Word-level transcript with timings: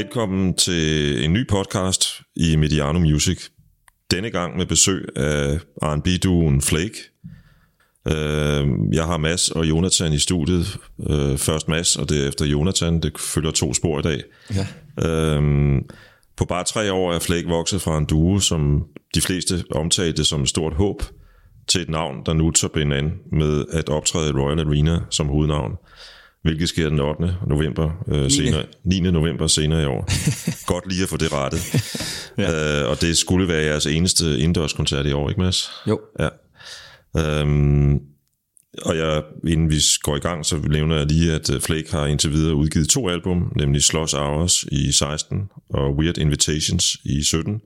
Velkommen 0.00 0.54
til 0.54 1.24
en 1.24 1.32
ny 1.32 1.46
podcast 1.48 2.22
i 2.36 2.56
Mediano 2.56 2.98
Music. 2.98 3.48
Denne 4.10 4.30
gang 4.30 4.56
med 4.56 4.66
besøg 4.66 5.08
af 5.16 5.58
R&B-duen 5.82 6.62
Flake. 6.62 6.94
Øh, 8.08 8.68
jeg 8.92 9.04
har 9.04 9.16
Mads 9.16 9.50
og 9.50 9.68
Jonathan 9.68 10.12
i 10.12 10.18
studiet. 10.18 10.78
Øh, 11.10 11.38
først 11.38 11.68
Mads, 11.68 11.96
og 11.96 12.08
derefter 12.08 12.46
Jonathan. 12.46 13.00
Det 13.00 13.18
følger 13.18 13.50
to 13.50 13.74
spor 13.74 13.98
i 13.98 14.02
dag. 14.02 14.22
Ja. 14.54 14.66
Øh, 15.08 15.42
på 16.36 16.44
bare 16.44 16.64
tre 16.64 16.92
år 16.92 17.12
er 17.12 17.18
Flake 17.18 17.48
vokset 17.48 17.82
fra 17.82 17.98
en 17.98 18.04
duo, 18.04 18.38
som 18.38 18.86
de 19.14 19.20
fleste 19.20 19.64
omtalte 19.70 20.24
som 20.24 20.42
et 20.42 20.48
stort 20.48 20.74
håb, 20.74 21.02
til 21.68 21.80
et 21.80 21.88
navn, 21.88 22.16
der 22.26 22.32
nu 22.32 22.50
tager 22.50 22.96
an 22.98 23.12
med 23.32 23.64
at 23.72 23.88
optræde 23.88 24.28
i 24.28 24.32
Royal 24.32 24.60
Arena 24.60 25.00
som 25.10 25.26
hovednavn 25.26 25.72
hvilket 26.42 26.68
sker 26.68 26.88
den 26.88 27.00
8. 27.00 27.34
november 27.46 27.90
øh, 28.08 28.30
senere, 28.30 28.64
9. 28.84 29.00
november 29.00 29.46
senere 29.46 29.82
i 29.82 29.86
år. 29.86 30.08
Godt 30.72 30.88
lige 30.88 31.02
at 31.02 31.08
få 31.08 31.16
det 31.16 31.32
rettet. 31.32 31.60
ja. 32.38 32.82
øh, 32.82 32.90
og 32.90 33.00
det 33.00 33.16
skulle 33.16 33.48
være 33.48 33.62
jeres 33.62 33.86
eneste 33.86 34.38
indendørskoncert 34.38 35.06
i 35.06 35.12
år, 35.12 35.28
ikke 35.28 35.40
Mads? 35.40 35.70
Jo. 35.88 36.00
Ja. 36.20 36.28
Øhm, 37.16 38.00
og 38.84 38.96
jeg, 38.96 39.22
inden 39.48 39.70
vi 39.70 39.80
går 40.02 40.16
i 40.16 40.18
gang, 40.18 40.46
så 40.46 40.56
nævner 40.56 40.96
jeg 40.96 41.06
lige, 41.06 41.32
at 41.32 41.54
øh, 41.54 41.60
Flake 41.60 41.92
har 41.92 42.06
indtil 42.06 42.32
videre 42.32 42.54
udgivet 42.54 42.88
to 42.88 43.08
album, 43.08 43.52
nemlig 43.56 43.82
Sloss 43.82 44.14
Hours 44.14 44.64
i 44.72 44.92
16 44.92 45.48
og 45.70 45.96
Weird 45.96 46.18
Invitations 46.18 46.96
i 47.04 47.22
17. 47.22 47.60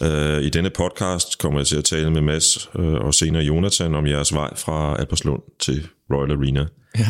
Uh, 0.00 0.08
I 0.42 0.48
denne 0.48 0.70
podcast 0.70 1.38
kommer 1.38 1.60
jeg 1.60 1.66
til 1.66 1.76
at 1.76 1.84
tale 1.84 2.10
med 2.10 2.20
Mads 2.20 2.68
uh, 2.74 2.84
og 2.84 3.14
senere 3.14 3.42
Jonathan 3.42 3.94
om 3.94 4.06
jeres 4.06 4.34
vej 4.34 4.56
fra 4.56 4.96
Alberslund 4.98 5.42
til 5.60 5.88
Royal 6.10 6.30
Arena. 6.32 6.66
Ja. 6.98 7.06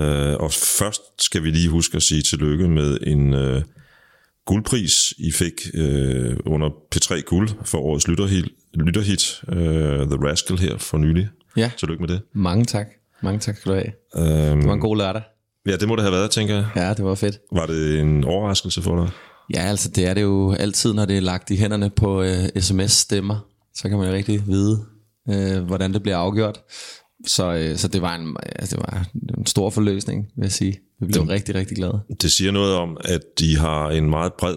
Uh, 0.00 0.42
og 0.44 0.52
først 0.52 1.02
skal 1.18 1.42
vi 1.42 1.50
lige 1.50 1.68
huske 1.68 1.96
at 1.96 2.02
sige 2.02 2.22
tillykke 2.22 2.68
med 2.68 2.98
en 3.06 3.34
uh, 3.34 3.62
guldpris, 4.46 4.92
I 5.18 5.32
fik 5.32 5.52
uh, 5.78 6.52
under 6.52 6.68
P3 6.94 7.20
Guld 7.20 7.48
for 7.64 7.78
årets 7.78 8.08
lytterhit, 8.08 8.44
lytterhit 8.74 9.40
uh, 9.48 9.54
The 10.10 10.28
Rascal 10.28 10.58
her 10.58 10.78
for 10.78 10.98
nylig. 10.98 11.28
Ja. 11.56 11.70
Tillykke 11.78 12.00
med 12.02 12.08
det. 12.08 12.20
Mange 12.34 12.64
tak. 12.64 12.86
Mange 13.22 13.38
tak 13.40 13.56
skal 13.56 13.72
du 13.72 13.76
have. 13.76 14.50
Um, 14.52 14.58
Det 14.60 14.68
var 14.68 14.74
en 14.74 14.80
god 14.80 14.96
lørdag. 14.96 15.22
ja, 15.66 15.76
det 15.76 15.88
må 15.88 15.96
det 15.96 16.02
have 16.02 16.12
været, 16.12 16.30
tænker 16.30 16.54
jeg. 16.54 16.66
Ja, 16.76 16.94
det 16.94 17.04
var 17.04 17.14
fedt. 17.14 17.38
Var 17.52 17.66
det 17.66 18.00
en 18.00 18.24
overraskelse 18.24 18.82
for 18.82 18.96
dig? 19.04 19.10
Ja, 19.54 19.60
altså 19.60 19.88
det 19.90 20.06
er 20.06 20.14
det 20.14 20.22
jo 20.22 20.52
altid, 20.52 20.92
når 20.92 21.04
det 21.04 21.16
er 21.16 21.20
lagt 21.20 21.50
i 21.50 21.56
hænderne 21.56 21.90
på 21.90 22.22
øh, 22.22 22.48
sms-stemmer. 22.60 23.46
Så 23.74 23.88
kan 23.88 23.98
man 23.98 24.08
jo 24.08 24.14
rigtig 24.14 24.46
vide, 24.46 24.84
øh, 25.30 25.62
hvordan 25.62 25.92
det 25.94 26.02
bliver 26.02 26.16
afgjort. 26.16 26.58
Så, 27.26 27.52
øh, 27.52 27.76
så 27.76 27.88
det, 27.88 28.02
var 28.02 28.14
en, 28.14 28.36
altså, 28.56 28.76
det 28.76 28.84
var 28.86 29.06
en 29.38 29.46
stor 29.46 29.70
forløsning, 29.70 30.26
vil 30.36 30.44
jeg 30.44 30.52
sige. 30.52 30.80
Vi 31.00 31.06
blev 31.06 31.22
rigtig, 31.22 31.54
rigtig 31.54 31.76
glade. 31.76 32.00
Det 32.22 32.30
siger 32.30 32.50
noget 32.50 32.74
om, 32.74 32.96
at 33.04 33.20
de 33.38 33.56
har 33.56 33.90
en 33.90 34.10
meget 34.10 34.32
bred 34.38 34.56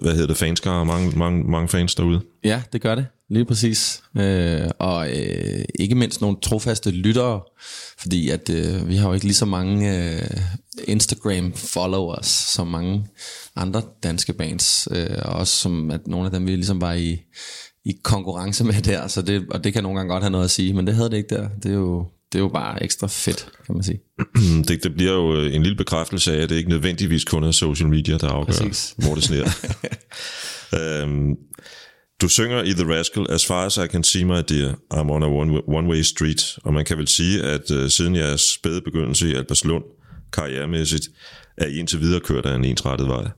hvad 0.00 0.12
hedder 0.12 0.26
det, 0.26 0.36
fanskare 0.36 0.80
og 0.80 0.86
mange, 0.86 1.18
mange, 1.18 1.44
mange 1.44 1.68
fans 1.68 1.94
derude. 1.94 2.20
Ja, 2.44 2.62
det 2.72 2.80
gør 2.80 2.94
det. 2.94 3.06
Lige 3.28 3.44
præcis. 3.44 4.02
Øh, 4.18 4.70
og 4.78 5.10
øh, 5.10 5.64
ikke 5.74 5.94
mindst 5.94 6.20
nogle 6.20 6.36
trofaste 6.42 6.90
lyttere, 6.90 7.40
fordi 7.98 8.30
at 8.30 8.50
øh, 8.50 8.88
vi 8.88 8.96
har 8.96 9.08
jo 9.08 9.14
ikke 9.14 9.26
lige 9.26 9.34
så 9.34 9.46
mange 9.46 9.98
øh, 9.98 10.40
Instagram-followers 10.88 12.26
som 12.26 12.66
mange 12.66 13.06
andre 13.56 13.82
danske 14.02 14.32
bands, 14.32 14.88
øh, 14.90 15.18
og 15.22 15.32
også 15.32 15.56
som 15.56 15.90
at 15.90 16.06
nogle 16.06 16.26
af 16.26 16.32
dem, 16.32 16.46
vi 16.46 16.50
ligesom 16.50 16.80
var 16.80 16.92
i, 16.92 17.20
i 17.84 17.92
konkurrence 18.02 18.64
med 18.64 18.82
der, 18.82 19.08
så 19.08 19.22
det, 19.22 19.46
og 19.50 19.64
det 19.64 19.72
kan 19.72 19.82
nogle 19.82 19.98
gange 19.98 20.12
godt 20.12 20.22
have 20.22 20.30
noget 20.30 20.44
at 20.44 20.50
sige, 20.50 20.74
men 20.74 20.86
det 20.86 20.94
havde 20.94 21.10
det 21.10 21.16
ikke 21.16 21.34
der. 21.34 21.48
Det 21.62 21.70
er 21.70 21.74
jo, 21.74 22.06
det 22.32 22.38
er 22.38 22.42
jo 22.42 22.48
bare 22.48 22.82
ekstra 22.82 23.06
fedt, 23.06 23.48
kan 23.66 23.74
man 23.74 23.84
sige. 23.84 24.00
Det, 24.68 24.82
det 24.84 24.94
bliver 24.94 25.12
jo 25.12 25.40
en 25.40 25.62
lille 25.62 25.76
bekræftelse 25.76 26.36
af, 26.36 26.42
at 26.42 26.50
det 26.50 26.56
ikke 26.56 26.68
nødvendigvis 26.68 27.24
kun 27.24 27.44
er 27.44 27.50
social 27.50 27.88
media, 27.88 28.16
der 28.16 28.28
afgør, 28.28 28.52
Præcis. 28.52 28.94
hvor 28.98 29.14
det 29.14 29.24
sner. 29.24 29.44
øhm, 30.78 31.34
du 32.22 32.28
synger 32.28 32.62
i 32.62 32.70
The 32.70 32.98
Rascal, 32.98 33.26
As 33.30 33.46
far 33.46 33.66
as 33.66 33.76
I 33.76 33.86
can 33.86 34.04
see 34.04 34.24
my 34.24 34.40
dear, 34.48 34.72
I'm 34.94 35.10
on 35.10 35.22
a 35.22 35.26
one- 35.26 35.62
one-way 35.78 36.02
street, 36.02 36.58
og 36.64 36.74
man 36.74 36.84
kan 36.84 36.98
vel 36.98 37.08
sige, 37.08 37.42
at 37.42 37.70
uh, 37.70 37.88
siden 37.88 38.16
jeres 38.16 38.40
spæde 38.40 38.80
begyndelse 38.80 39.30
i 39.30 39.34
Alberslund, 39.34 39.84
karrieremæssigt, 40.32 41.08
er 41.56 41.66
I 41.66 41.76
indtil 41.76 42.00
videre 42.00 42.20
kørt 42.20 42.46
af 42.46 42.56
en 42.56 42.64
ensrettet 42.64 43.08
vej. 43.08 43.28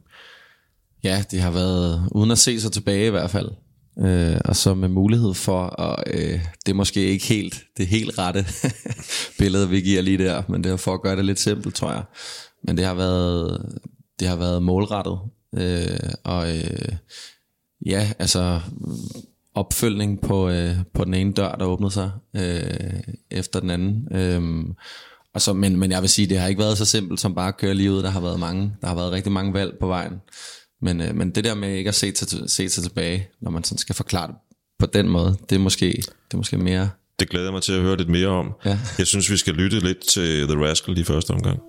Ja, 1.05 1.25
det 1.31 1.41
har 1.41 1.51
været 1.51 2.09
uden 2.13 2.31
at 2.31 2.39
se 2.39 2.61
sig 2.61 2.73
tilbage 2.73 3.07
i 3.07 3.11
hvert 3.11 3.31
fald. 3.31 3.49
Øh, 3.99 4.37
og 4.45 4.57
så 4.57 4.75
med 4.75 4.89
mulighed 4.89 5.35
for, 5.35 5.81
at 5.81 6.05
øh, 6.07 6.41
det 6.67 6.73
er 6.73 6.75
måske 6.75 7.01
ikke 7.01 7.27
helt 7.27 7.65
det 7.77 7.87
helt 7.87 8.19
rette 8.19 8.47
billede, 9.39 9.69
vi 9.69 9.81
giver 9.81 10.03
lige 10.03 10.19
der, 10.19 10.43
men 10.49 10.65
det 10.65 10.73
er 10.73 10.77
for 10.77 10.95
at 10.95 11.03
gøre 11.03 11.17
det 11.17 11.25
lidt 11.25 11.41
simpelt, 11.41 11.75
tror 11.75 11.91
jeg. 11.91 12.03
Men 12.63 12.77
det 12.77 12.85
har 12.85 12.95
været, 12.95 13.73
det 14.21 14.29
har 14.29 14.37
været 14.37 14.63
målrettet. 14.63 15.19
Øh, 15.55 16.11
og 16.25 16.57
øh, 16.57 16.89
ja, 17.87 18.11
altså 18.19 18.61
opfølgning 19.55 20.21
på, 20.21 20.49
øh, 20.49 20.77
på 20.95 21.05
den 21.05 21.15
ene 21.15 21.33
dør, 21.33 21.53
der 21.53 21.65
åbnede 21.65 21.91
sig 21.93 22.11
øh, 22.37 23.01
efter 23.31 23.61
den 23.61 23.71
anden. 23.71 24.09
Øh, 24.11 24.65
og 25.35 25.41
så, 25.41 25.53
men, 25.53 25.77
men 25.77 25.91
jeg 25.91 26.01
vil 26.03 26.11
sige, 26.11 26.29
det 26.29 26.39
har 26.39 26.49
ikke 26.49 26.61
været 26.63 26.79
så 26.79 26.85
simpelt 26.85 27.21
som 27.21 27.35
bare 27.35 27.49
at 27.49 27.57
køre 27.57 27.75
lige 27.75 27.93
ud. 27.93 28.03
Der 28.03 28.11
har 28.11 28.21
været 28.21 28.41
mange, 28.41 28.73
der 28.81 28.87
har 28.87 28.95
været 28.95 29.13
rigtig 29.13 29.33
mange 29.33 29.55
valg 29.55 29.75
på 29.81 29.87
vejen. 29.87 30.13
Men, 30.85 31.01
øh, 31.01 31.15
men 31.15 31.31
det 31.31 31.45
der 31.45 31.55
med 31.55 31.77
ikke 31.77 31.89
at 31.89 31.95
se, 31.95 32.13
til, 32.13 32.45
se 32.47 32.69
sig 32.69 32.83
tilbage, 32.85 33.29
når 33.41 33.51
man 33.51 33.65
sådan 33.65 33.79
skal 33.79 33.95
forklare 33.95 34.27
det 34.27 34.37
på 34.79 34.87
den 34.87 35.09
måde, 35.09 35.37
det 35.51 35.57
er 35.57 35.61
måske, 35.61 35.87
det 35.87 36.35
er 36.35 36.37
måske 36.37 36.59
mere... 36.59 36.91
Det 37.19 37.29
glæder 37.29 37.47
jeg 37.47 37.53
mig 37.53 37.63
til 37.63 37.73
at 37.73 37.81
høre 37.81 37.97
lidt 37.97 38.09
mere 38.09 38.29
om. 38.29 38.53
Ja. 38.65 38.79
Jeg 38.99 39.07
synes, 39.07 39.31
vi 39.31 39.37
skal 39.37 39.55
lytte 39.55 39.81
lidt 39.81 40.01
til 40.09 40.49
The 40.49 40.65
Rascal 40.65 40.99
i 40.99 41.05
første 41.05 41.31
omgang. 41.31 41.61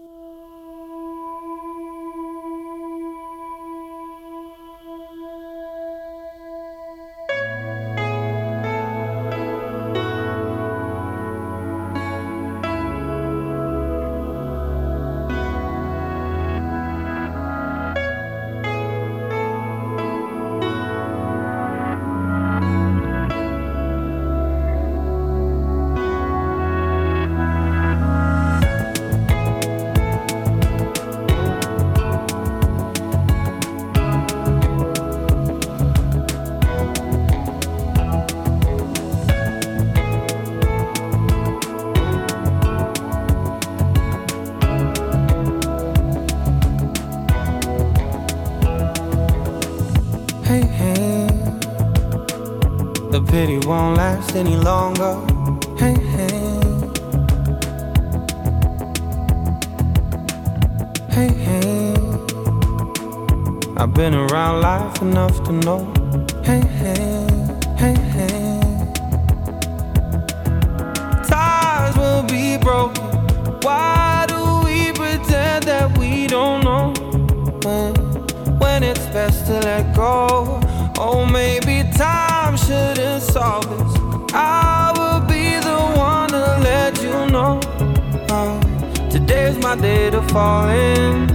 Day 89.76 90.10
to 90.10 90.22
fall 90.30 90.70
in. 90.70 91.28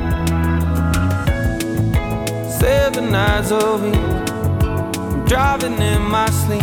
Seven 2.49 3.11
nights 3.11 3.51
a 3.51 3.77
week, 3.77 4.31
I'm 4.99 5.25
driving 5.27 5.81
in 5.81 6.03
my 6.03 6.29
sleep. 6.31 6.63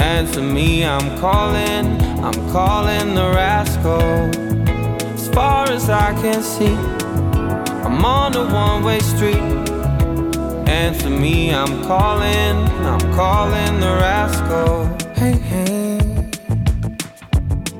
Answer 0.00 0.42
me, 0.42 0.84
I'm 0.84 1.18
calling, 1.18 2.00
I'm 2.24 2.50
calling 2.50 3.14
the 3.14 3.30
rascal. 3.34 4.00
As 5.14 5.28
far 5.28 5.68
as 5.70 5.90
I 5.90 6.12
can 6.22 6.42
see, 6.42 6.76
I'm 7.84 8.04
on 8.04 8.34
a 8.36 8.44
one 8.44 8.84
way 8.84 9.00
street. 9.00 9.42
Answer 10.68 11.10
me, 11.10 11.52
I'm 11.54 11.82
calling, 11.84 12.56
I'm 12.84 13.00
calling 13.14 13.80
the 13.80 13.92
rascal. 14.00 14.86
Hey, 15.14 15.32
hey. 15.32 15.98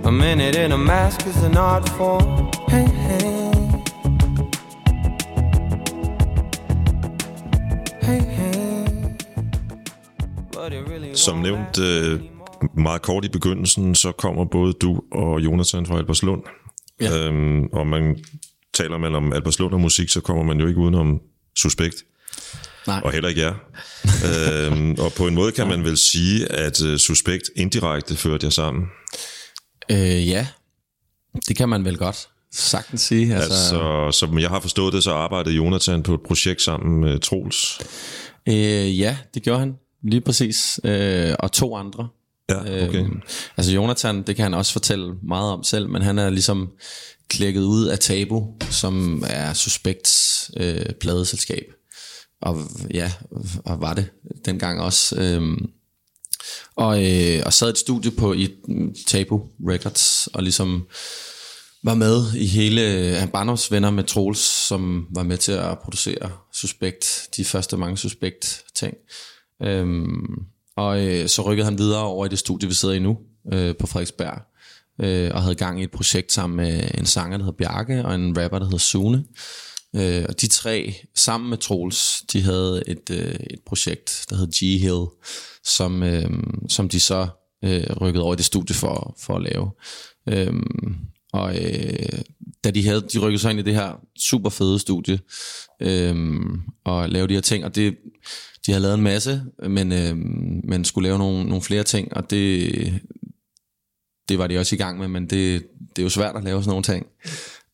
A 0.05 0.13
minute 0.13 0.57
in 0.57 0.73
a 0.73 0.79
mask 0.79 1.27
is 1.27 1.43
an 1.43 1.57
art 1.57 1.89
form. 1.91 2.56
Hey, 2.77 2.87
hey. 2.87 3.37
Som 11.15 11.39
nævnt 11.39 11.79
øh, 11.79 12.21
meget 12.77 13.03
kort 13.03 13.25
i 13.25 13.29
begyndelsen, 13.29 13.95
så 13.95 14.13
kommer 14.13 14.45
både 14.45 14.73
du 14.73 15.03
og 15.13 15.41
Jonathan 15.41 15.87
fra 15.87 15.99
Alberslund. 15.99 16.43
Ja. 17.01 17.27
Øhm, 17.27 17.65
og 17.65 17.87
man 17.87 18.25
taler 18.75 18.99
man 18.99 19.15
om 19.15 19.33
Alberslund 19.33 19.75
og 19.75 19.81
musik, 19.81 20.09
så 20.09 20.21
kommer 20.21 20.43
man 20.43 20.61
jo 20.61 20.67
ikke 20.67 20.81
udenom 20.81 21.21
Suspekt. 21.57 21.97
Nej. 22.87 23.01
Og 23.05 23.13
heller 23.13 23.29
ikke 23.29 23.41
jer. 23.41 23.55
øhm, 24.29 24.97
og 24.99 25.13
på 25.13 25.27
en 25.27 25.35
måde 25.35 25.53
kan 25.53 25.69
man 25.69 25.85
vel 25.85 25.97
sige, 25.97 26.53
at 26.53 26.83
uh, 26.83 26.97
Suspekt 26.97 27.51
indirekte 27.57 28.17
førte 28.17 28.45
jer 28.45 28.51
sammen. 28.51 28.87
Øh, 29.91 30.29
ja, 30.29 30.47
det 31.49 31.57
kan 31.57 31.69
man 31.69 31.85
vel 31.85 31.97
godt 31.97 32.29
sagtens 32.53 33.01
sige. 33.01 33.35
Altså, 33.35 33.53
Altså, 33.53 34.19
som 34.19 34.39
jeg 34.39 34.49
har 34.49 34.61
forstået 34.61 34.93
det, 34.93 35.05
så 35.05 35.11
arbejdede 35.11 35.55
Jonathan 35.55 36.03
på 36.03 36.15
et 36.15 36.21
projekt 36.27 36.63
sammen 36.63 37.01
med 37.01 37.19
Troels. 37.19 37.81
øh, 38.49 38.99
ja, 38.99 39.17
det 39.35 39.43
gjorde 39.43 39.59
han 39.61 39.75
lige 40.03 40.21
præcis. 40.21 40.81
Øh, 40.85 41.35
og 41.39 41.53
to 41.53 41.77
andre. 41.77 42.09
Ja, 42.49 42.61
okay. 42.61 43.01
Øhm, 43.01 43.21
altså 43.57 43.73
Jonathan, 43.73 44.23
det 44.23 44.37
kan 44.37 44.43
han 44.43 44.55
også 44.55 44.73
fortælle 44.73 45.15
meget 45.29 45.53
om 45.53 45.65
selv, 45.65 45.89
men 45.89 46.03
han 46.03 46.19
er 46.19 46.31
ligesom 46.31 46.71
klækket 47.29 47.63
ud 47.63 47.87
af 47.87 47.99
Tabu, 47.99 48.47
som 48.71 49.25
er 49.27 49.53
Suspekts 49.53 50.51
øh, 50.57 50.93
pladeselskab. 51.01 51.65
Og 52.43 52.59
ja, 52.95 53.13
og 53.65 53.81
var 53.81 53.95
det 53.95 54.07
dengang 54.45 54.81
også. 54.81 55.17
Øhm, 55.17 55.67
og, 56.77 57.05
øh, 57.05 57.43
og 57.47 57.53
sad 57.53 57.71
et 57.71 57.79
studie 57.79 58.11
på 58.11 58.33
i 58.33 58.51
Tabu 59.07 59.43
Records, 59.69 60.27
og 60.33 60.43
ligesom 60.43 60.87
var 61.87 61.95
med 61.95 62.35
i 62.35 62.47
hele 62.47 62.83
øh, 62.93 63.29
Barnums 63.29 63.73
venner 63.73 63.91
med 63.91 64.05
Troels, 64.05 64.39
som 64.39 65.07
var 65.11 65.23
med 65.23 65.39
til 65.39 65.53
at 65.53 65.79
producere 65.79 66.31
Suspekt, 66.53 67.29
de 67.37 67.45
første 67.45 67.77
mange 67.77 67.97
Suspekt 67.97 68.65
ting. 68.75 68.95
Øhm, 69.63 70.45
og 70.77 71.07
øh, 71.07 71.29
så 71.29 71.43
rykkede 71.43 71.65
han 71.65 71.79
videre 71.79 72.03
over 72.03 72.27
i 72.27 72.29
det 72.29 72.39
studie, 72.39 72.69
vi 72.69 72.75
sidder 72.75 72.95
i 72.95 72.99
nu, 72.99 73.19
øh, 73.53 73.77
på 73.77 73.87
Frederiksberg, 73.87 74.43
øh, 75.01 75.31
og 75.35 75.43
havde 75.43 75.55
gang 75.55 75.81
i 75.81 75.85
et 75.85 75.91
projekt 75.91 76.33
sammen 76.33 76.57
med 76.57 76.91
en 76.99 77.07
sanger, 77.07 77.37
der 77.39 77.45
hedder 77.45 77.57
Bjarke, 77.59 78.05
og 78.05 78.15
en 78.15 78.43
rapper, 78.43 78.59
der 78.59 78.67
hedder 78.67 78.79
Sune. 78.79 79.25
Øh, 79.97 80.25
og 80.29 80.41
de 80.41 80.47
tre, 80.47 80.95
sammen 81.17 81.51
med 81.51 81.59
Troels, 81.59 82.23
de 82.33 82.43
havde 82.43 82.83
et, 82.87 83.11
øh, 83.11 83.35
et 83.51 83.61
projekt, 83.67 84.27
der 84.31 84.37
hed 84.37 84.49
G-Hill, 84.55 85.07
som, 85.65 86.03
øh, 86.03 86.31
som 86.69 86.89
de 86.89 87.01
så 87.01 87.29
øh, 87.65 87.87
rykkede 88.01 88.25
over 88.25 88.35
i 88.35 88.37
det 88.37 88.45
studie 88.45 88.75
for, 88.75 89.17
for 89.21 89.37
at 89.37 89.43
lave. 89.43 89.71
Øhm, 90.29 90.97
og 91.37 91.57
øh, 91.57 92.19
da 92.65 92.71
de 92.71 92.87
havde, 92.87 93.01
de 93.01 93.19
rykkede 93.19 93.39
sig 93.39 93.51
ind 93.51 93.61
i 93.61 93.63
det 93.63 93.75
her 93.75 94.01
super 94.19 94.51
fede 94.51 94.79
studie, 94.79 95.19
øh, 95.83 96.37
og 96.85 97.09
lavede 97.09 97.29
de 97.29 97.35
her 97.35 97.41
ting, 97.41 97.65
og 97.65 97.75
det, 97.75 97.97
de 98.67 98.73
har 98.73 98.79
lavet 98.79 98.95
en 98.95 99.03
masse, 99.03 99.43
men, 99.69 99.93
øh, 99.93 100.17
men 100.65 100.85
skulle 100.85 101.09
lave 101.09 101.19
nogle, 101.19 101.45
nogle 101.45 101.63
flere 101.63 101.83
ting, 101.83 102.17
og 102.17 102.31
det, 102.31 102.73
det 104.29 104.39
var 104.39 104.47
de 104.47 104.59
også 104.59 104.75
i 104.75 104.79
gang 104.79 104.99
med, 104.99 105.09
men 105.09 105.23
det, 105.23 105.67
det 105.97 105.99
er 105.99 106.03
jo 106.03 106.09
svært 106.09 106.37
at 106.37 106.45
lave 106.45 106.63
sådan 106.63 106.71
nogle 106.71 106.83
ting. 106.83 107.07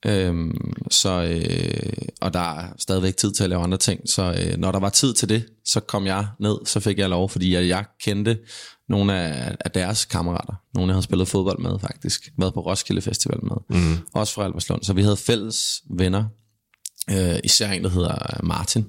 Øhm, 0.07 0.73
så, 0.91 1.23
øh, 1.23 1.93
og 2.21 2.33
der 2.33 2.59
er 2.59 2.69
stadigvæk 2.79 3.17
tid 3.17 3.33
til 3.33 3.45
at 3.45 3.51
lave 3.51 3.63
andre 3.63 3.79
ting, 3.79 4.01
så 4.09 4.23
øh, 4.23 4.59
når 4.59 4.73
der 4.73 4.79
var 4.79 4.91
tid 4.91 5.15
til 5.15 5.29
det, 5.29 5.47
så 5.65 5.81
kom 5.81 6.07
jeg 6.07 6.27
ned, 6.41 6.57
så 6.67 6.81
fik 6.81 6.99
jeg 6.99 7.09
lov, 7.09 7.29
fordi 7.29 7.55
jeg, 7.55 7.69
jeg 7.69 7.85
kendte 8.01 8.39
nogle 8.89 9.15
af, 9.19 9.57
af 9.61 9.71
deres 9.71 10.05
kammerater, 10.05 10.55
nogle 10.75 10.89
jeg 10.89 10.95
havde 10.95 11.05
spillet 11.05 11.29
fodbold 11.29 11.59
med 11.59 11.79
faktisk, 11.79 12.33
været 12.39 12.55
på 12.55 12.61
Roskilde 12.61 13.03
Festival 13.03 13.39
med, 13.43 13.81
mm. 13.81 13.99
også 14.15 14.35
fra 14.35 14.45
Alberslund, 14.45 14.83
så 14.83 14.93
vi 14.93 15.03
havde 15.03 15.17
fælles 15.17 15.83
venner, 15.91 16.25
øh, 17.11 17.39
især 17.45 17.71
en, 17.71 17.85
der 17.85 17.91
hedder 17.91 18.41
Martin 18.43 18.87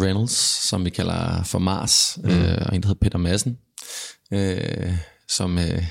Reynolds, 0.00 0.68
som 0.68 0.84
vi 0.84 0.90
kalder 0.90 1.42
for 1.42 1.58
Mars, 1.58 2.18
mm. 2.24 2.30
øh, 2.30 2.58
og 2.66 2.74
en, 2.74 2.82
der 2.82 2.88
hedder 2.88 3.00
Peter 3.00 3.18
Madsen, 3.18 3.58
øh, 4.32 4.92
som 5.28 5.58
øh, 5.58 5.84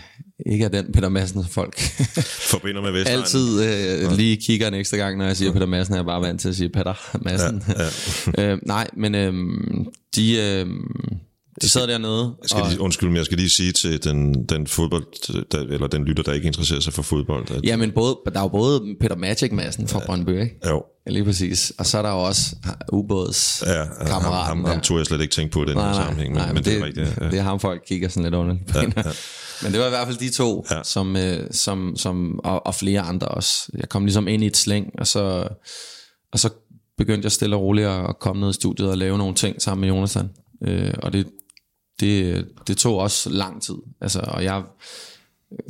ikke 0.46 0.66
er 0.66 0.70
den 0.70 0.92
Peter 0.92 1.10
Madsen, 1.10 1.46
folk 1.46 1.80
Forbinder 2.52 2.82
med 2.82 2.92
Vestegnen. 2.92 3.22
altid 3.22 3.64
øh, 4.04 4.12
lige 4.12 4.38
kigger 4.38 4.68
en 4.68 4.74
ekstra 4.74 4.98
gang, 4.98 5.18
når 5.18 5.26
jeg 5.26 5.38
siger 5.38 5.52
Peter 5.52 5.66
Madsen, 5.66 5.94
er 5.94 5.98
jeg 5.98 6.06
bare 6.06 6.22
vant 6.22 6.42
til 6.42 6.50
at 6.50 6.56
sige 6.56 6.70
Peter 6.70 7.18
Madsen. 7.24 7.64
Ja, 7.68 7.74
ja. 8.38 8.52
øh, 8.54 8.60
nej, 8.66 8.88
men 8.94 9.16
øh, 9.16 9.34
de, 10.16 10.38
øh, 10.38 10.68
de 11.62 11.70
sad 11.70 11.88
dernede. 11.88 12.36
Jeg 12.42 12.50
skal 12.50 12.64
lige, 12.70 12.82
undskyld, 12.82 13.10
men 13.10 13.18
jeg 13.18 13.26
skal 13.26 13.38
lige 13.38 13.50
sige 13.50 13.72
til 13.72 14.04
den, 14.04 14.46
den 14.46 14.68
fodbold, 14.68 15.06
der, 15.52 15.60
eller 15.60 15.88
den 15.88 16.06
lytter, 16.06 16.24
der 16.24 16.34
ikke 16.34 16.48
interesserer 16.48 16.80
sig 16.80 16.94
for 16.94 17.02
fodbold. 17.02 17.52
At, 17.52 17.64
Ja, 17.64 17.78
men 17.78 17.92
både, 17.92 18.18
der 18.26 18.40
er 18.40 18.44
jo 18.44 18.48
både 18.48 18.96
Peter 19.00 19.16
Magic 19.16 19.52
Madsen 19.52 19.88
fra 19.88 20.02
Brøndby, 20.06 20.42
ikke? 20.42 20.60
Jo, 20.70 20.84
Ja, 21.06 21.12
lige 21.12 21.24
præcis. 21.24 21.74
Og 21.78 21.86
så 21.86 21.98
er 21.98 22.02
der 22.02 22.12
jo 22.12 22.24
også 22.24 22.56
ubåds 22.92 23.64
ja, 23.66 23.84
ham, 24.08 24.24
ham, 24.24 24.66
ham 24.66 24.82
tog 24.82 24.98
jeg 24.98 25.06
slet 25.06 25.22
ikke 25.22 25.34
tænke 25.34 25.52
på 25.52 25.64
i 25.64 25.66
den 25.66 25.78
her 25.78 25.94
sammenhæng, 25.94 26.34
men, 26.34 26.42
nej, 26.42 26.54
men 26.54 26.64
det, 26.64 26.78
er 26.78 26.86
rigtigt. 26.86 27.18
Ja. 27.22 27.26
det 27.26 27.40
er 27.40 27.44
ham, 27.44 27.60
folk 27.60 27.82
kigger 27.88 28.10
sådan 28.10 28.32
lidt 28.32 28.70
på. 28.72 28.80
Ja, 28.80 28.82
ja. 28.82 29.12
Men 29.64 29.72
det 29.72 29.80
var 29.80 29.86
i 29.86 29.90
hvert 29.90 30.08
fald 30.08 30.18
de 30.18 30.30
to, 30.30 30.66
ja. 30.72 30.84
som, 30.84 31.16
øh, 31.16 31.48
som, 31.52 31.94
som, 31.98 32.40
og, 32.44 32.68
og 32.68 32.76
flere 32.76 33.02
andre 33.02 33.28
også. 33.28 33.68
Jeg 33.78 33.90
kom 33.90 34.06
ligesom 34.06 34.28
ind 34.28 34.44
i 34.44 34.48
et 34.48 34.58
slæng, 34.58 34.92
og 34.98 35.08
så, 35.08 35.48
og 36.32 36.40
så 36.40 36.50
begyndte 36.98 37.26
jeg 37.26 37.32
stille 37.32 37.56
og 37.56 37.62
roligt 37.62 37.88
at 37.88 38.20
komme 38.20 38.40
ned 38.42 38.50
i 38.50 38.54
studiet 38.54 38.90
og 38.90 38.98
lave 38.98 39.18
nogle 39.18 39.36
ting 39.36 39.62
sammen 39.62 39.82
med 39.82 39.96
Jonathan. 39.96 40.30
Øh, 40.68 40.94
og 41.04 41.14
det, 41.14 41.28
det, 42.00 42.46
det 42.68 42.78
tog 42.78 42.98
også 42.98 43.30
lang 43.30 43.62
tid. 43.62 43.76
Altså, 44.02 44.20
og 44.28 44.44
jeg, 44.44 44.64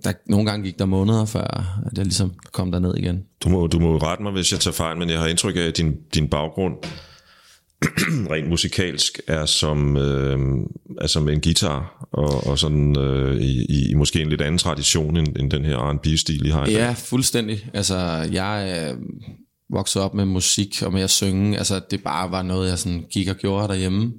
der, 0.03 0.13
nogle 0.27 0.45
gange 0.45 0.65
gik 0.65 0.79
der 0.79 0.85
måneder, 0.85 1.25
før 1.25 1.81
at 1.85 1.97
jeg 1.97 2.05
ligesom 2.05 2.33
kom 2.51 2.71
der 2.71 2.79
ned 2.79 2.95
igen. 2.97 3.23
Du 3.43 3.49
må, 3.49 3.67
du 3.67 3.79
må 3.79 3.97
rette 3.97 4.23
mig, 4.23 4.31
hvis 4.31 4.51
jeg 4.51 4.59
tager 4.59 4.73
fejl, 4.75 4.97
men 4.97 5.09
jeg 5.09 5.19
har 5.19 5.27
indtryk 5.27 5.55
af, 5.55 5.61
at 5.61 5.77
din, 5.77 5.95
din 6.13 6.29
baggrund 6.29 6.73
rent 8.31 8.49
musikalsk 8.49 9.19
er 9.27 9.45
som, 9.45 9.97
øh, 9.97 10.39
altså 11.01 11.19
med 11.19 11.33
en 11.33 11.41
guitar 11.41 12.07
og, 12.11 12.47
og 12.47 12.59
sådan 12.59 12.99
øh, 12.99 13.41
i, 13.41 13.89
i 13.89 13.93
måske 13.93 14.21
en 14.21 14.29
lidt 14.29 14.41
anden 14.41 14.57
tradition 14.57 15.17
end, 15.17 15.37
end 15.39 15.51
den 15.51 15.65
her 15.65 15.91
R&B-stil, 15.91 16.45
I 16.45 16.49
har 16.49 16.65
i 16.65 16.73
dag. 16.73 16.79
Ja, 16.79 16.95
fuldstændig. 16.97 17.69
Altså, 17.73 17.97
jeg 18.31 18.87
øh, 18.91 18.97
voksede 19.69 20.03
op 20.03 20.13
med 20.13 20.25
musik 20.25 20.81
og 20.81 20.93
med 20.93 21.01
at 21.01 21.09
synge. 21.09 21.57
Altså, 21.57 21.81
det 21.91 22.03
bare 22.03 22.31
var 22.31 22.41
noget, 22.41 22.69
jeg 22.69 22.79
sådan 22.79 23.05
gik 23.11 23.27
og 23.27 23.35
gjorde 23.35 23.67
derhjemme. 23.67 24.13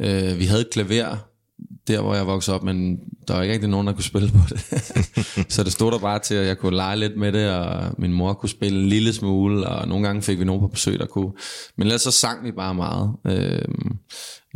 Øh, 0.00 0.38
vi 0.38 0.44
havde 0.44 0.60
et 0.60 0.70
klaver, 0.70 1.16
der 1.88 2.00
hvor 2.00 2.14
jeg 2.14 2.26
voksede 2.26 2.54
op, 2.54 2.62
men 2.62 2.98
der 3.28 3.34
var 3.34 3.42
ikke 3.42 3.52
rigtig 3.52 3.70
nogen, 3.70 3.86
der 3.86 3.92
kunne 3.92 4.04
spille 4.04 4.28
på 4.28 4.38
det. 4.48 4.60
så 5.52 5.64
det 5.64 5.72
stod 5.72 5.92
der 5.92 5.98
bare 5.98 6.18
til, 6.18 6.34
at 6.34 6.46
jeg 6.46 6.58
kunne 6.58 6.76
lege 6.76 6.96
lidt 6.96 7.16
med 7.16 7.32
det, 7.32 7.50
og 7.50 7.94
min 7.98 8.12
mor 8.12 8.32
kunne 8.32 8.48
spille 8.48 8.80
en 8.80 8.88
lille 8.88 9.12
smule, 9.12 9.68
og 9.68 9.88
nogle 9.88 10.06
gange 10.06 10.22
fik 10.22 10.38
vi 10.38 10.44
nogen 10.44 10.60
på 10.60 10.68
besøg, 10.68 10.98
der 10.98 11.06
kunne. 11.06 11.32
Men 11.76 11.86
ellers 11.86 12.02
så 12.02 12.10
sang 12.10 12.44
vi 12.44 12.52
bare 12.52 12.74
meget. 12.74 13.12
Øh, 13.26 13.64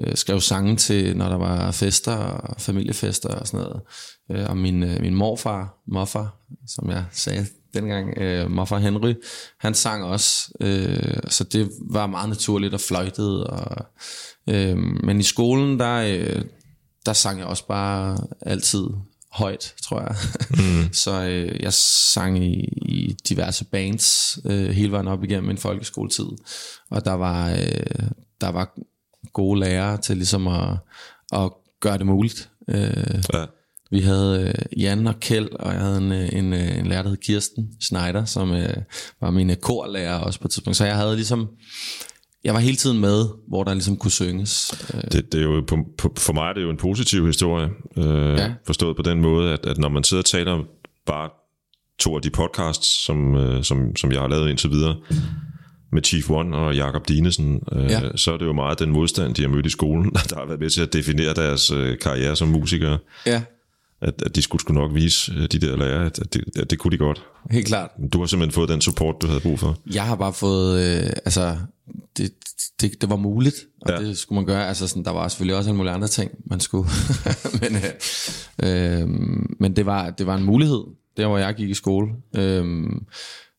øh, 0.01 0.17
skrev 0.17 0.41
sange 0.41 0.77
til, 0.77 1.17
når 1.17 1.29
der 1.29 1.37
var 1.37 1.71
fester 1.71 2.17
og 2.17 2.61
familiefester 2.61 3.29
og 3.29 3.47
sådan 3.47 3.67
noget. 3.67 3.83
Øh, 4.31 4.51
og 4.51 4.57
min, 4.57 4.83
øh, 4.83 5.01
min 5.01 5.15
morfar, 5.15 5.83
morfar, 5.87 6.37
som 6.67 6.91
jeg 6.91 7.05
sagde 7.13 7.47
dengang, 7.75 8.19
øh, 8.19 8.51
morfar 8.51 8.79
Henry, 8.79 9.15
han 9.59 9.75
sang 9.75 10.05
også. 10.05 10.51
Øh, 10.61 11.17
så 11.29 11.45
det 11.45 11.71
var 11.91 12.07
meget 12.07 12.29
naturligt 12.29 12.75
og 12.75 12.81
fløjtede. 12.81 13.47
Og, 13.47 13.87
øh, 14.49 14.77
men 14.77 15.21
i 15.21 15.23
skolen, 15.23 15.79
der... 15.79 16.03
Øh, 16.19 16.43
der 17.11 17.15
sang 17.15 17.39
jeg 17.39 17.47
også 17.47 17.67
bare 17.67 18.19
altid 18.41 18.85
højt, 19.33 19.75
tror 19.83 20.01
jeg. 20.01 20.15
Mm. 20.51 20.93
så 21.05 21.23
øh, 21.23 21.63
jeg 21.63 21.73
sang 21.73 22.45
i, 22.45 22.55
i 22.83 23.17
diverse 23.29 23.65
bands 23.65 24.39
øh, 24.45 24.69
hele 24.71 24.93
vejen 24.93 25.09
op 25.09 25.25
igennem 25.25 25.47
min 25.47 25.59
folkeskoletid. 25.59 26.27
Og 26.91 27.05
der 27.05 27.13
var, 27.13 27.51
øh, 27.51 28.09
der 28.41 28.49
var 28.49 28.79
gode 29.33 29.61
lærere 29.61 29.97
til 29.97 30.17
ligesom 30.17 30.49
at, 30.49 30.77
at 31.33 31.51
gøre 31.81 31.99
det 31.99 32.07
muligt. 32.07 32.51
Øh, 32.69 33.23
Ja. 33.35 33.45
vi 33.91 34.01
havde 34.01 34.43
øh, 34.73 34.81
Jan 34.83 35.07
og 35.07 35.21
Kjeld, 35.21 35.49
og 35.53 35.73
jeg 35.73 35.81
havde 35.81 35.99
en, 35.99 36.13
øh, 36.13 36.29
en, 36.33 36.53
øh, 36.53 36.79
en 36.79 36.87
lærer, 36.87 37.03
der 37.03 37.09
hed 37.09 37.17
Kirsten 37.17 37.69
Schneider, 37.81 38.25
som 38.25 38.53
øh, 38.53 38.77
var 39.21 39.31
min 39.31 39.57
korlærer 39.61 40.19
også 40.19 40.41
på 40.41 40.49
et 40.49 40.53
tidspunkt. 40.53 40.77
Så 40.77 40.85
jeg 40.85 40.97
havde 40.97 41.17
ligesom, 41.17 41.49
jeg 42.45 42.55
var 42.55 42.61
hele 42.61 42.77
tiden 42.77 43.01
med, 43.01 43.25
hvor 43.49 43.65
der 43.65 43.75
ligesom 43.75 43.97
kunne 43.97 44.11
synges. 44.11 44.75
Øh, 44.95 45.01
Det, 45.13 45.33
det 45.33 45.41
er 45.41 45.45
jo 45.45 45.65
på, 45.67 45.77
på, 45.99 46.15
for 46.19 46.33
mig 46.33 46.49
er 46.49 46.53
det 46.53 46.63
jo 46.63 46.71
en 46.71 46.77
positiv 46.77 47.27
historie, 47.27 47.69
øh, 47.97 48.39
Ja. 48.39 48.53
forstået 48.67 48.97
på 48.97 49.03
den 49.03 49.21
måde, 49.21 49.53
at, 49.53 49.67
at 49.67 49.79
når 49.79 49.89
man 49.89 50.05
sidder 50.05 50.21
og 50.21 50.25
taler 50.27 50.65
bare 51.07 51.29
to 51.99 52.17
af 52.17 52.23
de 52.23 52.31
podcasts, 52.31 53.05
som, 53.05 53.35
øh, 53.37 53.65
som, 53.65 53.97
som 53.97 54.13
jeg 54.13 54.21
har 54.21 54.29
lavet 54.29 54.51
indtil 54.51 54.71
videre, 54.71 54.97
med 55.93 56.03
Chief 56.05 56.31
One 56.31 56.57
og 56.57 56.75
Jakob 56.77 57.09
Dinesen, 57.09 57.61
øh, 57.73 57.91
Ja. 57.91 58.01
så 58.17 58.33
er 58.33 58.37
det 58.37 58.45
jo 58.47 58.53
meget 58.53 58.79
den 58.79 58.91
modstand, 58.91 59.35
de 59.35 59.43
har 59.43 59.49
mødt 59.49 59.67
i 59.67 59.71
skolen, 59.71 60.11
der 60.31 60.37
har 60.39 60.47
været 60.47 60.61
med 60.61 60.71
til 60.71 60.83
at 60.83 60.93
definere 60.93 61.35
deres 61.35 61.71
øh, 61.71 61.99
karriere 61.99 62.37
som 62.37 62.49
musikere, 62.49 62.99
ja, 63.27 63.43
at, 64.03 64.23
at 64.27 64.37
de 64.37 64.43
skulle 64.43 64.61
sgu 64.63 64.73
nok 64.75 64.95
vise 64.95 65.33
øh, 65.37 65.43
de 65.53 65.59
der 65.59 65.77
lærere, 65.77 66.07
at, 66.07 66.19
at, 66.19 66.35
det, 66.35 66.45
at 66.59 66.71
det 66.71 66.79
kunne 66.79 66.91
de 66.93 66.97
godt. 66.99 67.23
helt 67.51 67.67
klart. 67.67 67.91
Du 68.13 68.19
har 68.19 68.27
simpelthen 68.27 68.53
fået 68.55 68.69
den 68.69 68.81
support, 68.81 69.15
du 69.23 69.27
havde 69.27 69.41
brug 69.41 69.59
for. 69.59 69.79
Jeg 69.95 70.05
har 70.05 70.17
bare 70.17 70.33
fået, 70.33 70.81
øh, 71.05 71.11
altså, 71.25 71.57
det, 72.23 72.33
det, 72.81 73.01
det 73.01 73.11
var 73.11 73.17
muligt, 73.17 73.57
og 73.83 73.91
ja. 73.91 73.99
Det 73.99 74.19
skulle 74.19 74.37
man 74.37 74.47
gøre. 74.47 74.69
Altså, 74.69 74.87
sådan, 74.87 75.05
der 75.05 75.11
var 75.11 75.29
selvfølgelig 75.29 75.57
også 75.57 75.71
alle 75.71 75.77
mulige 75.77 75.93
andre 75.93 76.09
ting, 76.09 76.31
man 76.47 76.61
skulle. 76.61 76.91
men 77.61 77.77
øh, 77.77 79.01
øh, 79.03 79.09
men 79.61 79.77
det, 79.77 79.87
var, 79.87 80.11
det 80.11 80.27
var 80.27 80.37
en 80.37 80.45
mulighed, 80.45 80.85
der 81.17 81.27
hvor 81.27 81.39
jeg 81.39 81.55
gik 81.55 81.71
i 81.71 81.75
skole. 81.75 82.09
Øh, 82.37 82.65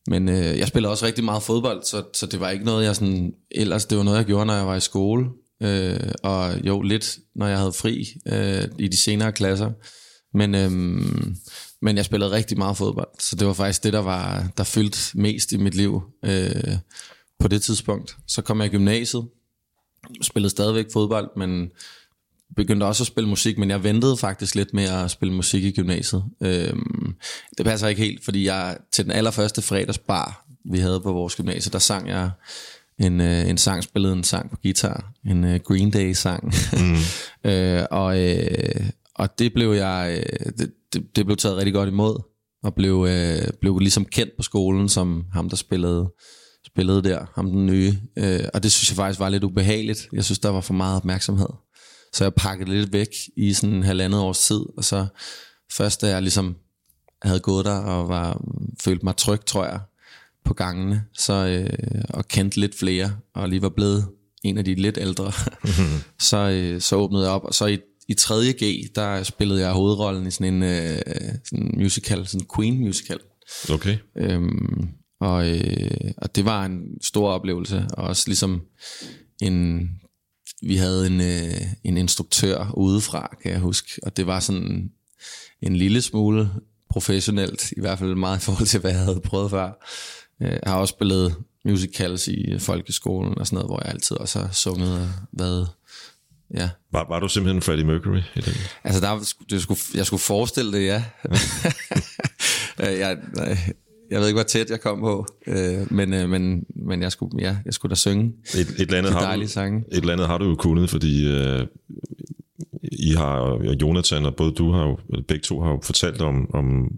men 0.06 0.28
øh, 0.28 0.58
jeg 0.58 0.68
spillede 0.68 0.90
også 0.90 1.06
rigtig 1.06 1.24
meget 1.24 1.42
fodbold, 1.42 1.82
så, 1.84 2.02
så 2.14 2.26
det 2.26 2.40
var 2.40 2.50
ikke 2.50 2.64
noget, 2.64 2.84
jeg 2.84 2.96
sådan, 2.96 3.32
ellers 3.50 3.84
det 3.84 3.98
var 3.98 4.04
noget, 4.04 4.18
jeg 4.18 4.26
gjorde, 4.26 4.46
når 4.46 4.54
jeg 4.54 4.66
var 4.66 4.76
i 4.76 4.80
skole. 4.80 5.26
øh, 5.62 6.12
og 6.22 6.66
jo 6.66 6.82
lidt, 6.82 7.18
når 7.34 7.46
jeg 7.46 7.58
havde 7.58 7.72
fri 7.72 8.06
øh, 8.26 8.68
i 8.78 8.88
de 8.88 8.96
senere 8.96 9.32
klasser. 9.32 9.70
Men, 10.34 10.54
øh, 10.54 10.70
men 11.82 11.96
jeg 11.96 12.04
spillede 12.04 12.30
rigtig 12.30 12.58
meget 12.58 12.76
fodbold, 12.76 13.08
så 13.18 13.36
det 13.36 13.46
var 13.46 13.52
faktisk 13.52 13.84
det, 13.84 13.92
der 13.92 13.98
var 13.98 14.48
der 14.56 14.64
fyldte 14.64 14.98
mest 15.14 15.52
i 15.52 15.56
mit 15.56 15.74
liv 15.74 16.02
øh, 16.24 16.76
på 17.42 17.48
det 17.48 17.62
tidspunkt. 17.62 18.16
Så 18.26 18.42
kom 18.42 18.60
jeg 18.60 18.66
i 18.66 18.70
gymnasiet, 18.70 19.24
spillede 20.22 20.50
stadigvæk 20.50 20.86
fodbold, 20.92 21.30
men 21.36 21.70
begyndte 22.56 22.84
også 22.84 23.02
at 23.02 23.06
spille 23.06 23.28
musik, 23.28 23.58
men 23.58 23.70
jeg 23.70 23.84
ventede 23.84 24.16
faktisk 24.16 24.54
lidt 24.54 24.74
med 24.74 24.84
at 24.84 25.10
spille 25.10 25.34
musik 25.34 25.64
i 25.64 25.70
gymnasiet. 25.70 26.24
Øhm, 26.42 27.14
det 27.58 27.66
passer 27.66 27.88
ikke 27.88 28.02
helt, 28.02 28.24
fordi 28.24 28.46
jeg 28.46 28.76
til 28.92 29.04
den 29.04 29.12
allerførste 29.12 29.62
fredagsbar, 29.62 30.46
vi 30.64 30.78
havde 30.78 31.00
på 31.00 31.12
vores 31.12 31.36
gymnasie, 31.36 31.72
der 31.72 31.78
sang 31.78 32.08
jeg 32.08 32.30
en, 32.98 33.20
øh, 33.20 33.48
en 33.48 33.58
sang, 33.58 33.82
spillede 33.82 34.12
en 34.12 34.24
sang 34.24 34.50
på 34.50 34.56
guitar, 34.62 35.12
en 35.26 35.44
øh, 35.44 35.60
Green 35.60 35.90
Day 35.90 36.12
sang. 36.12 36.54
Mm. 36.72 36.96
øh, 37.50 37.84
og, 37.90 38.20
øh, 38.20 38.86
og 39.14 39.38
det 39.38 39.52
blev 39.52 39.72
jeg, 39.72 40.16
øh, 40.18 40.52
det, 40.58 40.72
det, 40.92 41.16
det 41.16 41.26
blev 41.26 41.36
taget 41.36 41.56
rigtig 41.56 41.74
godt 41.74 41.88
imod, 41.88 42.22
og 42.62 42.74
blev, 42.74 43.06
øh, 43.08 43.48
blev 43.60 43.78
ligesom 43.78 44.04
kendt 44.04 44.32
på 44.36 44.42
skolen 44.42 44.88
som 44.88 45.24
ham, 45.32 45.48
der 45.48 45.56
spillede 45.56 46.12
spillede 46.74 47.02
der, 47.02 47.26
ham 47.34 47.50
den 47.50 47.66
nye. 47.66 47.98
Øh, 48.16 48.44
og 48.54 48.62
det 48.62 48.72
synes 48.72 48.90
jeg 48.90 48.96
faktisk 48.96 49.20
var 49.20 49.28
lidt 49.28 49.44
ubehageligt. 49.44 50.08
Jeg 50.12 50.24
synes, 50.24 50.38
der 50.38 50.48
var 50.48 50.60
for 50.60 50.74
meget 50.74 50.96
opmærksomhed. 50.96 51.48
Så 52.12 52.24
jeg 52.24 52.34
pakkede 52.34 52.70
lidt 52.70 52.92
væk 52.92 53.08
i 53.36 53.52
sådan 53.52 53.76
en 53.76 53.82
halvandet 53.82 54.20
års 54.20 54.46
tid, 54.46 54.60
og 54.76 54.84
så 54.84 55.06
først 55.72 56.00
da 56.00 56.08
jeg 56.08 56.22
ligesom 56.22 56.56
havde 57.22 57.40
gået 57.40 57.64
der 57.64 57.78
og 57.78 58.08
var, 58.08 58.42
følte 58.80 59.04
mig 59.04 59.16
tryg, 59.16 59.44
tror 59.46 59.64
jeg, 59.64 59.80
på 60.44 60.54
gangene, 60.54 61.04
så, 61.12 61.32
øh, 61.32 62.04
og 62.08 62.28
kendte 62.28 62.60
lidt 62.60 62.78
flere, 62.78 63.16
og 63.34 63.48
lige 63.48 63.62
var 63.62 63.68
blevet 63.68 64.08
en 64.44 64.58
af 64.58 64.64
de 64.64 64.74
lidt 64.74 64.98
ældre, 65.00 65.32
så, 66.30 66.36
øh, 66.36 66.80
så 66.80 66.96
åbnede 66.96 67.24
jeg 67.24 67.32
op, 67.32 67.44
og 67.44 67.54
så 67.54 67.66
i, 67.66 67.78
i 68.08 68.14
3. 68.14 68.34
G, 68.52 68.94
der 68.94 69.22
spillede 69.22 69.60
jeg 69.60 69.72
hovedrollen 69.72 70.26
i 70.26 70.30
sådan 70.30 70.54
en 70.54 70.62
øh, 70.62 70.98
sådan 71.44 71.74
musical, 71.76 72.26
sådan 72.26 72.40
en 72.40 72.46
Queen 72.56 72.80
musical. 72.80 73.18
Okay. 73.70 73.96
Øhm, 74.16 74.88
og, 75.22 75.48
øh, 75.48 76.10
og 76.16 76.36
det 76.36 76.44
var 76.44 76.64
en 76.64 76.82
stor 77.02 77.30
oplevelse, 77.30 77.86
og 77.92 78.04
også 78.04 78.22
ligesom 78.26 78.62
en, 79.42 79.88
vi 80.62 80.76
havde 80.76 81.06
en, 81.06 81.20
øh, 81.20 81.60
en 81.84 81.96
instruktør 81.96 82.72
udefra, 82.76 83.36
kan 83.42 83.52
jeg 83.52 83.60
huske, 83.60 84.00
og 84.02 84.16
det 84.16 84.26
var 84.26 84.40
sådan 84.40 84.90
en 85.60 85.76
lille 85.76 86.02
smule 86.02 86.50
professionelt, 86.90 87.72
i 87.72 87.80
hvert 87.80 87.98
fald 87.98 88.14
meget 88.14 88.38
i 88.38 88.44
forhold 88.44 88.66
til, 88.66 88.80
hvad 88.80 88.90
jeg 88.90 89.00
havde 89.00 89.20
prøvet 89.24 89.50
før. 89.50 89.86
Øh, 90.42 90.50
jeg 90.50 90.72
har 90.72 90.76
også 90.76 90.92
spillet 90.92 91.34
musicals 91.64 92.28
i 92.28 92.58
folkeskolen 92.58 93.38
og 93.38 93.46
sådan 93.46 93.56
noget, 93.56 93.68
hvor 93.68 93.80
jeg 93.84 93.92
altid 93.92 94.16
også 94.16 94.38
har 94.38 94.50
sunget 94.52 95.00
og 95.00 95.08
været 95.32 95.68
Ja. 96.54 96.70
Var, 96.92 97.06
var 97.08 97.20
du 97.20 97.28
simpelthen 97.28 97.62
Freddie 97.62 97.84
Mercury 97.84 98.20
i 98.36 98.40
den? 98.40 98.54
Altså, 98.84 99.00
der, 99.00 99.34
det 99.50 99.62
skulle, 99.62 99.80
jeg 99.94 100.06
skulle 100.06 100.20
forestille 100.20 100.72
det, 100.72 100.86
ja. 100.86 101.04
jeg, 102.98 103.18
jeg 104.12 104.20
ved 104.20 104.28
ikke, 104.28 104.36
hvor 104.36 104.42
tæt 104.42 104.70
jeg 104.70 104.80
kom 104.80 105.00
på, 105.00 105.26
øh, 105.46 105.92
men, 105.92 106.14
øh, 106.14 106.28
men, 106.28 106.64
men 106.74 107.02
jeg, 107.02 107.12
skulle, 107.12 107.32
ja, 107.38 107.56
jeg 107.64 107.74
skulle 107.74 107.90
da 107.90 107.94
synge 107.94 108.32
et, 108.54 108.60
et 108.60 108.80
eller 108.80 108.98
andet 108.98 109.12
de 109.12 109.18
har 109.18 109.36
du, 109.36 109.48
sange. 109.48 109.84
Et 109.92 109.96
eller 109.96 110.12
andet 110.12 110.26
har 110.26 110.38
du 110.38 110.48
jo 110.48 110.54
kunnet, 110.54 110.90
fordi 110.90 111.26
øh, 111.28 111.66
I 112.82 113.12
har, 113.12 113.36
og 113.36 113.74
Jonathan 113.82 114.26
og 114.26 114.36
både 114.36 114.52
du 114.52 114.72
har 114.72 114.82
jo, 114.82 114.98
begge 115.28 115.42
to 115.42 115.60
har 115.60 115.70
jo 115.70 115.80
fortalt 115.82 116.22
om, 116.22 116.54
om 116.54 116.88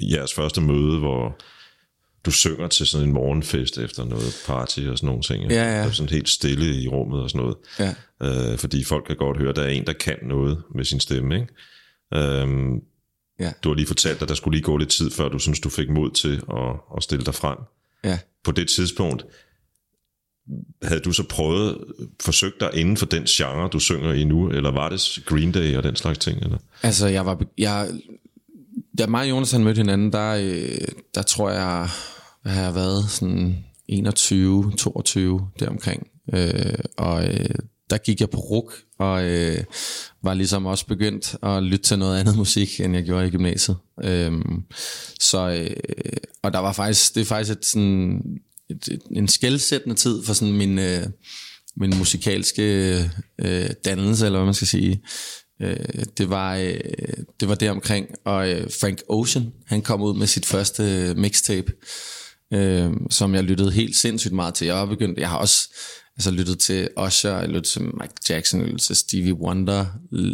jeres 0.00 0.34
første 0.34 0.60
møde, 0.60 0.98
hvor 0.98 1.36
du 2.24 2.30
synger 2.30 2.68
til 2.68 2.86
sådan 2.86 3.06
en 3.06 3.12
morgenfest 3.12 3.78
efter 3.78 4.04
noget 4.04 4.42
party 4.46 4.80
og 4.80 4.98
sådan 4.98 5.06
nogle 5.06 5.22
ting. 5.22 5.50
Ja, 5.50 5.54
ja. 5.54 5.86
Er 5.86 5.90
sådan 5.90 6.10
helt 6.10 6.28
stille 6.28 6.82
i 6.82 6.88
rummet 6.88 7.22
og 7.22 7.30
sådan 7.30 7.46
noget. 7.46 7.56
Ja. 7.78 7.94
Øh, 8.52 8.58
fordi 8.58 8.84
folk 8.84 9.04
kan 9.06 9.16
godt 9.16 9.38
høre, 9.38 9.48
at 9.48 9.56
der 9.56 9.62
er 9.62 9.68
en, 9.68 9.86
der 9.86 9.92
kan 9.92 10.16
noget 10.22 10.62
med 10.74 10.84
sin 10.84 11.00
stemme. 11.00 11.34
Ikke? 11.34 11.48
Øhm, 12.14 12.80
Ja. 13.38 13.52
Du 13.64 13.68
har 13.68 13.76
lige 13.76 13.86
fortalt, 13.86 14.22
at 14.22 14.28
der 14.28 14.34
skulle 14.34 14.56
lige 14.56 14.64
gå 14.64 14.76
lidt 14.76 14.90
tid, 14.90 15.10
før 15.10 15.28
du 15.28 15.38
synes, 15.38 15.60
du 15.60 15.68
fik 15.68 15.90
mod 15.90 16.10
til 16.10 16.42
at, 16.50 16.96
at 16.96 17.02
stille 17.02 17.24
dig 17.24 17.34
frem. 17.34 17.58
Ja. 18.04 18.18
På 18.44 18.52
det 18.52 18.68
tidspunkt, 18.68 19.26
havde 20.82 21.00
du 21.00 21.12
så 21.12 21.22
prøvet, 21.28 21.78
forsøgt 22.22 22.60
dig 22.60 22.70
inden 22.74 22.96
for 22.96 23.06
den 23.06 23.24
genre, 23.24 23.68
du 23.68 23.78
synger 23.78 24.12
i 24.12 24.24
nu, 24.24 24.50
eller 24.50 24.70
var 24.70 24.88
det 24.88 25.18
Green 25.26 25.52
Day 25.52 25.76
og 25.76 25.82
den 25.82 25.96
slags 25.96 26.18
ting? 26.18 26.42
Eller? 26.42 26.58
Altså, 26.82 27.06
jeg 27.06 27.26
var... 27.26 27.42
Jeg, 27.58 27.90
da 28.98 29.06
mig 29.06 29.20
og 29.20 29.30
Jonas 29.30 29.52
han 29.52 29.64
mødte 29.64 29.78
hinanden, 29.78 30.12
der, 30.12 30.34
øh, 30.34 30.88
der 31.14 31.22
tror 31.22 31.50
jeg, 31.50 31.88
hvad 32.42 32.52
har 32.52 32.62
jeg 32.62 32.74
været, 32.74 33.10
sådan 33.10 33.64
21, 33.88 34.72
22 34.78 35.48
deromkring. 35.60 36.06
Øh, 36.34 36.74
og 36.96 37.28
øh, 37.28 37.54
der 37.90 37.98
gik 37.98 38.20
jeg 38.20 38.30
på 38.30 38.38
ruk, 38.38 38.74
og 38.98 39.24
øh, 39.24 39.64
var 40.22 40.34
ligesom 40.34 40.66
også 40.66 40.86
begyndt 40.86 41.36
at 41.42 41.62
lytte 41.62 41.84
til 41.84 41.98
noget 41.98 42.20
andet 42.20 42.36
musik, 42.36 42.80
end 42.80 42.94
jeg 42.94 43.04
gjorde 43.04 43.26
i 43.26 43.30
gymnasiet. 43.30 43.76
Øhm, 44.04 44.62
så, 45.20 45.50
øh, 45.50 46.16
og 46.42 46.52
der 46.52 46.58
var 46.58 46.72
faktisk, 46.72 47.14
det 47.14 47.20
er 47.20 47.24
faktisk 47.24 47.58
et, 47.58 47.64
sådan, 47.64 48.22
et, 48.70 48.88
et, 48.90 49.02
en 49.10 49.28
skældsættende 49.28 49.96
tid 49.96 50.24
for 50.24 50.32
sådan 50.32 50.54
min, 50.54 50.78
øh, 50.78 51.06
min 51.76 51.98
musikalske 51.98 52.94
øh, 53.38 53.70
dannelse, 53.84 54.26
eller 54.26 54.38
hvad 54.38 54.46
man 54.46 54.54
skal 54.54 54.68
sige. 54.68 55.02
Øh, 55.62 56.04
det 56.18 56.30
var 56.30 56.56
øh, 56.56 56.80
det 57.40 57.48
var 57.48 57.54
der 57.54 57.70
omkring 57.70 58.06
og 58.24 58.50
øh, 58.50 58.70
Frank 58.80 59.02
Ocean 59.08 59.52
han 59.66 59.82
kom 59.82 60.02
ud 60.02 60.14
med 60.14 60.26
sit 60.26 60.46
første 60.46 60.82
øh, 60.82 61.16
mixtape 61.16 61.72
øh, 62.54 62.90
som 63.10 63.34
jeg 63.34 63.44
lyttede 63.44 63.70
helt 63.70 63.96
sindssygt 63.96 64.34
meget 64.34 64.54
til 64.54 64.66
jeg 64.66 64.74
var 64.74 64.86
begyndt 64.86 65.18
jeg 65.18 65.28
har 65.28 65.38
også 65.38 65.68
altså 66.16 66.30
lyttet 66.30 66.58
til 66.58 66.88
Usher 67.06 67.38
jeg 67.38 67.48
lyttede 67.48 67.66
til 67.66 67.82
Michael 67.82 68.10
Jackson 68.28 68.60
jeg 68.60 68.68
lyttede 68.68 68.82
til 68.82 68.96
Stevie 68.96 69.34
Wonder 69.34 69.86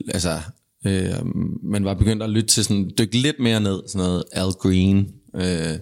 altså 0.09 0.41
øh, 0.87 1.27
man 1.63 1.85
var 1.85 1.95
begyndt 1.95 2.23
at 2.23 2.31
lytte 2.31 2.49
til 2.49 2.65
sådan 2.65 2.91
dykke 2.99 3.19
lidt 3.19 3.41
mere 3.41 3.61
ned 3.61 3.83
sådan 3.89 4.07
noget 4.07 4.25
Al 4.33 4.51
Green 4.51 5.09
øh, 5.35 5.79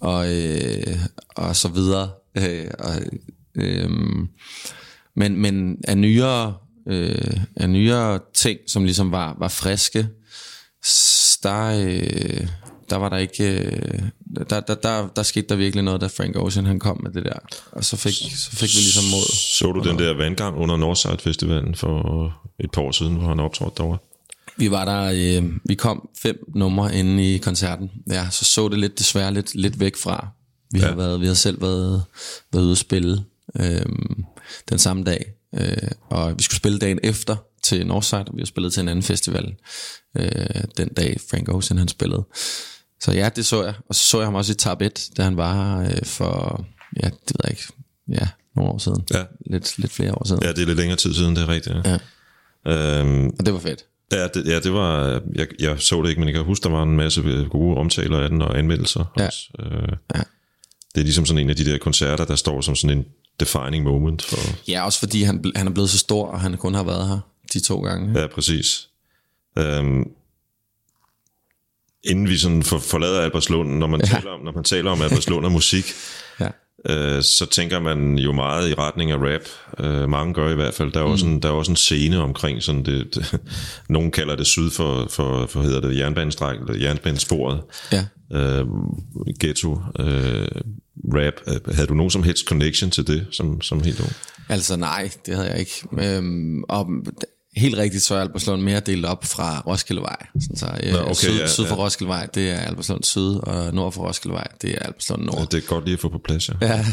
og 0.00 0.36
øh, 0.36 0.98
og 1.28 1.56
så 1.56 1.68
videre 1.68 2.10
øh, 2.34 2.70
og, 2.78 2.94
øh, 3.54 3.90
men 5.16 5.36
men 5.36 5.78
af 5.84 5.98
nyere 5.98 6.54
øh, 6.88 7.40
af 7.56 7.70
nyere 7.70 8.20
ting, 8.34 8.58
som 8.66 8.84
ligesom 8.84 9.12
var, 9.12 9.36
var 9.38 9.48
friske, 9.48 10.08
der, 11.42 11.86
øh, 11.86 12.48
der 12.90 12.96
var 12.96 13.08
der 13.08 13.16
ikke... 13.16 13.60
Øh, 13.60 14.02
der, 14.50 14.60
der, 14.60 14.74
der, 14.74 15.08
der 15.16 15.22
skete 15.22 15.46
der 15.48 15.56
virkelig 15.56 15.84
noget, 15.84 16.00
da 16.00 16.06
Frank 16.06 16.36
Ocean 16.36 16.66
han 16.66 16.78
kom 16.78 17.00
med 17.02 17.10
det 17.10 17.24
der. 17.24 17.38
Og 17.72 17.84
så 17.84 17.96
fik, 17.96 18.12
så 18.12 18.50
fik 18.50 18.68
vi 18.68 18.80
ligesom 18.80 19.04
mod. 19.04 19.32
Så 19.32 19.72
du 19.72 19.88
den 19.88 19.98
der 19.98 20.16
vandgang 20.16 20.56
under 20.56 20.76
Northside 20.76 21.18
Festivalen 21.18 21.74
for 21.74 22.32
et 22.60 22.70
par 22.70 22.82
år 22.82 22.92
siden, 22.92 23.14
hvor 23.14 23.28
han 23.28 23.40
optrådte 23.40 23.74
derovre? 23.76 23.98
Vi 24.56 24.70
var 24.70 24.84
der, 24.84 25.40
øh, 25.40 25.50
vi 25.64 25.74
kom 25.74 26.08
fem 26.22 26.44
numre 26.54 26.94
inde 26.94 27.34
i 27.34 27.38
koncerten. 27.38 27.90
Ja, 28.10 28.30
så 28.30 28.44
så 28.44 28.68
det 28.68 28.78
lidt 28.78 28.98
desværre 28.98 29.34
lidt, 29.34 29.54
lidt 29.54 29.80
væk 29.80 29.96
fra. 29.96 30.28
Vi, 30.70 30.78
ja. 30.78 30.86
har, 30.86 30.94
været, 30.94 31.20
vi 31.20 31.26
har 31.26 31.34
selv 31.34 31.62
været, 31.62 32.02
været 32.52 32.64
ude 32.64 32.72
at 32.72 32.78
spille 32.78 33.24
øh, 33.60 33.86
den 34.68 34.78
samme 34.78 35.04
dag. 35.04 35.32
Øh, 35.54 35.90
og 36.10 36.38
vi 36.38 36.42
skulle 36.42 36.56
spille 36.56 36.78
dagen 36.78 37.00
efter 37.02 37.36
til 37.62 37.86
Northside, 37.86 38.24
og 38.24 38.32
vi 38.34 38.40
har 38.40 38.46
spillet 38.46 38.72
til 38.72 38.80
en 38.80 38.88
anden 38.88 39.02
festival 39.02 39.54
øh, 40.16 40.64
den 40.76 40.88
dag 40.88 41.16
Frank 41.30 41.48
Ocean 41.48 41.78
han 41.78 41.88
spillede. 41.88 42.24
Så 43.00 43.12
ja, 43.12 43.28
det 43.36 43.46
så 43.46 43.64
jeg. 43.64 43.74
Og 43.88 43.94
så 43.94 44.04
så 44.04 44.18
jeg 44.18 44.26
ham 44.26 44.34
også 44.34 44.52
i 44.52 44.54
Tab 44.54 44.82
1, 44.82 45.08
da 45.16 45.22
han 45.22 45.36
var 45.36 45.80
øh, 45.82 46.04
for, 46.04 46.64
ja, 47.02 47.06
det 47.08 47.12
ved 47.34 47.40
jeg 47.44 47.50
ikke, 47.50 47.62
ja, 48.08 48.28
nogle 48.56 48.72
år 48.72 48.78
siden. 48.78 49.04
Ja. 49.14 49.24
Lidt, 49.46 49.78
lidt 49.78 49.92
flere 49.92 50.14
år 50.14 50.26
siden. 50.26 50.42
Ja, 50.42 50.48
det 50.52 50.58
er 50.62 50.66
lidt 50.66 50.78
længere 50.78 50.96
tid 50.98 51.14
siden, 51.14 51.36
det 51.36 51.42
er 51.42 51.48
rigtigt. 51.48 51.76
Ja. 51.84 51.98
Øhm, 53.00 53.26
Og 53.38 53.46
det 53.46 53.54
var 53.54 53.60
fedt. 53.60 53.84
ja, 54.12 54.26
det, 54.28 54.46
ja, 54.46 54.60
det 54.60 54.72
var... 54.72 55.20
Jeg, 55.34 55.46
jeg 55.60 55.80
så 55.80 56.02
det 56.02 56.08
ikke, 56.08 56.20
men 56.20 56.28
jeg 56.28 56.34
kan 56.34 56.44
huske, 56.44 56.62
der 56.64 56.68
var 56.70 56.82
en 56.82 56.96
masse 56.96 57.46
gode 57.50 57.76
omtaler 57.76 58.18
af 58.20 58.28
den 58.28 58.42
og 58.42 58.58
anmeldelser 58.58 59.04
Ja. 59.18 59.26
også. 59.26 59.40
Øh, 59.58 59.88
Ja. 60.14 60.22
Det 60.94 61.00
er 61.00 61.04
ligesom 61.04 61.26
sådan 61.26 61.42
en 61.42 61.50
af 61.50 61.56
de 61.56 61.64
der 61.64 61.78
koncerter, 61.78 62.24
der 62.24 62.36
står 62.36 62.60
som 62.60 62.74
sådan 62.74 62.98
en 62.98 63.04
defining 63.40 63.84
moment 63.84 64.22
for... 64.24 64.36
Ja, 64.70 64.84
også 64.84 64.98
fordi 64.98 65.22
han, 65.22 65.44
han 65.56 65.66
er 65.66 65.70
blevet 65.70 65.90
så 65.90 65.98
stor, 65.98 66.26
og 66.26 66.40
han 66.40 66.56
kun 66.56 66.74
har 66.74 66.82
været 66.82 67.08
her 67.08 67.18
de 67.52 67.60
to 67.60 67.80
gange. 67.82 68.20
Ja, 68.20 68.26
præcis. 68.26 68.88
Øhm, 69.58 70.04
inden 72.04 72.28
vi 72.28 72.36
sådan 72.36 72.62
for, 72.62 72.78
forlader 72.78 73.20
Albertslund, 73.20 73.78
når 73.78 73.86
man, 73.86 74.00
ja. 74.00 74.06
taler 74.06 74.30
om, 74.30 74.40
når 74.40 74.52
man 74.52 74.64
taler 74.64 74.90
om 74.90 75.02
Albertslund 75.02 75.46
og 75.46 75.52
musik, 75.52 75.84
Ja. 76.40 76.48
øh, 77.16 77.22
så 77.22 77.46
tænker 77.46 77.80
man 77.80 78.18
jo 78.18 78.32
meget 78.32 78.70
i 78.70 78.74
retning 78.74 79.10
af 79.10 79.16
rap. 79.16 79.40
Øh, 79.84 80.08
mange 80.08 80.34
gør 80.34 80.50
i 80.50 80.54
hvert 80.54 80.74
fald. 80.74 80.92
Der 80.92 81.00
er, 81.00 81.04
mm. 81.04 81.12
også, 81.12 81.26
en, 81.26 81.42
der 81.42 81.48
er 81.48 81.52
også 81.52 81.72
en 81.72 81.76
scene 81.76 82.18
omkring 82.18 82.62
sådan 82.62 82.84
det, 82.84 83.14
det 83.14 83.40
nogen 83.88 84.10
kalder 84.10 84.36
det 84.36 84.46
syd 84.46 84.70
for, 84.70 85.06
for, 85.10 85.46
for 85.46 85.62
hedder 85.62 85.80
det, 85.80 85.98
jernbanestræk, 85.98 86.60
eller 86.60 86.76
jernbanesporet. 86.76 87.60
Ja. 87.92 88.06
Øh, 88.32 88.66
ghetto, 89.40 89.80
øh, 89.98 90.48
rap. 91.14 91.34
Havde 91.74 91.86
du 91.86 91.94
nogen 91.94 92.10
som 92.10 92.22
helst 92.22 92.46
connection 92.48 92.90
til 92.90 93.06
det, 93.06 93.26
som, 93.30 93.60
som 93.60 93.82
helt 93.82 94.00
ung? 94.00 94.12
Altså 94.48 94.76
nej, 94.76 95.10
det 95.26 95.34
havde 95.34 95.50
jeg 95.50 95.58
ikke. 95.58 95.82
Øhm, 95.92 96.62
og 96.62 96.86
helt 97.56 97.76
rigtigt, 97.76 98.02
så 98.02 98.14
er 98.14 98.20
Albertslund 98.20 98.62
mere 98.62 98.80
delt 98.80 99.06
op 99.06 99.24
fra 99.24 99.62
Roskildevej. 99.66 100.26
Sådan 100.40 100.56
så, 100.56 100.66
øh, 100.82 100.92
Nå, 100.92 100.98
okay, 100.98 101.14
syd, 101.14 101.38
ja, 101.38 101.46
syd 101.46 101.66
for 101.66 101.76
ja. 101.76 101.82
Roskildevej, 101.82 102.26
det 102.26 102.50
er 102.50 102.58
Albertslund 102.58 103.04
Syd, 103.04 103.34
og 103.34 103.74
nord 103.74 103.92
for 103.92 104.06
Roskildevej, 104.06 104.46
det 104.62 104.70
er 104.70 104.78
Albertslund 104.78 105.22
Nord. 105.22 105.38
Ja, 105.38 105.44
det 105.44 105.64
er 105.64 105.68
godt 105.68 105.84
lige 105.84 105.94
at 105.94 106.00
få 106.00 106.08
på 106.08 106.18
plads, 106.18 106.48
ja. 106.48 106.54
Ja, 106.60 106.84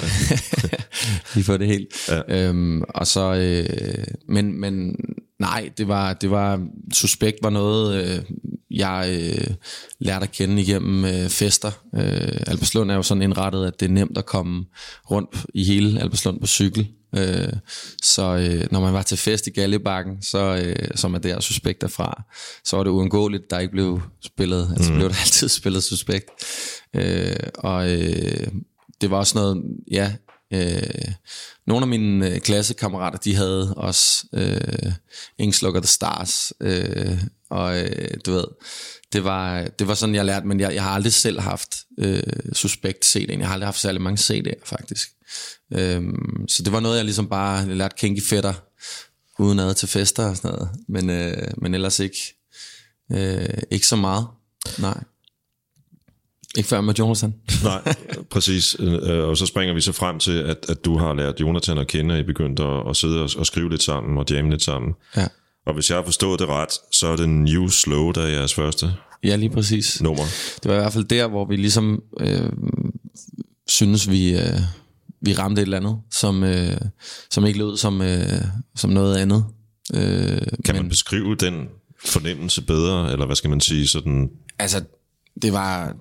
lige 1.36 1.44
for 1.44 1.58
det 1.58 1.68
helt. 1.68 1.88
Ja. 2.10 2.22
Øhm, 2.28 2.82
og 2.90 3.08
så, 3.08 3.34
øh, 3.34 4.04
men, 4.28 4.60
men 4.62 4.96
nej, 5.40 5.70
det 5.78 5.88
var, 5.88 6.14
det 6.14 6.32
var, 6.32 6.68
Suspekt 6.94 7.38
var 7.42 7.50
noget, 7.50 8.04
øh, 8.04 8.22
jeg 8.76 9.18
øh, 9.20 9.56
lærte 10.00 10.24
at 10.24 10.32
kende 10.32 10.62
igennem 10.62 11.06
øh, 11.06 11.30
fester. 11.30 11.72
Øh, 11.96 12.42
Albertslund 12.48 12.92
er 12.92 12.96
jo 12.96 13.04
sådan 13.04 13.22
indrettet, 13.22 13.66
at 13.66 13.80
det 13.80 13.86
er 13.86 13.94
nemt 13.94 14.18
at 14.18 14.26
komme 14.26 14.66
rundt 15.12 15.46
i 15.54 15.64
hele 15.64 16.02
Albertslund 16.02 16.40
på 16.40 16.48
cykel. 16.48 16.88
Øh, 17.18 17.54
så 18.04 18.36
øh, 18.36 18.68
når 18.72 18.80
man 18.80 18.94
var 18.94 19.02
til 19.02 19.18
fest 19.18 19.48
i 19.48 19.50
Gallebakken, 19.50 20.22
så, 20.22 20.64
øh, 20.66 20.88
som 20.96 21.14
er 21.14 21.20
der 21.20 21.40
Suspekt 21.40 21.84
er 21.84 21.88
fra, 21.88 22.24
så 22.66 22.78
var 22.78 22.84
det 22.84 22.92
uundgåeligt, 22.92 23.50
der 23.50 23.60
ikke 23.60 23.72
blev 23.72 24.02
spillet, 24.26 24.70
altså 24.78 24.94
blev 24.94 25.10
der 25.10 25.16
altid 25.26 25.50
spillet 25.50 25.84
Suspekt. 25.84 26.30
Øh, 26.96 27.36
og 27.56 27.92
øh, 27.92 28.48
det 29.02 29.12
var 29.12 29.18
også 29.18 29.38
noget, 29.38 29.64
ja, 29.92 30.14
øh, 30.54 31.12
nogle 31.68 31.84
af 31.84 31.88
mine 31.88 32.30
øh, 32.30 32.40
klassekammerater, 32.40 33.18
de 33.18 33.36
havde 33.36 33.74
også 33.78 34.28
øh, 34.34 34.92
Ings 35.40 35.62
Look 35.62 35.76
the 35.76 35.88
Stars, 35.88 36.54
øh, 36.62 37.18
og 37.56 37.80
øh, 37.80 38.10
du 38.26 38.32
ved, 38.32 38.46
det 39.14 39.24
var, 39.24 39.68
det 39.80 39.88
var 39.88 39.94
sådan, 39.94 40.16
jeg 40.16 40.26
lærte, 40.26 40.48
men 40.48 40.60
jeg, 40.60 40.74
jeg 40.74 40.84
har 40.84 40.90
aldrig 40.90 41.14
selv 41.14 41.40
haft 41.40 41.76
øh, 42.00 42.24
Suspekt 42.54 43.06
CD'en, 43.06 43.40
jeg 43.40 43.48
har 43.48 43.54
aldrig 43.54 43.68
haft 43.68 43.80
særlig 43.80 44.02
mange 44.02 44.18
CD'er, 44.20 44.62
faktisk. 44.66 45.10
Øhm, 45.74 46.48
så 46.48 46.64
det 46.64 46.74
var 46.74 46.80
noget, 46.80 46.98
jeg 46.98 47.06
ligesom 47.06 47.30
bare 47.30 47.76
lærte 47.76 47.96
Kinky 47.98 48.22
Fætter, 48.24 48.54
uden 49.40 49.60
ad 49.60 49.74
til 49.74 49.88
fester 49.88 50.30
og 50.30 50.38
sådan 50.38 50.52
noget, 50.52 50.70
men, 50.88 51.10
øh, 51.10 51.48
men 51.58 51.74
ellers 51.74 52.00
ikke, 52.00 52.18
øh, 53.12 53.58
ikke 53.72 53.88
så 53.88 53.96
meget, 53.96 54.28
nej. 54.80 55.04
Ikke 56.58 56.70
før 56.70 56.82
med 56.82 56.94
Jonathan. 56.94 57.34
Nej, 57.64 57.96
præcis. 58.30 58.76
Øh, 58.80 59.28
Og 59.28 59.38
så 59.38 59.46
springer 59.46 59.74
vi 59.74 59.82
så 59.82 59.92
frem 59.92 60.20
til, 60.20 60.38
at, 60.38 60.66
at 60.70 60.86
du 60.86 60.98
har 60.98 61.14
lært 61.14 61.40
Jonathan 61.40 61.78
at 61.78 61.88
kende, 61.88 62.14
og 62.14 62.20
I 62.20 62.24
begyndte 62.24 62.64
at, 62.64 62.90
at 62.90 62.96
sidde 62.96 63.22
og, 63.22 63.30
og 63.38 63.46
skrive 63.46 63.70
lidt 63.70 63.84
sammen 63.84 64.18
og 64.18 64.26
jamme 64.30 64.52
lidt 64.52 64.64
sammen. 64.64 64.94
Ja. 65.18 65.28
Og 65.66 65.74
hvis 65.74 65.90
jeg 65.90 65.98
har 65.98 66.04
forstået 66.06 66.40
det 66.40 66.48
ret, 66.48 66.70
så 66.92 67.08
er 67.08 67.16
det 67.16 67.30
New 67.30 67.68
Slow, 67.68 68.12
der 68.12 68.22
er 68.22 68.28
jeres 68.28 68.54
første 68.54 68.94
Ja, 69.24 69.36
lige 69.36 69.50
præcis. 69.50 70.02
nummer. 70.02 70.24
Det 70.64 70.72
var 70.72 70.78
i 70.78 70.80
hvert 70.80 70.94
fald 70.94 71.04
der, 71.06 71.28
hvor 71.28 71.46
vi 71.46 71.56
ligesom 71.56 72.04
øh, 72.20 72.50
synes, 73.68 74.10
vi, 74.10 74.34
øh, 74.38 74.60
vi 75.22 75.34
ramte 75.34 75.62
et 75.62 75.66
eller 75.66 75.78
andet, 75.78 75.98
som, 76.12 76.44
øh, 76.44 76.78
som 77.32 77.46
ikke 77.46 77.60
lød 77.60 77.78
som, 77.78 78.02
øh, 78.02 78.42
som 78.76 78.90
noget 78.90 79.18
andet. 79.18 79.46
Øh, 79.96 80.42
Kan 80.66 80.76
man 80.76 80.90
beskrive 80.90 81.36
den 81.36 81.68
fornemmelse 82.06 82.62
bedre, 82.62 83.12
eller 83.12 83.26
hvad 83.26 83.36
skal 83.36 83.50
man 83.50 83.62
sige, 83.62 83.88
sådan, 83.88 84.30
altså, 84.60 84.84
det 85.42 85.54
var, 85.54 85.96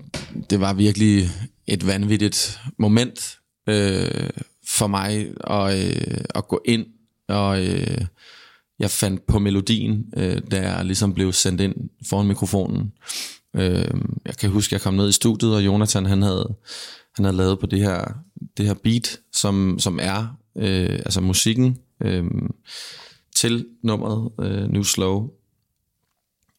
det 0.51 0.61
var 0.61 0.73
virkelig 0.73 1.31
et 1.67 1.87
vanvittigt 1.87 2.61
moment 2.79 3.39
øh, 3.69 4.31
for 4.69 4.87
mig 4.87 5.29
at, 5.51 5.87
øh, 5.87 6.17
at 6.35 6.49
gå 6.49 6.63
ind, 6.65 6.87
og 7.29 7.67
øh, 7.67 8.01
jeg 8.79 8.91
fandt 8.91 9.27
på 9.27 9.39
melodien, 9.39 10.07
øh, 10.17 10.43
da 10.51 10.71
jeg 10.71 10.85
ligesom 10.85 11.15
blev 11.15 11.33
sendt 11.33 11.61
ind 11.61 11.75
foran 12.09 12.27
mikrofonen. 12.27 12.93
Øh, 13.57 14.01
jeg 14.25 14.37
kan 14.37 14.51
huske, 14.51 14.75
jeg 14.75 14.81
kom 14.81 14.95
ned 14.95 15.09
i 15.09 15.13
studiet, 15.13 15.55
og 15.55 15.65
Jonathan 15.65 16.07
han 16.07 16.23
havde, 16.23 16.55
han 17.17 17.25
havde 17.25 17.37
lavet 17.37 17.59
på 17.59 17.67
det 17.67 17.81
her, 17.81 18.05
det 18.57 18.67
her 18.67 18.75
beat, 18.75 19.21
som, 19.33 19.79
som 19.79 19.99
er 20.03 20.37
øh, 20.57 20.93
altså 20.93 21.21
musikken 21.21 21.79
øh, 22.01 22.25
til 23.37 23.67
nummeret 23.83 24.31
øh, 24.41 24.69
New 24.69 24.83
Slow. 24.83 25.31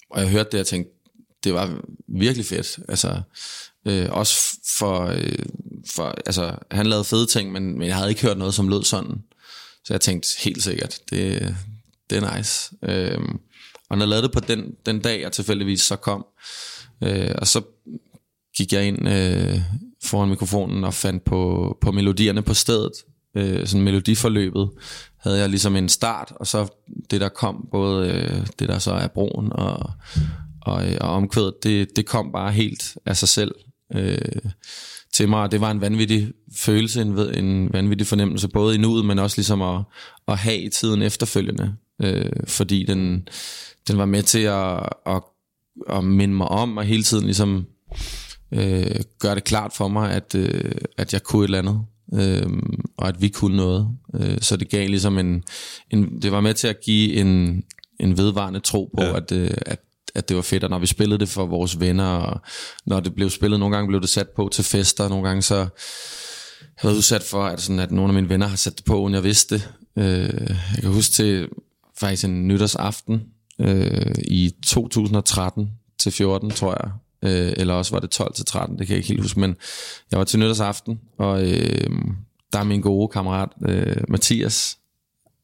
Og 0.09 0.21
jeg 0.21 0.29
hørte 0.29 0.49
det, 0.51 0.59
og 0.59 0.67
tænkte, 0.67 0.91
det 1.43 1.53
var 1.53 1.81
virkelig 2.07 2.45
fedt. 2.45 2.79
Altså, 2.89 3.21
øh, 3.85 4.07
også 4.11 4.59
for, 4.79 5.05
øh, 5.05 5.45
for, 5.95 6.15
altså, 6.25 6.55
han 6.71 6.87
lavede 6.87 7.03
fede 7.03 7.25
ting, 7.25 7.51
men, 7.51 7.77
men 7.77 7.87
jeg 7.87 7.95
havde 7.95 8.09
ikke 8.09 8.21
hørt 8.21 8.37
noget, 8.37 8.53
som 8.53 8.69
lød 8.69 8.83
sådan. 8.83 9.23
Så 9.85 9.93
jeg 9.93 10.01
tænkte 10.01 10.29
helt 10.43 10.63
sikkert, 10.63 10.99
det, 11.09 11.55
det 12.09 12.17
er 12.23 12.37
nice. 12.37 12.75
Øh, 12.83 13.19
og 13.89 13.97
når 13.97 14.05
jeg 14.05 14.09
lavede 14.09 14.23
det 14.27 14.31
på 14.31 14.39
den, 14.39 14.71
den 14.85 14.99
dag, 14.99 15.21
jeg 15.21 15.31
tilfældigvis 15.31 15.81
så 15.81 15.95
kom, 15.95 16.25
øh, 17.03 17.31
og 17.37 17.47
så 17.47 17.61
gik 18.57 18.73
jeg 18.73 18.87
ind 18.87 19.07
øh, 19.07 19.59
foran 20.03 20.29
mikrofonen 20.29 20.83
og 20.83 20.93
fandt 20.93 21.23
på, 21.23 21.77
på 21.81 21.91
melodierne 21.91 22.41
på 22.41 22.53
stedet. 22.53 22.91
Øh, 23.37 23.67
sådan 23.67 23.83
melodiforløbet 23.83 24.69
havde 25.17 25.39
jeg 25.39 25.49
ligesom 25.49 25.75
en 25.75 25.89
start, 25.89 26.33
og 26.35 26.47
så 26.47 26.67
det 27.11 27.21
der 27.21 27.29
kom, 27.29 27.67
både 27.71 28.09
øh, 28.09 28.47
det 28.59 28.69
der 28.69 28.79
så 28.79 28.91
er 28.91 29.07
broen 29.07 29.53
og, 29.53 29.91
og, 30.61 30.91
øh, 30.91 30.97
og 31.01 31.09
omkvædet, 31.09 31.53
det, 31.63 31.95
det 31.95 32.05
kom 32.05 32.31
bare 32.31 32.51
helt 32.51 32.97
af 33.05 33.17
sig 33.17 33.29
selv 33.29 33.55
øh, 33.95 34.17
til 35.13 35.29
mig, 35.29 35.41
og 35.41 35.51
det 35.51 35.61
var 35.61 35.71
en 35.71 35.81
vanvittig 35.81 36.31
følelse, 36.55 37.01
en, 37.01 37.15
ved- 37.15 37.35
en 37.35 37.73
vanvittig 37.73 38.07
fornemmelse, 38.07 38.47
både 38.47 38.75
i 38.75 38.77
nuet, 38.77 39.05
men 39.05 39.19
også 39.19 39.37
ligesom 39.37 39.61
at, 39.61 39.81
at 40.27 40.37
have 40.37 40.61
i 40.61 40.69
tiden 40.69 41.01
efterfølgende, 41.01 41.75
øh, 42.01 42.31
fordi 42.47 42.83
den, 42.83 43.27
den 43.87 43.97
var 43.97 44.05
med 44.05 44.23
til 44.23 44.39
at, 44.39 44.89
at, 45.05 45.21
at 45.89 46.03
minde 46.03 46.35
mig 46.35 46.47
om, 46.47 46.77
og 46.77 46.83
hele 46.83 47.03
tiden 47.03 47.25
ligesom 47.25 47.65
øh, 48.51 48.99
gøre 49.19 49.35
det 49.35 49.43
klart 49.43 49.73
for 49.73 49.87
mig, 49.87 50.11
at, 50.11 50.35
øh, 50.35 50.71
at 50.97 51.13
jeg 51.13 51.23
kunne 51.23 51.43
et 51.43 51.47
eller 51.47 51.59
andet, 51.59 51.81
øh, 52.13 52.49
og 52.97 53.07
at 53.07 53.21
vi 53.21 53.29
kunne 53.29 53.57
noget. 53.57 53.87
Øh, 54.15 54.37
så 54.41 54.57
det 54.57 54.69
gav 54.69 54.89
ligesom 54.89 55.17
en, 55.17 55.43
en, 55.89 56.21
det 56.21 56.31
var 56.31 56.41
med 56.41 56.53
til 56.53 56.67
at 56.67 56.81
give 56.85 57.13
en, 57.13 57.63
en 57.99 58.17
vedvarende 58.17 58.59
tro 58.59 58.91
på, 58.97 59.03
ja. 59.03 59.17
at, 59.17 59.31
øh, 59.31 59.51
at, 59.65 59.79
at 60.15 60.29
det 60.29 60.35
var 60.35 60.43
fedt, 60.43 60.63
og 60.63 60.69
når 60.69 60.79
vi 60.79 60.85
spillede 60.87 61.19
det 61.19 61.29
for 61.29 61.45
vores 61.45 61.79
venner, 61.79 62.07
og 62.07 62.41
når 62.85 62.99
det 62.99 63.15
blev 63.15 63.29
spillet, 63.29 63.59
nogle 63.59 63.75
gange 63.75 63.87
blev 63.87 64.01
det 64.01 64.09
sat 64.09 64.29
på 64.35 64.49
til 64.51 64.63
fester, 64.63 65.09
nogle 65.09 65.27
gange 65.27 65.41
så 65.41 65.67
jeg 66.75 66.83
været 66.83 66.95
udsat 66.95 67.23
for, 67.23 67.43
at, 67.43 67.61
sådan, 67.61 67.79
at 67.79 67.91
nogle 67.91 68.09
af 68.09 68.13
mine 68.13 68.29
venner 68.29 68.47
har 68.47 68.55
sat 68.55 68.77
det 68.77 68.85
på, 68.85 68.99
uden 69.01 69.13
jeg 69.13 69.23
vidste 69.23 69.55
det. 69.55 69.69
Øh, 69.97 70.49
jeg 70.75 70.81
kan 70.81 70.91
huske 70.91 71.13
til 71.13 71.47
faktisk 71.99 72.25
en 72.25 72.47
nytårsaften 72.47 73.21
øh, 73.59 74.15
i 74.27 74.53
2013 74.65 75.71
til 75.99 76.11
14, 76.11 76.49
tror 76.49 76.77
jeg. 76.83 76.91
Øh, 77.25 77.53
eller 77.57 77.73
også 77.73 77.91
var 77.91 77.99
det 77.99 78.09
12 78.09 78.33
til 78.33 78.45
13, 78.45 78.79
det 78.79 78.87
kan 78.87 78.93
jeg 78.93 78.97
ikke 78.97 79.07
helt 79.07 79.21
huske. 79.21 79.39
Men 79.39 79.55
jeg 80.11 80.19
var 80.19 80.25
til 80.25 80.39
nytårsaften, 80.39 80.99
og 81.17 81.43
øh, 81.51 81.89
der 82.53 82.59
er 82.59 82.63
min 82.63 82.81
gode 82.81 83.07
kammerat 83.07 83.49
øh, 83.67 84.03
Mathias. 84.07 84.77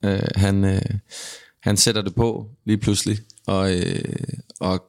Øh, 0.05 0.27
han, 0.35 0.65
øh, 0.65 0.81
han 1.61 1.77
sætter 1.77 2.01
det 2.01 2.15
på 2.15 2.49
lige 2.65 2.77
pludselig. 2.77 3.17
Og, 3.47 3.75
øh, 3.75 4.15
og 4.59 4.83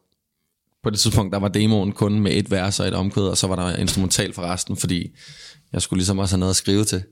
på 0.83 0.90
det 0.90 0.98
tidspunkt, 0.98 1.33
der 1.33 1.38
var 1.38 1.48
demoen 1.48 1.92
kun 1.92 2.20
med 2.20 2.33
et 2.33 2.51
vers 2.51 2.81
og 2.81 2.88
et 2.88 2.94
omkvæd, 2.94 3.22
og 3.22 3.38
så 3.38 3.46
var 3.46 3.57
der 3.57 3.77
instrumental 3.77 4.33
for 4.33 4.42
resten, 4.42 4.77
fordi 4.77 5.11
jeg 5.73 5.83
skulle 5.83 5.99
ligesom 5.99 6.19
også 6.19 6.35
have 6.35 6.41
noget 6.41 6.51
at 6.51 6.57
skrive 6.57 6.85
til. 6.85 7.03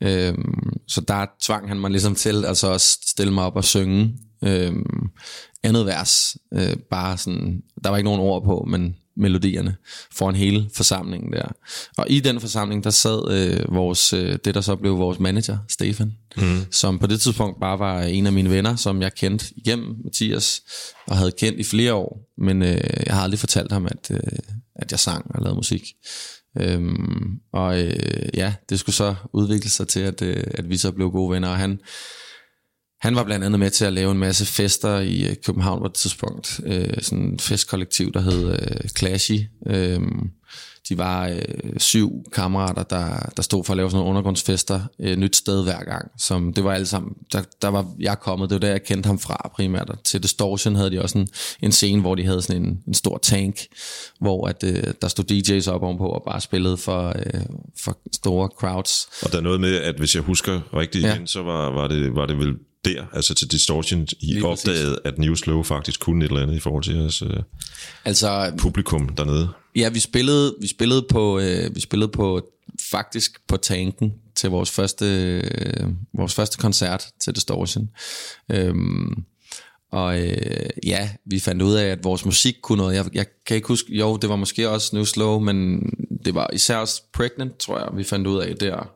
Øhm, 0.00 0.72
så 0.88 1.00
der 1.00 1.26
tvang 1.42 1.68
han 1.68 1.80
mig 1.80 1.90
ligesom 1.90 2.14
til 2.14 2.44
altså 2.44 2.72
at 2.72 2.80
stille 2.80 3.32
mig 3.32 3.44
op 3.44 3.56
og 3.56 3.64
synge 3.64 4.14
øhm, 4.44 5.10
andet 5.62 5.86
vers. 5.86 6.36
Øh, 6.54 6.76
bare 6.90 7.18
sådan, 7.18 7.62
der 7.84 7.90
var 7.90 7.96
ikke 7.96 8.08
nogen 8.08 8.20
ord 8.20 8.44
på, 8.44 8.66
men 8.68 8.96
melodierne 9.18 9.76
foran 10.12 10.34
hele 10.34 10.70
forsamlingen 10.74 11.32
der. 11.32 11.48
Og 11.96 12.06
i 12.10 12.20
den 12.20 12.40
forsamling, 12.40 12.84
der 12.84 12.90
sad 12.90 13.30
øh, 13.30 13.74
vores, 13.74 14.12
øh, 14.12 14.38
det 14.44 14.54
der 14.54 14.60
så 14.60 14.76
blev 14.76 14.98
vores 14.98 15.18
manager, 15.18 15.58
Stefan, 15.68 16.12
mm. 16.36 16.64
som 16.70 16.98
på 16.98 17.06
det 17.06 17.20
tidspunkt 17.20 17.60
bare 17.60 17.78
var 17.78 18.02
en 18.02 18.26
af 18.26 18.32
mine 18.32 18.50
venner, 18.50 18.76
som 18.76 19.02
jeg 19.02 19.14
kendte 19.14 19.46
igennem, 19.56 19.96
Mathias, 20.04 20.62
og 21.06 21.16
havde 21.16 21.32
kendt 21.32 21.60
i 21.60 21.64
flere 21.64 21.94
år, 21.94 22.20
men 22.38 22.62
øh, 22.62 22.80
jeg 23.06 23.14
har 23.14 23.22
aldrig 23.22 23.38
fortalt 23.38 23.72
ham, 23.72 23.86
at, 23.86 24.10
øh, 24.10 24.38
at 24.76 24.90
jeg 24.90 25.00
sang 25.00 25.30
og 25.34 25.42
lavede 25.42 25.56
musik. 25.56 25.92
Øhm, 26.60 27.40
og 27.52 27.80
øh, 27.82 28.28
ja, 28.34 28.54
det 28.68 28.80
skulle 28.80 28.96
så 28.96 29.14
udvikle 29.32 29.70
sig 29.70 29.88
til, 29.88 30.00
at, 30.00 30.22
øh, 30.22 30.44
at 30.50 30.70
vi 30.70 30.76
så 30.76 30.92
blev 30.92 31.10
gode 31.10 31.30
venner, 31.30 31.48
og 31.48 31.56
han, 31.56 31.80
han 33.00 33.14
var 33.14 33.24
blandt 33.24 33.44
andet 33.44 33.60
med 33.60 33.70
til 33.70 33.84
at 33.84 33.92
lave 33.92 34.12
en 34.12 34.18
masse 34.18 34.46
fester 34.46 34.98
i 34.98 35.28
øh, 35.30 35.36
København 35.44 35.80
på 35.80 35.86
et 35.86 35.94
tidspunkt. 35.94 36.60
Øh, 36.64 37.02
sådan 37.02 37.24
en 37.24 37.38
festkollektiv, 37.38 38.12
der 38.12 38.20
hed 38.20 38.52
øh, 38.52 38.88
Clashy. 38.88 39.40
Øh, 39.66 40.00
de 40.88 40.98
var 40.98 41.28
øh, 41.28 41.38
syv 41.76 42.24
kammerater, 42.32 42.82
der, 42.82 43.30
der 43.36 43.42
stod 43.42 43.64
for 43.64 43.72
at 43.72 43.76
lave 43.76 43.90
sådan 43.90 43.98
nogle 43.98 44.10
undergrundsfester 44.10 44.80
et 44.98 45.18
nyt 45.18 45.36
sted 45.36 45.62
hver 45.64 45.84
gang. 45.84 46.10
Som, 46.18 46.52
det 46.52 46.64
var 46.64 46.72
alle 46.72 46.86
sammen, 46.86 47.12
der, 47.32 47.42
der 47.62 47.68
var 47.68 47.86
jeg 47.98 48.20
kommet, 48.20 48.50
det 48.50 48.54
var 48.54 48.60
der 48.60 48.68
jeg 48.68 48.84
kendte 48.84 49.06
ham 49.06 49.18
fra 49.18 49.50
primært. 49.54 49.90
Og 49.90 50.04
til 50.04 50.22
Distortion 50.22 50.74
havde 50.74 50.90
de 50.90 51.02
også 51.02 51.18
en, 51.18 51.28
en 51.62 51.72
scene, 51.72 52.00
hvor 52.00 52.14
de 52.14 52.24
havde 52.24 52.42
sådan 52.42 52.62
en, 52.62 52.82
en 52.86 52.94
stor 52.94 53.18
tank, 53.22 53.66
hvor 54.20 54.48
at, 54.48 54.64
øh, 54.64 54.84
der 55.02 55.08
stod 55.08 55.24
DJ's 55.32 55.70
op 55.70 55.82
ovenpå 55.82 56.06
og 56.06 56.22
bare 56.26 56.40
spillede 56.40 56.76
for, 56.76 57.08
øh, 57.08 57.40
for 57.84 57.98
store 58.12 58.48
crowds. 58.58 59.08
Og 59.22 59.32
der 59.32 59.38
er 59.38 59.42
noget 59.42 59.60
med, 59.60 59.74
at 59.76 59.94
hvis 59.98 60.14
jeg 60.14 60.22
husker 60.22 60.60
rigtigt 60.74 61.04
Ja. 61.04 61.14
igen, 61.14 61.26
så 61.26 61.42
var, 61.42 61.70
var, 61.70 61.88
det, 61.88 62.14
var 62.14 62.26
det 62.26 62.38
vel 62.38 62.54
der, 62.94 63.04
altså 63.12 63.34
til 63.34 63.50
Distortion, 63.50 64.06
I 64.20 64.26
Lige 64.26 64.42
præcis. 64.42 64.68
opdagede, 64.68 64.98
at 65.04 65.18
New 65.18 65.34
Slow 65.34 65.62
faktisk 65.62 66.00
kunne 66.00 66.24
et 66.24 66.28
eller 66.28 66.42
andet 66.42 66.54
i 66.56 66.60
forhold 66.60 66.82
til 66.84 66.94
jeres 66.96 67.22
øh, 67.22 67.28
Altså, 68.04 68.52
publikum 68.58 69.08
dernede. 69.08 69.48
Ja, 69.76 69.88
vi 69.88 70.00
spillede, 70.00 70.54
vi 70.60 70.66
spillede 70.66 71.06
på, 71.10 71.38
øh, 71.38 71.74
vi 71.74 71.80
spillede 71.80 72.08
på 72.10 72.48
faktisk 72.90 73.40
på 73.48 73.56
tanken 73.56 74.12
til 74.34 74.50
vores 74.50 74.70
første, 74.70 75.04
øh, 75.40 75.88
vores 76.14 76.34
første 76.34 76.58
koncert 76.58 77.06
til 77.20 77.34
Distortion. 77.34 77.88
Øhm, 78.50 79.24
Og 79.92 80.20
øh, 80.20 80.70
ja, 80.86 81.10
vi 81.24 81.38
fandt 81.40 81.62
ud 81.62 81.74
af, 81.74 81.84
at 81.86 82.04
vores 82.04 82.24
musik 82.24 82.54
kunne 82.62 82.78
noget. 82.78 82.94
Jeg, 82.94 83.04
jeg 83.14 83.26
kan 83.46 83.56
ikke 83.56 83.68
huske, 83.68 83.92
jo, 83.96 84.16
det 84.16 84.30
var 84.30 84.36
måske 84.36 84.68
også 84.68 84.96
New 84.96 85.04
Slow, 85.04 85.38
men 85.38 85.80
det 86.24 86.34
var 86.34 86.50
især 86.52 86.76
også 86.76 87.02
Pregnant, 87.12 87.58
tror 87.58 87.78
jeg, 87.78 87.88
vi 87.94 88.04
fandt 88.04 88.26
ud 88.26 88.40
af 88.40 88.56
der, 88.56 88.90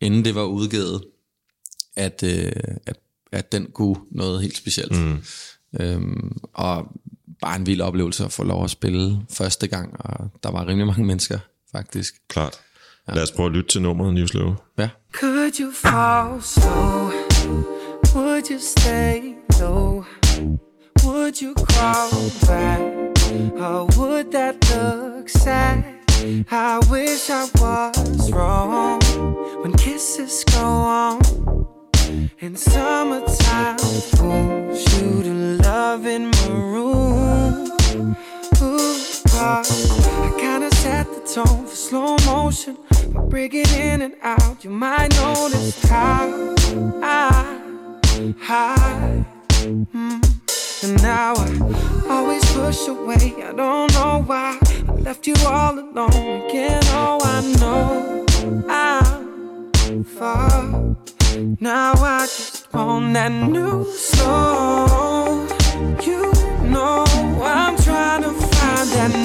inden 0.00 0.24
det 0.24 0.34
var 0.34 0.42
udgivet, 0.44 1.02
at, 1.96 2.22
øh, 2.22 2.52
at, 2.86 2.96
at 3.34 3.52
den 3.52 3.66
kunne 3.74 3.96
noget 4.10 4.42
helt 4.42 4.56
specielt. 4.56 4.92
Mm. 4.92 5.22
Øhm, 5.80 6.36
og 6.52 6.92
bare 7.40 7.56
en 7.56 7.66
vild 7.66 7.80
oplevelse 7.80 8.24
at 8.24 8.32
få 8.32 8.44
lov 8.44 8.64
at 8.64 8.70
spille 8.70 9.20
første 9.30 9.66
gang, 9.66 9.96
og 9.98 10.30
der 10.42 10.50
var 10.50 10.66
rimelig 10.66 10.86
mange 10.86 11.04
mennesker, 11.04 11.38
faktisk. 11.72 12.14
Klart. 12.28 12.60
Lad 13.08 13.22
os 13.22 13.32
prøve 13.32 13.46
at 13.46 13.52
lytte 13.52 13.68
til 13.68 13.82
nummeret 13.82 14.14
New 14.14 14.26
Slow. 14.26 14.54
Ja. 14.78 14.88
Could 15.12 15.60
you 15.60 15.72
fall 15.74 16.42
slow? 16.42 17.10
Would 18.14 18.50
you 18.50 18.58
stay 18.60 19.20
low? 19.60 20.04
Would 21.04 21.42
you 21.42 21.54
crawl 21.54 22.30
back? 22.46 22.80
Or 23.58 23.98
would 23.98 24.32
that 24.32 24.54
look 24.74 25.28
sad? 25.28 25.82
I 26.50 26.78
wish 26.90 27.30
I 27.30 27.44
was 27.60 28.32
wrong 28.32 29.02
when 29.62 29.72
kisses 29.72 30.44
go 30.44 30.64
on. 30.64 31.73
In 32.40 32.56
summertime, 32.56 33.76
pulls 34.12 34.80
you 34.94 35.22
to 35.22 35.32
love 35.62 36.06
in 36.06 36.30
maroon. 36.30 37.70
Ooh, 38.60 38.96
ah, 39.34 39.62
I 39.62 40.30
kinda 40.38 40.70
set 40.76 41.06
the 41.14 41.20
tone 41.34 41.66
for 41.66 41.76
slow 41.76 42.16
motion. 42.26 42.76
By 43.12 43.20
breaking 43.22 43.68
in 43.74 44.02
and 44.02 44.14
out, 44.22 44.64
you 44.64 44.70
might 44.70 45.14
notice 45.16 45.82
how 45.84 46.54
I 47.02 47.60
hide. 48.40 49.26
Mm. 49.92 50.22
And 50.84 51.02
now 51.02 51.34
I 51.36 52.10
always 52.10 52.44
push 52.52 52.88
away. 52.88 53.34
I 53.42 53.52
don't 53.52 53.92
know 53.94 54.22
why 54.26 54.58
I 54.88 54.92
left 54.92 55.26
you 55.26 55.34
all 55.46 55.78
alone 55.78 56.42
again. 56.42 56.82
Oh, 56.88 57.18
I 57.22 57.40
know 57.60 58.24
I'm 58.68 60.04
far. 60.04 60.94
Now 61.34 61.94
I 61.94 62.26
just 62.26 62.72
want 62.72 63.14
that 63.14 63.32
new 63.32 63.84
slow. 63.92 65.48
You 66.06 66.32
know 66.70 67.04
I'm 67.42 67.76
trying 67.76 68.22
to 68.22 68.30
find 68.30 68.88
that 68.90 69.23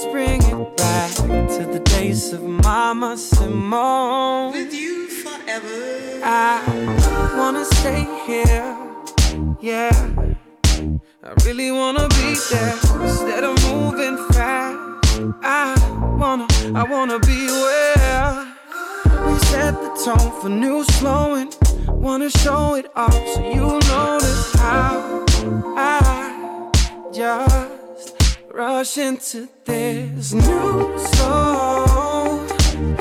let's 0.00 0.12
bring 0.12 0.42
it 0.42 0.76
back 0.76 1.10
to 1.14 1.68
the 1.70 1.80
days 1.80 2.32
of 2.32 2.42
Mama 2.42 3.18
Simone. 3.18 4.52
with 4.52 4.72
you 4.72 5.08
forever. 5.08 6.20
I 6.24 7.34
wanna 7.36 7.64
stay 7.64 8.06
here, 8.26 8.76
yeah. 9.60 9.90
I 11.22 11.34
really 11.44 11.70
wanna 11.70 12.08
be 12.08 12.34
there 12.50 12.78
instead 13.02 13.44
of 13.44 13.54
moving 13.70 14.16
fast. 14.32 15.20
I 15.42 15.74
wanna, 16.18 16.46
I 16.74 16.84
wanna 16.84 17.18
be 17.18 17.46
where 17.46 18.54
we 19.26 19.38
set 19.50 19.74
the 19.74 19.90
tone 20.04 20.40
for 20.40 20.48
new 20.48 20.82
slowing. 20.84 21.52
Wanna 21.88 22.30
show 22.30 22.74
it 22.74 22.90
off 22.96 23.12
so 23.34 23.40
you 23.52 23.66
notice 23.90 24.54
how 24.54 25.24
I 25.76 26.70
just 27.12 27.79
rush 28.54 28.98
into 28.98 29.46
this 29.66 30.34
new 30.34 30.98
soul. 31.14 32.40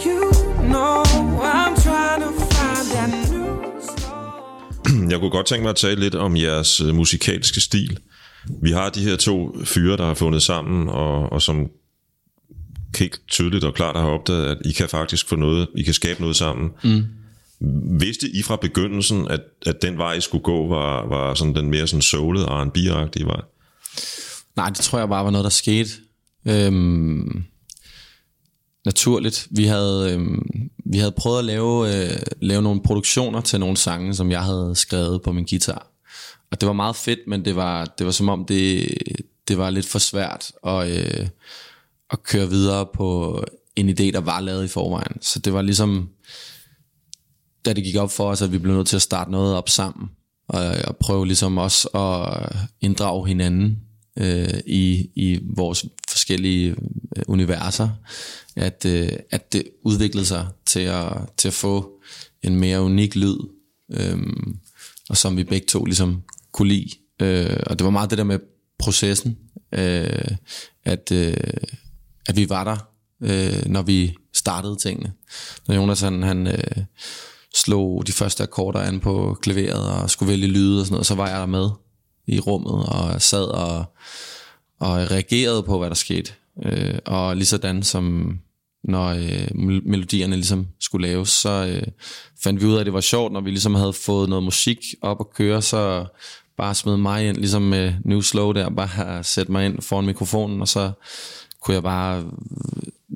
You 0.05 0.31
know 0.61 1.03
I'm 1.41 1.75
trying 1.75 2.21
to 2.21 2.31
find 2.31 2.85
that 2.93 3.09
new 3.31 3.81
soul. 3.81 5.11
Jeg 5.11 5.19
kunne 5.19 5.31
godt 5.31 5.45
tænke 5.45 5.63
mig 5.63 5.69
at 5.69 5.75
tale 5.75 5.99
lidt 5.99 6.15
om 6.15 6.37
jeres 6.37 6.81
øh, 6.81 6.95
musikalske 6.95 7.61
stil. 7.61 7.99
Vi 8.61 8.71
har 8.71 8.89
de 8.89 9.03
her 9.03 9.15
to 9.15 9.63
fyre, 9.65 9.97
der 9.97 10.05
har 10.05 10.13
fundet 10.13 10.41
sammen, 10.41 10.89
og, 10.89 11.31
og 11.31 11.41
som 11.41 11.69
helt 12.97 13.21
tydeligt 13.27 13.63
og 13.63 13.73
klart 13.73 13.95
har 13.95 14.07
opdaget, 14.07 14.45
at 14.45 14.57
I 14.65 14.71
kan 14.71 14.89
faktisk 14.89 15.29
få 15.29 15.35
noget, 15.35 15.67
I 15.75 15.83
kan 15.83 15.93
skabe 15.93 16.21
noget 16.21 16.35
sammen. 16.35 16.69
Mm. 16.83 17.03
Vidste 17.99 18.29
I 18.29 18.43
fra 18.43 18.55
begyndelsen, 18.55 19.27
at, 19.27 19.41
at 19.65 19.81
den 19.81 19.97
vej, 19.97 20.13
I 20.13 20.21
skulle 20.21 20.43
gå, 20.43 20.67
var, 20.67 21.07
var 21.07 21.33
sådan 21.33 21.55
den 21.55 21.69
mere 21.69 21.87
sådan 21.87 22.01
soulede 22.01 22.45
R&B-agtige 22.45 23.25
vej? 23.25 23.41
Nej, 24.55 24.69
det 24.69 24.77
tror 24.77 24.99
jeg 24.99 25.09
bare 25.09 25.25
var 25.25 25.31
noget, 25.31 25.43
der 25.43 25.49
skete. 25.49 25.89
Øhm, 26.45 27.43
naturligt. 28.85 29.47
Vi 29.51 29.65
havde, 29.65 30.13
øhm, 30.13 30.69
vi 30.85 30.97
havde 30.97 31.11
prøvet 31.11 31.39
at 31.39 31.45
lave, 31.45 31.95
øh, 31.95 32.19
lave 32.41 32.61
nogle 32.61 32.81
produktioner 32.81 33.41
til 33.41 33.59
nogle 33.59 33.77
sange, 33.77 34.13
som 34.13 34.31
jeg 34.31 34.43
havde 34.43 34.73
skrevet 34.75 35.21
på 35.21 35.31
min 35.31 35.45
guitar. 35.49 35.87
Og 36.51 36.61
det 36.61 36.67
var 36.67 36.73
meget 36.73 36.95
fedt, 36.95 37.19
men 37.27 37.45
det 37.45 37.55
var, 37.55 37.85
det 37.85 38.05
var 38.05 38.11
som 38.11 38.29
om, 38.29 38.45
det, 38.45 38.97
det 39.47 39.57
var 39.57 39.69
lidt 39.69 39.85
for 39.85 39.99
svært 39.99 40.51
at, 40.65 40.89
øh, 40.89 41.27
at 42.11 42.23
køre 42.23 42.49
videre 42.49 42.85
på 42.93 43.43
en 43.75 43.89
idé, 43.89 44.11
der 44.11 44.19
var 44.19 44.39
lavet 44.39 44.65
i 44.65 44.67
forvejen. 44.67 45.21
Så 45.21 45.39
det 45.39 45.53
var 45.53 45.61
ligesom, 45.61 46.09
da 47.65 47.73
det 47.73 47.83
gik 47.83 47.95
op 47.95 48.11
for 48.11 48.29
os, 48.29 48.41
at 48.41 48.51
vi 48.51 48.57
blev 48.57 48.75
nødt 48.75 48.87
til 48.87 48.95
at 48.95 49.01
starte 49.01 49.31
noget 49.31 49.55
op 49.55 49.69
sammen. 49.69 50.09
Og, 50.47 50.65
og 50.87 50.97
prøve 50.97 51.25
ligesom 51.25 51.57
også 51.57 51.87
at 51.87 52.55
inddrage 52.81 53.27
hinanden 53.27 53.79
øh, 54.17 54.59
i, 54.65 55.09
i 55.15 55.39
vores 55.43 55.85
forskellige 56.09 56.69
øh, 57.17 57.23
universer. 57.27 57.89
At, 58.55 58.85
øh, 58.85 59.09
at 59.31 59.53
det 59.53 59.63
udviklede 59.83 60.25
sig 60.25 60.47
til 60.65 60.79
at, 60.79 61.13
til 61.37 61.47
at 61.47 61.53
få 61.53 62.01
en 62.43 62.55
mere 62.55 62.81
unik 62.81 63.15
lyd. 63.15 63.37
Øh, 63.91 64.17
og 65.09 65.17
som 65.17 65.37
vi 65.37 65.43
begge 65.43 65.67
to 65.67 65.85
ligesom 65.85 66.23
kunne 66.51 66.67
lide. 66.69 66.89
Øh, 67.21 67.57
og 67.65 67.79
det 67.79 67.85
var 67.85 67.91
meget 67.91 68.09
det 68.09 68.17
der 68.17 68.23
med 68.23 68.39
processen. 68.79 69.37
Øh, 69.71 70.31
at, 70.85 71.11
øh, 71.11 71.33
at 72.25 72.35
vi 72.35 72.49
var 72.49 72.63
der, 72.63 72.77
øh, 73.21 73.65
når 73.65 73.81
vi 73.81 74.15
startede 74.33 74.75
tingene. 74.75 75.13
Når 75.67 75.75
Jonas 75.75 76.01
han, 76.01 76.23
han 76.23 76.47
øh, 76.47 76.83
slog 77.55 78.07
de 78.07 78.11
første 78.11 78.43
akkorder 78.43 78.79
an 78.79 78.99
på 78.99 79.37
klaveret 79.41 79.91
og 79.91 80.09
skulle 80.09 80.31
vælge 80.31 80.47
lyde 80.47 80.79
og 80.79 80.85
sådan 80.85 80.93
noget, 80.93 81.07
så 81.07 81.15
var 81.15 81.29
jeg 81.29 81.39
der 81.39 81.45
med 81.45 81.69
i 82.29 82.39
rummet 82.39 82.85
og 82.85 83.21
sad 83.21 83.43
og, 83.43 83.85
og 84.79 85.11
reagerede 85.11 85.63
på, 85.63 85.79
hvad 85.79 85.89
der 85.89 85.95
skete. 85.95 86.31
Øh, 86.65 86.97
og 87.05 87.35
lige 87.35 87.45
sådan 87.45 87.83
som 87.83 88.37
når 88.83 89.07
øh, 89.07 89.47
melodierne 89.85 90.35
ligesom 90.35 90.67
skulle 90.79 91.07
laves, 91.07 91.29
så 91.29 91.49
øh, 91.49 91.87
fandt 92.43 92.61
vi 92.61 92.65
ud 92.65 92.75
af, 92.75 92.79
at 92.79 92.85
det 92.85 92.93
var 92.93 93.01
sjovt, 93.01 93.33
når 93.33 93.41
vi 93.41 93.49
ligesom 93.49 93.75
havde 93.75 93.93
fået 93.93 94.29
noget 94.29 94.43
musik 94.43 94.79
op 95.01 95.17
at 95.19 95.33
køre, 95.33 95.61
så 95.61 96.05
bare 96.57 96.75
smed 96.75 96.97
mig 96.97 97.27
ind, 97.27 97.37
ligesom 97.37 97.61
med 97.61 97.93
New 98.05 98.21
Slow 98.21 98.51
der, 98.51 98.69
bare 98.69 99.23
sætte 99.23 99.51
mig 99.51 99.65
ind 99.65 99.81
foran 99.81 100.05
mikrofonen, 100.05 100.61
og 100.61 100.67
så 100.67 100.91
kunne 101.61 101.75
jeg 101.75 101.83
bare 101.83 102.25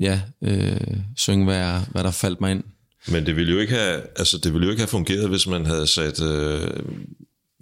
ja, 0.01 0.21
øh, 0.41 0.97
synge, 1.17 1.45
hvad, 1.45 1.55
jeg, 1.55 1.81
hvad 1.91 2.03
der 2.03 2.11
faldt 2.11 2.41
mig 2.41 2.51
ind. 2.51 2.63
Men 3.07 3.25
det 3.25 3.35
ville 3.35 3.53
jo 3.53 3.59
ikke 3.59 3.73
have, 3.73 4.01
altså 4.15 4.37
det 4.37 4.53
ville 4.53 4.65
jo 4.65 4.71
ikke 4.71 4.81
have 4.81 4.87
fungeret, 4.87 5.29
hvis 5.29 5.47
man 5.47 5.65
havde 5.65 5.87
sat 5.87 6.21
øh, 6.21 6.69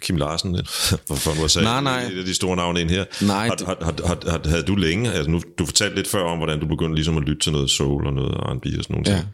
Kim 0.02 0.16
Larsen 0.16 0.54
at 1.44 1.50
sige, 1.50 1.64
Nej, 1.64 1.80
nej. 1.80 2.02
et 2.02 2.18
af 2.18 2.24
de 2.24 2.34
store 2.34 2.56
navne 2.56 2.80
ind 2.80 2.90
her. 2.90 3.04
Nej, 3.26 3.48
Har, 3.48 3.56
har, 3.66 3.94
har, 4.06 4.30
har, 4.30 4.48
havde 4.48 4.62
du 4.62 4.74
længe, 4.74 5.12
altså 5.12 5.30
nu, 5.30 5.40
du 5.58 5.66
fortalte 5.66 5.96
lidt 5.96 6.08
før 6.08 6.22
om, 6.22 6.38
hvordan 6.38 6.60
du 6.60 6.66
begyndte 6.66 6.94
ligesom 6.94 7.16
at 7.16 7.22
lytte 7.22 7.42
til 7.42 7.52
noget 7.52 7.70
soul 7.70 8.06
og 8.06 8.12
noget 8.12 8.34
R&B 8.34 8.66
og 8.78 8.84
sådan 8.84 8.86
nogle 8.90 9.04
ting. 9.04 9.28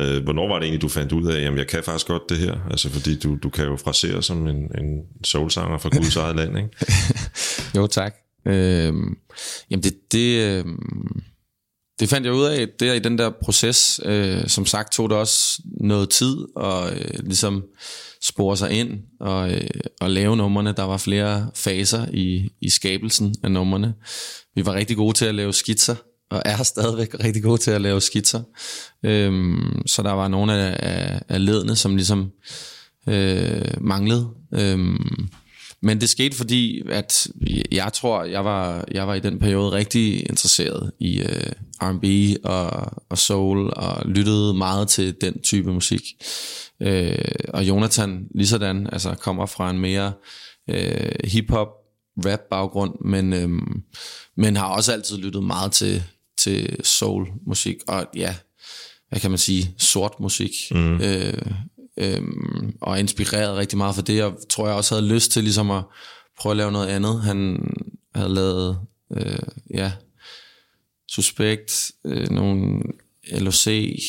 Øh, 0.00 0.22
hvornår 0.24 0.48
var 0.48 0.54
det 0.54 0.62
egentlig, 0.62 0.82
du 0.82 0.88
fandt 0.88 1.12
ud 1.12 1.26
af, 1.26 1.42
jamen 1.42 1.58
jeg 1.58 1.66
kan 1.66 1.84
faktisk 1.84 2.06
godt 2.06 2.22
det 2.28 2.38
her? 2.38 2.54
Altså 2.70 2.90
fordi 2.90 3.18
du, 3.18 3.36
du 3.42 3.50
kan 3.50 3.64
jo 3.64 3.76
frasere 3.76 4.22
som 4.22 4.46
en, 4.46 4.56
en 4.56 5.02
soulsanger 5.24 5.78
fra 5.78 5.88
Guds 5.88 6.16
eget 6.16 6.36
land, 6.36 6.56
ikke? 6.58 6.68
Jo, 7.76 7.86
tak. 7.86 8.14
Øhm, 8.46 9.16
jamen 9.70 9.82
det, 9.82 10.12
det, 10.12 10.42
øhm, 10.42 11.22
det 12.00 12.08
fandt 12.08 12.26
jeg 12.26 12.34
ud 12.34 12.44
af 12.44 12.68
der 12.80 12.92
i 12.92 12.98
den 12.98 13.18
der 13.18 13.30
proces. 13.42 14.00
Øh, 14.04 14.48
som 14.48 14.66
sagt 14.66 14.92
tog 14.92 15.10
det 15.10 15.18
også 15.18 15.62
noget 15.80 16.10
tid 16.10 16.36
at 16.60 16.92
øh, 16.92 17.24
ligesom 17.24 17.64
spore 18.24 18.56
sig 18.56 18.70
ind 18.70 18.98
og, 19.20 19.52
øh, 19.52 19.70
og 20.00 20.10
lave 20.10 20.36
numrene. 20.36 20.72
Der 20.72 20.82
var 20.82 20.96
flere 20.96 21.50
faser 21.54 22.06
i, 22.12 22.52
i 22.60 22.70
skabelsen 22.70 23.34
af 23.42 23.50
numrene. 23.50 23.94
Vi 24.54 24.66
var 24.66 24.74
rigtig 24.74 24.96
gode 24.96 25.16
til 25.16 25.24
at 25.24 25.34
lave 25.34 25.52
skitser, 25.52 25.94
og 26.30 26.42
er 26.44 26.62
stadigvæk 26.62 27.14
rigtig 27.24 27.42
gode 27.42 27.58
til 27.58 27.70
at 27.70 27.80
lave 27.80 28.00
skitser. 28.00 28.42
Øhm, 29.04 29.82
så 29.86 30.02
der 30.02 30.12
var 30.12 30.28
nogle 30.28 30.54
af, 30.54 30.76
af, 30.78 31.20
af 31.28 31.44
ledene, 31.44 31.76
som 31.76 31.96
ligesom 31.96 32.30
øh, 33.08 33.74
manglede. 33.80 34.28
Øhm, 34.54 35.28
men 35.84 36.00
det 36.00 36.08
skete 36.08 36.36
fordi, 36.36 36.82
at 36.90 37.28
jeg 37.72 37.92
tror, 37.92 38.24
jeg 38.24 38.44
var, 38.44 38.84
jeg 38.90 39.08
var 39.08 39.14
i 39.14 39.20
den 39.20 39.38
periode 39.38 39.72
rigtig 39.72 40.20
interesseret 40.30 40.92
i 41.00 41.20
øh, 41.20 41.52
R&B 41.82 42.36
og, 42.44 42.92
og 43.10 43.18
soul, 43.18 43.70
og 43.76 44.06
lyttede 44.06 44.54
meget 44.54 44.88
til 44.88 45.14
den 45.20 45.42
type 45.42 45.72
musik. 45.72 46.02
Øh, 46.82 47.18
og 47.48 47.64
Jonathan, 47.64 48.26
lige 48.34 48.46
sådan, 48.46 48.88
altså 48.92 49.14
kommer 49.14 49.46
fra 49.46 49.70
en 49.70 49.78
mere 49.78 50.12
øh, 50.70 51.10
hip-hop, 51.24 51.68
rap 52.26 52.40
baggrund, 52.50 52.94
men, 53.04 53.32
øh, 53.32 53.48
men 54.36 54.56
har 54.56 54.66
også 54.66 54.92
altid 54.92 55.18
lyttet 55.18 55.44
meget 55.44 55.72
til, 55.72 56.02
til 56.38 56.76
soul 56.84 57.26
musik, 57.46 57.76
og 57.88 58.06
ja, 58.16 58.34
hvad 59.08 59.20
kan 59.20 59.30
man 59.30 59.38
sige, 59.38 59.74
sort 59.78 60.20
musik. 60.20 60.50
Mm. 60.70 61.00
Øh, 61.00 61.34
øhm, 61.96 62.76
og 62.80 63.00
inspireret 63.00 63.56
rigtig 63.56 63.78
meget 63.78 63.94
for 63.94 64.02
det, 64.02 64.22
og 64.22 64.38
tror 64.50 64.66
jeg 64.66 64.76
også 64.76 64.94
havde 64.94 65.08
lyst 65.08 65.30
til 65.30 65.42
ligesom 65.42 65.70
at 65.70 65.82
prøve 66.38 66.50
at 66.50 66.56
lave 66.56 66.72
noget 66.72 66.88
andet. 66.88 67.22
Han 67.22 67.68
havde 68.14 68.34
lavet, 68.34 68.78
øh, 69.16 69.38
ja, 69.74 69.92
Suspekt, 71.08 71.90
øh, 72.04 72.30
nogle 72.30 72.82
LOC, 73.32 73.66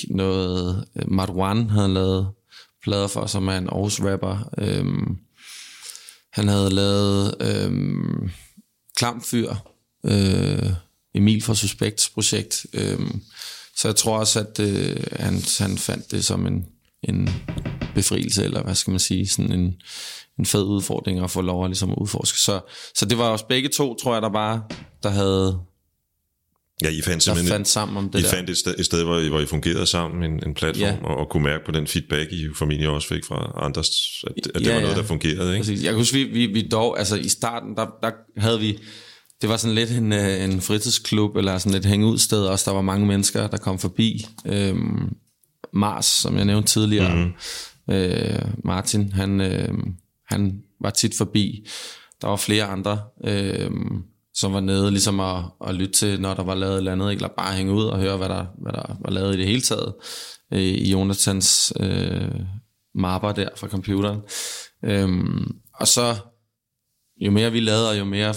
noget 0.10 0.86
øh, 0.96 1.12
Marwan 1.12 1.70
havde 1.70 1.94
lavet 1.94 2.30
plader 2.84 3.08
for, 3.08 3.26
som 3.26 3.48
er 3.48 3.58
en 3.58 3.70
Aarhus 3.70 4.02
rapper. 4.02 4.50
Øhm, 4.58 5.18
han 6.34 6.48
havde 6.48 6.70
lavet 6.70 7.36
øhm, 7.40 8.30
Klamfyr, 8.96 9.56
øh, 10.06 10.70
Emil 11.14 11.42
fra 11.42 11.56
Suspekts 11.56 12.10
projekt. 12.10 12.66
Øhm, 12.74 13.22
så 13.78 13.88
jeg 13.88 13.96
tror 13.96 14.18
også, 14.18 14.40
at 14.40 14.60
øh, 14.60 15.04
han, 15.12 15.42
han 15.60 15.78
fandt 15.78 16.12
det 16.12 16.26
som 16.26 16.48
en, 16.48 16.66
en 17.10 17.30
befrielse, 17.96 18.44
eller 18.44 18.64
hvad 18.64 18.76
skal 18.76 18.92
man 18.92 19.00
sige, 19.00 19.28
sådan 19.28 19.52
en, 19.52 19.74
en 20.40 20.46
fed 20.46 20.64
udfordring 20.64 21.20
at 21.20 21.32
få 21.32 21.42
lov 21.42 21.64
at 21.64 21.70
ligesom 21.70 22.00
udforske. 22.02 22.40
Så, 22.40 22.60
så 22.96 23.06
det 23.06 23.18
var 23.18 23.30
også 23.30 23.46
begge 23.50 23.70
to, 23.70 23.96
tror 23.96 24.14
jeg, 24.14 24.22
der 24.22 24.30
bare, 24.30 24.64
der 25.04 25.10
havde 25.10 25.60
Ja, 26.82 26.90
I 26.90 27.02
fandt 27.02 27.24
simpelthen 27.24 27.52
fandt 27.52 27.68
sammen 27.68 27.98
om 27.98 28.10
det 28.10 28.20
I 28.20 28.24
der. 28.24 28.30
fandt 28.30 28.50
et 28.50 28.58
sted, 28.58 28.76
et 28.80 28.86
sted 28.86 29.04
hvor, 29.04 29.20
I, 29.20 29.28
hvor 29.28 29.40
I 29.40 29.46
fungerede 29.46 29.86
sammen, 29.86 30.32
en, 30.32 30.48
en 30.48 30.54
platform, 30.54 30.82
Ja. 30.84 30.98
og, 31.04 31.18
og 31.18 31.30
kunne 31.30 31.44
mærke 31.44 31.66
på 31.66 31.72
den 31.72 31.88
feedback, 31.88 32.32
I 32.32 32.48
formentlig 32.56 32.90
også 32.90 33.08
fik 33.08 33.26
fra 33.26 33.52
andre, 33.66 33.80
at, 33.80 33.88
at 34.48 34.60
det 34.62 34.68
Ja, 34.68 34.74
var 34.74 34.82
noget, 34.82 34.96
ja. 34.96 35.00
der 35.02 35.06
fungerede. 35.08 35.54
Ikke? 35.54 35.64
Præcis. 35.64 35.84
Jeg 35.84 35.90
kan 35.92 35.98
huske, 35.98 36.18
vi, 36.18 36.24
vi, 36.24 36.46
vi 36.46 36.68
dog, 36.72 37.00
altså 37.00 37.16
i 37.16 37.28
starten, 37.28 37.76
der, 37.76 37.86
der 38.04 38.12
havde 38.38 38.60
vi, 38.60 38.78
det 39.42 39.50
var 39.50 39.58
sådan 39.58 39.76
lidt 39.76 39.92
en, 39.92 40.14
øh, 40.14 40.44
en 40.44 40.62
fritidsklub, 40.62 41.36
eller 41.36 41.58
sådan 41.58 41.78
et 41.78 41.86
hængeud-sted 41.86 42.46
også, 42.46 42.70
der 42.70 42.76
var 42.76 42.82
mange 42.82 43.06
mennesker, 43.08 43.48
der 43.48 43.58
kom 43.58 43.80
forbi. 43.80 44.26
Øhm, 44.46 45.14
Mars, 45.76 46.06
som 46.06 46.38
jeg 46.38 46.46
nævnte 46.46 46.70
tidligere, 46.70 47.16
mm. 47.16 47.94
øh, 47.94 48.52
Martin, 48.64 49.12
han, 49.12 49.42
øh, 49.42 49.74
han 50.28 50.62
var 50.82 50.90
tit 50.90 51.18
forbi. 51.18 51.68
Der 52.22 52.28
var 52.28 52.36
flere 52.36 52.64
andre, 52.64 53.00
øh, 53.24 53.72
som 54.34 54.54
var 54.54 54.60
nede 54.60 54.92
ligesom 54.92 55.20
at, 55.20 55.44
at 55.68 55.76
lytte 55.76 55.94
til, 55.94 56.22
når 56.22 56.34
der 56.34 56.44
var 56.44 56.56
lavet 56.56 56.74
et 56.74 56.78
eller 56.78 56.92
andet, 56.92 57.12
ikke? 57.12 57.20
eller 57.20 57.36
bare 57.38 57.56
hænge 57.56 57.74
ud 57.74 57.84
og 57.84 58.00
høre, 58.00 58.18
hvad 58.18 58.30
der, 58.30 58.46
hvad 58.62 58.74
der 58.74 58.98
var 59.02 59.12
lavet 59.12 59.36
i 59.36 59.38
det 59.38 59.48
hele 59.48 59.62
taget, 59.62 59.94
øh, 60.54 60.60
i 60.60 60.92
Jonathans 60.92 61.74
øh, 61.80 62.40
mapper 62.96 63.32
der 63.32 63.50
fra 63.56 63.68
computeren. 63.68 64.20
Øhm, 64.84 65.56
og 65.74 65.88
så, 65.88 66.16
jo 67.18 67.32
mere 67.32 67.52
vi 67.52 67.60
lavede, 67.60 67.90
og 67.90 68.00
jo 68.00 68.06
mere 68.06 68.34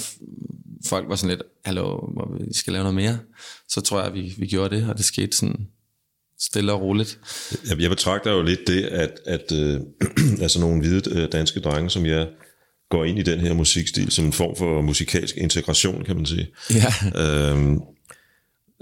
folk 0.87 1.09
var 1.09 1.17
sådan 1.17 1.37
lidt, 1.37 1.43
hallo, 1.65 1.97
vi 2.41 2.55
skal 2.55 2.73
lave 2.73 2.83
noget 2.83 2.95
mere, 2.95 3.19
så 3.69 3.81
tror 3.81 4.03
jeg, 4.03 4.15
vi, 4.15 4.35
vi 4.39 4.47
gjorde 4.47 4.77
det, 4.77 4.91
og 4.91 4.97
det 4.97 5.05
skete 5.05 5.37
sådan 5.37 5.69
stille 6.41 6.73
og 6.73 6.81
roligt. 6.81 7.19
Jeg, 7.69 7.81
jeg 7.81 7.91
betragter 7.91 8.33
jo 8.33 8.43
lidt 8.43 8.67
det, 8.67 8.83
at, 8.83 9.21
at 9.27 9.53
øh, 9.53 9.81
altså 10.45 10.61
nogle 10.61 10.81
hvide 10.81 11.21
øh, 11.21 11.33
danske 11.33 11.61
drenge, 11.61 11.91
som 11.91 12.07
jeg 12.07 12.29
går 12.91 13.05
ind 13.05 13.19
i 13.19 13.23
den 13.23 13.41
her 13.41 13.53
musikstil 13.53 14.11
som 14.11 14.25
en 14.25 14.33
form 14.33 14.57
for 14.57 14.83
musikalsk 14.83 15.37
integration, 15.37 16.05
kan 16.05 16.17
man 16.17 16.27
sige. 16.27 16.49
Ja, 16.71 16.93
Øhm, 17.51 17.81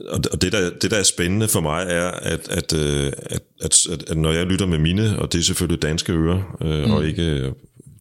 og 0.09 0.42
det, 0.42 0.53
der, 0.53 0.71
det, 0.71 0.90
der 0.90 0.97
er 0.97 1.03
spændende 1.03 1.49
for 1.49 1.61
mig, 1.61 1.87
er, 1.88 2.11
at, 2.11 2.49
at, 2.49 2.73
øh, 2.73 3.07
at, 3.07 3.42
at, 3.61 3.87
at, 3.92 4.11
at 4.11 4.16
når 4.16 4.33
jeg 4.33 4.47
lytter 4.47 4.66
med 4.66 4.79
mine, 4.79 5.19
og 5.19 5.33
det 5.33 5.38
er 5.38 5.42
selvfølgelig 5.42 5.83
danske 5.83 6.12
ører, 6.12 6.57
øh, 6.62 6.85
mm. 6.85 6.90
og 6.90 7.07
ikke, 7.07 7.23
øh, 7.23 7.53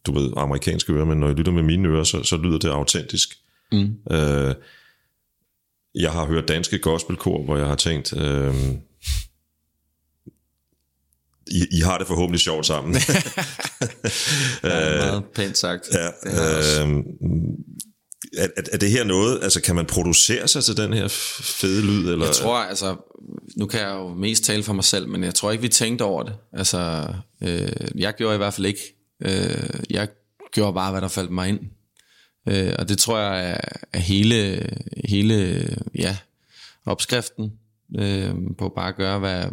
du 0.06 0.13
ved, 0.13 0.32
amerikanske 0.38 0.94
ører, 0.94 1.06
men 1.06 1.20
når 1.20 1.28
jeg 1.28 1.36
lytter 1.36 1.52
med 1.52 1.63
mine 1.63 1.89
ører, 1.89 2.04
så, 2.04 2.24
så 2.24 2.38
lyder 2.38 2.58
det 2.58 2.70
autentisk. 2.70 3.30
Mm. 3.72 3.96
Øh, 4.12 4.56
jeg 5.96 6.12
har 6.12 6.26
hørt 6.26 6.48
danske 6.48 6.80
gospelkor, 6.80 7.44
hvor 7.44 7.58
jeg 7.58 7.68
har 7.68 7.76
tænkt, 7.76 8.18
øh, 8.18 8.54
I, 11.47 11.65
I 11.71 11.79
har 11.79 11.97
det 11.97 12.08
forhåbentlig 12.08 12.39
sjovt 12.39 12.65
sammen. 12.65 12.93
det 12.93 13.01
er 14.63 15.05
meget 15.05 15.23
pænt 15.36 15.58
sagt. 15.58 15.89
Ja, 15.93 16.05
Det 16.23 16.31
har 16.31 16.43
jeg 16.43 16.58
også. 16.58 16.81
øh, 16.81 17.03
er, 18.38 18.47
er, 18.58 18.62
er 18.71 18.77
det 18.77 18.91
her 18.91 19.03
noget, 19.03 19.39
altså 19.43 19.62
kan 19.62 19.75
man 19.75 19.86
producere 19.86 20.47
sig 20.47 20.63
til 20.63 20.77
den 20.77 20.93
her 20.93 21.08
fede 21.41 21.81
lyd? 21.81 22.10
Eller? 22.12 22.25
Jeg 22.25 22.36
tror, 22.36 22.58
altså, 22.58 22.95
nu 23.58 23.65
kan 23.65 23.79
jeg 23.79 23.89
jo 23.89 24.13
mest 24.13 24.43
tale 24.43 24.63
for 24.63 24.73
mig 24.73 24.84
selv, 24.84 25.08
men 25.08 25.23
jeg 25.23 25.36
tror 25.36 25.51
ikke, 25.51 25.62
vi 25.62 25.69
tænkte 25.69 26.03
over 26.03 26.23
det. 26.23 26.34
Altså, 26.53 27.08
øh, 27.41 27.69
jeg 27.95 28.13
gjorde 28.15 28.36
i 28.36 28.38
hvert 28.38 28.53
fald 28.53 28.65
ikke. 28.67 28.95
Øh, 29.21 29.79
jeg 29.89 30.08
gjorde 30.51 30.73
bare, 30.73 30.91
hvad 30.91 31.01
der 31.01 31.08
faldt 31.08 31.31
mig 31.31 31.49
ind. 31.49 31.60
Øh, 32.49 32.73
og 32.79 32.89
det 32.89 32.97
tror 32.97 33.19
jeg 33.19 33.49
er, 33.51 33.58
er 33.93 33.99
hele, 33.99 34.69
hele 35.08 35.67
ja, 35.95 36.17
opskriften 36.86 37.51
øh, 37.98 38.36
på 38.58 38.69
bare 38.76 38.88
at 38.88 38.95
gøre, 38.95 39.19
hvad, 39.19 39.45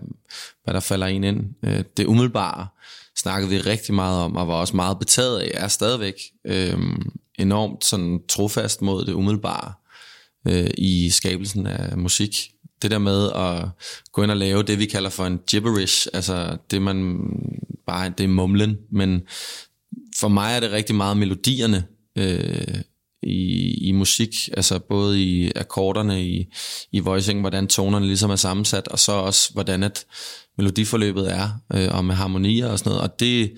hvad 0.64 0.75
der 0.75 0.81
falder 0.81 1.07
en 1.07 1.25
ind. 1.25 1.45
Øh, 1.64 1.85
det 1.97 2.07
umiddelbare 2.07 2.66
snakkede 3.16 3.51
vi 3.51 3.59
rigtig 3.59 3.95
meget 3.95 4.21
om, 4.21 4.37
og 4.37 4.49
var 4.49 4.55
også 4.55 4.77
meget 4.77 4.99
betaget 4.99 5.40
af, 5.40 5.51
er 5.55 5.68
stadigvæk 5.68 6.14
øh, 6.45 6.79
enormt 7.38 7.85
sådan 7.85 8.21
trofast 8.29 8.83
mod 8.83 9.05
det 9.05 9.12
umiddelbare 9.12 9.73
øh, 10.49 10.71
i 10.79 11.11
skabelsen 11.11 11.66
af 11.66 11.99
musik. 11.99 12.51
Det 12.83 12.90
der 12.90 12.99
med 12.99 13.31
at 13.35 13.68
gå 14.12 14.23
ind 14.23 14.31
og 14.31 14.37
lave 14.37 14.62
det, 14.62 14.79
vi 14.79 14.87
kalder 14.87 15.11
for 15.11 15.27
en 15.27 15.40
gibberish, 15.51 16.09
altså 16.12 16.57
det 16.71 16.83
man 16.83 17.21
bare, 17.87 18.12
det 18.18 18.25
er 18.25 18.29
mumlen, 18.29 18.79
men 18.90 19.23
for 20.21 20.29
mig 20.29 20.57
er 20.57 20.61
det 20.61 20.73
rigtig 20.73 20.97
meget 20.97 21.16
melodierne 21.16 21.85
øh, 22.18 22.81
i, 23.22 23.74
i 23.88 23.92
musik, 23.92 24.35
altså 24.56 24.78
både 24.78 25.22
i 25.22 25.52
akkorderne, 25.56 26.26
i, 26.26 26.46
i 26.92 26.98
voicing, 26.98 27.40
hvordan 27.40 27.66
tonerne 27.66 28.06
ligesom 28.06 28.30
er 28.30 28.37
sammensat, 28.37 28.88
og 28.88 28.98
så 28.98 29.12
også 29.12 29.52
hvordan 29.52 29.82
at 29.82 30.04
melodiforløbet 30.58 31.32
er, 31.32 31.48
øh, 31.74 31.88
og 31.90 32.04
med 32.04 32.14
harmonier 32.14 32.68
og 32.68 32.78
sådan 32.78 32.90
noget, 32.90 33.02
og 33.02 33.20
det, 33.20 33.52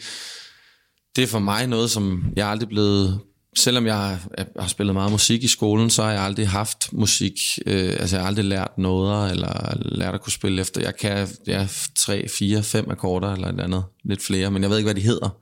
det 1.17 1.25
er 1.25 1.29
for 1.29 1.39
mig 1.39 1.67
noget, 1.67 1.91
som 1.91 2.25
jeg 2.37 2.49
aldrig 2.49 2.69
blevet 2.69 3.21
selvom 3.59 3.87
jeg 3.87 4.19
har 4.61 4.69
spillet 4.69 4.95
meget 4.95 5.13
musik 5.13 5.45
i 5.45 5.49
skolen, 5.49 5.91
så 5.91 6.03
har 6.03 6.13
jeg 6.13 6.21
aldrig 6.21 6.49
haft 6.49 6.93
musik, 6.93 7.33
øh, 7.67 7.97
altså 8.01 8.17
jeg 8.17 8.23
har 8.23 8.29
aldrig 8.29 8.45
lært 8.45 8.79
noder, 8.79 9.27
eller 9.27 9.77
lært 9.77 10.15
at 10.15 10.21
kunne 10.21 10.33
spille 10.33 10.61
efter. 10.61 10.81
Jeg 10.81 10.97
kan 10.97 11.29
ja, 11.47 11.69
tre, 11.97 12.29
fire, 12.29 12.63
fem 12.63 12.91
akkorder, 12.91 13.33
eller 13.33 13.47
et 13.47 13.53
eller 13.53 13.65
andet, 13.65 13.85
lidt 14.05 14.23
flere, 14.23 14.51
men 14.51 14.63
jeg 14.63 14.71
ved 14.71 14.79
ikke, 14.79 14.87
hvad 14.87 14.95
de 14.95 15.01
hedder. 15.01 15.37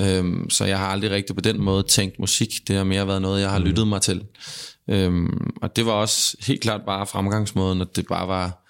Øhm, 0.00 0.50
så 0.50 0.64
jeg 0.64 0.78
har 0.78 0.86
aldrig 0.86 1.10
rigtig 1.10 1.34
på 1.34 1.40
den 1.40 1.60
måde 1.60 1.82
tænkt 1.82 2.18
musik. 2.18 2.68
Det 2.68 2.76
har 2.76 2.84
mere 2.84 3.06
været 3.06 3.22
noget, 3.22 3.40
jeg 3.40 3.50
har 3.50 3.58
lyttet 3.58 3.88
mig 3.88 4.02
til. 4.02 4.24
Øhm, 4.90 5.50
og 5.62 5.76
det 5.76 5.86
var 5.86 5.92
også 5.92 6.36
helt 6.40 6.60
klart 6.60 6.80
bare 6.86 7.06
fremgangsmåden, 7.06 7.80
at 7.80 7.96
det 7.96 8.06
bare 8.06 8.28
var, 8.28 8.66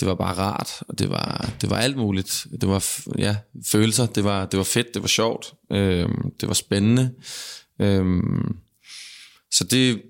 det 0.00 0.08
var 0.08 0.14
bare 0.14 0.34
rart, 0.34 0.70
og 0.88 0.98
det 0.98 1.10
var, 1.10 1.50
det 1.60 1.70
var 1.70 1.76
alt 1.76 1.96
muligt. 1.96 2.46
Det 2.60 2.68
var 2.68 2.84
ja, 3.18 3.36
følelser, 3.66 4.06
det 4.06 4.24
var, 4.24 4.46
det 4.46 4.58
var 4.58 4.64
fedt, 4.64 4.94
det 4.94 5.02
var 5.02 5.08
sjovt, 5.08 5.54
øhm, 5.72 6.30
det 6.40 6.48
var 6.48 6.54
spændende. 6.54 7.10
Øhm, 7.78 8.56
så 9.50 9.64
det, 9.64 10.02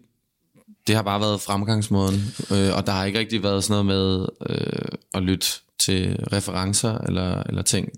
det 0.86 0.94
har 0.94 1.02
bare 1.02 1.20
været 1.20 1.40
fremgangsmåden, 1.40 2.34
øh, 2.50 2.76
og 2.76 2.86
der 2.86 2.92
har 2.92 3.04
ikke 3.04 3.18
rigtig 3.18 3.42
været 3.42 3.64
sådan 3.64 3.84
noget 3.84 3.86
med 3.86 4.26
øh, 4.50 4.88
at 5.14 5.22
lytte 5.22 5.46
til 5.80 6.16
referencer 6.32 6.98
eller, 6.98 7.42
eller 7.42 7.62
ting. 7.62 7.88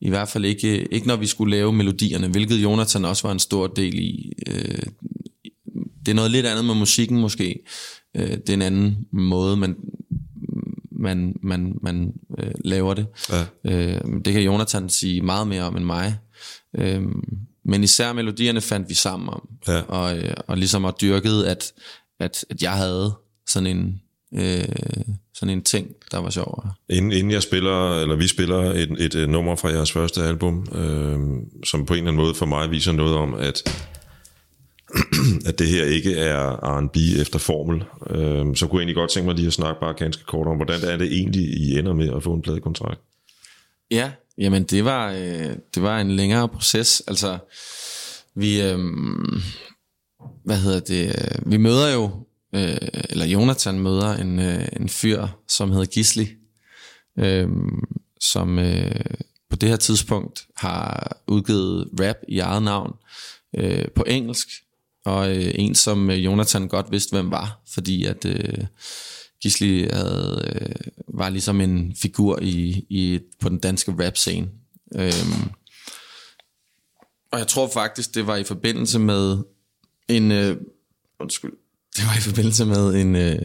I 0.00 0.08
hvert 0.08 0.28
fald 0.28 0.44
ikke, 0.44 0.92
ikke 0.92 1.06
når 1.06 1.16
vi 1.16 1.26
skulle 1.26 1.56
lave 1.56 1.72
melodierne, 1.72 2.28
hvilket 2.28 2.62
Jonathan 2.62 3.04
også 3.04 3.26
var 3.26 3.32
en 3.32 3.38
stor 3.38 3.66
del 3.66 3.98
i. 3.98 4.32
Øh, 4.46 4.82
det 6.06 6.12
er 6.12 6.16
noget 6.16 6.30
lidt 6.30 6.46
andet 6.46 6.64
med 6.64 6.74
musikken 6.74 7.20
måske. 7.20 7.58
Øh, 8.16 8.30
det 8.30 8.48
er 8.48 8.54
en 8.54 8.62
anden 8.62 9.06
måde, 9.12 9.56
man, 9.56 9.76
man, 10.90 11.36
man, 11.42 11.78
man 11.82 12.12
øh, 12.38 12.50
laver 12.64 12.94
det. 12.94 13.06
Ja. 13.30 13.44
Øh, 13.64 14.00
det 14.24 14.32
kan 14.32 14.42
Jonathan 14.42 14.88
sige 14.88 15.22
meget 15.22 15.48
mere 15.48 15.62
om 15.62 15.76
end 15.76 15.84
mig. 15.84 16.18
Øh, 16.78 17.02
men 17.64 17.84
især 17.84 18.12
melodierne 18.12 18.60
fandt 18.60 18.88
vi 18.88 18.94
sammen 18.94 19.28
om. 19.28 19.48
Ja. 19.68 19.80
Og, 19.80 20.18
og 20.46 20.58
ligesom 20.58 20.84
at 20.84 20.94
dyrket, 21.00 21.42
at, 21.44 21.72
at, 22.20 22.44
at 22.50 22.62
jeg 22.62 22.72
havde 22.72 23.14
sådan 23.46 23.66
en, 23.66 24.00
øh, 24.34 24.64
sådan 25.34 25.52
en 25.52 25.62
ting, 25.62 25.88
der 26.10 26.18
var 26.18 26.30
sjov. 26.30 26.64
Inden, 26.90 27.12
inden 27.12 27.30
jeg 27.30 27.42
spiller, 27.42 28.00
eller 28.00 28.16
vi 28.16 28.26
spiller 28.28 28.58
et, 28.58 28.90
et, 28.98 29.14
et 29.14 29.28
nummer 29.28 29.56
fra 29.56 29.68
jeres 29.68 29.92
første 29.92 30.22
album, 30.22 30.66
øh, 30.72 31.18
som 31.64 31.86
på 31.86 31.94
en 31.94 31.98
eller 31.98 32.10
anden 32.10 32.24
måde 32.24 32.34
for 32.34 32.46
mig 32.46 32.70
viser 32.70 32.92
noget 32.92 33.16
om, 33.16 33.34
at 33.34 33.62
at 35.48 35.58
det 35.58 35.68
her 35.68 35.84
ikke 35.84 36.14
er 36.16 36.76
R&B 36.78 36.96
efter 36.96 37.38
formel, 37.38 37.84
øh, 38.10 38.56
så 38.56 38.66
kunne 38.66 38.78
jeg 38.78 38.80
egentlig 38.80 38.94
godt 38.96 39.10
tænke 39.10 39.26
mig 39.26 39.34
lige 39.34 39.46
at 39.46 39.52
snakke 39.52 39.80
bare 39.80 39.94
ganske 39.94 40.24
kort 40.24 40.46
om, 40.46 40.56
hvordan 40.56 40.80
er 40.82 40.96
det 40.96 41.12
egentlig, 41.12 41.42
I 41.42 41.78
ender 41.78 41.94
med 41.94 42.10
at 42.16 42.22
få 42.22 42.34
en 42.34 42.42
pladekontrakt? 42.42 43.00
Ja, 43.90 44.10
jamen 44.38 44.64
det 44.64 44.84
var, 44.84 45.12
øh, 45.12 45.56
det 45.74 45.82
var 45.82 45.98
en 45.98 46.10
længere 46.10 46.48
proces. 46.48 47.02
Altså, 47.08 47.38
Vi, 48.38 48.62
øhm, 48.62 49.42
hvad 50.44 50.56
hedder 50.56 50.80
det, 50.80 51.06
øh, 51.06 51.50
vi 51.50 51.56
møder 51.56 51.92
jo, 51.92 52.25
øh, 52.54 52.88
eller 53.10 53.26
Jonathan 53.26 53.78
møder 53.78 54.16
en, 54.16 54.38
øh, 54.38 54.68
en 54.72 54.88
fyr, 54.88 55.26
som 55.48 55.72
hedder 55.72 55.86
Gisli, 55.86 56.28
øh, 57.18 57.48
som 58.20 58.58
øh, 58.58 59.04
på 59.50 59.56
det 59.56 59.68
her 59.68 59.76
tidspunkt 59.76 60.46
har 60.56 61.16
udgivet 61.26 61.88
rap 62.00 62.16
i 62.28 62.38
eget 62.38 62.62
navn 62.62 62.94
øh, 63.56 63.88
på 63.94 64.04
engelsk, 64.06 64.48
og 65.04 65.36
øh, 65.36 65.52
en, 65.54 65.74
som 65.74 66.10
øh, 66.10 66.24
Jonathan 66.24 66.68
godt 66.68 66.90
vidste, 66.90 67.10
hvem 67.10 67.30
var, 67.30 67.62
fordi 67.74 68.04
at 68.04 68.24
øh, 68.24 68.64
Gisli 69.42 69.88
havde, 69.92 70.52
øh, 70.54 70.92
var 71.08 71.28
ligesom 71.28 71.60
en 71.60 71.96
figur 71.96 72.38
i, 72.42 72.86
i 72.88 73.20
på 73.40 73.48
den 73.48 73.58
danske 73.58 73.94
rap-scene. 73.98 74.48
Øhm, 74.94 75.50
og 77.32 77.38
jeg 77.38 77.46
tror 77.46 77.68
faktisk, 77.68 78.14
det 78.14 78.26
var 78.26 78.36
i 78.36 78.44
forbindelse 78.44 78.98
med 78.98 79.38
en... 80.08 80.32
Øh, 80.32 80.56
undskyld. 81.20 81.52
Det 81.96 82.04
var 82.06 82.16
i 82.16 82.20
forbindelse 82.20 82.64
med 82.64 82.94
en, 82.94 83.16
øh, 83.16 83.38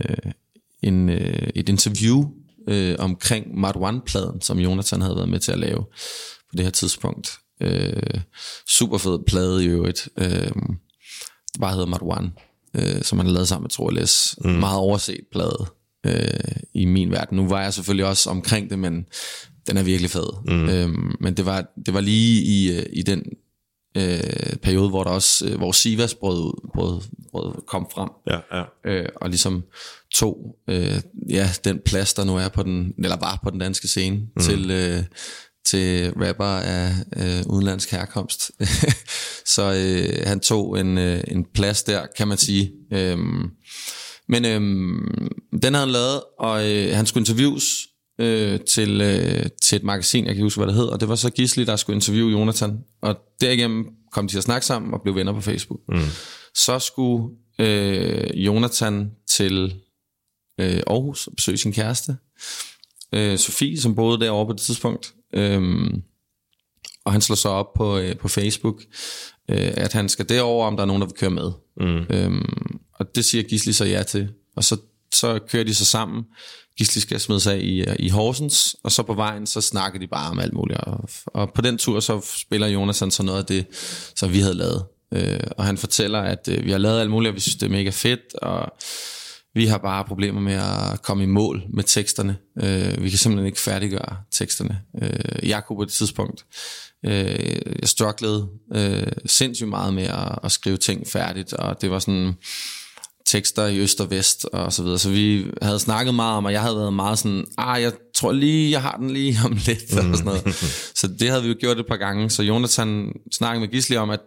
en, 0.84 1.10
øh, 1.10 1.50
et 1.56 1.70
interview 1.70 2.26
øh, 2.68 2.96
omkring 3.00 3.46
Marwan-pladen, 3.60 4.42
som 4.42 4.60
Jonathan 4.60 5.02
havde 5.02 5.16
været 5.16 5.30
med 5.30 5.40
til 5.40 5.52
at 5.52 5.60
lave 5.60 5.84
på 6.50 6.56
det 6.58 6.66
her 6.66 6.72
tidspunkt. 6.72 7.32
Øh, 7.62 8.22
super 8.70 8.98
fed 8.98 9.20
plade 9.28 9.64
i 9.64 9.68
øvrigt. 9.68 10.10
Øh, 10.18 10.52
det 11.54 11.60
bare 11.60 11.72
hedder 11.72 11.86
Marwan, 11.86 12.32
øh, 12.76 13.02
som 13.02 13.20
han 13.20 13.28
lavet 13.28 13.48
sammen 13.48 13.64
med 13.64 13.70
Troeles. 13.70 14.36
Mm. 14.44 14.52
Meget 14.52 14.78
overset 14.78 15.22
plade 15.32 15.66
øh, 16.06 16.62
i 16.74 16.86
min 16.86 17.12
verden. 17.12 17.38
Nu 17.38 17.48
var 17.48 17.62
jeg 17.62 17.74
selvfølgelig 17.74 18.06
også 18.06 18.30
omkring 18.30 18.70
det, 18.70 18.80
men 18.80 19.06
den 19.68 19.78
er 19.78 19.84
virkelig 19.84 20.12
fed. 20.12 20.30
Mm. 20.48 20.70
Øhm, 20.70 21.16
men 21.20 21.38
det 21.38 21.46
var, 21.46 21.66
det 21.86 21.94
var 21.94 22.02
lige 22.02 22.44
i, 22.44 22.72
øh, 22.78 22.86
i 22.94 23.02
den 23.02 23.24
øh, 23.98 24.56
periode, 24.62 24.90
hvor 24.90 25.04
der 25.04 25.12
også, 25.12 25.46
øh, 25.48 25.58
hvor 25.58 25.72
Sivas 25.72 26.16
brød, 26.16 26.70
brød, 26.74 27.02
brød 27.32 27.66
kom 27.68 27.88
frem. 27.94 28.10
Ja, 28.28 28.40
ja. 28.58 28.64
Øh, 28.86 29.10
og 29.16 29.30
ligesom 29.30 29.64
tog 30.14 30.56
øh, 30.70 31.02
ja, 31.30 31.50
den 31.64 31.80
plads, 31.86 32.14
der 32.14 32.24
nu 32.24 32.38
er 32.38 32.48
på 32.48 32.64
den, 32.64 32.94
eller 33.04 33.18
var 33.20 33.40
på 33.44 33.50
den 33.50 33.60
danske 33.60 33.88
scene, 33.88 34.16
mm. 34.16 34.42
til, 34.42 34.72
øh, 34.72 35.04
til 35.66 36.14
rapper 36.14 36.46
af 36.46 36.92
øh, 37.18 37.44
udenlandsk 37.50 37.92
herkomst. 37.92 38.52
så 39.56 39.74
øh, 39.74 40.28
han 40.28 40.40
tog 40.40 40.80
en, 40.80 40.98
øh, 40.98 41.24
en 41.28 41.46
plads 41.54 41.84
der, 41.84 42.06
kan 42.18 42.28
man 42.28 42.38
sige. 42.38 42.72
Øh, 42.94 43.18
men 44.28 44.46
øh, 44.46 44.62
den 45.62 45.74
havde 45.74 45.86
han 45.86 45.90
lavet, 45.90 46.22
og 46.40 46.72
øh, 46.72 46.96
han 46.96 47.06
skulle 47.06 47.22
interviews 47.22 47.64
øh, 48.20 48.60
til, 48.60 49.02
øh, 49.02 49.46
til 49.62 49.76
et 49.76 49.84
magasin, 49.84 50.26
jeg 50.26 50.36
kan 50.36 50.44
huske, 50.44 50.60
hvad 50.60 50.68
det 50.68 50.76
hed, 50.76 50.86
og 50.86 51.00
det 51.00 51.10
var 51.10 51.16
så 51.16 51.30
Gisli, 51.30 51.66
der 51.66 51.76
skulle 51.76 51.96
interviewe 51.96 52.32
Jonathan, 52.32 52.80
og 53.02 53.18
derigennem 53.42 53.86
kom 54.12 54.28
de 54.28 54.34
til 54.34 54.38
at 54.38 54.44
snakke 54.44 54.66
sammen 54.66 54.94
og 54.94 55.02
blev 55.02 55.16
venner 55.16 55.34
på 55.34 55.42
Facebook. 55.42 55.80
Mm. 55.90 56.00
Så 56.56 56.80
skulle 56.80 57.36
øh, 57.60 58.46
Jonathan 58.46 59.12
til 59.30 59.76
øh, 60.60 60.82
Aarhus 60.88 61.28
og 61.28 61.34
besøge 61.36 61.58
sin 61.58 61.74
kæreste, 61.74 62.16
øh, 63.14 63.38
Sofie, 63.38 63.82
som 63.82 63.96
boede 63.96 64.20
derovre 64.20 64.46
på 64.46 64.54
det 64.54 64.62
tidspunkt, 64.62 65.14
øh, 65.34 65.62
og 67.06 67.12
han 67.12 67.22
slår 67.22 67.36
så 67.36 67.50
op 67.50 67.74
på, 67.74 67.98
øh, 67.98 68.18
på 68.18 68.28
Facebook, 68.28 68.82
øh, 69.50 69.72
at 69.78 69.94
han 69.94 70.10
skal 70.10 70.30
derover, 70.30 70.68
om 70.68 70.76
der 70.76 70.84
er 70.84 70.88
nogen, 70.88 71.02
der 71.02 71.08
vil 71.08 71.18
køre 71.18 71.30
med. 71.30 71.52
Mm. 71.78 72.16
Øhm, 72.16 72.80
og 72.94 73.16
det 73.16 73.26
siger 73.26 73.44
Gisli 73.44 73.74
så 73.74 73.86
ja 73.86 74.04
til. 74.04 74.30
Og 74.56 74.64
så, 74.64 74.78
så 75.14 75.40
kører 75.50 75.64
de 75.64 75.76
så 75.76 75.86
sammen. 75.86 76.24
Gisli 76.82 77.02
skal 77.02 77.20
smide 77.20 77.40
sig 77.40 77.64
i, 77.64 77.84
i 78.00 78.10
Horsens, 78.10 78.76
og 78.84 78.92
så 78.92 79.04
på 79.04 79.14
vejen, 79.14 79.48
så 79.48 79.62
snakker 79.62 80.00
de 80.00 80.08
bare 80.08 80.30
om 80.30 80.40
alt 80.40 80.54
muligt. 80.54 80.80
Og, 80.80 81.10
og 81.26 81.54
på 81.54 81.62
den 81.62 81.78
tur, 81.78 82.00
så 82.00 82.22
spiller 82.38 82.68
Jonathan 82.68 83.12
så 83.12 83.24
noget 83.24 83.40
af 83.40 83.46
det, 83.46 83.66
som 84.16 84.34
vi 84.34 84.40
havde 84.40 84.54
lavet. 84.54 84.86
Øh, 85.14 85.40
og 85.58 85.66
han 85.66 85.78
fortæller, 85.78 86.20
at 86.20 86.48
øh, 86.52 86.66
vi 86.66 86.72
har 86.72 86.78
lavet 86.78 87.00
alt 87.00 87.10
muligt, 87.10 87.30
og 87.30 87.36
vi 87.36 87.40
synes, 87.40 87.56
det 87.56 87.66
er 87.66 87.72
mega 87.72 87.90
fedt, 87.90 88.36
og 88.42 88.72
vi 89.54 89.66
har 89.66 89.78
bare 89.78 90.06
problemer 90.06 90.42
med 90.42 90.54
at 90.54 91.02
komme 91.02 91.24
i 91.24 91.28
mål 91.28 91.64
med 91.74 91.84
teksterne. 91.84 92.38
Øh, 92.64 93.04
vi 93.04 93.10
kan 93.10 93.20
simpelthen 93.20 93.46
ikke 93.46 93.60
færdiggøre 93.60 94.18
teksterne. 94.32 94.82
Øh, 95.02 95.50
jeg 95.50 95.66
kunne 95.66 95.78
på 95.78 95.86
det 95.86 95.94
tidspunkt 95.94 96.46
Øh, 97.06 97.62
jeg 97.82 97.90
strugglede 97.90 98.48
øh, 98.76 99.12
sindssygt 99.26 99.70
meget 99.70 99.94
med 99.94 100.04
at, 100.04 100.40
at 100.44 100.52
skrive 100.52 100.78
ting 100.78 101.08
færdigt, 101.08 101.54
og 101.54 101.82
det 101.82 101.92
var 101.92 102.00
sådan 102.00 102.34
tekster 103.32 103.68
i 103.68 103.80
øst 103.80 104.02
og 104.02 104.10
vest 104.10 104.46
og 104.46 104.74
så 104.74 104.84
videre. 104.84 105.00
Så 105.00 105.10
vi 105.10 105.46
havde 105.62 105.80
snakket 105.80 106.16
meget 106.16 106.38
om, 106.38 106.46
og 106.46 106.52
jeg 106.52 106.62
havde 106.62 106.76
været 106.76 106.94
meget 106.94 107.20
sådan, 107.20 107.46
ah, 107.58 107.82
jeg 107.82 107.94
tror 108.16 108.32
lige, 108.32 108.72
jeg 108.72 108.82
har 108.82 108.98
den 108.98 109.10
lige 109.10 109.40
om 109.46 109.52
lidt, 109.66 109.94
mm. 109.94 110.12
og 110.12 110.18
sådan 110.18 110.26
noget. 110.26 110.56
Så 110.96 111.08
det 111.20 111.30
havde 111.30 111.44
vi 111.44 111.50
jo 111.50 111.56
gjort 111.60 111.80
et 111.80 111.86
par 111.88 111.98
gange. 111.98 112.30
Så 112.30 112.44
Jonathan 112.44 113.14
snakkede 113.32 113.60
med 113.60 113.68
Gisli 113.68 113.96
om, 113.96 114.10
at 114.10 114.20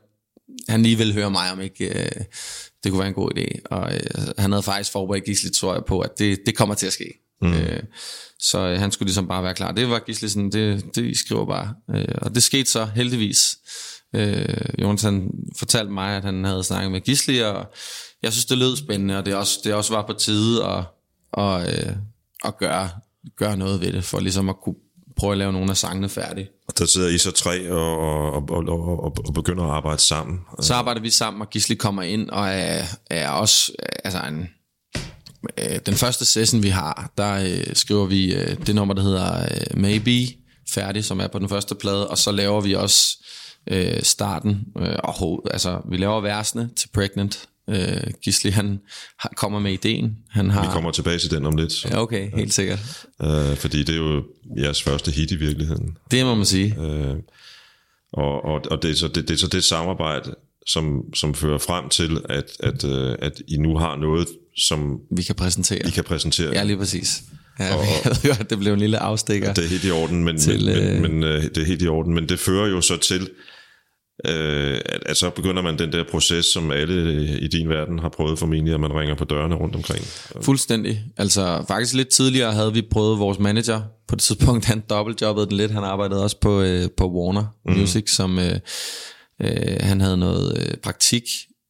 han 0.68 0.82
lige 0.82 0.98
ville 0.98 1.14
høre 1.14 1.30
mig, 1.30 1.52
om 1.52 1.60
ikke 1.60 1.88
øh, 1.88 2.24
det 2.84 2.92
kunne 2.92 2.98
være 2.98 3.08
en 3.08 3.14
god 3.14 3.30
idé. 3.38 3.60
Og 3.64 3.94
øh, 3.94 4.00
han 4.38 4.52
havde 4.52 4.62
faktisk 4.62 4.92
forberedt 4.92 5.24
Gisli, 5.24 5.50
tror 5.50 5.74
jeg, 5.74 5.82
på, 5.84 6.00
at 6.00 6.18
det, 6.18 6.38
det 6.46 6.56
kommer 6.56 6.74
til 6.74 6.86
at 6.86 6.92
ske. 6.92 7.14
Mm. 7.42 7.52
Øh, 7.52 7.82
så 8.38 8.58
øh, 8.58 8.78
han 8.78 8.92
skulle 8.92 9.06
ligesom 9.06 9.28
bare 9.28 9.42
være 9.42 9.54
klar. 9.54 9.72
Det 9.72 9.90
var 9.90 9.98
Gisli 9.98 10.28
sådan, 10.28 10.50
det, 10.50 10.84
det 10.94 11.04
I 11.04 11.14
skriver 11.14 11.46
bare. 11.46 11.74
Øh, 11.90 12.14
og 12.22 12.34
det 12.34 12.42
skete 12.42 12.70
så 12.70 12.88
heldigvis. 12.94 13.56
Øh, 14.14 14.44
Jonathan 14.78 15.30
fortalte 15.58 15.92
mig, 15.92 16.16
at 16.16 16.24
han 16.24 16.44
havde 16.44 16.64
snakket 16.64 16.92
med 16.92 17.00
Gisli, 17.00 17.38
og 17.38 17.66
jeg 18.24 18.32
synes, 18.32 18.44
det 18.44 18.58
lød 18.58 18.76
spændende, 18.76 19.18
og 19.18 19.26
det 19.26 19.34
også, 19.34 19.60
det 19.64 19.74
også 19.74 19.94
var 19.94 20.06
på 20.06 20.12
tide 20.12 20.64
at, 20.64 20.84
at, 21.38 21.68
øh, 21.68 21.96
at 22.44 22.58
gøre, 22.58 22.88
gøre 23.37 23.56
noget 23.56 23.80
ved 23.80 23.92
det, 23.92 24.04
for 24.04 24.20
ligesom 24.20 24.48
at 24.48 24.56
kunne 24.64 24.74
prøve 25.16 25.32
at 25.32 25.38
lave 25.38 25.52
nogle 25.52 25.70
af 25.70 25.76
sangene 25.76 26.08
færdige. 26.08 26.48
Og 26.68 26.78
der 26.78 26.87
sidder 26.87 27.08
I 27.08 27.18
så 27.18 27.30
tre 27.30 27.72
og, 27.72 27.98
og, 28.32 28.44
og, 28.50 28.68
og, 28.68 29.14
og 29.26 29.34
begynder 29.34 29.64
at 29.64 29.70
arbejde 29.70 30.00
sammen? 30.00 30.40
Så 30.60 30.74
arbejder 30.74 31.00
vi 31.00 31.10
sammen, 31.10 31.42
og 31.42 31.50
Gisli 31.50 31.74
kommer 31.74 32.02
ind 32.02 32.30
og 32.30 32.48
er, 32.48 32.82
er 33.10 33.30
også 33.30 33.72
altså 34.04 34.20
en, 34.28 34.48
øh, 35.58 35.78
den 35.87 35.94
første 35.94 36.24
session, 36.24 36.62
vi 36.62 36.68
har, 36.68 37.12
der 37.18 37.34
øh, 37.34 37.74
skriver 37.74 38.06
vi 38.06 38.34
øh, 38.34 38.66
det 38.66 38.74
nummer, 38.74 38.94
der 38.94 39.02
hedder 39.02 39.42
øh, 39.42 39.80
Maybe, 39.80 40.34
færdig, 40.70 41.04
som 41.04 41.20
er 41.20 41.26
på 41.26 41.38
den 41.38 41.48
første 41.48 41.74
plade, 41.74 42.08
og 42.08 42.18
så 42.18 42.32
laver 42.32 42.60
vi 42.60 42.74
også 42.74 43.18
øh, 43.66 44.02
starten, 44.02 44.64
øh, 44.78 44.96
og 45.04 45.46
altså 45.50 45.80
vi 45.90 45.96
laver 45.96 46.20
versene 46.20 46.70
til 46.76 46.88
Pregnant. 46.94 47.48
Øh, 47.70 48.12
Gisli, 48.22 48.50
han 48.50 48.81
har, 49.18 49.33
kommer 49.37 49.59
med 49.59 49.72
ideen. 49.72 50.16
Han 50.31 50.50
har, 50.50 50.62
vi 50.62 50.68
kommer 50.72 50.90
tilbage 50.90 51.18
til 51.18 51.31
den 51.31 51.46
om 51.46 51.57
lidt. 51.57 51.72
Så. 51.72 51.88
Ja, 51.88 52.03
okay, 52.03 52.31
helt 52.37 52.55
sikkert. 52.55 53.07
Øh, 53.22 53.57
fordi 53.57 53.79
det 53.79 53.94
er 53.94 53.98
jo 53.98 54.24
jeres 54.59 54.83
første 54.83 55.11
hit 55.11 55.31
i 55.31 55.37
virkeligheden. 55.37 55.96
Det 56.11 56.24
må 56.24 56.35
man 56.35 56.44
sige. 56.44 56.77
Øh, 56.81 57.16
og 58.12 58.44
og, 58.44 58.61
og 58.70 58.83
det, 58.83 58.90
er 58.90 58.94
så, 58.94 59.09
det, 59.09 59.29
det 59.29 59.35
er 59.35 59.38
så 59.38 59.48
det 59.48 59.64
samarbejde, 59.64 60.35
som, 60.66 61.14
som 61.14 61.35
fører 61.35 61.59
frem 61.59 61.88
til, 61.88 62.20
at, 62.29 62.50
at, 62.61 62.85
øh, 62.85 63.16
at 63.18 63.42
I 63.48 63.57
nu 63.57 63.77
har 63.77 63.96
noget, 63.96 64.29
som 64.57 65.00
vi 65.16 65.22
kan 65.22 65.35
præsentere. 65.35 65.88
I 65.88 65.90
kan 65.90 66.05
præsentere. 66.05 66.53
Ja, 66.53 66.62
lige 66.62 66.77
præcis. 66.77 67.22
Ja, 67.59 67.74
og, 67.74 67.85
jeg 68.05 68.16
ved 68.22 68.37
godt, 68.37 68.50
det 68.50 68.59
blev 68.59 68.72
en 68.72 68.79
lille 68.79 68.98
afstikker. 68.98 69.53
Det 69.53 69.64
er 69.64 69.68
helt 69.68 69.85
i 69.85 69.90
orden, 69.90 70.24
men, 70.24 70.38
til, 70.38 70.64
men, 70.64 70.77
øh... 70.77 71.03
men, 71.03 71.12
men 71.12 71.22
øh, 71.22 71.42
det 71.42 71.59
er 71.59 71.64
helt 71.64 71.83
i 71.83 71.88
orden, 71.88 72.14
men 72.14 72.29
det 72.29 72.38
fører 72.38 72.68
jo 72.68 72.81
så 72.81 72.96
til, 72.96 73.31
øh, 74.27 74.81
at, 74.87 75.03
at 75.07 75.16
så 75.16 75.31
begynder 75.31 75.62
man 75.62 75.79
den 75.79 75.92
der 75.92 76.05
proces, 76.11 76.46
som 76.46 76.70
alle 76.70 77.27
i 77.38 77.48
din 77.48 77.68
verden 77.68 77.98
har 77.98 78.09
prøvet 78.09 78.38
formentlig, 78.38 78.74
at 78.74 78.81
man 78.81 78.92
ringer 78.92 79.14
på 79.14 79.24
dørene 79.24 79.55
rundt 79.55 79.77
omkring. 79.77 80.05
Fuldstændig. 80.42 81.05
Altså 81.16 81.64
faktisk 81.68 81.94
lidt 81.94 82.09
tidligere 82.09 82.53
havde 82.53 82.72
vi 82.72 82.83
prøvet 82.90 83.18
vores 83.18 83.38
manager, 83.38 83.81
på 84.09 84.14
det 84.14 84.22
tidspunkt 84.22 84.64
han 84.64 84.83
dobbeltjobbede 84.90 85.46
den 85.46 85.57
lidt, 85.57 85.70
han 85.70 85.85
arbejdede 85.85 86.22
også 86.22 86.40
på, 86.40 86.61
øh, 86.61 86.88
på 86.96 87.11
Warner 87.11 87.44
mm. 87.66 87.77
Music, 87.77 88.10
som 88.10 88.38
øh, 88.38 88.58
øh, 89.42 89.77
han 89.81 90.00
havde 90.00 90.17
noget 90.17 90.58
øh, 90.58 90.77
praktik 90.77 91.23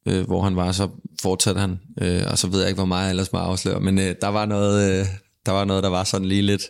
øh, 0.07 0.27
hvor 0.27 0.41
han 0.41 0.55
var, 0.55 0.71
så 0.71 0.89
fortsatte 1.21 1.61
han, 1.61 1.79
øh, 2.01 2.21
og 2.27 2.37
så 2.37 2.47
ved 2.47 2.59
jeg 2.59 2.69
ikke, 2.69 2.77
hvor 2.77 2.85
meget 2.85 3.03
jeg 3.03 3.09
ellers 3.09 3.33
må 3.33 3.39
afsløre, 3.39 3.79
men 3.79 3.99
øh, 3.99 4.15
der, 4.21 4.27
var 4.27 4.45
noget, 4.45 4.99
øh, 4.99 5.05
der 5.45 5.51
var 5.51 5.65
noget, 5.65 5.83
der 5.83 5.89
var 5.89 6.03
sådan 6.03 6.27
lige 6.27 6.41
lidt, 6.41 6.61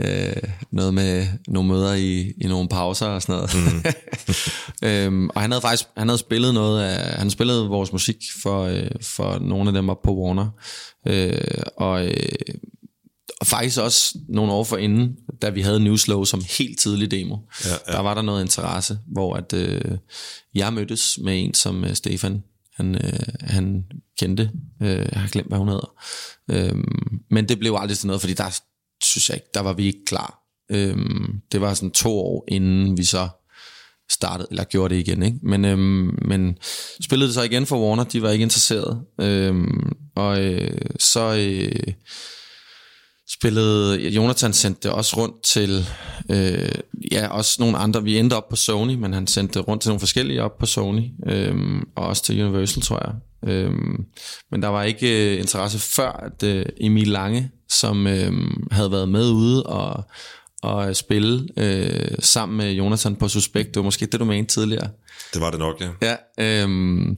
øh, 0.00 0.42
noget 0.72 0.94
med 0.94 1.26
nogle 1.48 1.68
møder 1.68 1.94
i, 1.94 2.32
i 2.40 2.46
nogle 2.46 2.68
pauser 2.68 3.06
og 3.06 3.22
sådan 3.22 3.34
noget. 3.34 3.50
Mm. 3.54 3.84
øhm, 4.88 5.30
og 5.34 5.40
han 5.40 5.50
havde 5.50 5.62
faktisk 5.62 5.88
han 5.96 6.08
havde 6.08 6.18
spillet 6.18 6.54
noget 6.54 6.82
af, 6.82 7.18
han 7.18 7.30
spillede 7.30 7.68
vores 7.68 7.92
musik 7.92 8.16
for, 8.42 8.64
øh, 8.64 8.90
for 9.00 9.38
nogle 9.38 9.68
af 9.68 9.72
dem 9.72 9.88
op 9.88 10.02
på 10.02 10.14
Warner, 10.14 10.48
øh, 11.06 11.62
og, 11.76 12.06
øh, 12.06 12.54
og 13.40 13.46
faktisk 13.46 13.78
også 13.78 14.18
nogle 14.28 14.52
år 14.52 14.64
for 14.64 14.76
inden, 14.76 15.16
da 15.42 15.50
vi 15.50 15.60
havde 15.60 15.80
Newslow 15.80 16.24
som 16.24 16.44
helt 16.58 16.78
tidlig 16.78 17.10
demo, 17.10 17.36
ja, 17.64 17.70
ja. 17.70 17.92
der 17.92 18.00
var 18.00 18.14
der 18.14 18.22
noget 18.22 18.42
interesse, 18.42 18.98
hvor 19.06 19.34
at 19.34 19.52
øh, 19.52 19.98
jeg 20.54 20.72
mødtes 20.72 21.18
med 21.24 21.44
en 21.44 21.54
som 21.54 21.84
øh, 21.84 21.94
Stefan 21.94 22.42
han, 22.78 22.94
øh, 22.94 23.20
han 23.40 23.84
kendte. 24.18 24.50
Øh, 24.82 25.06
jeg 25.12 25.20
har 25.20 25.28
glemt, 25.28 25.48
hvad 25.48 25.58
hun 25.58 25.68
hedder. 25.68 25.94
Øh, 26.50 26.84
men 27.30 27.48
det 27.48 27.58
blev 27.58 27.76
aldrig 27.78 27.96
sådan 27.96 28.06
noget, 28.06 28.20
fordi 28.20 28.34
der 28.34 28.60
synes 29.04 29.28
jeg 29.28 29.36
ikke, 29.36 29.50
der 29.54 29.60
var 29.60 29.72
vi 29.72 29.86
ikke 29.86 30.04
klar. 30.06 30.38
Øhm, 30.70 31.40
det 31.52 31.60
var 31.60 31.74
sådan 31.74 31.90
to 31.90 32.18
år, 32.18 32.44
inden 32.48 32.98
vi 32.98 33.04
så 33.04 33.28
startede, 34.10 34.48
eller 34.50 34.64
gjorde 34.64 34.94
det 34.94 35.00
igen. 35.00 35.22
Ikke? 35.22 35.38
Men, 35.42 35.64
øhm, 35.64 36.18
men 36.28 36.58
spillede 37.02 37.28
det 37.28 37.34
så 37.34 37.42
igen 37.42 37.66
for 37.66 37.86
Warner, 37.86 38.04
de 38.04 38.22
var 38.22 38.30
ikke 38.30 38.42
interesseret. 38.42 39.02
Øhm, 39.20 39.92
og 40.16 40.44
øh, 40.44 40.80
så... 40.98 41.36
Øh, 41.38 41.92
spillede, 43.30 44.08
Jonathan 44.08 44.52
sendte 44.52 44.80
det 44.82 44.90
også 44.90 45.16
rundt 45.16 45.42
til, 45.42 45.86
øh, 46.30 46.74
ja, 47.12 47.28
også 47.28 47.56
nogle 47.58 47.78
andre, 47.78 48.02
vi 48.02 48.18
endte 48.18 48.34
op 48.34 48.48
på 48.48 48.56
Sony, 48.56 48.94
men 48.94 49.12
han 49.12 49.26
sendte 49.26 49.58
det 49.58 49.68
rundt 49.68 49.82
til 49.82 49.88
nogle 49.88 50.00
forskellige 50.00 50.42
op 50.42 50.58
på 50.58 50.66
Sony, 50.66 51.02
øh, 51.26 51.54
og 51.96 52.06
også 52.06 52.22
til 52.22 52.44
Universal, 52.44 52.82
tror 52.82 53.06
jeg. 53.06 53.14
Øh, 53.46 53.72
men 54.50 54.62
der 54.62 54.68
var 54.68 54.82
ikke 54.82 55.34
øh, 55.34 55.40
interesse 55.40 55.78
før, 55.78 56.12
at 56.12 56.42
øh, 56.42 56.66
Emil 56.80 57.08
Lange, 57.08 57.50
som 57.68 58.06
øh, 58.06 58.32
havde 58.70 58.92
været 58.92 59.08
med 59.08 59.30
ude 59.30 59.62
og, 59.62 60.04
og 60.62 60.96
spille 60.96 61.48
øh, 61.56 62.14
sammen 62.18 62.58
med 62.58 62.72
Jonathan 62.72 63.16
på 63.16 63.28
Suspekt, 63.28 63.68
det 63.68 63.76
var 63.76 63.82
måske 63.82 64.06
det, 64.06 64.20
du 64.20 64.24
mente 64.24 64.54
tidligere. 64.54 64.88
Det 65.34 65.40
var 65.40 65.50
det 65.50 65.58
nok, 65.58 65.80
ja. 65.80 66.16
Ja, 66.38 66.62
øhm, 66.62 67.16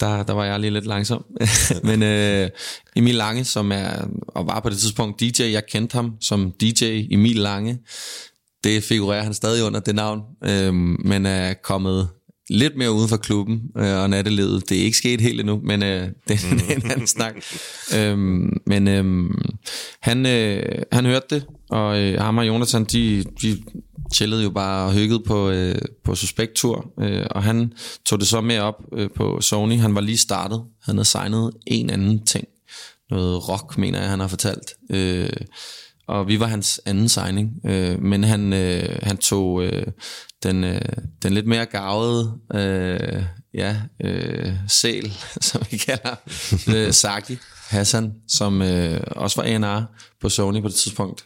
der, 0.00 0.22
der 0.22 0.32
var 0.32 0.44
jeg 0.44 0.60
lige 0.60 0.70
lidt 0.70 0.86
langsom. 0.86 1.24
Men 1.88 2.02
øh, 2.02 2.50
Emil 2.96 3.14
Lange, 3.14 3.44
som 3.44 3.72
er 3.72 4.08
og 4.28 4.46
var 4.46 4.60
på 4.60 4.70
det 4.70 4.78
tidspunkt 4.78 5.20
DJ, 5.20 5.42
jeg 5.42 5.66
kendte 5.66 5.94
ham 5.94 6.16
som 6.20 6.52
DJ 6.60 7.06
Emil 7.10 7.36
Lange. 7.36 7.78
Det 8.64 8.84
figurerer 8.84 9.22
han 9.22 9.34
stadig 9.34 9.64
under 9.64 9.80
det 9.80 9.94
navn, 9.94 10.20
øh, 10.44 10.74
men 11.04 11.26
er 11.26 11.54
kommet 11.54 12.08
lidt 12.50 12.76
mere 12.76 12.92
uden 12.92 13.08
for 13.08 13.16
klubben 13.16 13.60
øh, 13.76 13.98
og 13.98 14.10
nattelivet. 14.10 14.68
Det 14.68 14.80
er 14.80 14.84
ikke 14.84 14.96
sket 14.96 15.20
helt 15.20 15.40
endnu, 15.40 15.60
men 15.64 15.82
øh, 15.82 16.08
det, 16.28 16.40
det 16.58 16.70
er 16.70 16.76
en 16.76 16.90
anden 16.90 17.06
snak. 17.06 17.34
øhm, 17.96 18.60
men 18.66 18.88
øh, 18.88 19.30
han, 20.00 20.26
øh, 20.26 20.82
han 20.92 21.06
hørte 21.06 21.26
det, 21.30 21.46
og 21.70 22.00
øh, 22.00 22.20
ham 22.20 22.38
og 22.38 22.46
Jonathan, 22.46 22.84
de, 22.84 23.24
de 23.42 23.62
chillede 24.14 24.42
jo 24.42 24.50
bare 24.50 24.86
og 24.86 24.92
hyggede 24.92 25.22
på, 25.26 25.50
øh, 25.50 25.74
på 26.04 26.14
Suspekt-tur, 26.14 26.92
øh, 27.00 27.26
og 27.30 27.42
han 27.42 27.72
tog 28.06 28.20
det 28.20 28.28
så 28.28 28.40
med 28.40 28.58
op 28.58 28.82
øh, 28.92 29.10
på 29.16 29.40
Sony. 29.40 29.78
Han 29.78 29.94
var 29.94 30.00
lige 30.00 30.18
startet. 30.18 30.62
Han 30.84 30.94
havde 30.94 31.08
signet 31.08 31.50
en 31.66 31.90
anden 31.90 32.26
ting. 32.26 32.44
Noget 33.10 33.48
rock, 33.48 33.78
mener 33.78 34.00
jeg, 34.00 34.10
han 34.10 34.20
har 34.20 34.28
fortalt. 34.28 34.74
Øh, 34.90 35.30
og 36.08 36.28
vi 36.28 36.40
var 36.40 36.46
hans 36.46 36.80
anden 36.86 37.08
signing, 37.08 37.50
øh, 37.66 38.02
men 38.02 38.24
han, 38.24 38.52
øh, 38.52 38.98
han 39.02 39.16
tog 39.16 39.64
øh, 39.64 39.86
den, 40.42 40.64
øh, 40.64 40.80
den 41.22 41.32
lidt 41.32 41.46
mere 41.46 41.66
gavede 41.66 42.38
øh, 42.54 43.24
ja, 43.54 43.76
øh, 44.04 44.52
sel, 44.68 45.12
som 45.40 45.62
vi 45.70 45.76
kalder 45.76 46.14
øh, 46.74 46.92
Saki 46.92 47.36
Hassan, 47.68 48.12
som 48.28 48.62
øh, 48.62 49.00
også 49.06 49.42
var 49.42 49.48
A&R 49.48 49.84
på 50.20 50.28
Sony 50.28 50.62
på 50.62 50.68
det 50.68 50.74
tidspunkt, 50.74 51.24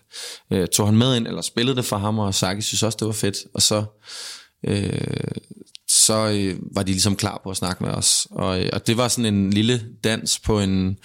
øh, 0.52 0.68
tog 0.68 0.86
han 0.86 0.96
med 0.96 1.16
ind, 1.16 1.26
eller 1.26 1.42
spillede 1.42 1.76
det 1.76 1.84
for 1.84 1.96
ham, 1.96 2.18
og 2.18 2.34
Saki 2.34 2.60
synes 2.60 2.82
også, 2.82 2.96
det 3.00 3.06
var 3.06 3.12
fedt, 3.12 3.36
og 3.54 3.62
så, 3.62 3.84
øh, 4.66 5.30
så 5.88 6.28
øh, 6.28 6.58
var 6.74 6.82
de 6.82 6.92
ligesom 6.92 7.16
klar 7.16 7.40
på 7.44 7.50
at 7.50 7.56
snakke 7.56 7.84
med 7.84 7.92
os, 7.92 8.26
og, 8.30 8.62
øh, 8.62 8.70
og 8.72 8.86
det 8.86 8.96
var 8.96 9.08
sådan 9.08 9.34
en 9.34 9.50
lille 9.50 9.86
dans 10.04 10.38
på 10.38 10.60
en 10.60 10.96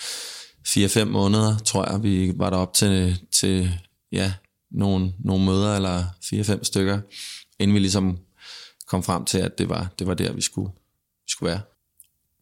4-5 0.67 1.03
måneder, 1.03 1.57
tror 1.57 1.91
jeg, 1.91 2.03
vi 2.03 2.33
var 2.35 2.49
op 2.49 2.73
til, 2.73 3.19
til 3.39 3.71
ja, 4.11 4.33
nogle, 4.71 5.13
nogle 5.19 5.45
møder, 5.45 5.75
eller 5.75 6.03
4-5 6.23 6.63
stykker, 6.63 6.99
inden 7.61 7.73
vi 7.75 7.79
ligesom 7.79 8.17
kom 8.87 9.03
frem 9.03 9.25
til, 9.25 9.37
at 9.37 9.57
det 9.57 9.69
var, 9.69 9.87
det 9.99 10.07
var 10.07 10.13
der, 10.13 10.33
vi 10.33 10.41
skulle, 10.41 10.71
vi 11.17 11.27
skulle 11.29 11.49
være. 11.49 11.61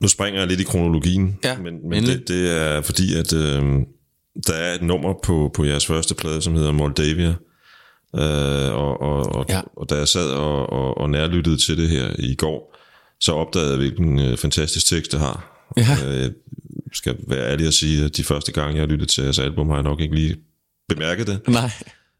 Nu 0.02 0.08
springer 0.08 0.40
jeg 0.40 0.48
lidt 0.48 0.60
i 0.60 0.64
kronologien, 0.64 1.40
Ja, 1.44 1.58
men, 1.58 1.90
men 1.90 1.94
endelig. 1.98 2.20
det, 2.20 2.28
det 2.28 2.52
er 2.58 2.82
fordi, 2.82 3.16
at 3.16 3.34
øh, 3.34 3.64
der 4.48 4.54
er 4.54 4.76
et 4.76 4.82
nummer 4.82 5.14
på, 5.24 5.52
på 5.56 5.64
jeres 5.66 5.86
første 5.86 6.16
plade, 6.16 6.42
som 6.42 6.56
hedder 6.56 6.72
Moldavia. 6.72 7.36
Øh, 8.16 8.74
og, 8.76 9.02
og, 9.02 9.26
og, 9.36 9.46
Ja. 9.50 9.62
og 9.78 9.90
da 9.90 9.96
jeg 9.96 10.08
sad 10.08 10.32
og, 10.32 10.70
og, 10.70 10.98
og 10.98 11.10
nærlyttede 11.10 11.58
til 11.58 11.78
det 11.78 11.90
her 11.90 12.16
i 12.20 12.36
går, 12.36 12.76
så 13.20 13.32
opdagede 13.34 13.70
jeg, 13.70 13.78
hvilken 13.78 14.20
øh, 14.20 14.38
fantastisk 14.38 14.86
tekst 14.88 15.12
det 15.12 15.20
har. 15.20 15.66
Ja. 15.78 15.98
Øh, 16.08 16.32
skal 16.94 17.16
være 17.28 17.52
ærlig 17.52 17.68
at 17.68 17.74
sige, 17.74 18.06
at 18.06 18.18
de 18.18 18.24
første 18.24 18.52
gange, 18.52 18.80
jeg 18.80 18.88
lyttet 18.88 19.10
til 19.10 19.24
jeres 19.24 19.40
album, 19.40 19.68
har 19.70 19.76
jeg 19.76 19.84
nok 19.84 20.00
ikke 20.02 20.16
lige 20.16 20.36
bemærket 20.90 21.28
det. 21.28 21.48
Nej. 21.48 21.70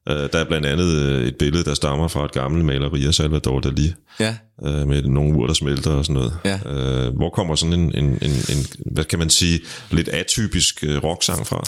Øh, 0.10 0.30
der 0.34 0.40
er 0.40 0.44
blandt 0.44 0.66
andet 0.66 0.96
øh, 0.96 1.28
et 1.28 1.36
billede, 1.36 1.64
der 1.64 1.74
stammer 1.74 2.08
fra 2.08 2.26
et 2.26 2.32
gammelt 2.32 2.66
maleri 2.66 3.06
af 3.06 3.14
Salvador 3.14 3.60
Dali, 3.60 3.94
Ja, 4.20 4.36
øh, 4.66 4.88
med 4.88 5.04
nogle 5.04 5.38
ur, 5.38 5.48
der 5.48 5.54
smelter 5.54 5.92
og 5.92 6.06
sådan 6.06 6.14
noget. 6.14 6.38
Ja. 6.46 6.60
Øh, 6.66 7.16
hvor 7.16 7.30
kommer 7.30 7.56
sådan 7.56 7.80
en, 7.80 7.96
en, 7.96 8.06
en, 8.06 8.32
en, 8.32 8.66
hvad 8.86 9.04
kan 9.04 9.20
man 9.20 9.30
sige, 9.30 9.60
lidt 9.92 10.10
atypisk 10.10 10.84
øh, 10.84 11.04
rocksang 11.04 11.48
fra? 11.48 11.64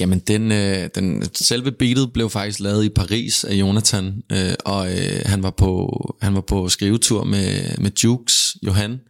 Jamen, 0.00 0.18
den, 0.18 0.52
øh, 0.52 0.88
den, 0.94 1.24
selve 1.34 1.72
beatet 1.72 2.12
blev 2.12 2.30
faktisk 2.30 2.60
lavet 2.60 2.84
i 2.84 2.88
Paris 2.88 3.44
af 3.44 3.54
Jonathan, 3.54 4.14
øh, 4.32 4.54
og 4.64 4.92
øh, 4.92 5.22
han, 5.26 5.42
var 5.42 5.50
på, 5.50 5.88
han 6.22 6.34
var 6.34 6.40
på 6.40 6.68
skrivetur 6.68 7.24
med, 7.24 7.78
med 7.78 7.90
Jukes, 8.04 8.56
Johan, 8.62 9.00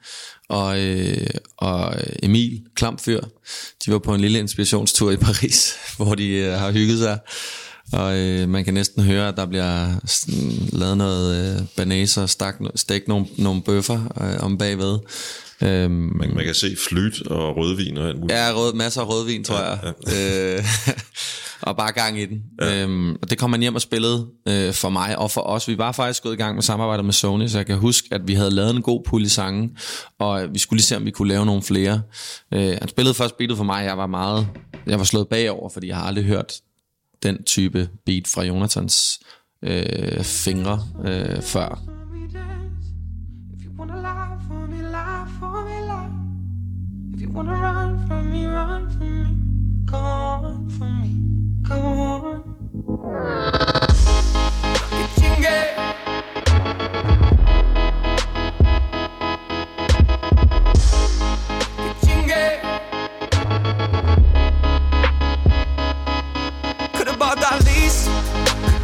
og, 0.48 0.80
øh, 0.80 1.26
og 1.56 1.94
Emil 2.22 2.62
Klamfyr. 2.76 3.20
De 3.86 3.92
var 3.92 3.98
på 3.98 4.14
en 4.14 4.20
lille 4.20 4.38
inspirationstur 4.38 5.10
i 5.10 5.16
Paris, 5.16 5.74
hvor 5.96 6.14
de 6.14 6.28
øh, 6.28 6.52
har 6.52 6.72
hygget 6.72 6.98
sig. 6.98 7.18
Og 7.92 8.18
øh, 8.18 8.48
man 8.48 8.64
kan 8.64 8.74
næsten 8.74 9.02
høre, 9.02 9.28
at 9.28 9.36
der 9.36 9.46
bliver 9.46 9.88
lavet 10.76 10.96
noget 10.96 11.56
øh, 11.56 11.66
banase 11.76 12.22
og 12.22 12.28
stak, 12.28 12.54
stegt 12.74 13.08
nogle, 13.08 13.26
nogle 13.38 13.62
bøffer 13.62 14.00
øh, 14.20 14.44
om 14.44 14.58
bagved. 14.58 14.98
Øhm, 15.62 15.92
Man, 15.92 16.34
man 16.34 16.44
kan 16.44 16.54
se 16.54 16.76
flyt 16.88 17.22
og 17.26 17.56
rødvin 17.56 17.98
og 17.98 18.08
alt 18.08 18.20
muligt. 18.20 18.38
Ja, 18.38 18.52
rød, 18.54 18.74
masser 18.74 19.00
af 19.00 19.08
rødvin, 19.08 19.44
tror 19.44 19.58
jeg. 19.58 19.94
Øh, 20.06 20.64
og 21.68 21.76
bare 21.76 21.92
gang 21.92 22.20
i 22.20 22.26
den. 22.26 22.42
Ja. 22.60 22.82
Øhm, 22.82 23.10
og 23.10 23.30
det 23.30 23.38
kom 23.38 23.50
man 23.50 23.60
hjem 23.60 23.74
og 23.74 23.80
spillede 23.80 24.26
øh, 24.48 24.72
for 24.72 24.88
mig 24.88 25.18
og 25.18 25.30
for 25.30 25.40
os. 25.40 25.68
Vi 25.68 25.78
var 25.78 25.92
faktisk 25.92 26.22
gået 26.22 26.32
i 26.32 26.36
gang 26.36 26.54
med 26.54 26.62
samarbejdet 26.62 27.04
med 27.04 27.12
Sony, 27.12 27.46
så 27.46 27.58
jeg 27.58 27.66
kan 27.66 27.76
huske, 27.76 28.08
at 28.10 28.20
vi 28.26 28.34
havde 28.34 28.50
lavet 28.50 28.76
en 28.76 28.82
god 28.82 29.02
pulje 29.08 29.28
sange, 29.28 29.70
og 30.18 30.46
vi 30.52 30.58
skulle 30.58 30.78
lige 30.78 30.86
se, 30.86 30.96
om 30.96 31.04
vi 31.04 31.10
kunne 31.10 31.28
lave 31.28 31.46
nogle 31.46 31.62
flere. 31.62 32.02
Øh, 32.54 32.76
han 32.80 32.88
spillede 32.88 33.14
først 33.14 33.36
beatet 33.38 33.56
for 33.56 33.64
mig, 33.64 33.84
jeg 33.84 33.98
var 33.98 34.06
meget... 34.06 34.46
Jeg 34.86 34.98
var 34.98 35.04
slået 35.04 35.28
bagover, 35.28 35.70
fordi 35.72 35.88
jeg 35.88 35.96
har 35.96 36.04
aldrig 36.04 36.24
hørt 36.24 36.52
den 37.22 37.44
type 37.44 37.88
beat 38.06 38.28
fra 38.28 38.42
Jonathans 38.42 39.20
øh, 39.62 40.24
fingre 40.24 40.78
øh, 41.04 41.42
før. 41.42 41.82
If 43.54 43.64
you 43.64 43.72
wanna 43.78 43.94
for 44.48 44.66
me, 44.66 44.82
for 45.40 45.64
me. 45.64 45.82
If 47.14 47.20
you 47.22 47.30
wanna 47.36 47.52
run 47.52 48.06
from 48.06 48.24
me, 48.26 48.46
run 48.46 48.90
from 48.90 49.08
me. 49.08 49.42
Go 49.86 49.98
on 49.98 50.70
me, 51.02 51.10
go 51.68 51.74
on. 51.74 52.52
Lease. 67.50 68.08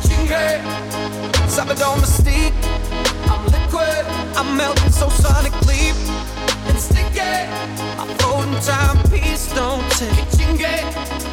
Kichinge. 0.03 1.49
Salvador 1.49 1.97
Mystique. 1.97 2.53
I'm 3.31 3.45
liquid, 3.47 4.05
I'm 4.37 4.57
melting 4.57 4.91
so 4.91 5.07
sonically. 5.07 5.95
And 6.69 6.79
sticky, 6.79 7.47
my 7.97 8.07
floating 8.19 8.61
time 8.61 8.99
Peace 9.11 9.53
don't 9.55 9.89
take. 9.93 10.27
Chingue, 10.37 10.77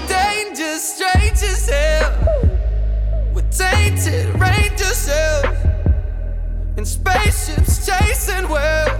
danger, 0.07 0.77
strange 0.77 1.41
as 1.43 1.67
hell. 1.67 2.11
We're 3.33 3.49
tainted, 3.49 4.39
range 4.39 4.79
yourself. 4.79 5.45
In 6.77 6.85
spaceships 6.85 7.85
chasing 7.85 8.47
well. 8.49 8.99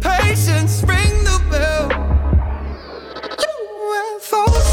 Patience, 0.00 0.82
ring 0.84 1.24
the 1.24 1.38
bell. 1.50 1.88
UFOs 4.20 4.65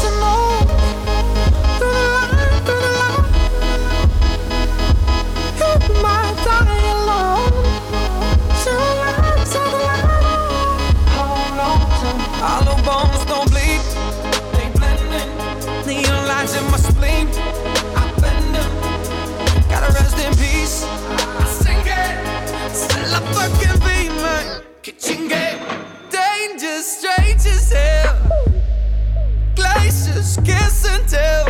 until 31.04 31.44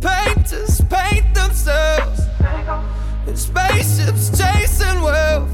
painters 0.00 0.80
paint 0.90 1.34
themselves. 1.34 2.20
And 3.26 3.38
spaceships 3.38 4.36
chasing 4.38 5.00
wealth. 5.00 5.48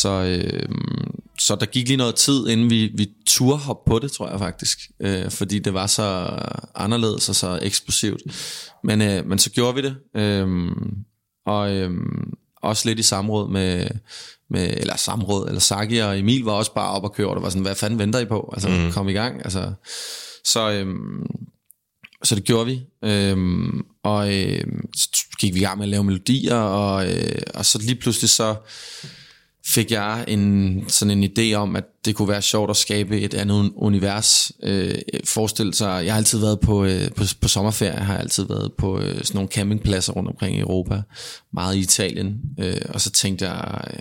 Så, 0.00 0.08
øh, 0.08 0.68
så 1.38 1.56
der 1.56 1.66
gik 1.66 1.88
lige 1.88 1.96
noget 1.96 2.14
tid, 2.14 2.48
inden 2.48 2.70
vi, 2.70 2.90
vi 2.94 3.08
turde 3.26 3.58
hoppe 3.58 3.90
på 3.90 3.98
det, 3.98 4.12
tror 4.12 4.30
jeg 4.30 4.38
faktisk. 4.38 4.78
Øh, 5.00 5.30
fordi 5.30 5.58
det 5.58 5.74
var 5.74 5.86
så 5.86 6.36
anderledes 6.74 7.28
og 7.28 7.34
så 7.34 7.58
eksplosivt. 7.62 8.22
Men, 8.84 9.02
øh, 9.02 9.26
men 9.26 9.38
så 9.38 9.50
gjorde 9.50 9.74
vi 9.74 9.82
det. 9.82 9.96
Øh, 10.16 10.70
og 11.46 11.76
øh, 11.76 11.90
også 12.62 12.88
lidt 12.88 12.98
i 12.98 13.02
samråd 13.02 13.50
med, 13.50 13.88
med 14.50 14.74
eller 14.76 14.96
samråd, 14.96 15.46
eller 15.46 15.60
Saki 15.60 15.98
og 15.98 16.18
Emil 16.18 16.44
var 16.44 16.52
også 16.52 16.74
bare 16.74 16.90
op 16.90 17.04
og 17.04 17.14
køre, 17.14 17.28
og 17.28 17.36
det 17.36 17.42
var 17.42 17.50
sådan, 17.50 17.62
hvad 17.62 17.74
fanden 17.74 17.98
venter 17.98 18.18
I 18.18 18.24
på? 18.24 18.50
Altså, 18.52 18.68
mm. 18.68 18.92
kom 18.92 19.08
i 19.08 19.12
gang. 19.12 19.44
Altså, 19.44 19.72
så, 20.44 20.70
øhm, 20.70 21.26
så 22.24 22.34
det 22.34 22.44
gjorde 22.44 22.66
vi. 22.66 22.80
Øhm, 23.04 23.86
og 24.02 24.34
øhm, 24.34 24.88
så 24.96 25.08
gik 25.40 25.54
vi 25.54 25.60
i 25.60 25.62
gang 25.62 25.78
med 25.78 25.84
at 25.84 25.90
lave 25.90 26.04
melodier, 26.04 26.54
og, 26.54 27.12
øh, 27.12 27.42
og 27.54 27.66
så 27.66 27.78
lige 27.78 27.94
pludselig 27.94 28.30
så 28.30 28.54
fik 29.74 29.90
jeg 29.90 30.24
en, 30.28 30.84
sådan 30.88 31.22
en 31.22 31.30
idé 31.30 31.54
om, 31.54 31.76
at 31.76 31.84
det 32.04 32.14
kunne 32.14 32.28
være 32.28 32.42
sjovt 32.42 32.70
at 32.70 32.76
skabe 32.76 33.20
et 33.20 33.34
andet 33.34 33.72
univers. 33.76 34.52
Øh, 34.62 34.94
forestil 35.24 35.74
sig, 35.74 36.04
jeg 36.04 36.12
har 36.12 36.18
altid 36.18 36.38
været 36.38 36.60
på, 36.60 36.84
øh, 36.84 37.10
på, 37.10 37.24
på 37.40 37.48
sommerferie, 37.48 37.94
jeg 37.94 38.06
har 38.06 38.18
altid 38.18 38.44
været 38.48 38.72
på 38.78 38.98
øh, 38.98 39.14
sådan 39.14 39.34
nogle 39.34 39.48
campingpladser 39.48 40.12
rundt 40.12 40.28
omkring 40.28 40.56
i 40.56 40.60
Europa, 40.60 41.02
meget 41.52 41.76
i 41.76 41.78
Italien, 41.78 42.40
øh, 42.58 42.80
og 42.88 43.00
så 43.00 43.10
tænkte 43.10 43.48
jeg, 43.48 43.84
øh, 43.94 44.00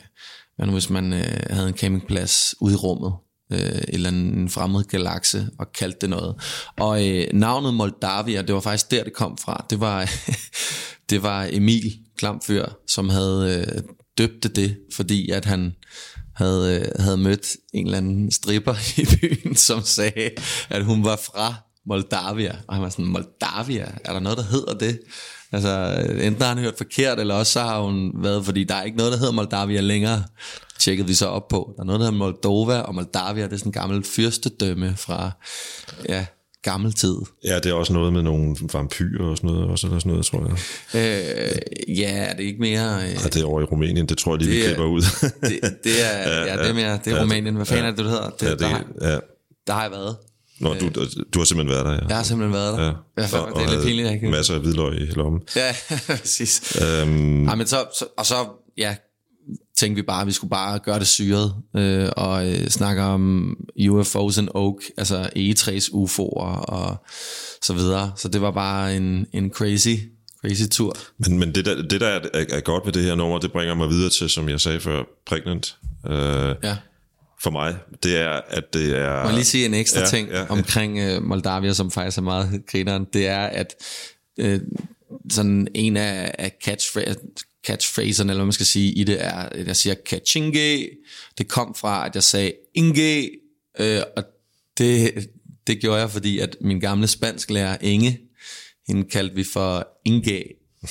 hvad 0.55 0.65
nu 0.65 0.73
hvis 0.73 0.89
man 0.89 1.13
øh, 1.13 1.39
havde 1.49 1.67
en 1.67 1.77
campingplads 1.77 2.55
ude 2.61 2.73
i 2.73 2.77
rummet, 2.77 3.13
øh, 3.51 3.81
eller 3.87 4.09
en 4.09 4.49
fremmed 4.49 4.83
galakse, 4.83 5.47
og 5.59 5.71
kaldte 5.73 5.97
det 6.01 6.09
noget. 6.09 6.35
Og 6.77 7.07
øh, 7.07 7.27
navnet 7.33 7.73
Moldavia, 7.73 8.41
det 8.41 8.55
var 8.55 8.61
faktisk 8.61 8.91
der, 8.91 9.03
det 9.03 9.13
kom 9.13 9.37
fra. 9.37 9.65
Det 9.69 9.79
var, 9.79 10.09
det 11.09 11.23
var 11.23 11.47
Emil 11.51 11.99
Klamfyr, 12.17 12.65
som 12.87 13.09
havde 13.09 13.65
øh, 13.67 13.83
døbte 14.19 14.49
det, 14.49 14.77
fordi 14.93 15.29
at 15.29 15.45
han 15.45 15.75
havde, 16.35 16.79
øh, 16.79 17.03
havde 17.03 17.17
mødt 17.17 17.47
en 17.73 17.85
eller 17.85 17.97
anden 17.97 18.31
stripper 18.31 18.75
i 19.01 19.05
byen, 19.21 19.55
som 19.55 19.81
sagde, 19.81 20.29
at 20.69 20.85
hun 20.85 21.03
var 21.03 21.15
fra 21.15 21.53
Moldavia. 21.85 22.55
Og 22.67 22.75
han 22.75 22.83
var 22.83 22.89
sådan, 22.89 23.05
Moldavia? 23.05 23.91
Er 24.05 24.13
der 24.13 24.19
noget, 24.19 24.37
der 24.37 24.43
hedder 24.43 24.73
det? 24.73 24.99
Altså, 25.51 26.03
enten 26.21 26.41
har 26.41 26.49
han 26.49 26.57
hørt 26.57 26.77
forkert, 26.77 27.19
eller 27.19 27.35
også 27.35 27.53
så 27.53 27.61
har 27.61 27.81
hun 27.81 28.11
været, 28.23 28.45
fordi 28.45 28.63
der 28.63 28.75
er 28.75 28.83
ikke 28.83 28.97
noget, 28.97 29.11
der 29.11 29.17
hedder 29.17 29.33
Moldavia 29.33 29.81
længere. 29.81 30.23
Tjekkede 30.79 31.07
vi 31.07 31.13
så 31.13 31.27
op 31.27 31.47
på. 31.47 31.73
Der 31.75 31.81
er 31.81 31.85
noget, 31.85 31.99
der 31.99 32.05
hedder 32.05 32.17
Moldova, 32.17 32.79
og 32.79 32.95
Moldavia, 32.95 33.43
det 33.43 33.53
er 33.53 33.57
sådan 33.57 33.69
en 33.69 33.73
gammel 33.73 34.03
fyrstedømme 34.03 34.95
fra, 34.97 35.31
ja, 36.09 36.25
gammel 36.63 36.93
tid. 36.93 37.15
Ja, 37.43 37.55
det 37.55 37.65
er 37.65 37.73
også 37.73 37.93
noget 37.93 38.13
med 38.13 38.21
nogle 38.21 38.55
vampyrer 38.73 39.25
og 39.25 39.37
sådan 39.37 39.49
noget, 39.49 39.69
også, 39.69 39.87
eller 39.87 39.99
sådan 39.99 40.11
noget, 40.11 40.25
tror 40.25 40.39
jeg. 40.39 40.51
Øh, 40.95 41.99
ja, 41.99 42.09
er 42.09 42.35
det 42.35 42.43
ikke 42.43 42.59
mere... 42.59 43.03
Øh, 43.03 43.11
ja, 43.11 43.27
det 43.27 43.41
er 43.41 43.45
over 43.45 43.61
i 43.61 43.63
Rumænien, 43.63 44.05
det 44.09 44.17
tror 44.17 44.35
jeg 44.35 44.41
lige, 44.41 44.51
det 44.51 44.59
vi 44.59 44.65
klipper 44.65 44.85
ud. 44.85 45.01
det, 45.49 45.77
det, 45.83 46.05
er, 46.05 46.29
ja, 46.29 46.45
ja, 46.45 46.57
det 46.57 46.69
er 46.69 46.73
mere, 46.73 46.99
det 47.05 47.13
er 47.13 47.15
ja, 47.15 47.21
Rumænien. 47.21 47.55
Hvad 47.55 47.65
fanden 47.65 47.85
ja, 47.85 47.91
er 47.91 47.95
det, 47.95 48.05
du 48.05 48.09
hedder? 48.09 48.29
Det, 48.29 48.45
ja, 48.45 48.51
det, 48.51 48.59
der, 48.59 48.67
har, 48.67 48.83
ja. 49.01 49.17
der 49.67 49.73
har 49.73 49.81
jeg 49.81 49.91
været. 49.91 50.15
Nå, 50.59 50.73
du, 50.73 50.89
du 51.33 51.39
har 51.39 51.45
simpelthen 51.45 51.75
været 51.75 51.85
der, 51.85 51.93
ja. 51.93 52.07
Jeg 52.07 52.15
har 52.15 52.23
simpelthen 52.23 52.53
været 52.53 52.77
der. 52.77 52.85
Ja. 52.85 52.91
Ja, 53.17 53.25
for, 53.25 53.37
og, 53.37 53.59
det 53.59 53.67
er 53.67 53.71
lidt 53.71 53.85
pinligt, 53.85 54.05
jeg 54.05 54.13
ikke 54.13 54.29
masser 54.29 54.53
af 54.53 54.59
hvidløg 54.59 55.01
i 55.01 55.05
lommen. 55.05 55.41
Ja, 55.55 55.75
præcis. 56.07 56.77
Øhm. 56.81 57.45
Ja, 57.47 57.55
men 57.55 57.67
så, 57.67 57.85
så, 57.99 58.05
og 58.17 58.25
så, 58.25 58.35
ja, 58.77 58.95
tænkte 59.79 60.01
vi 60.01 60.05
bare, 60.05 60.21
at 60.21 60.27
vi 60.27 60.31
skulle 60.31 60.49
bare 60.49 60.79
gøre 60.79 60.99
det 60.99 61.07
syret, 61.07 61.55
øh, 61.75 62.09
og 62.17 62.49
øh, 62.49 62.67
snakke 62.67 63.01
om 63.01 63.55
UFO's 63.79 64.39
and 64.39 64.47
Oak, 64.55 64.75
altså 64.97 65.29
E3's 65.35 65.89
UFO'er 65.93 66.63
og 66.65 67.05
så 67.61 67.73
videre. 67.73 68.11
Så 68.15 68.27
det 68.27 68.41
var 68.41 68.51
bare 68.51 68.95
en, 68.95 69.25
en 69.33 69.49
crazy, 69.49 69.95
crazy 70.41 70.63
tur. 70.71 70.95
Men, 71.17 71.39
men 71.39 71.55
det, 71.55 71.65
der, 71.65 71.81
det 71.81 72.01
der 72.01 72.07
er, 72.07 72.19
er 72.33 72.61
godt 72.61 72.85
ved 72.85 72.93
det 72.93 73.03
her 73.03 73.15
nummer, 73.15 73.37
det 73.37 73.51
bringer 73.51 73.75
mig 73.75 73.89
videre 73.89 74.09
til, 74.09 74.29
som 74.29 74.49
jeg 74.49 74.61
sagde 74.61 74.79
før, 74.79 75.03
Pregnant. 75.25 75.77
Øh, 76.07 76.55
ja. 76.63 76.77
For 77.43 77.49
mig, 77.49 77.75
det 78.03 78.21
er, 78.21 78.41
at 78.47 78.73
det 78.73 78.97
er... 78.97 79.23
Må 79.23 79.31
lige 79.31 79.43
sige 79.43 79.65
en 79.65 79.73
ekstra 79.73 79.99
ja, 79.99 80.05
ting 80.05 80.29
ja, 80.29 80.45
omkring 80.49 81.17
uh, 81.17 81.23
Moldavia, 81.23 81.73
som 81.73 81.91
faktisk 81.91 82.17
er 82.17 82.21
meget 82.21 82.61
grineren, 82.71 83.05
det 83.13 83.27
er, 83.27 83.45
at 83.45 83.75
uh, 84.43 84.59
sådan 85.31 85.67
en 85.75 85.97
af, 85.97 86.35
af 86.39 86.51
catchphrase, 86.65 87.19
catchphraserne, 87.69 88.31
eller 88.31 88.39
hvad 88.39 88.45
man 88.45 88.53
skal 88.53 88.65
sige, 88.65 88.91
i 88.91 89.03
det 89.03 89.25
er, 89.25 89.35
at 89.35 89.67
jeg 89.67 89.75
siger 89.75 89.95
catchinge. 90.05 90.89
Det 91.37 91.47
kom 91.47 91.75
fra, 91.75 92.05
at 92.05 92.15
jeg 92.15 92.23
sagde 92.23 92.53
inge, 92.73 93.29
øh, 93.79 94.01
og 94.17 94.23
det, 94.77 95.29
det 95.67 95.79
gjorde 95.81 95.99
jeg, 95.99 96.11
fordi 96.11 96.39
at 96.39 96.57
min 96.61 96.79
gamle 96.79 97.07
spansklærer 97.07 97.77
Inge, 97.81 98.19
hende 98.87 99.09
kaldte 99.09 99.35
vi 99.35 99.43
for 99.43 99.87
Inge. 100.05 100.43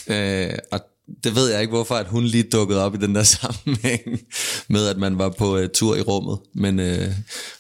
øh, 0.09 0.59
og 0.72 0.81
det 1.24 1.35
ved 1.35 1.51
jeg 1.51 1.61
ikke, 1.61 1.70
hvorfor 1.70 1.95
at 1.95 2.07
hun 2.07 2.24
lige 2.24 2.43
dukkede 2.43 2.85
op 2.85 2.95
i 2.95 2.99
den 2.99 3.14
der 3.14 3.22
sammenhæng 3.41 4.20
med, 4.68 4.87
at 4.87 4.99
man 4.99 5.18
var 5.18 5.29
på 5.29 5.59
uh, 5.59 5.66
tur 5.74 5.97
i 5.97 6.01
rummet. 6.01 6.39
Men 6.55 6.81
øh, 6.81 7.12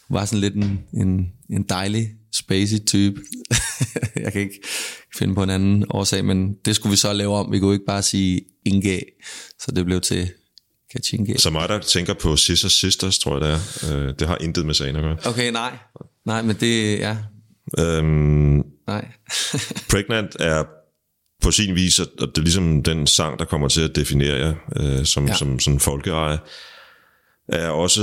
var 0.08 0.24
sådan 0.24 0.40
lidt 0.40 0.54
en, 0.54 0.80
en, 0.94 1.32
en 1.50 1.62
dejlig, 1.62 2.10
spacey 2.32 2.78
type. 2.86 3.20
jeg 4.24 4.32
kan 4.32 4.40
ikke 4.40 4.60
finde 5.18 5.34
på 5.34 5.42
en 5.42 5.50
anden 5.50 5.84
årsag, 5.90 6.24
men 6.24 6.54
det 6.64 6.76
skulle 6.76 6.90
vi 6.90 6.96
så 6.96 7.12
lave 7.12 7.34
om. 7.34 7.52
Vi 7.52 7.58
kunne 7.58 7.74
ikke 7.74 7.86
bare 7.86 8.02
sige 8.02 8.40
Inge, 8.64 9.02
så 9.60 9.72
det 9.72 9.84
blev 9.84 10.00
til 10.00 10.30
Kachinge. 10.92 11.38
Så 11.38 11.50
mig, 11.50 11.68
der 11.68 11.78
tænker 11.78 12.14
på 12.14 12.36
Sisters 12.36 12.72
Sisters, 12.72 13.18
tror 13.18 13.38
jeg 13.38 13.40
det 13.40 13.50
er. 13.50 13.96
Øh, 13.96 14.14
det 14.18 14.28
har 14.28 14.38
intet 14.40 14.66
med 14.66 14.74
sagen 14.74 14.96
at 14.96 15.02
gøre. 15.02 15.16
Okay, 15.24 15.52
nej. 15.52 15.76
Nej, 16.26 16.42
men 16.42 16.56
det, 16.60 16.98
ja. 16.98 17.16
Øhm, 17.78 18.62
nej. 18.86 19.08
Pregnant 19.90 20.36
er 20.40 20.64
på 21.42 21.50
sin 21.50 21.74
vis, 21.74 21.98
og 21.98 22.06
det 22.18 22.38
er 22.38 22.42
ligesom 22.42 22.82
den 22.82 23.06
sang, 23.06 23.38
der 23.38 23.44
kommer 23.44 23.68
til 23.68 23.80
at 23.80 23.96
definere 23.96 24.36
jer 24.36 24.54
øh, 24.76 25.04
som, 25.04 25.26
ja. 25.26 25.34
som 25.34 25.60
sådan 25.60 25.80
folkeeje, 25.80 26.38
er 27.48 27.68
også, 27.68 28.02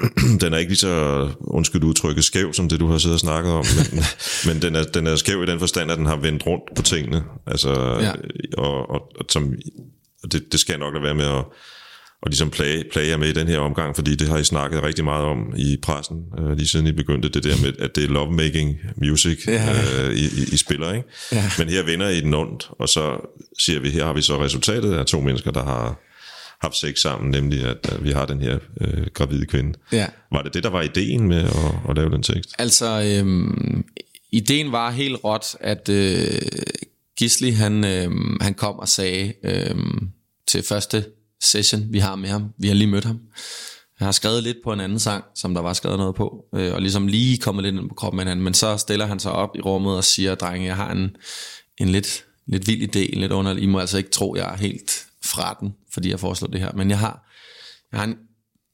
den 0.40 0.52
er 0.52 0.56
ikke 0.58 0.70
lige 0.70 0.78
så, 0.78 1.28
undskyld 1.40 1.84
udtrykket, 1.84 2.24
skæv, 2.24 2.52
som 2.52 2.68
det 2.68 2.80
du 2.80 2.86
har 2.86 2.98
siddet 2.98 3.14
og 3.14 3.20
snakket 3.20 3.52
om, 3.52 3.64
men, 3.76 4.04
men 4.46 4.62
den, 4.62 4.76
er, 4.76 4.82
den 4.82 5.06
er 5.06 5.16
skæv 5.16 5.42
i 5.42 5.46
den 5.46 5.58
forstand, 5.58 5.90
at 5.90 5.98
den 5.98 6.06
har 6.06 6.16
vendt 6.16 6.46
rundt 6.46 6.64
på 6.76 6.82
tingene, 6.82 7.22
altså, 7.46 7.72
ja. 8.00 8.12
og, 8.58 8.90
og, 8.90 9.12
og 9.18 9.24
som, 9.28 9.54
og 10.22 10.32
det, 10.32 10.52
det 10.52 10.60
skal 10.60 10.72
jeg 10.72 10.78
nok 10.78 10.94
lade 10.94 11.04
være 11.04 11.14
med 11.14 11.24
at, 11.24 11.44
og 12.22 12.30
ligesom 12.30 12.50
plage, 12.50 12.84
plage 12.92 13.08
jer 13.08 13.16
med 13.16 13.28
i 13.28 13.32
den 13.32 13.48
her 13.48 13.58
omgang, 13.58 13.96
fordi 13.96 14.14
det 14.14 14.28
har 14.28 14.38
I 14.38 14.44
snakket 14.44 14.82
rigtig 14.82 15.04
meget 15.04 15.24
om 15.24 15.54
i 15.56 15.76
pressen, 15.82 16.16
øh, 16.38 16.56
lige 16.56 16.68
siden 16.68 16.86
I 16.86 16.92
begyndte 16.92 17.28
det 17.28 17.44
der 17.44 17.54
med, 17.62 17.72
at 17.78 17.96
det 17.96 18.04
er 18.04 18.08
lovemaking 18.08 18.76
music, 18.96 19.46
ja. 19.46 19.74
øh, 20.04 20.14
I, 20.14 20.24
I, 20.24 20.42
I 20.52 20.56
spiller, 20.56 20.92
ikke? 20.92 21.08
Ja. 21.32 21.50
Men 21.58 21.68
her 21.68 21.82
vinder 21.82 22.08
I 22.08 22.20
den 22.20 22.34
ondt, 22.34 22.70
og 22.78 22.88
så 22.88 23.30
siger 23.58 23.80
vi, 23.80 23.90
her 23.90 24.06
har 24.06 24.12
vi 24.12 24.22
så 24.22 24.44
resultatet 24.44 24.94
af 24.94 25.06
to 25.06 25.20
mennesker, 25.20 25.50
der 25.50 25.64
har 25.64 26.00
haft 26.60 26.76
sex 26.76 26.98
sammen, 26.98 27.30
nemlig 27.30 27.64
at, 27.64 27.92
at 27.92 28.04
vi 28.04 28.10
har 28.10 28.26
den 28.26 28.40
her 28.40 28.58
øh, 28.80 29.06
gravide 29.14 29.46
kvinde. 29.46 29.78
Ja. 29.92 30.06
Var 30.32 30.42
det 30.42 30.54
det, 30.54 30.62
der 30.62 30.70
var 30.70 30.82
ideen 30.82 31.28
med 31.28 31.42
at, 31.42 31.90
at 31.90 31.96
lave 31.96 32.10
den 32.10 32.22
tekst? 32.22 32.50
Altså, 32.58 33.18
øhm, 33.20 33.84
ideen 34.32 34.72
var 34.72 34.90
helt 34.90 35.24
råt, 35.24 35.56
at 35.60 35.88
øh, 35.88 36.42
Gisli, 37.18 37.50
han, 37.50 37.84
øh, 37.84 38.10
han 38.40 38.54
kom 38.54 38.78
og 38.78 38.88
sagde 38.88 39.32
øh, 39.44 39.76
til 40.48 40.62
første 40.62 41.04
session, 41.42 41.82
vi 41.90 41.98
har 41.98 42.16
med 42.16 42.28
ham. 42.28 42.48
Vi 42.58 42.68
har 42.68 42.74
lige 42.74 42.90
mødt 42.90 43.04
ham. 43.04 43.20
Jeg 44.00 44.06
har 44.06 44.12
skrevet 44.12 44.42
lidt 44.42 44.56
på 44.64 44.72
en 44.72 44.80
anden 44.80 44.98
sang, 44.98 45.24
som 45.34 45.54
der 45.54 45.60
var 45.60 45.72
skrevet 45.72 45.98
noget 45.98 46.14
på, 46.14 46.44
øh, 46.54 46.74
og 46.74 46.80
ligesom 46.80 47.06
lige 47.06 47.38
kommet 47.38 47.64
lidt 47.64 47.74
ind 47.74 47.88
på 47.88 47.94
kroppen 47.94 48.16
med 48.16 48.24
hinanden, 48.24 48.44
men 48.44 48.54
så 48.54 48.76
stiller 48.76 49.06
han 49.06 49.20
sig 49.20 49.32
op 49.32 49.50
i 49.56 49.60
rummet 49.60 49.96
og 49.96 50.04
siger, 50.04 50.34
drenge, 50.34 50.66
jeg 50.66 50.76
har 50.76 50.92
en, 50.92 51.16
en 51.78 51.88
lidt, 51.88 52.24
lidt 52.46 52.66
vild 52.66 52.96
idé, 52.96 52.98
en 52.98 53.20
lidt 53.20 53.32
underlig, 53.32 53.62
I 53.62 53.66
må 53.66 53.78
altså 53.78 53.98
ikke 53.98 54.10
tro, 54.10 54.34
jeg 54.36 54.52
er 54.52 54.56
helt 54.56 55.05
fra 55.26 55.56
den, 55.60 55.74
fordi 55.92 56.10
jeg 56.10 56.20
foreslår 56.20 56.48
det 56.48 56.60
her, 56.60 56.72
men 56.72 56.90
jeg 56.90 56.98
har, 56.98 57.30
jeg 57.92 58.00
har 58.00 58.06
en, 58.06 58.16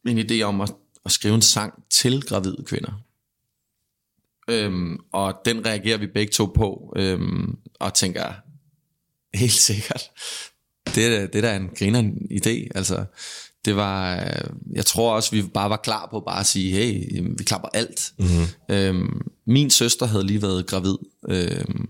en 0.06 0.18
idé 0.18 0.42
om 0.42 0.60
at, 0.60 0.74
at 1.04 1.12
skrive 1.12 1.34
en 1.34 1.42
sang 1.42 1.82
til 1.90 2.22
gravide 2.22 2.64
kvinder. 2.66 2.92
Øhm, 4.48 4.98
og 5.12 5.34
den 5.44 5.66
reagerer 5.66 5.98
vi 5.98 6.06
begge 6.06 6.32
to 6.32 6.46
på, 6.46 6.92
øhm, 6.96 7.58
og 7.80 7.94
tænker, 7.94 8.32
helt 9.34 9.52
sikkert, 9.52 10.02
det, 10.86 11.32
det 11.32 11.42
der 11.42 11.48
er 11.48 11.56
en 11.56 11.70
griner 11.78 12.02
idé. 12.30 12.68
Altså, 12.74 13.04
det 13.64 13.76
var, 13.76 14.20
øh, 14.20 14.50
jeg 14.72 14.86
tror 14.86 15.14
også, 15.14 15.30
vi 15.30 15.42
bare 15.42 15.70
var 15.70 15.76
klar 15.76 16.08
på 16.10 16.20
bare 16.20 16.40
at 16.40 16.46
sige, 16.46 16.72
hey, 16.72 17.22
vi 17.38 17.44
klapper 17.44 17.68
alt. 17.74 18.12
Mm-hmm. 18.18 18.74
Øhm, 18.74 19.20
min 19.46 19.70
søster 19.70 20.06
havde 20.06 20.26
lige 20.26 20.42
været 20.42 20.66
gravid, 20.66 20.96
øhm, 21.28 21.88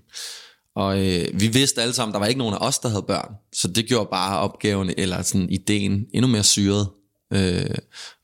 og 0.77 1.07
øh, 1.07 1.41
vi 1.41 1.47
vidste 1.47 1.83
alle 1.83 1.95
sammen, 1.95 2.13
der 2.13 2.19
var 2.19 2.27
ikke 2.27 2.39
nogen 2.39 2.55
af 2.55 2.67
os, 2.67 2.79
der 2.79 2.89
havde 2.89 3.03
børn. 3.03 3.35
Så 3.53 3.69
det 3.69 3.87
gjorde 3.87 4.09
bare 4.13 4.39
opgaven, 4.39 4.91
eller 4.97 5.23
sådan 5.23 5.51
ideen, 5.51 6.07
endnu 6.15 6.29
mere 6.29 6.43
syret. 6.43 6.89
Øh, 7.33 7.75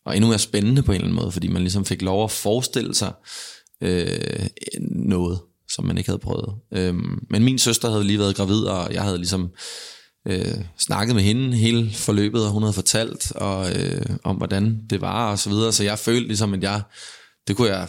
og 0.05 0.17
endnu 0.17 0.29
mere 0.29 0.39
spændende 0.39 0.83
på 0.83 0.93
en 0.93 0.97
eller 0.97 1.07
anden 1.07 1.23
måde, 1.23 1.33
fordi 1.33 1.49
man 1.49 1.63
ligesom 1.63 1.85
fik 1.85 2.03
lov 2.03 2.25
at 2.25 2.31
forestille 2.31 2.95
sig 2.95 3.13
øh, 3.81 4.47
noget, 4.91 5.41
som 5.71 5.85
man 5.85 5.99
ikke 5.99 6.11
havde 6.11 6.19
prøvet. 6.19 6.55
Øh, 6.73 6.95
men 7.31 7.45
min 7.45 7.59
søster 7.59 7.91
havde 7.91 8.05
lige 8.05 8.19
været 8.19 8.37
gravid, 8.37 8.61
og 8.61 8.95
jeg 8.95 9.03
havde 9.03 9.17
ligesom 9.17 9.51
øh, 10.29 10.65
snakket 10.79 11.15
med 11.15 11.23
hende 11.23 11.57
hele 11.57 11.91
forløbet, 11.91 12.45
og 12.45 12.51
hun 12.51 12.63
havde 12.63 12.73
fortalt 12.73 13.33
og, 13.33 13.77
øh, 13.77 14.07
om, 14.25 14.37
hvordan 14.37 14.81
det 14.91 15.01
var 15.01 15.31
og 15.31 15.39
så 15.39 15.51
videre. 15.51 15.73
Så 15.73 15.85
jeg 15.85 15.99
følte 15.99 16.27
ligesom, 16.27 16.55
at 16.55 16.63
jeg, 16.63 16.83
det 17.49 17.57
kunne 17.57 17.69
jeg 17.69 17.89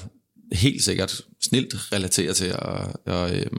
helt 0.52 0.84
sikkert 0.84 1.22
snilt 1.42 1.94
relatere 1.94 2.34
til. 2.34 2.56
Og, 2.56 3.02
og, 3.06 3.36
øh, 3.36 3.52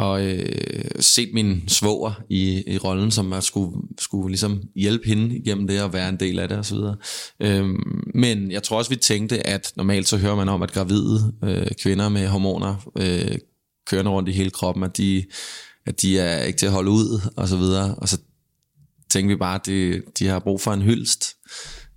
og 0.00 0.26
øh, 0.26 0.84
set 1.00 1.30
min 1.34 1.68
svoger 1.68 2.22
i, 2.28 2.72
i 2.74 2.78
rollen, 2.78 3.10
som 3.10 3.32
at 3.32 3.44
skulle, 3.44 3.76
skulle 3.98 4.28
ligesom 4.28 4.62
hjælpe 4.74 5.06
hende 5.06 5.36
igennem 5.36 5.66
det 5.66 5.82
og 5.82 5.92
være 5.92 6.08
en 6.08 6.16
del 6.16 6.38
af 6.38 6.48
det 6.48 6.58
osv. 6.58 6.78
Øhm, 7.40 8.10
men 8.14 8.50
jeg 8.50 8.62
tror 8.62 8.78
også, 8.78 8.90
vi 8.90 8.96
tænkte, 8.96 9.46
at 9.46 9.72
normalt 9.76 10.08
så 10.08 10.16
hører 10.16 10.36
man 10.36 10.48
om, 10.48 10.62
at 10.62 10.72
gravide 10.72 11.32
øh, 11.44 11.66
kvinder 11.82 12.08
med 12.08 12.28
hormoner 12.28 12.90
øh, 12.96 13.38
kørende 13.86 14.10
rundt 14.10 14.28
i 14.28 14.32
hele 14.32 14.50
kroppen, 14.50 14.84
at 14.84 14.96
de, 14.96 15.24
at 15.86 16.02
de 16.02 16.18
er 16.18 16.42
ikke 16.42 16.58
til 16.58 16.66
at 16.66 16.72
holde 16.72 16.90
ud 16.90 17.20
og 17.36 17.48
så 17.48 17.56
videre. 17.56 17.94
Og 17.94 18.08
så 18.08 18.18
tænkte 19.10 19.34
vi 19.34 19.38
bare, 19.38 19.54
at 19.54 19.66
de, 19.66 20.02
de 20.18 20.26
har 20.26 20.38
brug 20.38 20.60
for 20.60 20.72
en 20.72 20.82
hyldst 20.82 21.36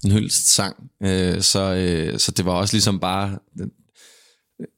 en 0.06 0.12
hyldst 0.12 0.54
sang. 0.56 0.76
Øh, 1.04 1.42
så, 1.42 1.74
øh, 1.74 2.20
så 2.20 2.32
det 2.32 2.46
var 2.46 2.52
også 2.52 2.74
ligesom 2.74 3.00
bare 3.00 3.38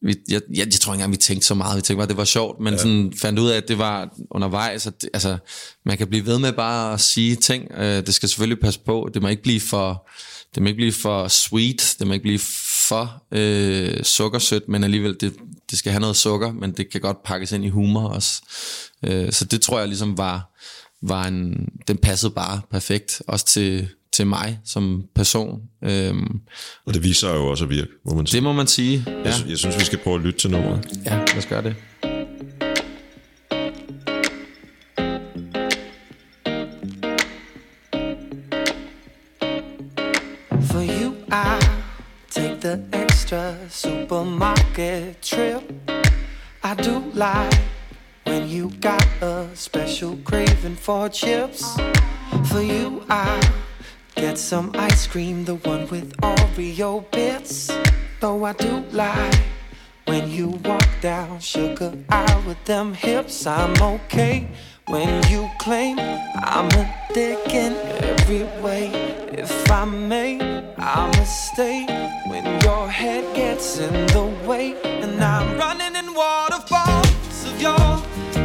vi, 0.01 0.15
jeg, 0.29 0.41
jeg, 0.49 0.57
jeg 0.57 0.71
tror 0.71 0.93
ikke 0.93 0.97
engang, 0.97 1.11
vi 1.11 1.17
tænkte 1.17 1.47
så 1.47 1.55
meget. 1.55 1.77
Vi 1.77 1.81
tænkte 1.81 1.99
bare, 1.99 2.07
det 2.07 2.17
var 2.17 2.25
sjovt, 2.25 2.59
men 2.59 2.73
ja. 2.73 2.77
sådan 2.77 3.13
fandt 3.17 3.39
ud 3.39 3.49
af, 3.49 3.57
at 3.57 3.67
det 3.67 3.77
var 3.77 4.09
undervejs. 4.31 4.87
At 4.87 5.01
det, 5.01 5.09
altså, 5.13 5.37
man 5.85 5.97
kan 5.97 6.07
blive 6.07 6.25
ved 6.25 6.39
med 6.39 6.53
bare 6.53 6.93
at 6.93 7.01
sige 7.01 7.35
ting. 7.35 7.71
Øh, 7.77 8.05
det 8.05 8.13
skal 8.13 8.29
selvfølgelig 8.29 8.61
passe 8.61 8.79
på. 8.79 9.09
Det 9.13 9.21
må 9.21 9.27
ikke 9.27 9.43
blive 9.43 9.61
for, 9.61 10.09
det 10.55 10.63
må 10.63 10.67
ikke 10.67 10.77
blive 10.77 10.93
for 10.93 11.27
sweet. 11.27 11.95
Det 11.99 12.07
må 12.07 12.13
ikke 12.13 12.23
blive 12.23 12.39
for 12.87 13.23
øh, 13.31 14.03
sukkersødt, 14.03 14.69
men 14.69 14.83
alligevel, 14.83 15.17
det, 15.21 15.33
det 15.71 15.79
skal 15.79 15.91
have 15.91 16.01
noget 16.01 16.15
sukker, 16.15 16.51
men 16.51 16.71
det 16.71 16.91
kan 16.91 17.01
godt 17.01 17.23
pakkes 17.23 17.51
ind 17.51 17.65
i 17.65 17.69
humor 17.69 18.07
også. 18.07 18.41
Øh, 19.03 19.31
så 19.31 19.45
det 19.45 19.61
tror 19.61 19.79
jeg 19.79 19.87
ligesom 19.87 20.17
var, 20.17 20.55
var 21.01 21.27
en, 21.27 21.69
den 21.87 21.97
passede 21.97 22.31
bare 22.31 22.61
perfekt, 22.71 23.21
også 23.27 23.45
til, 23.45 23.89
til 24.15 24.27
mig 24.27 24.59
som 24.65 25.03
person. 25.15 25.61
Øhm, 25.83 26.39
og 26.85 26.93
det 26.93 27.03
viser 27.03 27.33
jo 27.33 27.47
også 27.47 27.63
at 27.63 27.69
virke, 27.69 27.91
må 28.05 28.15
man 28.15 28.27
sige. 28.27 28.37
Det 28.37 28.43
må 28.43 28.53
man 28.53 28.67
sige, 28.67 29.03
ja. 29.07 29.13
Jeg, 29.13 29.33
jeg 29.49 29.57
synes, 29.57 29.79
vi 29.79 29.85
skal 29.85 29.99
prøve 29.99 30.15
at 30.15 30.21
lytte 30.21 30.39
til 30.39 30.51
nummeret. 30.51 30.99
Ja, 31.05 31.17
lad 31.17 31.37
os 31.37 31.45
gøre 31.45 31.63
det. 31.63 31.75
For 40.71 40.81
you, 41.01 41.13
I 41.29 41.59
take 42.31 42.57
the 42.61 43.03
extra 43.03 43.53
supermarket 43.69 45.17
trip. 45.21 45.63
I 46.63 46.73
do 46.83 46.99
like 47.13 47.61
when 48.27 48.49
you 48.57 48.71
got 48.81 49.07
a 49.21 49.47
special 49.55 50.17
craving 50.25 50.77
for 50.77 51.07
chips. 51.07 51.63
For 52.51 52.61
you, 52.61 53.01
I 53.09 53.64
Get 54.15 54.37
some 54.37 54.71
ice 54.75 55.07
cream, 55.07 55.43
the 55.43 55.55
one 55.55 55.87
with 55.89 56.15
Oreo 56.21 57.03
bits. 57.11 57.69
Though 58.21 58.45
I 58.45 58.53
do 58.53 58.83
lie 58.91 59.31
when 60.05 60.29
you 60.29 60.49
walk 60.63 60.87
down 61.01 61.39
sugar 61.39 61.93
aisle 62.09 62.43
with 62.47 62.63
them 62.65 62.93
hips. 62.93 63.45
I'm 63.45 63.75
okay 63.81 64.47
when 64.87 65.09
you 65.29 65.49
claim 65.59 65.99
I'm 65.99 66.67
a 66.71 66.95
dick 67.13 67.53
in 67.53 67.73
every 68.03 68.43
way. 68.61 68.87
If 69.33 69.69
I 69.69 69.83
may, 69.83 70.39
I'ma 70.77 71.23
stay 71.25 71.85
when 72.27 72.45
your 72.61 72.87
head 72.89 73.35
gets 73.35 73.79
in 73.79 74.07
the 74.07 74.25
way. 74.47 74.75
And 74.83 75.21
I'm 75.21 75.57
running 75.57 75.95
in 75.95 76.13
waterfalls 76.13 77.45
of 77.47 77.61
your 77.61 78.01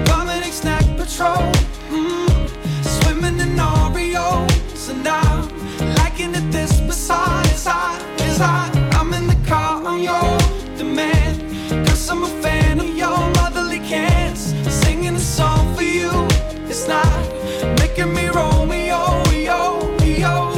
vomiting 0.07 0.53
snack 0.53 0.85
patrol. 0.97 1.53
Mm, 1.91 2.30
this 7.11 7.17
beside 7.17 7.47
as 7.47 7.67
I, 7.67 7.99
as 8.21 8.41
I, 8.41 8.71
I'm 8.93 9.13
in 9.13 9.27
the 9.27 9.49
car 9.49 9.85
on 9.85 10.01
your 10.01 10.39
demand. 10.77 11.41
Cause 11.87 12.09
I'm 12.09 12.23
a 12.23 12.29
fan 12.43 12.79
of 12.81 12.97
your 12.97 13.19
motherly 13.35 13.81
cans. 13.81 14.55
Singing 14.73 15.17
a 15.17 15.19
song 15.19 15.75
for 15.75 15.83
you. 15.83 16.11
It's 16.69 16.87
not 16.87 17.07
making 17.79 18.15
me 18.15 18.29
Romeo, 18.29 19.23
yo, 19.33 19.63
yo. 20.03 20.53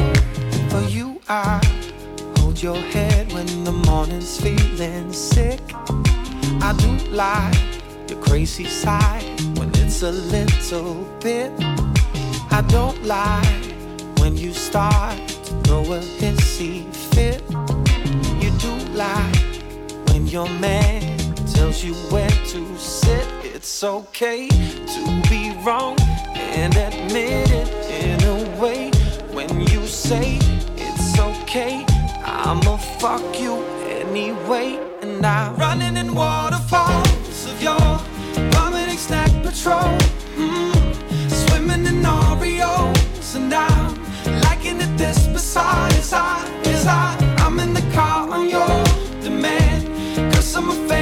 For 0.68 0.82
you, 0.88 1.20
I 1.28 1.60
hold 2.36 2.62
your 2.62 2.76
head 2.76 3.32
when 3.32 3.64
the 3.64 3.72
morning's 3.72 4.40
feeling 4.40 5.12
sick. 5.12 5.60
I 6.60 6.74
do 6.78 6.90
like 7.10 7.56
your 8.08 8.20
crazy 8.20 8.66
side 8.66 9.24
when 9.58 9.70
it's 9.76 10.02
a 10.02 10.12
little 10.12 11.04
bit. 11.20 11.50
I 12.50 12.62
don't 12.68 13.02
like 13.04 13.72
when 14.18 14.36
you 14.36 14.52
start 14.52 15.31
throw 15.64 15.82
a 15.92 16.00
hissy 16.00 16.92
fit. 17.12 17.42
You 18.42 18.50
do 18.58 18.72
lie 18.92 19.32
when 20.08 20.26
your 20.26 20.48
man 20.58 21.18
tells 21.54 21.84
you 21.84 21.94
where 22.10 22.36
to 22.52 22.78
sit. 22.78 23.26
It's 23.42 23.84
okay 23.84 24.48
to 24.48 25.22
be 25.28 25.54
wrong 25.64 25.96
and 26.36 26.74
admit 26.76 27.50
it 27.50 27.68
in 28.04 28.22
a 28.24 28.60
way. 28.60 28.90
When 29.32 29.60
you 29.68 29.86
say 29.86 30.38
it's 30.76 31.18
okay, 31.18 31.84
I'ma 32.24 32.76
fuck 33.00 33.40
you 33.40 33.54
anyway. 34.00 34.78
And 35.02 35.24
I'm 35.24 35.56
running 35.56 35.96
in 35.96 36.14
waterfalls 36.14 37.46
of 37.46 37.62
your 37.62 38.00
vomiting 38.52 38.98
snack 38.98 39.30
patrol. 39.42 40.01
This 45.52 45.62
beside 45.62 45.92
as 45.94 46.12
I, 46.12 46.62
as 46.64 46.86
I, 46.86 47.36
I'm 47.38 47.58
in 47.60 47.74
the 47.74 47.82
car 47.92 48.30
on 48.30 48.48
your 48.48 48.84
demand. 49.20 49.86
Cause 50.34 50.56
I'm 50.56 50.70
a 50.70 50.88
fan 50.88 51.01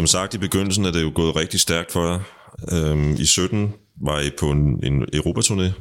Som 0.00 0.06
sagt, 0.06 0.34
i 0.34 0.38
begyndelsen 0.38 0.84
er 0.84 0.90
det 0.90 1.02
jo 1.02 1.12
gået 1.14 1.36
rigtig 1.36 1.60
stærkt 1.60 1.92
for 1.92 2.06
jer. 2.06 2.20
Øhm, 2.72 3.14
I 3.18 3.24
17 3.26 3.72
var 4.02 4.20
I 4.20 4.30
på 4.38 4.50
en, 4.50 4.84
en 4.84 5.02
Europaturné. 5.14 5.62
Jeg 5.62 5.72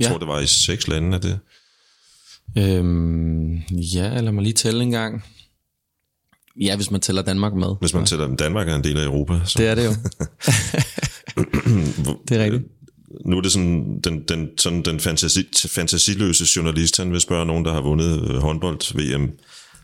Ja. 0.00 0.08
tror, 0.08 0.18
det 0.18 0.28
var 0.28 0.40
i 0.40 0.46
seks 0.46 0.88
lande 0.88 1.14
af 1.14 1.20
det. 1.20 1.38
Øhm, 2.58 3.54
ja, 3.70 4.20
lad 4.20 4.32
mig 4.32 4.42
lige 4.42 4.52
tælle 4.52 4.82
en 4.82 4.90
gang. 4.90 5.24
Ja, 6.60 6.76
hvis 6.76 6.90
man 6.90 7.00
tæller 7.00 7.22
Danmark 7.22 7.54
med. 7.54 7.68
Hvis 7.80 7.94
man 7.94 8.06
tæller, 8.06 8.36
Danmark 8.36 8.68
er 8.68 8.74
en 8.74 8.84
del 8.84 8.98
af 8.98 9.04
Europa. 9.04 9.40
Så 9.44 9.54
Det 9.58 9.66
er 9.68 9.74
det 9.74 9.84
jo. 9.84 9.90
det 12.28 12.36
er 12.40 12.44
rigtigt. 12.44 12.64
nu 13.26 13.36
er 13.36 13.40
det 13.40 13.52
sådan 13.52 14.00
den, 14.04 14.22
den, 14.28 14.48
sådan 14.58 14.82
den 14.82 15.00
fantasi, 15.00 15.44
fantasiløse 15.68 16.44
journalist, 16.56 16.96
han 16.96 17.12
vil 17.12 17.20
spørge 17.20 17.46
nogen, 17.46 17.64
der 17.64 17.72
har 17.72 17.80
vundet 17.80 18.30
øh, 18.30 18.36
håndbold-VM, 18.36 19.30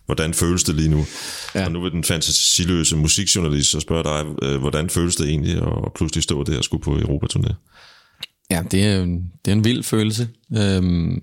hvordan 0.07 0.35
føles 0.35 0.65
det 0.65 0.75
lige 0.75 0.89
nu? 0.89 1.05
Ja. 1.55 1.65
Og 1.65 1.73
nu 1.73 1.83
vil 1.83 1.91
den 1.93 2.05
fantasiløse 2.05 2.97
musikjournalist 2.97 3.71
så 3.71 3.81
spørge 3.81 4.05
dig, 4.05 4.35
øh, 4.49 4.61
hvordan 4.61 4.91
føles 4.91 5.17
det 5.17 5.29
egentlig 5.29 5.57
at 5.57 5.93
pludselig 5.95 6.23
stå 6.23 6.45
der 6.45 6.59
og 6.59 6.65
skulle 6.65 6.83
på 6.83 6.97
Europaturné? 6.97 7.55
Ja, 8.51 8.63
det 8.71 8.85
er, 8.85 9.03
en- 9.03 9.33
det 9.45 9.51
er 9.51 9.57
en 9.57 9.65
vild 9.65 9.83
følelse. 9.83 10.29
Øhm, 10.57 11.23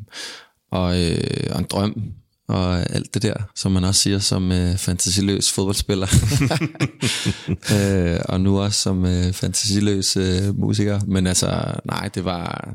og, 0.71 1.01
øh, 1.03 1.17
og 1.51 1.59
en 1.59 1.65
drøm. 1.69 2.03
Og 2.47 2.91
alt 2.95 3.13
det 3.13 3.21
der, 3.21 3.33
som 3.55 3.71
man 3.71 3.83
også 3.83 4.01
siger 4.01 4.19
som 4.19 4.51
øh, 4.51 4.77
fantasiløs 4.77 5.51
fodboldspiller. 5.51 6.07
øh, 7.75 8.19
og 8.29 8.41
nu 8.41 8.59
også 8.61 8.81
som 8.81 9.05
øh, 9.05 9.33
fantasiløs 9.33 10.17
øh, 10.17 10.59
musiker. 10.59 10.99
Men 11.07 11.27
altså, 11.27 11.73
nej, 11.85 12.07
det 12.15 12.25
var, 12.25 12.73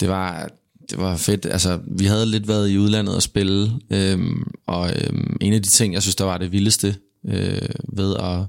det 0.00 0.08
var, 0.08 0.50
det 0.90 0.98
var 0.98 1.16
fedt. 1.16 1.46
Altså, 1.46 1.80
vi 1.86 2.04
havde 2.04 2.26
lidt 2.26 2.48
været 2.48 2.70
i 2.70 2.78
udlandet 2.78 3.14
og 3.14 3.22
spille, 3.22 3.72
øhm, 3.90 4.42
og 4.66 4.90
øhm, 4.90 5.36
en 5.40 5.52
af 5.52 5.62
de 5.62 5.68
ting, 5.68 5.94
jeg 5.94 6.02
synes, 6.02 6.16
der 6.16 6.24
var 6.24 6.38
det 6.38 6.52
vildeste 6.52 6.96
øh, 7.28 7.68
ved 7.92 8.16
at, 8.16 8.40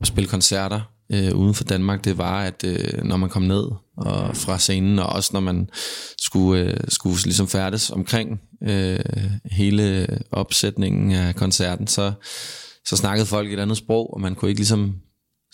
at 0.00 0.06
spille 0.06 0.28
koncerter 0.28 0.80
øh, 1.12 1.34
uden 1.34 1.54
for 1.54 1.64
Danmark, 1.64 2.04
det 2.04 2.18
var, 2.18 2.42
at 2.42 2.64
øh, 2.64 3.04
når 3.04 3.16
man 3.16 3.30
kom 3.30 3.42
ned 3.42 3.64
og 3.96 4.36
fra 4.36 4.58
scenen, 4.58 4.98
og 4.98 5.06
også 5.06 5.30
når 5.32 5.40
man 5.40 5.68
skulle, 6.18 6.62
øh, 6.62 6.76
skulle 6.88 7.22
ligesom 7.24 7.48
færdes 7.48 7.90
omkring 7.90 8.40
øh, 8.62 9.00
hele 9.50 10.06
opsætningen 10.30 11.12
af 11.12 11.34
koncerten, 11.34 11.86
så, 11.86 12.12
så 12.86 12.96
snakkede 12.96 13.26
folk 13.26 13.52
et 13.52 13.60
andet 13.60 13.76
sprog, 13.76 14.14
og 14.14 14.20
man 14.20 14.34
kunne 14.34 14.48
ikke 14.48 14.60
ligesom 14.60 14.94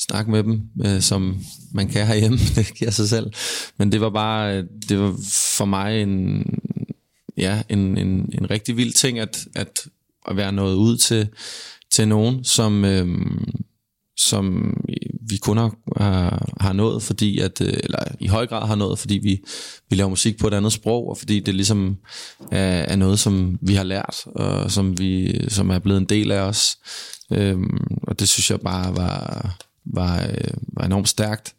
snakke 0.09 0.31
med 0.31 0.43
dem, 0.43 0.63
øh, 0.85 1.01
som 1.01 1.41
man 1.75 1.89
kan 1.89 2.07
herhjemme, 2.07 2.39
det 2.57 2.75
giver 2.75 2.91
sig 2.91 3.09
selv. 3.09 3.33
Men 3.77 3.93
det 3.93 4.01
var 4.01 4.11
bare, 4.11 4.57
øh, 4.57 4.65
det 4.89 4.99
var 4.99 5.15
for 5.57 5.65
mig 5.65 6.03
en, 6.03 6.45
ja, 7.37 7.63
en, 7.69 7.99
en, 7.99 8.09
en 8.33 8.51
rigtig 8.51 8.77
vild 8.77 8.93
ting, 8.93 9.19
at, 9.19 9.47
at, 9.55 9.81
at 10.29 10.37
være 10.37 10.53
nået 10.53 10.75
ud 10.75 10.97
til, 10.97 11.29
til 11.91 12.09
nogen, 12.09 12.45
som, 12.45 12.85
øh, 12.85 13.09
som 14.17 14.75
vi 15.31 15.37
kun 15.37 15.57
har, 15.57 15.75
har, 15.97 16.53
har 16.61 16.73
nået, 16.73 17.03
fordi 17.03 17.39
at, 17.39 17.61
øh, 17.61 17.73
eller 17.83 17.99
i 18.21 18.27
høj 18.27 18.47
grad 18.47 18.67
har 18.67 18.75
nået, 18.75 18.99
fordi 18.99 19.15
vi, 19.15 19.41
vi 19.91 19.97
laver 19.97 20.09
musik 20.09 20.39
på 20.39 20.47
et 20.47 20.55
andet 20.55 20.73
sprog, 20.73 21.09
og 21.09 21.19
fordi 21.19 21.41
det 21.41 21.55
ligesom 21.55 21.97
er, 22.51 22.83
er 22.83 22.97
noget, 22.97 23.19
som 23.19 23.59
vi 23.63 23.75
har 23.75 23.85
lært, 23.85 24.17
og 24.27 24.71
som, 24.71 24.99
vi, 24.99 25.41
som 25.49 25.71
er 25.71 25.79
blevet 25.79 26.01
en 26.01 26.09
del 26.09 26.31
af 26.31 26.41
os. 26.41 26.77
Øhm, 27.33 27.87
og 28.03 28.21
det 28.21 28.29
synes 28.29 28.51
jeg 28.51 28.61
bare 28.61 28.97
var, 28.97 29.57
var, 29.95 30.23
øh, 30.27 30.55
var 30.73 30.85
enormt 30.85 31.09
stærkt. 31.09 31.55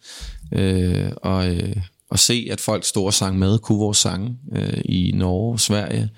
Øh, 0.54 1.12
og, 1.18 1.56
øh, 1.56 1.76
at 2.12 2.20
se, 2.20 2.48
at 2.52 2.62
folk 2.62 2.86
stod 2.86 3.06
og 3.06 3.14
sang 3.14 3.40
med, 3.40 3.60
kunne 3.60 3.78
vores 3.80 3.98
sange 3.98 4.38
øh, 4.56 4.82
i 4.86 5.12
Norge, 5.16 5.60
Sverige, 5.60 6.10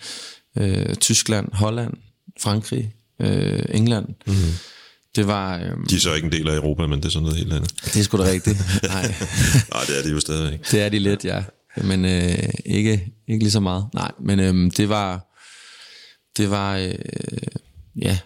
øh, 0.57 0.95
Tyskland, 0.95 1.47
Holland, 1.53 1.93
Frankrig, 2.41 2.93
øh, 3.19 3.63
England. 3.69 4.05
Mm-hmm. 4.27 4.51
Det 5.15 5.27
var... 5.27 5.57
Øh, 5.59 5.69
De 5.89 5.95
er 5.95 5.99
så 5.99 6.13
ikke 6.13 6.25
en 6.25 6.31
del 6.31 6.49
af 6.49 6.55
Europa, 6.55 6.87
men 6.87 6.99
det 6.99 7.05
er 7.05 7.09
sådan 7.09 7.23
noget 7.23 7.37
helt 7.37 7.53
andet. 7.53 7.71
det 7.85 7.95
er 7.99 8.03
sgu 8.03 8.17
da 8.17 8.23
rigtigt. 8.23 8.57
Nej, 8.83 9.01
Nej, 9.73 9.83
det 9.87 9.99
er 9.99 10.03
de 10.03 10.09
jo 10.09 10.19
stadigvæk. 10.19 10.71
det 10.71 10.81
er 10.81 10.89
de 10.89 10.99
lidt, 10.99 11.25
ja. 11.25 11.43
Men 11.83 12.05
øh, 12.05 12.49
ikke, 12.65 13.11
ikke 13.27 13.43
lige 13.43 13.51
så 13.51 13.59
meget. 13.59 13.85
Nej, 13.93 14.11
men 14.19 14.39
øh, 14.39 14.71
det 14.77 14.89
var... 14.89 15.29
Det 16.37 16.49
var... 16.49 16.77
Øh, 16.77 16.95
ja. 18.01 18.17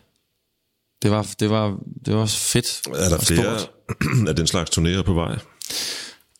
Det 1.01 1.11
var, 1.11 1.33
det 1.39 1.49
var, 1.49 1.77
det 2.05 2.15
var 2.15 2.25
fedt. 2.25 2.81
Er 2.87 3.09
der 3.09 3.19
flere 3.19 3.59
af 4.29 4.35
den 4.35 4.47
slags 4.47 4.77
turnéer 4.77 5.03
på 5.03 5.13
vej? 5.13 5.39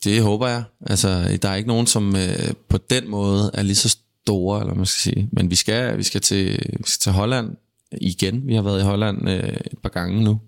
Det 0.03 0.21
håber 0.21 0.47
jeg. 0.47 0.63
Altså, 0.85 1.37
der 1.41 1.49
er 1.49 1.55
ikke 1.55 1.67
nogen, 1.67 1.87
som 1.87 2.15
øh, 2.15 2.53
på 2.69 2.77
den 2.77 3.09
måde 3.09 3.51
er 3.53 3.61
lige 3.61 3.75
så 3.75 3.89
store, 3.89 4.61
eller 4.61 4.73
man 4.73 4.85
skal 4.85 5.13
sige. 5.13 5.29
Men 5.31 5.49
vi 5.49 5.55
skal, 5.55 5.97
vi 5.97 6.03
skal, 6.03 6.21
til, 6.21 6.45
vi 6.77 6.83
skal 6.85 6.99
til 7.01 7.11
Holland 7.11 7.55
igen. 8.01 8.47
Vi 8.47 8.55
har 8.55 8.61
været 8.61 8.79
i 8.79 8.83
Holland 8.83 9.29
øh, 9.29 9.49
et 9.49 9.79
par 9.83 9.89
gange 9.89 10.23
nu. 10.23 10.39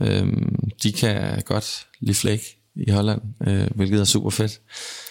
Øhm, 0.00 0.54
de 0.82 0.92
kan 0.92 1.42
godt 1.46 1.86
lide 2.00 2.14
flæk 2.14 2.61
i 2.76 2.90
Holland, 2.90 3.22
øh, 3.46 3.66
hvilket 3.74 4.00
er 4.00 4.04
super 4.04 4.30
fedt. 4.30 4.60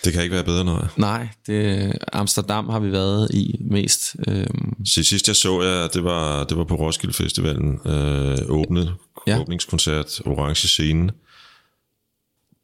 Det 0.05 0.13
kan 0.13 0.23
ikke 0.23 0.35
være 0.35 0.43
bedre, 0.43 0.63
når 0.63 0.87
Nej, 0.97 1.27
det, 1.47 1.93
Amsterdam 2.13 2.69
har 2.69 2.79
vi 2.79 2.91
været 2.91 3.27
i 3.33 3.55
mest. 3.59 4.15
Øhm, 4.27 4.85
Så 4.85 5.03
sidst 5.03 5.27
jeg 5.27 5.35
så 5.35 5.61
jer, 5.61 5.87
det 5.87 6.03
var, 6.03 6.43
det 6.43 6.57
var 6.57 6.63
på 6.63 6.75
Roskilde 6.75 7.13
Festivalen, 7.13 7.79
øh, 7.85 8.37
åbnet, 8.49 8.93
ja. 9.27 9.39
åbningskoncert, 9.39 10.21
orange 10.25 10.67
scene. 10.67 11.09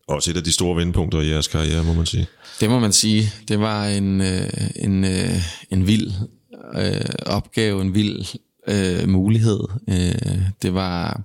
Også 0.08 0.32
et 0.32 0.38
af 0.38 0.44
de 0.44 0.52
store 0.52 0.76
vendepunkter 0.78 1.22
i 1.22 1.30
jeres 1.30 1.48
karriere, 1.48 1.84
må 1.84 1.94
man 1.94 2.06
sige. 2.06 2.28
Det 2.60 2.70
må 2.70 2.80
man 2.80 2.94
sige. 2.94 3.32
Det 3.48 3.60
var 3.60 3.88
en, 3.88 4.22
øh, 4.22 4.50
en, 4.76 5.04
øh, 5.04 5.42
en 5.72 5.88
vild 5.88 6.12
øh, 6.76 7.02
opgave, 7.26 7.82
en 7.82 7.94
vild 7.94 8.26
øh, 8.68 9.10
mulighed. 9.10 9.60
Øh, 9.90 10.42
det 10.62 10.74
var 10.74 11.22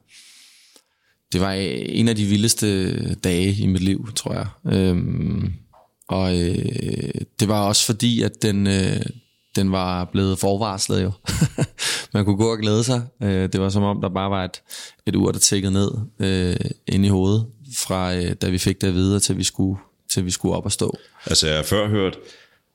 det 1.33 1.41
var 1.41 1.55
øh, 1.55 1.79
en 1.89 2.09
af 2.09 2.17
de 2.17 2.25
vildeste 2.25 3.15
dage 3.15 3.55
i 3.55 3.67
mit 3.67 3.83
liv, 3.83 4.13
tror 4.17 4.33
jeg. 4.33 4.47
Øhm, 4.73 5.53
og 6.09 6.41
øh, 6.41 7.15
det 7.41 7.49
var 7.49 7.63
også 7.63 7.87
fordi, 7.87 8.23
at 8.23 8.43
den, 8.43 8.67
øh, 8.67 9.03
den 9.57 9.73
var 9.73 10.05
blevet 10.05 10.39
forvarslet 10.39 11.03
jo. 11.03 11.11
Man 12.15 12.25
kunne 12.25 12.37
gå 12.37 12.53
og 12.53 12.59
glæde 12.59 12.85
sig. 12.85 13.03
Øh, 13.23 13.53
det 13.53 13.61
var 13.61 13.69
som 13.69 13.83
om, 13.83 14.01
der 14.01 14.09
bare 14.09 14.31
var 14.31 14.45
et, 14.45 14.63
et 15.07 15.17
ur, 15.17 15.33
der 15.33 15.39
tækkede 15.39 15.73
ned 15.73 15.91
øh, 16.21 16.71
ind 16.87 17.05
i 17.05 17.09
hovedet, 17.09 17.47
fra 17.77 18.15
øh, 18.15 18.33
da 18.43 18.49
vi 18.49 18.59
fik 18.59 18.81
det 18.81 18.95
videre, 18.95 19.21
til 19.21 19.39
vi 19.39 19.45
skulle, 19.45 19.81
til 20.11 20.25
vi 20.25 20.31
skulle 20.31 20.57
op 20.57 20.65
og 20.65 20.73
stå. 20.73 20.99
Altså, 21.27 21.47
jeg 21.47 21.57
har 21.57 21.63
før 21.63 21.89
hørt 21.89 22.19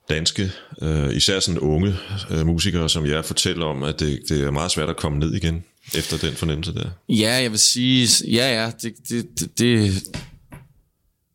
danske, 0.10 0.52
øh, 0.82 1.16
især 1.16 1.40
sådan 1.40 1.60
unge 1.60 1.96
øh, 2.32 2.46
musikere, 2.46 2.90
som 2.90 3.06
jeg 3.06 3.26
fortæller 3.26 3.66
om, 3.66 3.84
at 3.84 4.00
det, 4.00 4.20
det 4.30 4.44
er 4.44 4.52
meget 4.52 4.72
svært 4.72 4.90
at 4.90 4.98
komme 4.98 5.20
ned 5.20 5.34
igen, 5.34 5.64
efter 5.96 6.18
den 6.18 6.34
fornemmelse 6.34 6.74
der. 6.74 6.90
Ja, 7.10 7.34
jeg 7.42 7.52
vil 7.52 7.60
sige, 7.60 8.08
ja, 8.32 8.64
ja, 8.64 8.72
det, 8.82 8.94
det, 9.10 9.60
det, 9.60 9.94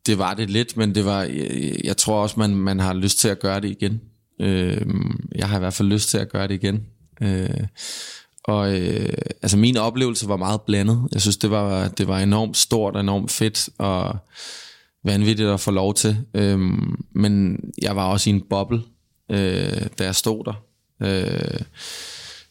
det, 0.05 0.17
var 0.17 0.33
det 0.33 0.49
lidt, 0.49 0.77
men 0.77 0.95
det 0.95 1.05
var, 1.05 1.21
jeg, 1.23 1.75
jeg 1.83 1.97
tror 1.97 2.21
også, 2.21 2.39
man, 2.39 2.55
man 2.55 2.79
har 2.79 2.93
lyst 2.93 3.19
til 3.19 3.27
at 3.27 3.39
gøre 3.39 3.61
det 3.61 3.69
igen. 3.69 4.01
Øh, 4.41 4.81
jeg 5.35 5.49
har 5.49 5.55
i 5.55 5.59
hvert 5.59 5.73
fald 5.73 5.87
lyst 5.87 6.09
til 6.09 6.17
at 6.17 6.29
gøre 6.29 6.47
det 6.47 6.53
igen. 6.53 6.85
Øh, 7.21 7.67
og 8.43 8.81
øh, 8.81 9.13
altså 9.41 9.57
min 9.57 9.77
oplevelse 9.77 10.27
var 10.27 10.37
meget 10.37 10.61
blandet. 10.61 11.07
Jeg 11.11 11.21
synes, 11.21 11.37
det 11.37 11.51
var, 11.51 11.87
det 11.87 12.07
var 12.07 12.19
enormt 12.19 12.57
stort 12.57 12.95
og 12.95 13.01
enormt 13.01 13.31
fedt 13.31 13.69
og 13.77 14.17
vanvittigt 15.03 15.49
at 15.49 15.59
få 15.59 15.71
lov 15.71 15.93
til. 15.93 16.17
Øh, 16.33 16.59
men 17.11 17.59
jeg 17.81 17.95
var 17.95 18.05
også 18.05 18.29
i 18.29 18.33
en 18.33 18.43
boble, 18.49 18.81
øh, 19.31 19.87
da 19.99 20.03
jeg 20.03 20.15
stod 20.15 20.43
der. 20.43 20.63
Øh, 21.01 21.59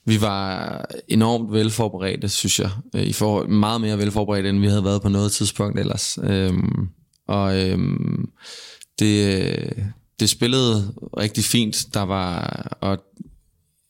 vi 0.07 0.21
var 0.21 0.85
enormt 1.09 1.53
velforberedte, 1.53 2.29
synes 2.29 2.61
jeg. 2.61 2.71
Øh, 2.95 3.03
I 3.03 3.13
forhold, 3.13 3.49
meget 3.49 3.81
mere 3.81 3.99
velforberedte, 3.99 4.49
end 4.49 4.61
vi 4.61 4.67
havde 4.67 4.85
været 4.85 5.03
på 5.03 5.09
noget 5.09 5.33
tidspunkt 5.33 5.79
ellers. 5.79 6.19
Øhm, 6.23 6.89
og 7.29 7.61
øhm, 7.61 8.31
det, 8.99 9.43
øh, 9.43 9.85
det 10.21 10.31
spillede 10.31 10.95
rigtig 11.17 11.45
fint. 11.45 11.95
Der 11.95 12.03
var, 12.03 12.47
og 12.81 12.99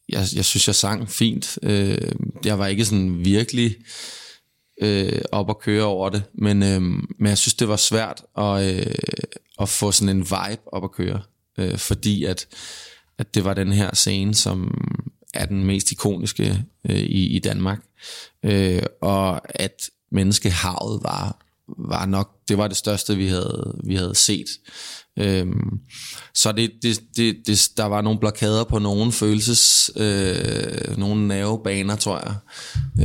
jeg, 0.09 0.27
jeg 0.35 0.45
synes, 0.45 0.67
jeg 0.67 0.75
sang 0.75 1.11
fint. 1.11 1.59
Øh, 1.63 2.13
jeg 2.45 2.59
var 2.59 2.67
ikke 2.67 2.85
sådan 2.85 3.25
virkelig 3.25 3.77
øh, 4.83 5.23
op 5.33 5.51
at 5.51 5.59
køre 5.59 5.85
over 5.85 6.11
det, 6.11 6.23
men, 6.35 6.63
øh, 6.63 6.83
men 7.19 7.27
jeg 7.27 7.39
synes, 7.39 7.55
det 7.55 7.69
var 7.69 7.77
svært 7.77 8.23
at, 8.39 8.77
øh, 8.77 8.95
at 9.61 9.69
få 9.69 9.93
sådan 9.93 10.17
en 10.17 10.23
vibe 10.23 10.63
op 10.75 10.85
at 10.85 10.93
køre, 10.93 11.23
øh, 11.59 11.79
fordi 11.79 12.25
at, 12.25 12.47
at 13.19 13.35
det 13.35 13.45
var 13.45 13.55
den 13.55 13.73
her 13.73 13.95
scene, 13.95 14.35
som 14.35 14.75
er 15.35 15.47
den 15.47 15.65
mest 15.65 15.93
ikoniske 15.93 16.65
øh, 16.91 16.97
i, 16.99 17.27
i 17.27 17.39
Danmark, 17.39 17.81
øh, 18.45 18.83
og 19.03 19.61
at 19.63 19.91
menneskehavet 20.13 21.03
var, 21.03 21.45
var 21.79 22.07
nok, 22.07 22.31
det 22.49 22.59
var 22.59 22.69
det 22.69 22.77
største, 22.77 23.17
vi 23.17 23.27
havde, 23.27 23.81
vi 23.85 23.95
havde 23.95 24.15
set. 24.15 24.47
Øhm, 25.19 25.81
så 26.35 26.53
det, 26.53 26.71
det, 26.83 27.01
det, 27.17 27.37
det, 27.47 27.69
der 27.77 27.85
var 27.85 28.01
nogle 28.01 28.19
blokader 28.19 28.65
på 28.65 28.79
nogle 28.79 29.13
følelses, 29.13 29.91
øh, 29.97 30.99
nogle 30.99 31.29
nervebaner, 31.29 31.97
tror 31.97 32.21
jeg, 32.27 32.35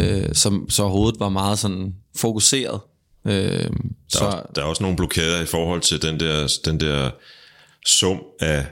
øh, 0.01 0.36
som, 0.36 0.69
så 0.69 0.84
hovedet 0.84 1.19
var 1.19 1.30
meget 1.30 1.59
sådan 1.59 1.95
fokuseret. 2.15 2.80
Øh, 3.25 3.34
Der, 3.34 3.69
så, 4.09 4.25
er, 4.25 4.41
der 4.55 4.61
er 4.61 4.65
også 4.65 4.84
nogle 4.84 4.97
blokader 4.97 5.41
i 5.41 5.45
forhold 5.45 5.82
til 5.82 6.01
den 6.01 6.19
der, 6.19 6.59
den 6.65 6.80
der 6.80 7.11
sum 7.86 8.21
af, 8.39 8.65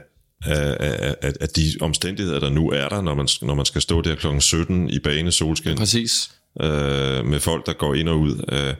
af, 0.44 0.76
af, 0.80 1.14
af, 1.22 1.32
af 1.40 1.48
de 1.48 1.72
omstændigheder, 1.80 2.40
der 2.40 2.50
nu 2.50 2.70
er 2.70 2.88
der, 2.88 3.00
når 3.00 3.14
man, 3.14 3.28
når 3.42 3.54
man 3.54 3.66
skal 3.66 3.80
stå 3.82 4.02
der 4.02 4.14
klokken 4.14 4.40
17 4.40 4.90
i 4.90 4.98
bane 4.98 5.32
solskin, 5.32 5.76
præcis. 5.76 6.30
øh, 6.62 7.24
med 7.26 7.40
folk, 7.40 7.66
der 7.66 7.72
går 7.72 7.94
ind 7.94 8.08
og 8.08 8.20
ud 8.20 8.44
af, 8.48 8.76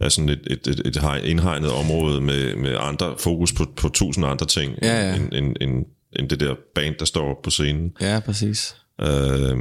af 0.00 0.12
sådan 0.12 0.28
et, 0.28 0.40
et, 0.50 0.66
et, 0.66 0.82
et 0.86 0.96
hegn- 0.96 1.24
indhegnet 1.24 1.70
område 1.70 2.20
med, 2.20 2.56
med 2.56 2.76
andre 2.80 3.14
fokus 3.18 3.52
på, 3.52 3.66
på 3.76 3.88
tusind 3.88 4.26
andre 4.26 4.46
ting, 4.46 4.74
Ja, 4.82 5.08
ja. 5.08 5.16
End, 5.16 5.32
end, 5.32 5.56
end, 5.60 5.84
end 6.18 6.28
det 6.28 6.40
der 6.40 6.54
band, 6.74 6.94
der 6.98 7.04
står 7.04 7.40
på 7.44 7.50
scenen. 7.50 7.92
Ja, 8.00 8.20
præcis. 8.20 8.76
Øh, 9.00 9.56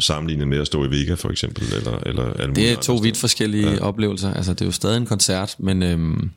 sammenlignet 0.00 0.48
med 0.48 0.58
at 0.58 0.66
stå 0.66 0.84
i 0.84 0.90
Vega, 0.90 1.14
for 1.14 1.30
eksempel, 1.30 1.74
eller, 1.74 1.98
eller 2.06 2.32
alle 2.32 2.54
Det 2.54 2.70
er 2.72 2.76
to 2.76 2.94
vidt 2.94 3.16
forskellige 3.16 3.70
ja. 3.70 3.78
oplevelser. 3.80 4.34
Altså, 4.34 4.52
det 4.52 4.60
er 4.60 4.66
jo 4.66 4.72
stadig 4.72 4.96
en 4.96 5.06
koncert, 5.06 5.56
men, 5.58 5.82
øhm, 5.82 6.30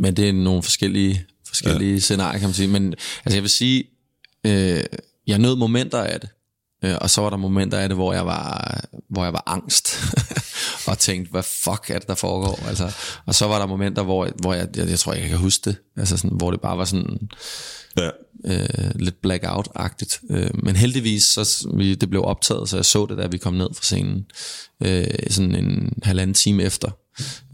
men 0.00 0.16
det 0.16 0.28
er 0.28 0.32
nogle 0.32 0.62
forskellige, 0.62 1.24
forskellige 1.54 1.92
ja. 1.92 1.98
scenarier, 1.98 2.38
kan 2.38 2.48
man 2.48 2.54
sige. 2.54 2.68
Men 2.68 2.94
altså, 3.24 3.36
jeg 3.36 3.42
vil 3.42 3.50
sige, 3.50 3.84
øh, 4.46 4.84
jeg 5.26 5.38
nød 5.38 5.56
momenter 5.56 5.98
af 6.02 6.20
det. 6.20 6.28
Øh, 6.84 6.96
og 7.00 7.10
så 7.10 7.20
var 7.20 7.30
der 7.30 7.36
momenter 7.36 7.78
af 7.78 7.88
det, 7.88 7.96
hvor 7.96 8.12
jeg 8.12 8.26
var, 8.26 8.80
hvor 9.10 9.24
jeg 9.24 9.32
var 9.32 9.42
angst. 9.46 10.00
og 10.88 10.98
tænkte, 10.98 11.30
hvad 11.30 11.42
fuck 11.42 11.90
er 11.90 11.98
det, 11.98 12.08
der 12.08 12.14
foregår? 12.14 12.66
Altså, 12.68 12.92
og 13.26 13.34
så 13.34 13.46
var 13.46 13.58
der 13.58 13.66
momenter, 13.66 14.02
hvor, 14.02 14.28
hvor 14.40 14.54
jeg, 14.54 14.68
jeg, 14.76 14.88
jeg 14.88 14.98
tror, 14.98 15.12
jeg 15.12 15.28
kan 15.28 15.38
huske 15.38 15.70
det. 15.70 15.76
Altså 15.96 16.16
sådan, 16.16 16.36
hvor 16.36 16.50
det 16.50 16.60
bare 16.60 16.78
var 16.78 16.84
sådan, 16.84 17.18
Ja. 17.98 18.10
øh, 18.44 18.90
lidt 18.94 19.14
blackout-agtigt. 19.26 20.20
Øh, 20.30 20.50
men 20.62 20.76
heldigvis, 20.76 21.22
så 21.24 21.68
vi, 21.76 21.94
det 21.94 22.10
blev 22.10 22.24
optaget, 22.24 22.68
så 22.68 22.76
jeg 22.76 22.84
så 22.84 23.06
det, 23.06 23.18
da 23.18 23.26
vi 23.26 23.38
kom 23.38 23.54
ned 23.54 23.68
fra 23.74 23.82
scenen. 23.82 24.26
Øh, 24.84 25.06
sådan 25.30 25.54
en 25.54 25.92
halvanden 26.02 26.34
time 26.34 26.62
efter. 26.62 26.90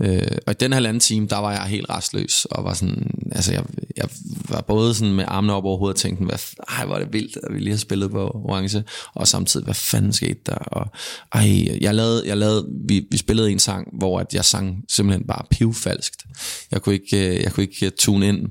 Øh, 0.03 0.37
og 0.47 0.53
i 0.53 0.57
den 0.61 0.73
halvanden 0.73 1.01
time, 1.01 1.27
der 1.27 1.37
var 1.37 1.53
jeg 1.53 1.63
helt 1.63 1.91
restløs, 1.91 2.45
og 2.45 2.65
var 2.65 2.75
sådan, 2.75 3.11
altså 3.33 3.53
jeg, 3.53 3.65
jeg 3.97 4.09
var 4.49 4.61
både 4.61 4.95
sådan 4.95 5.15
med 5.15 5.25
armene 5.29 5.53
op 5.53 5.65
over 5.65 5.79
hovedet 5.79 5.95
og 5.95 6.01
tænkte, 6.01 6.25
hvad, 6.25 6.39
ej, 6.69 6.87
hvor 6.87 6.95
er 6.95 6.99
det 6.99 7.13
vildt, 7.13 7.39
at 7.43 7.55
vi 7.55 7.59
lige 7.59 7.71
har 7.71 7.79
spillet 7.79 8.11
på 8.11 8.43
Orange, 8.45 8.85
og 9.15 9.29
samtidig, 9.29 9.65
hvad 9.65 9.75
fanden 9.75 10.13
skete 10.13 10.41
der, 10.47 10.55
og 10.55 10.87
ej, 11.33 11.79
jeg 11.81 11.95
lavede, 11.95 12.23
jeg 12.27 12.37
lavede 12.37 12.67
vi, 12.89 13.07
vi 13.11 13.17
spillede 13.17 13.51
en 13.51 13.59
sang, 13.59 13.89
hvor 13.99 14.21
at 14.21 14.35
jeg 14.35 14.45
sang 14.45 14.85
simpelthen 14.89 15.27
bare 15.27 15.43
pivfalskt. 15.51 16.25
Jeg 16.71 16.83
kunne 16.83 16.95
ikke, 16.95 17.29
øh, 17.29 17.43
jeg 17.43 17.53
kunne 17.53 17.65
ikke 17.65 17.87
øh, 17.87 17.93
tune 17.99 18.29
ind 18.29 18.49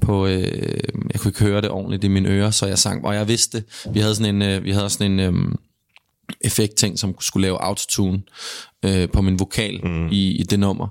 på, 0.00 0.26
øh, 0.26 0.80
jeg 1.12 1.20
kunne 1.20 1.28
ikke 1.28 1.44
høre 1.44 1.60
det 1.60 1.70
ordentligt 1.70 2.04
i 2.04 2.08
mine 2.08 2.28
ører, 2.28 2.50
så 2.50 2.66
jeg 2.66 2.78
sang, 2.78 3.04
og 3.04 3.14
jeg 3.14 3.28
vidste, 3.28 3.64
vi 3.92 4.00
havde 4.00 4.14
sådan 4.14 4.34
en, 4.34 4.42
øh, 4.42 4.64
vi 4.64 4.70
havde 4.70 4.90
sådan 4.90 5.12
en, 5.12 5.20
øh, 5.20 5.34
effektting, 6.40 6.98
som 6.98 7.14
skulle 7.20 7.42
lave 7.46 7.62
autotune 7.62 8.22
øh, 8.84 9.08
på 9.08 9.22
min 9.22 9.38
vokal 9.38 9.80
mm. 9.84 10.08
i, 10.08 10.30
i 10.30 10.42
det 10.42 10.58
nummer. 10.60 10.88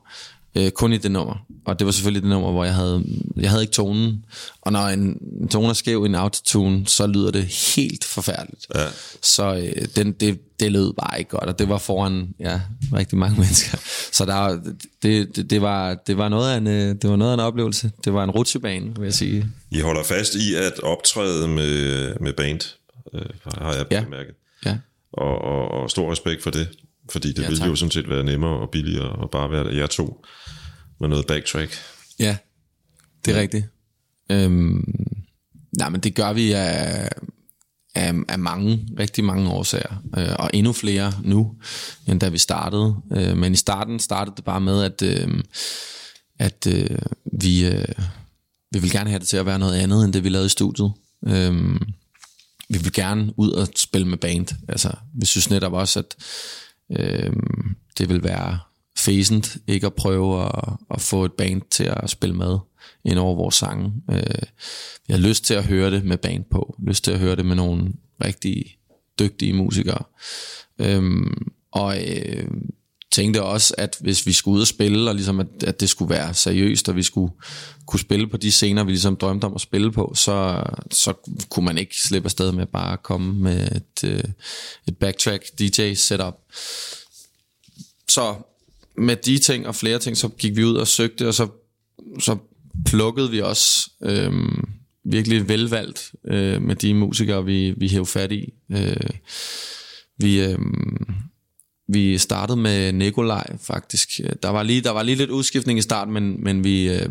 øh, 0.55 0.71
kun 0.71 0.93
i 0.93 0.97
det 0.97 1.11
nummer. 1.11 1.35
Og 1.65 1.79
det 1.79 1.85
var 1.85 1.91
selvfølgelig 1.91 2.21
det 2.21 2.29
nummer, 2.29 2.51
hvor 2.51 2.63
jeg 2.63 2.73
havde, 2.75 3.03
jeg 3.35 3.49
havde 3.49 3.63
ikke 3.63 3.73
tonen. 3.73 4.25
Og 4.61 4.71
når 4.71 4.87
en, 4.87 5.17
en 5.41 5.47
tone 5.47 5.69
er 5.69 5.73
skæv 5.73 6.03
i 6.05 6.09
en 6.09 6.15
autotune, 6.15 6.87
så 6.87 7.07
lyder 7.07 7.31
det 7.31 7.45
helt 7.75 8.03
forfærdeligt. 8.03 8.67
Ja. 8.75 8.87
Så 9.21 9.55
øh, 9.55 9.85
den, 9.95 10.11
det, 10.11 10.39
det 10.59 10.71
lød 10.71 10.93
bare 10.93 11.19
ikke 11.19 11.29
godt, 11.29 11.43
og 11.43 11.59
det 11.59 11.69
var 11.69 11.77
foran 11.77 12.29
ja, 12.39 12.61
rigtig 12.93 13.17
mange 13.17 13.39
mennesker. 13.41 13.77
Så 14.11 14.25
der, 14.25 14.59
det, 15.03 15.35
det, 15.35 15.49
det, 15.49 15.61
var, 15.61 15.93
det, 15.93 16.17
var 16.17 16.29
noget 16.29 16.51
af 16.51 16.57
en, 16.57 16.67
øh, 16.67 16.95
det 17.01 17.09
var 17.09 17.15
noget 17.15 17.31
af 17.31 17.35
en 17.35 17.39
oplevelse. 17.39 17.91
Det 18.05 18.13
var 18.13 18.23
en 18.23 18.31
rutsjebane, 18.31 18.95
vil 18.95 19.03
jeg 19.03 19.13
sige. 19.13 19.45
I 19.71 19.79
holder 19.79 20.03
fast 20.03 20.35
i 20.35 20.55
at 20.55 20.79
optræde 20.79 21.47
med, 21.47 22.13
med 22.19 22.33
band, 22.33 22.59
øh, 23.13 23.21
har 23.57 23.73
jeg 23.73 23.87
bemærket. 23.87 24.27
Ja, 24.27 24.46
Og, 25.17 25.41
og, 25.41 25.71
og 25.71 25.89
stor 25.89 26.11
respekt 26.11 26.43
for 26.43 26.49
det, 26.51 26.67
fordi 27.11 27.27
det 27.27 27.37
Ja, 27.37 27.41
ja, 27.41 27.47
ville 27.47 27.59
tak. 27.59 27.69
jo 27.69 27.75
sådan 27.75 27.91
set 27.91 28.09
være 28.09 28.23
nemmere 28.23 28.59
og 28.59 28.69
billigere 28.69 29.23
at 29.23 29.29
bare 29.29 29.51
være 29.51 29.75
jer 29.75 29.87
to 29.87 30.25
med 30.99 31.09
noget 31.09 31.27
backtrack. 31.27 31.71
ja 32.19 32.37
det 33.25 33.35
er 33.35 33.41
rigtigt. 33.41 33.65
Øhm, 34.31 34.83
nej, 35.77 35.89
men 35.89 36.01
det 36.01 36.15
gør 36.15 36.33
vi 36.33 36.51
af, 36.51 37.09
af, 37.95 38.13
af 38.27 38.39
mange, 38.39 38.87
rigtig 38.99 39.23
mange 39.23 39.49
årsager, 39.49 40.03
øh, 40.17 40.35
og 40.39 40.49
endnu 40.53 40.73
flere 40.73 41.13
nu, 41.23 41.55
end 42.07 42.19
da 42.19 42.29
vi 42.29 42.37
startede. 42.37 42.95
Øh, 43.11 43.37
men 43.37 43.53
i 43.53 43.55
starten 43.55 43.99
startede 43.99 44.35
det 44.35 44.45
bare 44.45 44.61
med, 44.61 44.83
at, 44.83 45.01
øh, 45.01 45.43
at 46.39 46.67
øh, 46.67 46.97
vi, 47.41 47.65
øh, 47.67 47.85
vi 48.71 48.79
vil 48.79 48.91
gerne 48.91 49.09
have 49.09 49.19
det 49.19 49.27
til 49.27 49.37
at 49.37 49.45
være 49.45 49.59
noget 49.59 49.75
andet, 49.75 50.05
end 50.05 50.13
det 50.13 50.23
vi 50.23 50.29
lavede 50.29 50.45
i 50.45 50.49
studiet. 50.49 50.91
Øh, 51.27 51.79
vi 52.69 52.77
vil 52.77 52.93
gerne 52.93 53.33
ud 53.37 53.51
og 53.51 53.67
spille 53.75 54.07
med 54.07 54.17
band. 54.17 54.47
Altså, 54.69 54.91
vi 55.13 55.25
synes 55.25 55.49
netop 55.49 55.73
også, 55.73 55.99
at 55.99 56.15
øh, 56.99 57.33
det 57.97 58.09
vil 58.09 58.23
være 58.23 58.59
fæsent 58.97 59.57
ikke 59.67 59.85
at 59.87 59.93
prøve 59.93 60.45
at, 60.45 60.73
at 60.91 61.01
få 61.01 61.25
et 61.25 61.33
band 61.33 61.61
til 61.71 61.83
at 61.83 62.09
spille 62.09 62.35
med 62.35 62.57
ind 63.05 63.19
over 63.19 63.35
vores 63.35 63.55
sange. 63.55 63.93
Øh, 64.11 64.41
vi 65.07 65.13
har 65.13 65.17
lyst 65.17 65.43
til 65.43 65.53
at 65.53 65.65
høre 65.65 65.91
det 65.91 66.05
med 66.05 66.17
band 66.17 66.43
på, 66.51 66.75
lyst 66.83 67.03
til 67.03 67.11
at 67.11 67.19
høre 67.19 67.35
det 67.35 67.45
med 67.45 67.55
nogle 67.55 67.93
rigtig 68.25 68.77
dygtige 69.19 69.53
musikere. 69.53 70.03
Øh, 70.79 71.27
og 71.71 71.97
øh, 72.07 72.47
tænkte 73.11 73.43
også, 73.43 73.75
at 73.77 73.97
hvis 73.99 74.25
vi 74.25 74.33
skulle 74.33 74.55
ud 74.55 74.61
og 74.61 74.67
spille, 74.67 75.09
og 75.09 75.15
ligesom 75.15 75.39
at, 75.39 75.47
at 75.63 75.79
det 75.79 75.89
skulle 75.89 76.09
være 76.09 76.33
seriøst, 76.33 76.89
og 76.89 76.95
vi 76.95 77.03
skulle 77.03 77.33
kunne 77.85 77.99
spille 77.99 78.27
på 78.27 78.37
de 78.37 78.51
scener, 78.51 78.83
vi 78.83 78.91
ligesom 78.91 79.15
drømte 79.15 79.45
om 79.45 79.55
at 79.55 79.61
spille 79.61 79.91
på, 79.91 80.13
så, 80.15 80.63
så 80.91 81.13
kunne 81.49 81.65
man 81.65 81.77
ikke 81.77 81.95
slippe 82.01 82.27
afsted 82.27 82.51
med 82.51 82.65
bare 82.65 82.93
at 82.93 83.03
komme 83.03 83.33
med 83.33 83.67
et, 83.71 84.03
øh, 84.03 84.23
et 84.87 84.97
backtrack 84.97 85.43
DJ 85.59 85.93
setup. 85.93 86.35
Så 88.09 88.35
med 88.97 89.15
de 89.15 89.37
ting 89.37 89.67
og 89.67 89.75
flere 89.75 89.99
ting, 89.99 90.17
så 90.17 90.27
gik 90.27 90.55
vi 90.55 90.63
ud 90.63 90.75
og 90.75 90.87
søgte, 90.87 91.27
og 91.27 91.33
så, 91.33 91.47
så 92.19 92.37
plukkede 92.85 93.31
vi 93.31 93.41
også 93.41 93.91
øhm, 94.03 94.67
virkelig 95.03 95.49
velvalgt 95.49 96.11
øh, 96.27 96.61
med 96.61 96.75
de 96.75 96.93
musikere, 96.93 97.45
vi, 97.45 97.73
vi 97.77 97.87
hævde 97.87 98.05
fat 98.05 98.31
i. 98.31 98.53
Øh, 98.71 99.09
vi, 100.17 100.41
Øh, 100.41 100.59
vi 101.87 102.17
startede 102.17 102.57
med 102.57 102.93
Nikolaj 102.93 103.57
faktisk. 103.61 104.19
Der 104.43 104.49
var 104.49 104.63
lige, 104.63 104.81
der 104.81 104.91
var 104.91 105.03
lige 105.03 105.15
lidt 105.15 105.29
udskiftning 105.29 105.79
i 105.79 105.81
starten, 105.81 106.13
men, 106.13 106.43
men 106.43 106.63
vi, 106.63 106.89
øh, 106.89 107.09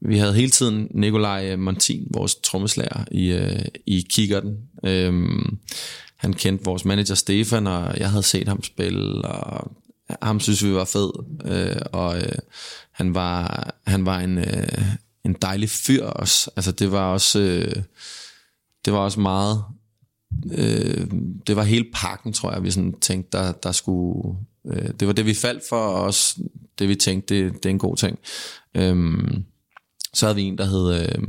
vi 0.00 0.18
havde 0.18 0.34
hele 0.34 0.50
tiden 0.50 0.88
Nikolaj 0.90 1.50
øh, 1.52 1.58
Montin, 1.58 2.08
vores 2.10 2.34
trommeslager, 2.34 3.04
i, 3.10 3.32
øh, 3.32 3.64
i 3.86 4.06
kikkerten. 4.10 4.56
Øh, 4.84 5.12
han 6.16 6.32
kendte 6.32 6.64
vores 6.64 6.84
manager 6.84 7.14
Stefan, 7.14 7.66
og 7.66 7.98
jeg 7.98 8.10
havde 8.10 8.22
set 8.22 8.48
ham 8.48 8.62
spille, 8.62 9.22
og 9.22 9.72
ham 10.22 10.40
synes 10.40 10.64
vi 10.64 10.74
var 10.74 10.84
fed. 10.84 11.10
Øh, 11.44 11.82
og 11.92 12.18
øh, 12.18 12.38
han 12.92 13.14
var, 13.14 13.74
han 13.86 14.06
var 14.06 14.20
en, 14.20 14.38
øh, 14.38 14.82
en 15.24 15.36
dejlig 15.42 15.70
fyr 15.70 16.04
også. 16.04 16.50
Altså 16.56 16.72
det 16.72 16.92
var 16.92 17.12
også, 17.12 17.38
øh, 17.40 17.82
det 18.84 18.92
var 18.92 18.98
også 18.98 19.20
meget 19.20 19.64
øh, 20.52 21.06
det 21.46 21.56
var 21.56 21.62
hele 21.62 21.84
pakken, 21.94 22.32
tror 22.32 22.52
jeg, 22.52 22.62
vi 22.62 22.70
sådan 22.70 23.00
tænkte, 23.00 23.38
der, 23.38 23.52
der 23.52 23.72
skulle... 23.72 24.38
Øh, 24.66 24.88
det 25.00 25.08
var 25.08 25.12
det, 25.12 25.26
vi 25.26 25.34
faldt 25.34 25.62
for, 25.68 25.76
og 25.76 26.02
også 26.02 26.40
det, 26.78 26.88
vi 26.88 26.94
tænkte, 26.94 27.34
det, 27.34 27.54
det 27.54 27.66
er 27.66 27.70
en 27.70 27.78
god 27.78 27.96
ting. 27.96 28.18
Øhm, 28.74 29.44
så 30.14 30.26
havde 30.26 30.36
vi 30.36 30.42
en, 30.42 30.58
der 30.58 30.64
hed 30.64 31.00
øh, 31.00 31.28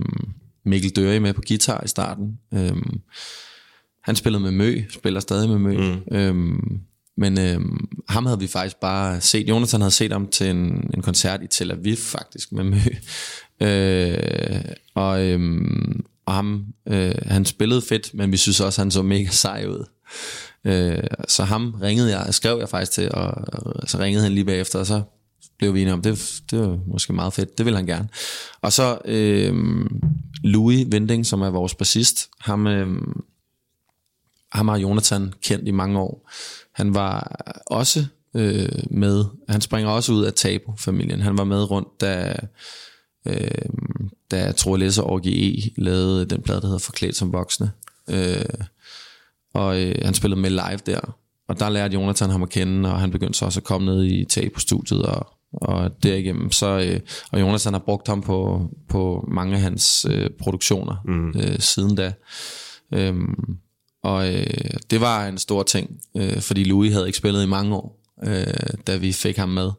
Mikkel 0.66 0.95
Døre 0.95 1.20
med 1.20 1.34
på 1.34 1.41
guitar 1.47 1.84
i 1.84 1.88
starten. 1.88 2.39
Øhm, 2.53 3.01
han 4.03 4.16
spillede 4.16 4.43
med 4.43 4.51
Mø, 4.51 4.82
spiller 4.89 5.20
stadig 5.20 5.49
med 5.49 5.60
Mø. 5.60 5.78
Mm. 5.78 6.16
Øhm, 6.18 6.80
men 7.18 7.39
øhm, 7.39 7.88
ham 8.10 8.26
havde 8.26 8.39
vi 8.39 8.47
faktisk 8.47 8.76
bare 8.82 9.22
set. 9.22 9.49
Jonathan 9.49 9.82
havde 9.82 9.91
set 9.91 10.12
ham 10.12 10.28
til 10.28 10.49
en, 10.49 10.91
en 10.93 11.01
koncert 11.01 11.43
i 11.43 11.47
Tel 11.47 11.72
Aviv 11.72 11.95
faktisk 11.95 12.51
med 12.51 12.64
Mø. 12.64 12.78
Øh, 13.62 14.62
og, 14.95 15.26
øhm, 15.26 16.05
og 16.28 16.34
ham, 16.34 16.65
øh, 16.88 17.15
han 17.25 17.45
spillede 17.45 17.82
fedt, 17.82 18.13
men 18.13 18.32
vi 18.32 18.38
synes 18.38 18.59
også, 18.59 18.82
han 18.82 18.91
så 18.91 19.01
mega 19.01 19.30
sej 19.30 19.65
ud. 19.67 19.86
Øh, 20.65 21.03
så 21.28 21.43
ham 21.43 21.75
ringede 21.82 22.17
jeg, 22.17 22.34
skrev 22.34 22.59
jeg 22.59 22.69
faktisk 22.69 22.91
til, 22.91 23.11
og, 23.11 23.34
og 23.53 23.89
så 23.89 23.99
ringede 23.99 24.23
han 24.23 24.34
lige 24.34 24.45
bagefter, 24.45 24.80
og 24.80 24.86
så 24.86 25.01
blev 25.57 25.73
vi 25.73 25.82
enige 25.82 25.93
om, 25.93 26.01
det, 26.01 26.41
det 26.51 26.59
var 26.59 26.80
måske 26.88 27.13
meget 27.13 27.34
fedt, 27.34 27.57
det 27.57 27.65
vil 27.65 27.75
han 27.75 27.86
gerne. 27.86 28.09
Og 28.61 28.73
så 28.73 28.97
øh, 29.05 29.53
Louis 30.43 30.88
Vending, 30.91 31.25
som 31.25 31.41
er 31.41 31.49
vores 31.49 31.75
bassist, 31.75 32.30
ham, 32.39 32.67
øh, 32.67 33.01
ham 34.51 34.67
har 34.67 34.78
Jonathan 34.78 35.34
kendt 35.41 35.67
i 35.67 35.71
mange 35.71 35.99
år. 35.99 36.30
Han 36.73 36.93
var 36.93 37.41
også 37.65 38.05
øh, 38.36 38.84
med, 38.89 39.25
han 39.49 39.61
springer 39.61 39.91
også 39.91 40.11
ud 40.11 40.23
af 40.23 40.34
Tabo-familien, 40.34 41.21
Han 41.21 41.38
var 41.38 41.43
med 41.43 41.71
rundt, 41.71 42.01
da, 42.01 42.36
øh, 43.25 43.69
da 44.32 44.51
Troel 44.51 44.80
Læser 44.80 45.03
og 45.03 45.21
GE 45.21 45.71
lavede 45.78 46.25
den 46.25 46.41
plade, 46.41 46.61
der 46.61 46.67
hedder 46.67 46.80
Forklædt 46.80 47.15
som 47.15 47.34
voksne. 47.34 47.71
Øh, 48.09 48.43
og 49.53 49.82
øh, 49.82 49.95
han 50.05 50.13
spillede 50.13 50.41
med 50.41 50.49
live 50.49 50.80
der. 50.86 51.17
Og 51.47 51.59
der 51.59 51.69
lærte 51.69 51.93
Jonathan 51.93 52.30
ham 52.30 52.43
at 52.43 52.49
kende, 52.49 52.91
og 52.91 52.99
han 52.99 53.11
begyndte 53.11 53.39
så 53.39 53.45
også 53.45 53.59
at 53.59 53.63
komme 53.63 53.86
ned 53.86 54.05
i 54.05 54.25
Tabu-studiet, 54.25 55.05
og, 55.05 55.28
og 55.53 56.03
derigennem. 56.03 56.51
Så, 56.51 56.67
øh, 56.67 56.99
og 57.32 57.41
Jonathan 57.41 57.73
har 57.73 57.80
brugt 57.80 58.07
ham 58.07 58.21
på, 58.21 58.69
på 58.89 59.25
mange 59.32 59.55
af 59.55 59.61
hans 59.61 60.05
øh, 60.09 60.30
produktioner 60.39 60.95
mm. 61.05 61.30
øh, 61.30 61.59
siden 61.59 61.95
da. 61.95 62.13
Øhm, 62.93 63.36
og 64.03 64.34
øh, 64.34 64.73
det 64.89 65.01
var 65.01 65.28
en 65.28 65.38
stor 65.38 65.63
ting, 65.63 65.99
øh, 66.17 66.41
fordi 66.41 66.63
Louis 66.63 66.93
havde 66.93 67.07
ikke 67.07 67.17
spillet 67.17 67.43
i 67.43 67.47
mange 67.47 67.75
år, 67.75 67.99
øh, 68.25 68.78
da 68.88 68.97
vi 68.97 69.11
fik 69.11 69.38
ham 69.38 69.49
med. 69.49 69.71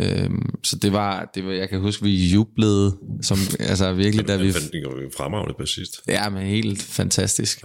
Øhm, 0.00 0.54
så 0.64 0.76
det 0.76 0.92
var, 0.92 1.30
det 1.34 1.46
var, 1.46 1.52
jeg 1.52 1.68
kan 1.68 1.80
huske, 1.80 2.02
vi 2.02 2.26
jublede, 2.26 2.96
som, 3.22 3.38
altså 3.60 3.92
virkelig, 3.92 4.28
da 4.28 4.36
vi... 4.36 4.46
Jo 4.84 4.90
en 4.90 5.12
fremragende 5.16 5.54
bassist. 5.58 6.00
Ja, 6.08 6.28
men 6.28 6.42
helt 6.42 6.82
fantastisk. 6.82 7.64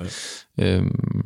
Ja. 0.57 0.77
Øhm, 0.77 1.21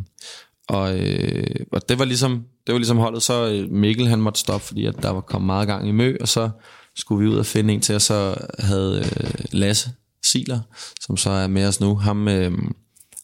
og, 0.67 0.99
øh, 0.99 1.65
og 1.71 1.89
det 1.89 1.99
var 1.99 2.05
ligesom 2.05 2.43
det 2.67 2.73
var 2.73 2.79
ligesom 2.79 2.97
holdet, 2.97 3.23
så 3.23 3.49
øh, 3.51 3.71
Mikkel 3.71 4.07
han 4.07 4.21
måtte 4.21 4.39
stoppe, 4.39 4.67
fordi 4.67 4.85
at 4.85 4.95
der 5.01 5.09
var 5.09 5.21
kommet 5.21 5.45
meget 5.45 5.67
gang 5.67 5.89
i 5.89 5.91
mø, 5.91 6.17
og 6.21 6.27
så 6.27 6.49
skulle 6.95 7.25
vi 7.25 7.31
ud 7.31 7.37
og 7.37 7.45
finde 7.45 7.73
en 7.73 7.81
til, 7.81 7.95
og 7.95 8.01
så 8.01 8.35
havde 8.59 8.97
øh, 8.99 9.45
Lasse 9.51 9.89
Siler, 10.25 10.59
som 11.01 11.17
så 11.17 11.29
er 11.29 11.47
med 11.47 11.67
os 11.67 11.79
nu, 11.79 11.95
ham, 11.95 12.27
øh, 12.27 12.51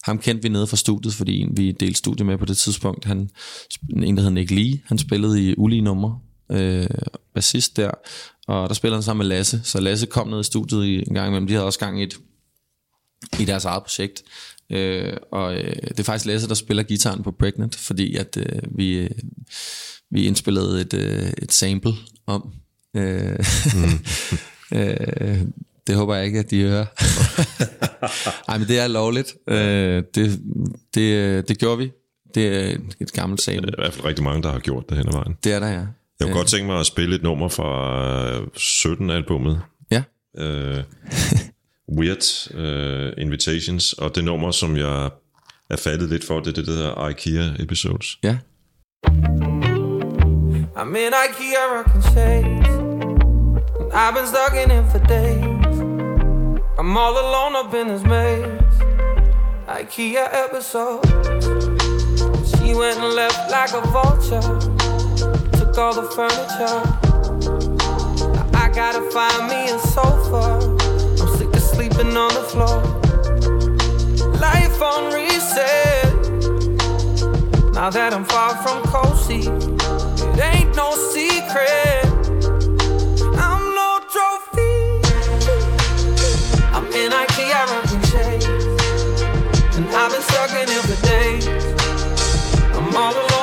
ham 0.02 0.18
kendte 0.18 0.42
vi 0.42 0.48
nede 0.48 0.66
fra 0.66 0.76
studiet, 0.76 1.14
fordi 1.14 1.46
vi 1.52 1.72
delte 1.72 1.98
studie 1.98 2.26
med 2.26 2.38
på 2.38 2.44
det 2.44 2.56
tidspunkt. 2.56 3.04
Han, 3.04 3.30
en, 4.02 4.16
der 4.16 4.22
hed 4.22 4.30
Nick 4.30 4.50
Lee, 4.50 4.80
han 4.86 4.98
spillede 4.98 5.50
i 5.50 5.54
ulige 5.56 5.82
numre, 5.82 6.18
øh, 6.50 6.86
bassist 7.34 7.76
der, 7.76 7.90
og 8.46 8.68
der 8.68 8.74
spillede 8.74 8.96
han 8.96 9.02
sammen 9.02 9.28
med 9.28 9.36
Lasse, 9.36 9.60
så 9.64 9.80
Lasse 9.80 10.06
kom 10.06 10.28
ned 10.28 10.40
i 10.40 10.44
studiet 10.44 10.84
i, 10.84 10.98
en 11.08 11.14
gang 11.14 11.28
imellem, 11.28 11.46
de 11.46 11.52
havde 11.52 11.66
også 11.66 11.78
gang 11.78 12.00
i 12.00 12.02
et 12.02 12.18
i 13.38 13.44
deres 13.44 13.64
eget 13.64 13.82
projekt. 13.82 14.22
Øh, 14.70 15.16
og 15.32 15.54
øh, 15.54 15.76
det 15.88 16.00
er 16.00 16.04
faktisk 16.04 16.26
Lasse, 16.26 16.48
der 16.48 16.54
spiller 16.54 16.82
gitaren 16.82 17.22
på 17.22 17.30
Pregnant, 17.30 17.76
fordi 17.76 18.16
at 18.16 18.36
øh, 18.36 18.78
vi, 18.78 18.98
øh, 18.98 19.10
vi 20.10 20.26
indspillede 20.26 20.80
et, 20.80 20.94
øh, 20.94 21.32
et 21.38 21.52
sample 21.52 21.92
om. 22.26 22.52
Øh, 22.96 23.38
mm. 23.74 24.04
øh, 24.78 25.42
det 25.86 25.96
håber 25.96 26.14
jeg 26.14 26.26
ikke, 26.26 26.38
at 26.38 26.50
de 26.50 26.62
hører. 26.62 26.86
Ej, 28.48 28.58
men 28.58 28.68
det 28.68 28.78
er 28.78 28.88
lovligt. 28.88 29.34
Øh, 29.46 30.02
det, 30.14 30.40
det, 30.94 31.48
det 31.48 31.58
gjorde 31.58 31.78
vi. 31.78 31.90
Det 32.34 32.46
er 32.46 32.76
et, 33.00 33.12
gammelt 33.12 33.42
sample. 33.42 33.66
Der 33.66 33.76
er 33.76 33.82
i 33.82 33.82
hvert 33.82 33.94
fald 33.94 34.04
rigtig 34.04 34.24
mange, 34.24 34.42
der 34.42 34.52
har 34.52 34.58
gjort 34.58 34.84
det 34.88 34.98
hen 34.98 35.08
ad 35.08 35.12
vejen. 35.12 35.36
Det 35.44 35.52
er 35.52 35.60
der, 35.60 35.68
ja. 35.68 35.84
Jeg 36.20 36.28
kunne 36.28 36.36
godt 36.36 36.48
tænke 36.48 36.66
mig 36.66 36.80
at 36.80 36.86
spille 36.86 37.16
et 37.16 37.22
nummer 37.22 37.48
fra 37.48 38.38
17-albummet. 38.56 39.62
Ja, 39.90 40.02
Uh, 40.38 40.78
Weird 41.98 42.48
uh, 42.54 43.22
Invitations, 43.22 43.92
og 43.92 44.14
det 44.14 44.24
nummer, 44.24 44.50
som 44.50 44.76
jeg 44.76 45.10
er 45.70 45.76
faldet 45.76 46.08
lidt 46.08 46.24
for, 46.26 46.40
det 46.40 46.46
er 46.48 46.52
det, 46.52 46.66
der 46.66 46.72
hedder 46.72 47.08
IKEA-episodes. 47.08 48.18
ja. 48.22 48.36
I'm 50.76 50.94
in 50.96 51.12
IKEA 51.28 51.62
rocking 51.76 52.02
shades. 52.02 52.68
And 53.80 53.92
I've 53.92 54.14
been 54.14 54.26
stuck 54.34 54.54
in 54.64 54.70
it 54.78 54.84
for 54.92 54.98
days. 55.16 55.76
I'm 56.78 56.96
all 57.04 57.16
alone 57.26 57.54
up 57.62 57.74
in 57.80 57.86
this 57.92 58.02
maze. 58.02 58.74
IKEA 59.80 60.24
episode. 60.46 61.02
She 62.50 62.68
went 62.82 62.98
and 63.04 63.12
left 63.22 63.40
like 63.56 63.72
a 63.80 63.82
vulture. 63.98 64.42
Took 65.70 65.78
all 65.78 65.94
the 65.94 66.02
furniture. 66.02 66.82
I 68.56 68.68
gotta 68.74 69.02
find 69.12 69.48
me 69.48 69.70
a 69.70 69.78
sofa. 69.78 70.58
I'm 71.20 71.38
sick 71.38 71.54
of 71.54 71.62
sleeping 71.62 72.16
on 72.16 72.34
the 72.34 72.42
floor. 72.42 72.82
Life 74.40 74.82
on 74.82 75.14
reset. 75.14 76.12
Now 77.72 77.88
that 77.88 78.12
I'm 78.12 78.24
far 78.24 78.56
from 78.64 78.82
cozy, 78.82 79.46
it 79.46 80.54
ain't 80.54 80.74
no 80.74 80.90
secret. 81.14 82.04
I'm 83.38 83.62
no 83.80 84.00
trophy. 84.10 84.98
I'm 86.74 86.86
in 87.00 87.12
IKEA 87.12 87.62
rocking 87.70 88.02
shades, 88.10 88.44
and 89.76 89.86
I've 89.94 90.10
been 90.10 90.22
stuck 90.22 90.50
in 90.50 90.68
it 90.68 90.82
for 90.88 90.98
days. 91.06 91.46
I'm 92.74 92.96
all 92.96 93.14
alone 93.14 93.39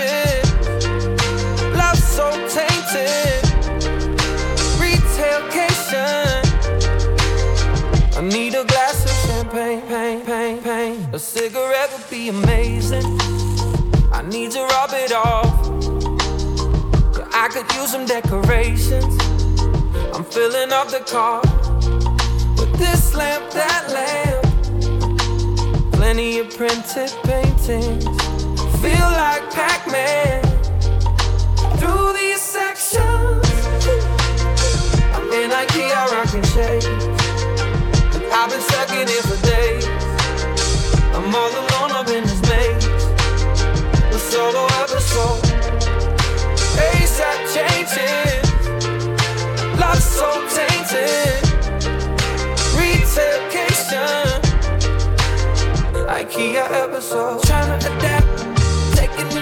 changes. 0.00 0.44
Love 1.76 1.98
so 1.98 2.30
tainted. 2.48 3.42
Retailcation. 4.78 6.42
I 8.16 8.20
need 8.22 8.54
a 8.54 8.64
glass 8.64 9.04
of 9.04 9.16
champagne, 9.26 9.82
pain, 9.82 10.24
pain, 10.24 10.62
pain. 10.62 11.08
A 11.12 11.18
cigarette 11.18 11.90
would 11.92 12.10
be 12.10 12.28
amazing. 12.28 13.18
I 14.12 14.22
need 14.22 14.50
to 14.52 14.62
rub 14.62 14.90
it 14.92 15.12
off. 15.12 15.68
I 17.32 17.48
could 17.48 17.72
use 17.74 17.90
some 17.92 18.06
decorations. 18.06 19.18
I'm 20.14 20.24
filling 20.24 20.72
up 20.72 20.88
the 20.88 21.00
car 21.06 21.40
with 22.58 22.72
this 22.78 23.14
lamp, 23.14 23.50
that 23.52 23.84
lamp. 23.96 24.44
Plenty 25.92 26.38
of 26.38 26.56
printed 26.56 27.12
paintings. 27.24 28.19
Feel 28.80 29.10
like 29.12 29.42
Pac-Man 29.52 30.42
through 31.78 32.12
these 32.14 32.40
sections. 32.40 33.44
I'm 35.14 35.30
in 35.32 35.50
IKEA. 35.50 35.90
I've 38.32 38.50
been 38.50 38.60
stuck 38.62 38.90
in 38.92 39.06
it 39.06 39.22
for 39.28 39.38
days. 39.46 39.86
I'm 41.14 41.34
all 41.34 41.50
alone 41.50 41.92
up 41.92 42.08
in 42.08 42.24
this 42.24 42.40
maze. 42.48 42.86
The 44.12 44.18
solo 44.18 44.64
episode. 44.82 45.44
ASAP. 46.88 47.54
Love 49.78 50.02
so. 50.02 50.40
IKEA 56.20 56.70
episode. 56.70 57.42
Trying 57.44 57.80
to 57.80 57.96
adapt. 57.96 58.59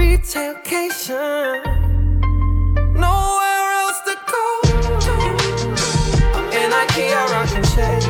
Retailcation. 0.00 1.60
Nowhere 2.94 3.66
else 3.80 4.00
to 4.08 4.14
go. 4.32 4.44
I'm 6.36 6.46
in 6.60 6.70
IKEA 6.82 7.22
rocking 7.34 7.66
shades. 7.74 8.06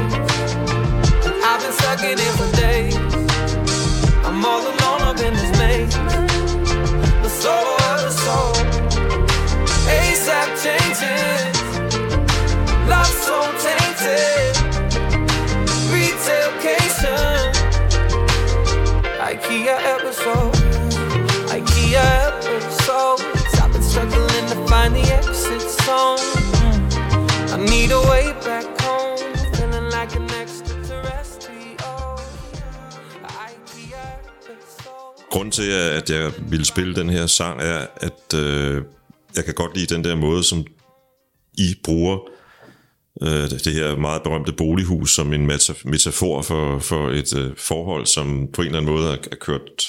I've 1.49 1.61
been 1.61 1.72
stuck 1.72 2.03
in 2.05 2.16
it 2.26 2.34
for 2.38 2.49
days. 2.61 2.95
I'm 4.24 4.45
all 4.45 4.62
alone 4.62 5.03
up 5.11 5.18
in 5.18 5.34
this 5.34 5.53
maze. 5.59 5.97
The 7.24 7.28
solo 7.28 7.74
episode. 7.95 8.66
ASAP 9.99 10.49
changes. 10.62 11.57
Love 12.88 13.14
so 13.26 13.36
tainted. 13.64 14.55
Retailcation. 15.91 17.51
IKEA 19.28 19.76
episode. 19.97 20.49
Find 24.91 25.05
the 25.05 25.18
exit 25.18 25.62
song. 25.86 26.18
I 27.55 27.57
need 27.70 27.91
a 27.93 28.01
way 28.11 28.24
back 28.45 28.64
home. 28.80 29.18
Feeling 29.55 29.88
like 29.97 30.16
an 30.16 30.28
extraterrestrial. 30.43 32.18
Grunden 35.30 35.53
til, 35.53 35.70
at 35.70 36.11
jeg 36.11 36.32
ville 36.51 36.64
spille 36.64 36.95
den 36.95 37.11
her 37.11 37.26
sang, 37.26 37.61
er, 37.62 37.86
at 37.97 38.34
øh, 38.38 38.82
jeg 39.36 39.45
kan 39.45 39.55
godt 39.55 39.76
lide 39.76 39.95
den 39.95 40.05
der 40.05 40.14
måde, 40.14 40.45
som 40.45 40.64
I 41.59 41.74
bruger 41.84 42.18
øh, 43.22 43.51
det 43.51 43.72
her 43.74 43.97
meget 43.97 44.22
berømte 44.22 44.53
bolighus 44.53 45.14
som 45.14 45.32
en 45.32 45.51
meta- 45.51 45.82
metafor 45.84 46.43
for, 46.43 46.78
for 46.78 47.09
et 47.11 47.36
øh, 47.36 47.57
forhold, 47.57 48.07
som 48.07 48.49
på 48.53 48.62
en 48.62 48.66
eller 48.66 48.80
anden 48.80 48.95
måde 48.95 49.09
er, 49.12 49.16
er 49.32 49.36
kørt 49.41 49.88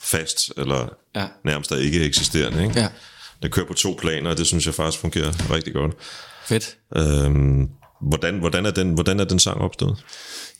fast, 0.00 0.52
eller 0.56 0.88
Ja. 1.14 1.20
ja. 1.20 1.26
nærmest 1.44 1.72
er 1.72 1.76
ikke 1.76 2.04
eksisterende. 2.04 2.62
Ikke? 2.64 2.80
Ja. 2.80 2.88
Den 3.42 3.50
kører 3.50 3.66
på 3.66 3.74
to 3.74 3.96
planer, 3.98 4.30
og 4.30 4.38
det 4.38 4.46
synes 4.46 4.66
jeg 4.66 4.74
faktisk 4.74 5.00
fungerer 5.00 5.54
rigtig 5.54 5.72
godt. 5.72 5.92
Fedt. 6.46 6.76
Øhm, 6.96 7.68
hvordan, 8.00 8.38
hvordan, 8.38 8.66
er 8.66 8.70
den, 8.70 8.94
hvordan 8.94 9.20
er 9.20 9.24
den 9.24 9.38
sang 9.38 9.60
opstået? 9.60 10.04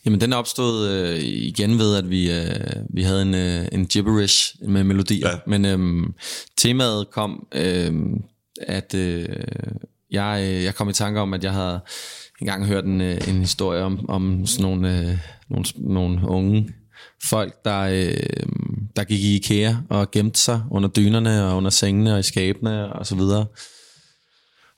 Jamen, 0.05 0.21
den 0.21 0.33
opstået 0.33 0.91
øh, 0.91 1.23
igen 1.23 1.79
ved, 1.79 1.97
at 1.97 2.11
vi, 2.11 2.33
øh, 2.33 2.51
vi 2.91 3.03
havde 3.03 3.23
en, 3.23 3.35
øh, 3.35 3.69
en 3.73 3.87
gibberish 3.87 4.55
med 4.69 4.85
melodier. 4.85 5.29
Ja. 5.29 5.39
Men 5.47 5.65
øh, 5.65 6.07
temaet 6.57 7.11
kom, 7.11 7.47
øh, 7.55 7.93
at 8.63 8.95
øh, 8.95 9.29
jeg, 10.11 10.45
øh, 10.45 10.65
jeg 10.65 10.75
kom 10.75 10.89
i 10.89 10.93
tanke 10.93 11.21
om, 11.21 11.35
at 11.35 11.45
jeg 11.45 11.53
havde 11.53 11.81
engang 12.41 12.67
hørt 12.67 12.85
en, 12.85 13.01
øh, 13.01 13.29
en 13.29 13.41
historie 13.41 13.83
om, 13.83 14.09
om 14.09 14.47
sådan 14.47 14.63
nogle, 14.63 14.99
øh, 14.99 15.19
nogle, 15.49 15.65
nogle 15.77 16.29
unge 16.29 16.69
folk, 17.25 17.65
der, 17.65 17.81
øh, 17.81 18.47
der 18.97 19.05
gik 19.05 19.21
i 19.21 19.37
IKEA 19.37 19.75
og 19.91 20.11
gemte 20.11 20.41
sig 20.41 20.63
under 20.71 20.89
dynerne 20.89 21.45
og 21.45 21.57
under 21.57 21.71
sengene 21.71 22.15
og 22.15 22.21
i 22.21 22.23
skabene 22.23 22.93
og 22.93 23.07
så 23.07 23.15
videre. 23.15 23.47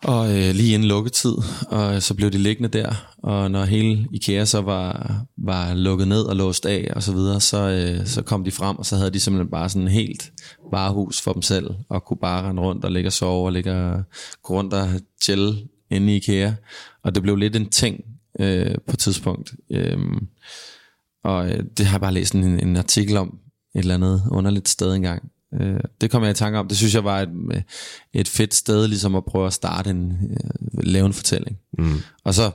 Og 0.04 0.38
øh, 0.38 0.54
lige 0.54 0.74
inden 0.74 0.88
lukketid, 0.88 1.34
og 1.68 2.02
så 2.02 2.14
blev 2.14 2.30
de 2.30 2.38
liggende 2.38 2.68
der, 2.78 3.14
og 3.18 3.50
når 3.50 3.64
hele 3.64 4.08
IKEA 4.12 4.44
så 4.44 4.60
var, 4.60 5.16
var 5.36 5.74
lukket 5.74 6.08
ned 6.08 6.22
og 6.22 6.36
låst 6.36 6.66
af 6.66 6.92
og 6.96 7.02
så 7.02 7.12
videre, 7.12 7.40
så, 7.40 7.68
øh, 7.68 8.06
så 8.06 8.22
kom 8.22 8.44
de 8.44 8.50
frem, 8.50 8.78
og 8.78 8.86
så 8.86 8.96
havde 8.96 9.10
de 9.10 9.20
simpelthen 9.20 9.50
bare 9.50 9.68
sådan 9.68 9.82
en 9.82 9.88
helt 9.88 10.32
varehus 10.72 11.20
for 11.20 11.32
dem 11.32 11.42
selv, 11.42 11.70
og 11.88 12.04
kunne 12.04 12.16
bare 12.20 12.48
rende 12.48 12.62
rundt 12.62 12.84
og 12.84 12.92
ligge 12.92 13.08
og 13.08 13.12
sove, 13.12 13.46
og 13.46 13.52
ligge 13.52 13.72
og 13.72 14.02
gå 14.42 14.54
rundt 14.54 14.74
og 14.74 14.88
chill 15.22 15.68
inde 15.90 16.12
i 16.12 16.16
IKEA. 16.16 16.52
Og 17.04 17.14
det 17.14 17.22
blev 17.22 17.36
lidt 17.36 17.56
en 17.56 17.70
ting 17.70 18.04
øh, 18.40 18.74
på 18.86 18.92
et 18.92 18.98
tidspunkt. 18.98 19.54
Øh, 19.70 19.98
og 21.24 21.48
øh, 21.48 21.64
det 21.78 21.86
har 21.86 21.94
jeg 21.94 22.00
bare 22.00 22.14
læst 22.14 22.34
en, 22.34 22.44
en 22.44 22.76
artikel 22.76 23.16
om 23.16 23.38
et 23.74 23.78
eller 23.78 23.94
andet 23.94 24.22
underligt 24.30 24.68
sted 24.68 24.94
engang. 24.94 25.30
Øh, 25.60 25.80
det 26.00 26.10
kom 26.10 26.22
jeg 26.22 26.30
i 26.30 26.34
tanke 26.34 26.58
om. 26.58 26.68
Det 26.68 26.76
synes 26.76 26.94
jeg 26.94 27.04
var 27.04 27.20
et, 27.20 27.64
et 28.12 28.28
fedt 28.28 28.54
sted, 28.54 28.88
ligesom 28.88 29.14
at 29.14 29.24
prøve 29.24 29.46
at 29.46 29.52
starte 29.52 29.90
en, 29.90 30.12
øh, 30.30 30.84
lave 30.84 31.06
en 31.06 31.12
fortælling. 31.12 31.58
Mm. 31.78 31.98
Og 32.24 32.34
så, 32.34 32.50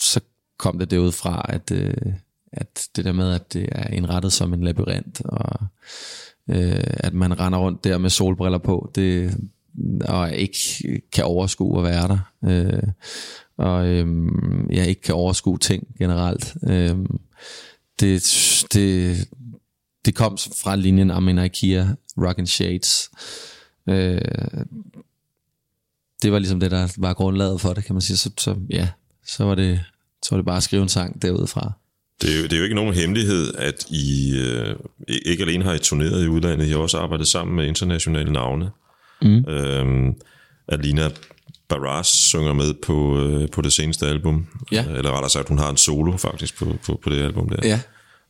så 0.00 0.20
kom 0.58 0.78
det 0.78 0.90
derud 0.90 1.12
fra, 1.12 1.46
at, 1.48 1.70
øh, 1.70 2.12
at 2.52 2.88
det 2.96 3.04
der 3.04 3.12
med, 3.12 3.34
at 3.34 3.52
det 3.52 3.68
er 3.72 3.90
indrettet 3.90 4.32
som 4.32 4.52
en 4.54 4.64
labyrint, 4.64 5.20
og 5.24 5.66
øh, 6.48 6.84
at 6.86 7.14
man 7.14 7.40
render 7.40 7.58
rundt 7.58 7.84
der 7.84 7.98
med 7.98 8.10
solbriller 8.10 8.58
på, 8.58 8.90
det, 8.94 9.36
og 10.04 10.32
ikke 10.32 10.58
kan 11.12 11.24
overskue 11.24 11.78
at 11.78 11.84
være 11.84 12.08
der. 12.08 12.18
Øh, 12.44 12.82
og 13.56 13.86
øh, 13.86 14.06
jeg 14.70 14.86
ikke 14.86 15.00
kan 15.02 15.14
overskue 15.14 15.58
ting 15.58 15.86
generelt. 15.98 16.56
Øh, 16.62 16.96
det, 18.00 18.22
det, 18.72 19.16
det 20.04 20.14
kom 20.14 20.38
fra 20.62 20.76
linjen 20.76 21.10
om 21.10 21.28
en 21.28 21.38
IKEA 21.38 21.86
Rock 22.18 22.38
and 22.38 22.46
Shades. 22.46 23.10
Øh, 23.88 24.20
det 26.22 26.32
var 26.32 26.38
ligesom 26.38 26.60
det, 26.60 26.70
der 26.70 26.88
var 26.98 27.14
grundlaget 27.14 27.60
for 27.60 27.72
det, 27.72 27.84
kan 27.84 27.94
man 27.94 28.02
sige. 28.02 28.16
Så, 28.16 28.30
så 28.38 28.56
ja, 28.70 28.88
så 29.26 29.44
var, 29.44 29.54
det, 29.54 29.80
så 30.22 30.30
var 30.30 30.36
det 30.36 30.46
bare 30.46 30.56
at 30.56 30.62
skrive 30.62 30.82
en 30.82 30.88
sang 30.88 31.22
derudfra. 31.22 31.72
Det 32.22 32.34
er, 32.34 32.36
jo, 32.36 32.42
det 32.42 32.52
er 32.52 32.56
jo 32.56 32.62
ikke 32.62 32.74
nogen 32.74 32.94
hemmelighed, 32.94 33.54
at 33.54 33.86
I 33.90 34.34
øh, 34.38 34.76
ikke 35.08 35.42
alene 35.42 35.64
har 35.64 35.74
I 35.74 35.78
turneret 35.78 36.24
i 36.24 36.28
udlandet, 36.28 36.66
I 36.66 36.70
har 36.70 36.78
også 36.78 36.98
arbejdet 36.98 37.28
sammen 37.28 37.56
med 37.56 37.66
internationale 37.66 38.32
navne. 38.32 38.70
Mm. 39.22 39.44
Øhm, 39.48 40.14
Alina 40.68 41.10
Barras 41.70 42.06
synger 42.06 42.52
med 42.52 42.74
på, 42.74 43.18
øh, 43.18 43.48
på 43.50 43.62
det 43.62 43.72
seneste 43.72 44.06
album. 44.06 44.46
Ja. 44.72 44.84
Eller 44.84 45.10
rettere 45.10 45.30
sagt, 45.30 45.48
hun 45.48 45.58
har 45.58 45.70
en 45.70 45.76
solo 45.76 46.16
faktisk 46.16 46.58
på, 46.58 46.64
på, 46.86 47.00
på 47.04 47.10
det 47.10 47.22
album 47.22 47.48
der. 47.48 47.68
Ja. 47.68 47.80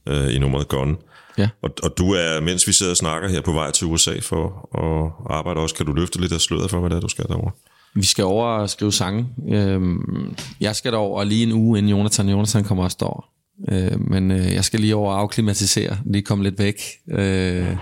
øh, 0.07 0.35
i 0.35 0.39
nummeret 0.39 0.69
Gone. 0.69 0.97
Ja. 1.39 1.49
Og, 1.63 1.71
og 1.83 1.99
du 1.99 2.13
er, 2.13 2.41
mens 2.41 2.67
vi 2.67 2.73
sidder 2.73 2.93
og 2.93 2.97
snakker 2.97 3.29
her 3.29 3.41
på 3.41 3.53
vej 3.53 3.71
til 3.71 3.87
USA 3.87 4.19
for 4.23 4.69
at 4.75 5.35
arbejde 5.37 5.61
også, 5.61 5.75
kan 5.75 5.87
du 5.87 5.93
løfte 5.93 6.21
lidt 6.21 6.33
af 6.33 6.41
sløret 6.41 6.71
for, 6.71 6.81
hvad 6.81 6.91
det 6.91 6.97
er, 6.97 7.01
du 7.01 7.09
skal 7.09 7.25
derovre? 7.25 7.51
Vi 7.95 8.05
skal 8.05 8.25
over 8.25 8.47
og 8.47 8.71
skrive 8.71 8.93
sange. 8.93 9.27
Øhm, 9.49 10.35
jeg 10.61 10.77
skal 10.77 10.93
derover 10.93 11.25
lige 11.25 11.43
en 11.43 11.53
uge 11.53 11.79
inden 11.79 11.91
Jonathan. 11.91 12.29
Jonathan 12.29 12.65
kommer 12.65 12.85
også 12.85 12.97
derover. 13.01 13.30
Øh, 13.69 14.01
men 14.11 14.31
øh, 14.31 14.53
jeg 14.55 14.65
skal 14.65 14.81
lige 14.81 14.97
over 14.97 15.13
og 15.13 15.21
afklimatisere, 15.21 15.99
lige 16.07 16.23
komme 16.23 16.45
lidt 16.45 16.59
væk. 16.59 16.83
Øh, 17.11 17.77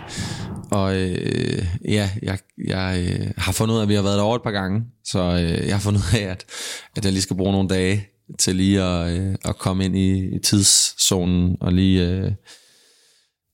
og 0.71 0.97
øh, 0.97 1.67
ja, 1.89 2.11
jeg, 2.23 2.39
jeg 2.67 3.07
øh, 3.21 3.31
har 3.37 3.53
fundet 3.53 3.75
ud 3.75 3.79
af, 3.79 3.83
at 3.83 3.89
vi 3.89 3.95
har 3.95 4.03
været 4.03 4.17
derovre 4.17 4.37
et 4.37 4.43
par 4.43 4.51
gange, 4.51 4.83
så 5.05 5.19
øh, 5.19 5.67
jeg 5.67 5.75
har 5.75 5.81
fundet 5.81 6.01
ud 6.01 6.19
af, 6.19 6.25
at, 6.25 6.45
at 6.97 7.05
jeg 7.05 7.13
lige 7.13 7.23
skal 7.23 7.37
bruge 7.37 7.53
nogle 7.53 7.69
dage 7.69 8.09
til 8.39 8.57
lige 8.57 8.83
at, 8.83 9.19
øh, 9.21 9.35
at 9.45 9.59
komme 9.59 9.85
ind 9.85 9.97
i, 9.97 10.37
i 10.37 10.39
tidszonen 10.45 11.57
og 11.61 11.73
lige, 11.73 12.09
øh, 12.09 12.33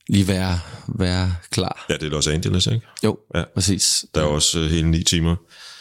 lige 0.09 0.29
være, 0.29 0.59
være 0.99 1.35
klar. 1.51 1.87
Ja, 1.91 1.95
det 1.95 2.03
er 2.03 2.11
Los 2.11 2.27
Angeles, 2.27 2.67
ikke? 2.67 2.87
Jo, 3.05 3.19
Ja. 3.35 3.43
præcis. 3.55 4.05
Der 4.15 4.21
er 4.21 4.25
også 4.25 4.61
øh, 4.61 4.71
hele 4.71 4.91
ni 4.91 5.03
timer, 5.03 5.37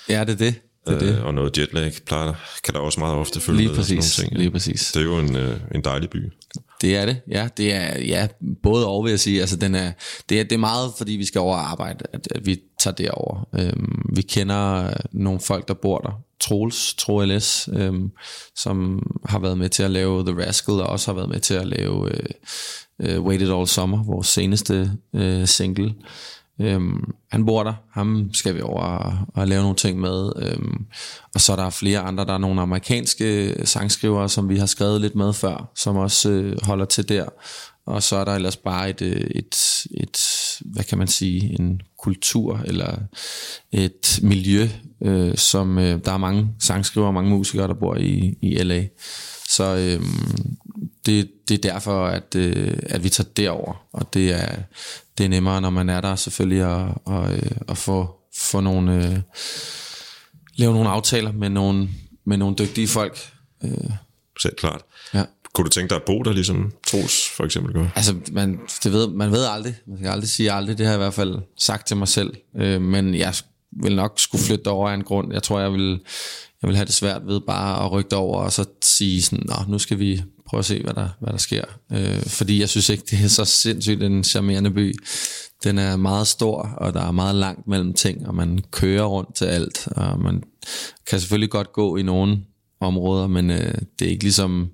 Ja, 0.10 0.20
det 0.24 0.30
er 0.30 0.36
det. 0.36 0.56
Det, 0.88 1.02
det. 1.02 1.18
øh, 1.18 1.26
og 1.26 1.34
noget 1.34 1.58
jetlag 1.58 1.94
plejer, 2.06 2.34
kan 2.64 2.74
der 2.74 2.80
også 2.80 3.00
meget 3.00 3.16
ofte 3.16 3.40
følge 3.40 3.58
Lige 3.58 3.68
med 3.68 3.76
præcis. 3.76 4.18
nogle 4.18 4.30
ting. 4.30 4.38
Lige 4.38 4.52
præcis. 4.52 4.92
Det 4.92 5.00
er 5.00 5.06
jo 5.06 5.20
en, 5.20 5.36
øh, 5.36 5.60
en 5.76 5.82
dejlig 5.82 6.10
by. 6.10 6.32
Det 6.82 6.98
er 6.98 7.06
det, 7.06 7.22
ja. 7.28 7.48
Det 7.58 7.74
er 7.74 8.00
ja, 8.00 8.28
både 8.64 8.88
og, 8.88 9.04
vil 9.04 9.10
jeg 9.10 9.20
sige. 9.20 9.42
Altså, 9.42 9.56
den 9.56 9.76
er, 9.76 9.92
det, 10.30 10.40
er, 10.40 10.44
det 10.44 10.52
er 10.52 10.58
meget, 10.58 10.92
fordi 10.98 11.12
vi 11.14 11.26
skal 11.26 11.42
over 11.42 11.56
og 11.56 11.72
arbejde, 11.72 12.06
at, 12.14 12.28
at 12.32 12.46
vi 12.46 12.60
tager 12.80 12.96
derover. 12.96 13.48
Øhm, 13.60 14.02
vi 14.16 14.22
kender 14.22 14.94
nogle 15.12 15.40
folk, 15.40 15.68
der 15.68 15.74
bor 15.74 15.98
der. 15.98 16.22
Troels, 16.40 16.94
Tro 16.94 17.22
LS, 17.22 17.70
øhm, 17.74 18.12
som 18.56 19.04
har 19.26 19.40
været 19.40 19.58
med 19.58 19.70
til 19.70 19.84
at 19.84 19.92
lave 19.92 20.26
The 20.26 20.48
Rascal, 20.48 20.74
og 20.74 20.88
også 20.88 21.12
har 21.12 21.16
været 21.16 21.30
med 21.30 21.40
til 21.40 21.54
at 21.54 21.68
lave 21.68 22.10
øh, 22.12 22.26
øh, 23.00 23.22
Waited 23.22 23.54
All 23.54 23.68
Summer, 23.68 24.04
vores 24.04 24.28
seneste 24.28 24.92
øh, 25.16 25.48
single. 25.48 25.94
Øhm, 26.62 27.14
han 27.32 27.46
bor 27.46 27.64
der, 27.64 27.74
ham 27.92 28.30
skal 28.34 28.56
vi 28.56 28.62
over 28.62 28.82
og, 28.82 29.14
og 29.34 29.48
lave 29.48 29.62
nogle 29.62 29.76
ting 29.76 30.00
med. 30.00 30.32
Øhm, 30.36 30.86
og 31.34 31.42
så 31.42 31.52
er 31.52 31.56
der 31.56 31.70
flere 31.70 32.00
andre, 32.00 32.26
der 32.26 32.34
er 32.34 32.38
nogle 32.38 32.62
amerikanske 32.62 33.56
sangskrivere, 33.66 34.30
som 34.30 34.50
vi 34.50 34.58
har 34.58 34.66
skrevet 34.66 35.02
lidt 35.02 35.16
med 35.16 35.34
før, 35.34 35.72
som 35.76 35.96
også 35.96 36.30
øh, 36.30 36.58
holder 36.64 36.86
til 36.86 37.10
der. 37.10 37.26
Og 37.86 38.04
så 38.04 38.16
er 38.16 38.26
der 38.26 38.36
ellers 38.36 38.58
bare 38.58 38.90
et, 38.90 39.02
øh, 39.02 39.28
et, 39.36 39.86
et, 39.92 40.18
hvad 40.66 40.84
kan 40.84 40.98
man 40.98 41.08
sige, 41.08 41.60
en 41.60 41.82
kultur 42.00 42.62
eller 42.66 42.96
et 43.72 44.20
miljø, 44.22 44.68
øh, 45.02 45.38
som 45.38 45.78
øh, 45.78 46.00
der 46.06 46.12
er 46.12 46.18
mange 46.18 46.48
sangskrivere 46.60 47.10
og 47.10 47.14
mange 47.14 47.30
musikere, 47.30 47.68
der 47.68 47.74
bor 47.74 47.96
i, 47.96 48.38
i 48.42 48.64
LA. 48.64 48.86
Så 49.56 49.64
øhm, 49.64 50.58
det, 51.06 51.32
det 51.50 51.66
er 51.66 51.72
derfor, 51.72 52.06
at, 52.08 52.36
øh, 52.36 52.78
at 52.84 53.04
vi 53.04 53.10
tager 53.10 53.30
derover, 53.38 53.86
og 53.94 54.14
det 54.14 54.32
er, 54.32 54.56
det 55.18 55.24
er 55.24 55.30
nemmere, 55.30 55.62
når 55.62 55.70
man 55.70 55.90
er 55.90 56.02
der 56.02 56.16
selvfølgelig, 56.16 56.62
at, 56.62 57.14
at, 57.14 57.32
øh, 57.32 57.52
at 57.68 57.78
få, 57.78 58.16
få 58.36 58.60
nogle, 58.60 59.06
øh, 59.06 59.20
lave 60.56 60.74
nogle 60.74 60.90
aftaler 60.90 61.32
med 61.32 61.50
nogle, 61.50 61.90
med 62.26 62.38
nogle 62.38 62.56
dygtige 62.56 62.88
folk. 62.88 63.32
Øh, 63.64 63.90
Selv 64.42 64.56
klart. 64.56 64.82
ja. 65.14 65.24
Kunne 65.54 65.66
du 65.66 65.70
tænke 65.70 65.90
dig 65.90 65.96
at 65.96 66.04
bo 66.06 66.24
der, 66.24 66.34
ligesom 66.34 66.74
Troels 66.88 67.30
for 67.38 67.44
eksempel 67.44 67.74
gør? 67.74 67.88
Altså, 67.96 68.16
man, 68.32 68.60
det 68.84 68.92
ved, 68.92 69.08
man 69.08 69.32
ved 69.32 69.46
aldrig. 69.46 69.76
Man 69.88 69.98
skal 69.98 70.10
aldrig 70.10 70.30
sige 70.30 70.52
aldrig. 70.52 70.78
Det 70.78 70.86
har 70.86 70.94
jeg 70.94 71.00
i 71.00 71.04
hvert 71.04 71.14
fald 71.14 71.36
sagt 71.58 71.88
til 71.88 71.98
mig 71.98 72.08
selv. 72.08 72.34
Øh, 72.58 72.82
men 72.82 73.16
jeg 73.16 73.34
vil 73.82 73.96
nok 73.96 74.20
skulle 74.20 74.44
flytte 74.44 74.68
over 74.68 74.90
af 74.90 74.94
en 74.94 75.04
grund. 75.04 75.34
Jeg 75.34 75.44
tror, 75.44 75.60
jeg 75.60 75.74
vil, 75.74 76.00
jeg 76.62 76.68
vil 76.68 76.76
have 76.76 76.86
det 76.86 76.94
svært 76.94 77.22
ved 77.26 77.42
bare 77.48 77.86
at 77.86 77.92
rykke 77.92 78.16
over 78.16 78.38
og 78.38 78.52
så 78.52 78.66
sige 78.84 79.22
sådan, 79.22 79.46
Nå, 79.46 79.56
nu 79.68 79.80
skal 79.80 80.00
vi 80.00 80.22
prøve 80.46 80.60
at 80.60 80.66
se, 80.66 80.84
hvad 80.84 80.94
der, 80.94 81.10
hvad 81.20 81.32
der 81.32 81.38
sker. 81.38 81.64
Øh, 81.92 82.22
fordi 82.22 82.60
jeg 82.60 82.70
synes 82.70 82.90
ikke, 82.90 83.04
det 83.10 83.24
er 83.24 83.28
så 83.28 83.46
sindssygt 83.46 84.04
en 84.04 84.24
charmerende 84.24 84.72
by. 84.72 84.96
Den 85.64 85.78
er 85.78 85.96
meget 85.98 86.28
stor, 86.28 86.62
og 86.78 86.94
der 86.94 87.02
er 87.02 87.12
meget 87.12 87.36
langt 87.36 87.68
mellem 87.68 87.94
ting, 87.94 88.28
og 88.28 88.36
man 88.36 88.60
kører 88.72 89.06
rundt 89.06 89.36
til 89.36 89.46
alt. 89.46 89.88
Og 89.88 90.20
man 90.20 90.44
kan 91.08 91.20
selvfølgelig 91.20 91.50
godt 91.50 91.74
gå 91.74 91.98
i 91.98 92.02
nogle 92.02 92.38
områder, 92.80 93.28
men 93.28 93.50
øh, 93.50 93.74
det 94.00 94.06
er 94.06 94.12
ikke 94.12 94.24
ligesom 94.24 94.70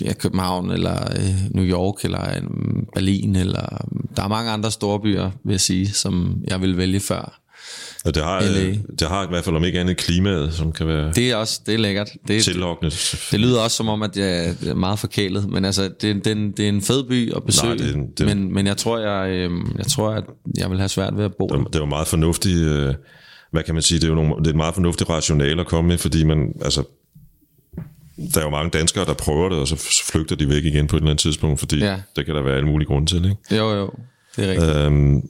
ja, 0.00 0.12
København, 0.12 0.70
eller 0.70 1.12
øh, 1.16 1.50
New 1.50 1.64
York, 1.64 2.04
eller 2.04 2.36
øh, 2.36 2.42
Berlin, 2.94 3.36
eller 3.36 3.86
der 4.16 4.22
er 4.22 4.28
mange 4.28 4.50
andre 4.50 4.70
store 4.70 5.00
byer, 5.00 5.30
vil 5.44 5.52
jeg 5.52 5.60
sige, 5.60 5.92
som 5.92 6.42
jeg 6.48 6.60
vil 6.60 6.76
vælge 6.76 7.00
før. 7.00 7.43
Og 8.04 8.14
det 8.14 8.22
har, 8.24 8.40
LA. 8.40 8.74
det 8.98 9.08
har 9.08 9.24
i 9.24 9.28
hvert 9.28 9.44
fald 9.44 9.56
om 9.56 9.64
ikke 9.64 9.80
andet 9.80 9.96
klimaet, 9.96 10.54
som 10.54 10.72
kan 10.72 10.86
være 10.86 11.12
Det 11.12 11.30
er 11.30 11.36
også, 11.36 11.60
det 11.66 11.74
er 11.74 11.78
lækkert. 11.78 12.08
Det, 12.28 12.44
tillokkende. 12.44 12.90
det 13.30 13.40
lyder 13.40 13.60
også 13.60 13.76
som 13.76 13.88
om, 13.88 14.02
at 14.02 14.16
jeg 14.16 14.54
er 14.66 14.74
meget 14.74 14.98
forkælet, 14.98 15.48
men 15.48 15.64
altså, 15.64 15.82
det, 15.82 16.00
det, 16.02 16.26
er 16.26 16.32
en- 16.32 16.52
det 16.52 16.64
er 16.64 16.68
en 16.68 16.82
fed 16.82 17.04
by 17.04 17.32
at 17.34 17.42
besøge, 17.44 17.68
Nej, 17.76 17.86
det 17.86 17.94
er 17.96 18.00
det 18.18 18.30
er- 18.30 18.34
men, 18.34 18.54
men 18.54 18.66
jeg 18.66 18.76
tror, 18.76 18.98
jeg, 18.98 19.30
øh, 19.30 19.50
jeg 19.78 19.86
tror, 19.86 20.10
at 20.10 20.24
jeg 20.56 20.70
vil 20.70 20.78
have 20.78 20.88
svært 20.88 21.16
ved 21.16 21.24
at 21.24 21.32
bo 21.38 21.46
Det 21.46 21.58
der. 21.58 21.64
det 21.64 21.80
var 21.80 21.86
meget 21.86 22.08
fornuftigt, 22.08 22.58
øh, 22.58 22.94
hvad 23.50 23.62
kan 23.62 23.74
man 23.74 23.82
sige, 23.82 23.98
det 23.98 24.04
er 24.04 24.08
jo 24.08 24.14
nogle, 24.14 24.34
det 24.38 24.46
er 24.46 24.50
et 24.50 24.56
meget 24.56 24.74
fornuftigt 24.74 25.10
rationale 25.10 25.60
at 25.60 25.66
komme 25.66 25.88
med, 25.88 25.98
fordi 25.98 26.24
man, 26.24 26.52
altså, 26.62 26.82
der 28.34 28.40
er 28.40 28.44
jo 28.44 28.50
mange 28.50 28.70
danskere, 28.70 29.04
der 29.04 29.14
prøver 29.14 29.48
det, 29.48 29.58
og 29.58 29.68
så 29.68 29.76
flygter 30.12 30.36
de 30.36 30.48
væk 30.48 30.64
igen 30.64 30.86
på 30.86 30.96
et 30.96 31.00
eller 31.00 31.10
andet 31.10 31.20
tidspunkt, 31.22 31.58
fordi 31.60 31.78
ja. 31.78 31.96
Det 32.16 32.26
kan 32.26 32.34
der 32.34 32.42
være 32.42 32.54
alle 32.56 32.66
mulige 32.68 32.86
grunde 32.86 33.06
til, 33.10 33.16
ikke? 33.24 33.56
Jo, 33.56 33.70
jo, 33.70 33.90
det 34.36 34.44
er 34.44 34.50
rigtigt. 34.50 34.76
Øhm, 34.76 35.22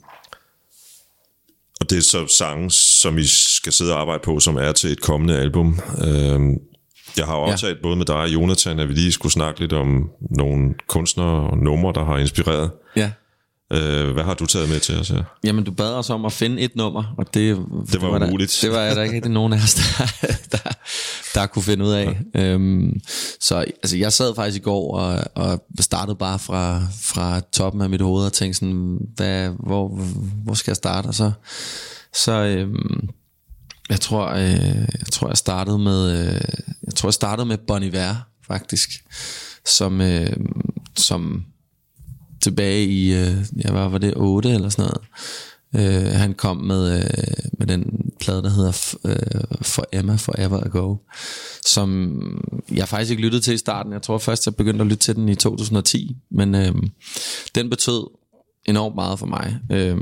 og 1.85 1.91
det 1.91 1.99
er 1.99 2.03
så 2.03 2.27
sange, 2.39 2.71
som 2.71 3.19
I 3.19 3.25
skal 3.27 3.73
sidde 3.73 3.95
og 3.95 4.01
arbejde 4.01 4.21
på, 4.25 4.41
som 4.41 4.57
er 4.57 4.73
til 4.73 4.93
et 4.93 5.01
kommende 5.01 5.39
album. 5.39 5.79
Øhm, 6.07 6.55
jeg 7.17 7.27
har 7.27 7.37
jo 7.39 7.47
Ja. 7.47 7.53
aftalt 7.53 7.83
både 7.83 7.97
med 7.97 8.07
dig 8.07 8.17
og 8.17 8.29
Jonathan, 8.29 8.79
at 8.79 8.89
vi 8.89 8.95
lige 8.95 9.13
skulle 9.13 9.33
snakke 9.33 9.61
lidt 9.61 9.73
om 9.73 10.11
nogle 10.31 10.75
kunstnere 10.89 11.51
og 11.51 11.59
numre, 11.59 11.93
der 11.93 12.05
har 12.05 12.19
inspireret. 12.19 12.71
Ja. 12.97 13.11
Øh, 13.73 14.11
hvad 14.13 14.25
har 14.25 14.35
du 14.35 14.47
taget 14.47 14.69
med 14.69 14.81
til 14.81 14.99
os 14.99 15.09
her? 15.09 15.23
Jamen, 15.45 15.65
du 15.65 15.71
bad 15.73 15.93
os 15.95 16.11
om 16.11 16.25
at 16.25 16.33
finde 16.33 16.63
et 16.63 16.77
nummer, 16.77 17.15
og 17.19 17.35
det, 17.35 17.57
Det 17.93 18.03
var 18.03 18.19
der, 18.19 18.27
umuligt. 18.27 18.59
det 18.63 18.71
var 18.73 18.95
der 18.95 19.03
ikke 19.03 19.15
rigtig 19.15 19.33
nogen 19.33 19.53
af 19.53 19.57
os, 19.57 19.75
der, 19.75 20.07
der, 20.53 20.71
der 21.35 21.47
kunne 21.47 21.63
finde 21.63 21.85
ud 21.85 21.91
af. 21.93 22.19
Øhm, 22.35 23.01
så 23.41 23.57
altså, 23.57 23.97
jeg 23.97 24.13
sad 24.13 24.35
faktisk 24.35 24.61
i 24.61 24.65
går 24.65 24.99
og, 24.99 25.25
og 25.35 25.65
startede 25.81 26.17
bare 26.17 26.39
fra, 26.39 26.83
fra 27.03 27.41
toppen 27.53 27.83
af 27.83 27.91
mit 27.91 28.01
hoved 28.01 28.27
og 28.27 28.33
tænkte 28.33 28.59
sådan, 28.59 28.99
hvad, 29.17 29.51
hvor, 29.67 29.89
hvor 30.45 30.55
skal 30.55 30.71
jeg 30.71 30.77
starte? 30.77 31.07
Og 31.07 31.15
så, 31.15 31.33
så 32.15 32.33
øhm, 32.33 33.09
jeg 33.91 34.01
tror, 34.01 34.27
øh, 34.27 34.75
jeg 34.99 35.07
tror, 35.13 35.29
jeg 35.29 35.37
startede 35.37 35.79
med, 35.79 36.11
øh, 36.27 36.41
jeg 36.87 36.95
tror, 36.95 37.09
jeg 37.09 37.15
startede 37.15 37.47
med 37.47 37.59
Bon 37.67 37.83
Iver, 37.83 38.15
faktisk, 38.47 38.91
som, 39.67 40.01
øh, 40.01 40.37
som 40.97 41.45
tilbage 42.45 42.85
i, 42.85 43.15
øh, 43.15 43.37
ja, 43.65 43.71
hvad 43.71 43.89
var 43.89 43.99
det, 43.99 44.13
8 44.17 44.51
eller 44.51 44.69
sådan 44.69 44.91
noget. 44.91 45.09
Øh, 45.77 46.13
han 46.13 46.35
kom 46.35 46.57
med, 46.57 46.99
øh, 46.99 47.35
med 47.59 47.67
den 47.67 48.11
plade, 48.21 48.43
der 48.43 48.51
hedder 48.51 48.73
F- 48.73 48.95
øh, 49.05 49.57
For 49.63 49.87
Emma 49.93 50.17
Forever 50.17 50.65
Ago, 50.65 50.97
som 51.67 52.19
jeg 52.73 52.89
faktisk 52.89 53.11
ikke 53.11 53.23
lyttede 53.23 53.43
til 53.43 53.55
i 53.55 53.59
starten. 53.59 53.93
Jeg 53.93 54.03
tror 54.03 54.19
først, 54.19 54.47
jeg 54.47 54.57
begyndte 54.57 54.81
at 54.81 54.87
lytte 54.87 55.05
til 55.05 55.17
den 55.17 55.29
i 55.29 55.35
2010, 55.35 56.17
men 56.31 56.55
øh, 56.55 56.75
den 57.55 57.71
betød 57.71 58.07
enormt 58.67 58.95
meget 58.95 59.19
for 59.19 59.27
mig. 59.27 59.59
Øh, 59.73 59.97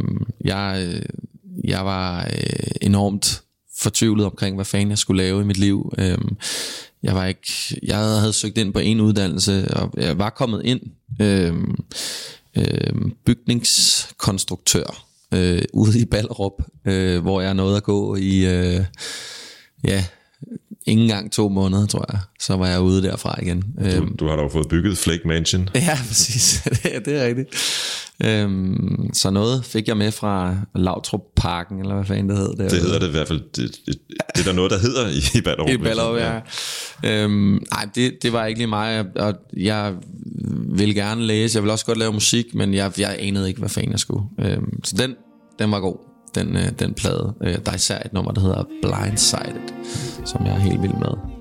jeg, 0.45 0.89
øh, 0.89 1.03
jeg 1.65 1.85
var 1.85 2.25
øh, 2.25 2.71
enormt 2.81 3.43
fortvivlet 3.79 4.27
omkring, 4.27 4.55
hvad 4.57 4.65
fanden 4.65 4.91
jeg 4.91 4.99
skulle 4.99 5.23
lave 5.23 5.41
i 5.41 5.45
mit 5.45 5.59
liv. 5.59 5.93
Øh, 5.99 6.19
jeg 7.03 7.15
var 7.15 7.27
ikke, 7.27 7.81
jeg 7.83 7.99
havde 7.99 8.33
søgt 8.33 8.59
ind 8.59 8.73
på 8.73 8.79
en 8.79 9.01
uddannelse, 9.01 9.75
og 9.75 9.91
jeg 9.97 10.19
var 10.19 10.31
kommet 10.31 10.63
ind 10.65 10.81
øh, 11.21 11.55
øh, 12.57 13.11
bygningskonstruktør 13.25 15.07
øh, 15.35 15.63
ude 15.73 16.01
i 16.01 16.05
Ballerup, 16.05 16.63
øh, 16.85 17.23
hvor 17.23 17.41
jeg 17.41 17.55
nåede 17.55 17.77
at 17.77 17.83
gå 17.83 18.17
i, 18.17 18.47
øh, 18.47 18.85
ja, 19.85 20.05
ikke 20.87 21.03
engang 21.03 21.33
to 21.33 21.49
måneder, 21.49 21.87
tror 21.87 22.05
jeg. 22.13 22.21
Så 22.41 22.57
var 22.57 22.67
jeg 22.67 22.81
ude 22.81 23.03
derfra 23.03 23.39
igen. 23.43 23.65
Du, 23.97 24.09
du 24.19 24.29
har 24.29 24.37
da 24.37 24.43
jo 24.43 24.49
fået 24.49 24.69
bygget 24.69 24.99
Flake 24.99 25.29
Mansion. 25.29 25.69
Ja, 25.75 25.99
præcis. 26.09 26.63
det, 26.65 26.97
er, 26.97 27.01
det 27.01 27.23
er 27.23 27.27
rigtigt. 27.27 27.49
Øhm, 28.25 29.11
så 29.13 29.31
noget 29.31 29.65
fik 29.65 29.89
jeg 29.89 29.97
med 29.97 30.13
fra 30.13 30.57
Lautrup 30.75 31.21
Parken, 31.37 31.81
eller 31.81 31.95
hvad 31.95 32.05
fanden 32.05 32.29
det 32.29 32.39
hed. 32.39 32.57
Det 32.57 32.73
hedder 32.73 32.99
det 32.99 33.09
i 33.09 33.11
hvert 33.11 33.29
fald. 33.29 33.41
Det, 33.57 33.77
det, 33.87 33.95
det 34.35 34.41
er 34.41 34.45
der 34.45 34.53
noget, 34.53 34.71
der 34.71 34.79
hedder 34.79 35.09
i, 35.09 35.39
i 35.39 35.41
Ballerup. 35.41 35.71
I 35.71 35.77
Ballerup, 35.77 36.17
ja. 36.17 36.41
Øhm, 37.05 37.63
nej, 37.73 37.89
det, 37.95 38.13
det 38.23 38.33
var 38.33 38.47
ikke 38.47 38.59
lige 38.59 38.69
mig, 38.69 39.05
og 39.17 39.35
jeg 39.57 39.95
ville 40.69 40.95
gerne 40.95 41.23
læse, 41.23 41.57
jeg 41.57 41.63
ville 41.63 41.73
også 41.73 41.87
godt 41.87 41.99
lave 41.99 42.13
musik, 42.13 42.55
men 42.55 42.75
jeg, 42.75 42.93
jeg 42.99 43.17
anede 43.19 43.49
ikke, 43.49 43.61
hvad 43.61 43.69
fanden 43.69 43.93
jeg 43.93 44.01
skulle. 44.01 44.25
Øhm, 44.39 44.85
så 44.85 44.97
den, 44.99 45.15
den 45.59 45.71
var 45.71 45.81
god, 45.81 45.97
den, 46.35 46.57
øh, 46.57 46.71
den 46.79 46.95
plade. 46.95 47.35
Øh, 47.43 47.59
der 47.67 47.71
er 47.71 47.77
især 47.77 47.99
et 48.05 48.13
nummer, 48.13 48.33
der 48.33 48.41
hedder 48.41 48.65
Blindsided, 48.83 49.61
som 50.25 50.47
jeg 50.47 50.55
er 50.55 50.59
helt 50.59 50.83
vild 50.83 50.95
med. 50.95 51.32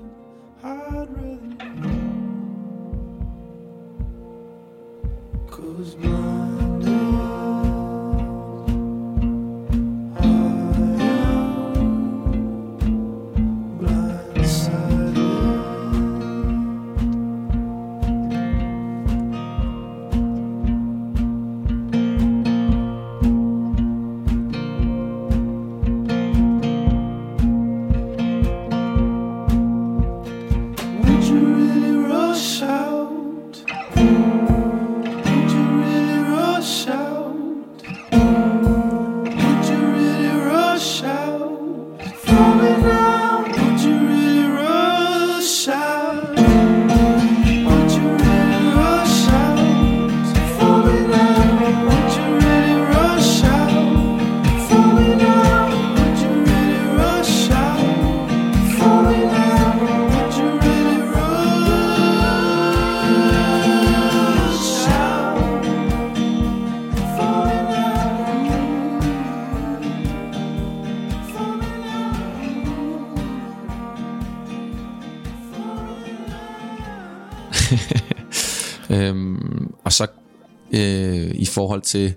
Forhold 81.52 81.82
til, 81.82 82.14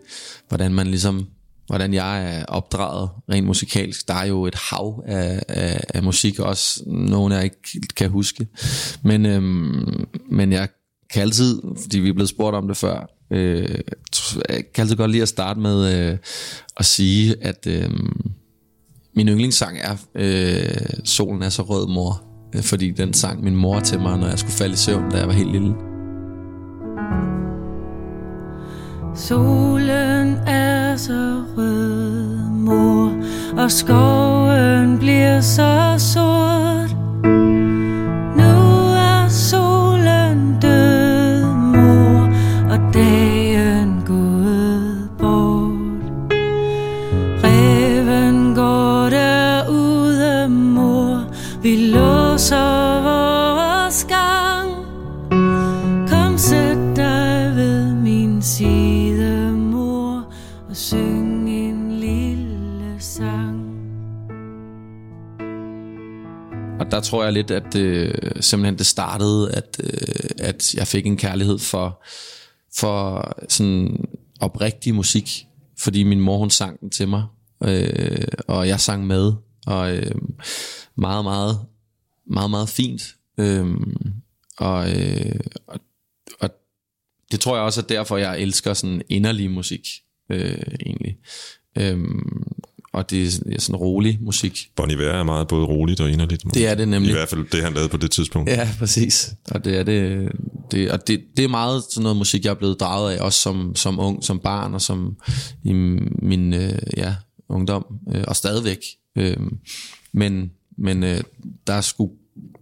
hvordan 0.50 0.74
man 0.74 0.88
ligesom 0.88 1.28
hvordan 1.68 1.94
jeg 1.94 2.38
er 2.38 2.46
opdraget 2.46 3.10
rent 3.30 3.48
musikalsk. 3.48 4.08
Der 4.08 4.14
er 4.14 4.26
jo 4.26 4.46
et 4.46 4.56
hav 4.56 5.04
af, 5.08 5.44
af, 5.48 5.84
af 5.90 6.04
musik 6.04 6.40
også, 6.40 6.84
nogen 6.88 7.34
jeg 7.34 7.44
ikke 7.44 7.82
kan 7.96 8.10
huske. 8.10 8.48
Men, 9.04 9.26
øhm, 9.26 10.06
men 10.32 10.52
jeg 10.52 10.70
kan 11.14 11.22
altid, 11.22 11.62
fordi 11.82 12.00
vi 12.00 12.10
er 12.10 12.14
blevet 12.14 12.30
spurgt 12.30 12.56
om 12.56 12.68
det 12.68 12.78
før, 12.78 13.10
øh, 13.32 13.80
jeg 14.50 14.64
kan 14.74 14.82
altid 14.82 14.96
godt 14.96 15.12
lide 15.12 15.22
at 15.22 15.30
starte 15.30 15.60
med 15.60 16.10
øh, 16.12 16.18
at 16.78 16.86
sige, 16.86 17.36
at 17.42 17.68
øh, 17.68 17.90
min 19.16 19.28
yndlingssang 19.28 19.78
er 19.82 19.98
øh, 20.16 20.90
Solen 21.04 21.42
er 21.42 21.50
så 21.50 21.62
rød 21.62 21.88
mor, 21.88 22.24
øh, 22.56 22.64
fordi 22.64 22.92
den 22.92 23.14
sang 23.14 23.44
min 23.44 23.56
mor 23.56 23.80
til 23.80 24.00
mig, 24.00 24.18
når 24.18 24.28
jeg 24.28 24.40
skulle 24.40 24.54
falde 24.54 24.74
i 24.74 24.78
søvn, 24.78 25.12
da 25.12 25.18
jeg 25.18 25.28
var 25.28 25.34
helt 25.34 25.52
lille. 25.52 25.95
Solen 29.16 30.38
er 30.48 30.96
så 30.96 31.44
rød, 31.58 32.50
mor, 32.50 33.12
og 33.58 33.72
skoven 33.72 35.00
bliver 35.00 35.42
så 35.42 35.96
sort. 35.98 36.95
Der 66.96 67.02
tror 67.02 67.24
jeg 67.24 67.34
lidt, 67.34 67.52
at 67.52 67.76
øh, 67.76 68.14
simpelthen 68.40 68.78
det 68.78 68.86
startede, 68.86 69.52
at, 69.52 69.82
øh, 69.84 70.30
at 70.38 70.74
jeg 70.74 70.88
fik 70.88 71.06
en 71.06 71.18
kærlighed 71.18 71.60
for, 71.60 72.04
for 72.76 73.32
sådan 73.50 74.06
oprigtig 74.40 74.96
musik. 74.96 75.46
Fordi 75.78 76.04
min 76.04 76.20
mor, 76.20 76.38
hun 76.38 76.50
sang 76.50 76.80
den 76.80 76.90
til 76.90 77.08
mig, 77.08 77.26
øh, 77.64 78.28
og 78.48 78.68
jeg 78.68 78.80
sang 78.80 79.08
med. 79.08 79.34
Og 79.68 79.96
øh, 79.96 80.16
meget, 80.96 81.24
meget, 81.24 81.60
meget, 82.28 82.50
meget 82.50 82.70
fint. 82.70 83.16
Øh, 83.38 83.78
og, 84.58 84.92
øh, 84.92 85.40
og, 85.68 85.80
og 86.40 86.50
det 87.32 87.40
tror 87.40 87.56
jeg 87.56 87.64
også 87.64 87.82
er 87.82 87.86
derfor, 87.86 88.18
jeg 88.18 88.40
elsker 88.40 88.74
sådan 88.74 89.02
inderlig 89.10 89.52
musik, 89.52 89.88
øh, 90.30 90.62
egentlig. 90.86 91.18
Øh, 91.78 92.00
og 92.96 93.10
det 93.10 93.26
er 93.26 93.30
sådan 93.60 93.76
rolig 93.76 94.18
musik. 94.22 94.70
Bon 94.76 94.92
Iver 94.92 95.12
er 95.12 95.24
meget 95.24 95.48
både 95.48 95.66
roligt 95.66 96.02
og 96.02 96.12
inderligt. 96.12 96.44
Det 96.54 96.68
er 96.68 96.76
det 96.76 96.88
nemlig. 96.88 97.10
I 97.10 97.14
hvert 97.14 97.30
fald 97.30 97.46
det, 97.52 97.64
han 97.64 97.74
lavede 97.74 97.90
på 97.90 97.98
det 97.98 98.12
tidspunkt. 98.12 98.50
Ja, 98.50 98.70
præcis. 98.80 99.34
Og 99.52 99.66
det 99.66 99.78
er 99.78 99.84
det, 99.84 100.32
det, 100.72 100.92
og 100.92 101.08
det, 101.08 101.22
det 101.38 101.46
er 101.46 101.50
meget 101.50 101.84
sådan 101.90 102.04
noget 102.04 102.18
musik, 102.18 102.46
jeg 102.46 102.52
er 102.52 102.56
blevet 102.56 102.80
draget 102.80 103.14
af, 103.14 103.22
også 103.22 103.40
som, 103.40 103.76
som 103.76 104.00
ung, 104.00 104.24
som 104.24 104.40
barn, 104.40 104.74
og 104.74 104.82
som 104.82 105.16
i 105.64 105.74
min 106.22 106.54
øh, 106.54 106.78
ja, 106.98 107.16
ungdom, 107.50 107.86
øh, 108.16 108.24
og 108.28 108.36
stadigvæk. 108.36 108.80
Øh, 109.18 109.38
men 110.14 110.52
men 110.78 111.04
øh, 111.04 111.22
der 111.68 111.82
skulle 111.82 112.14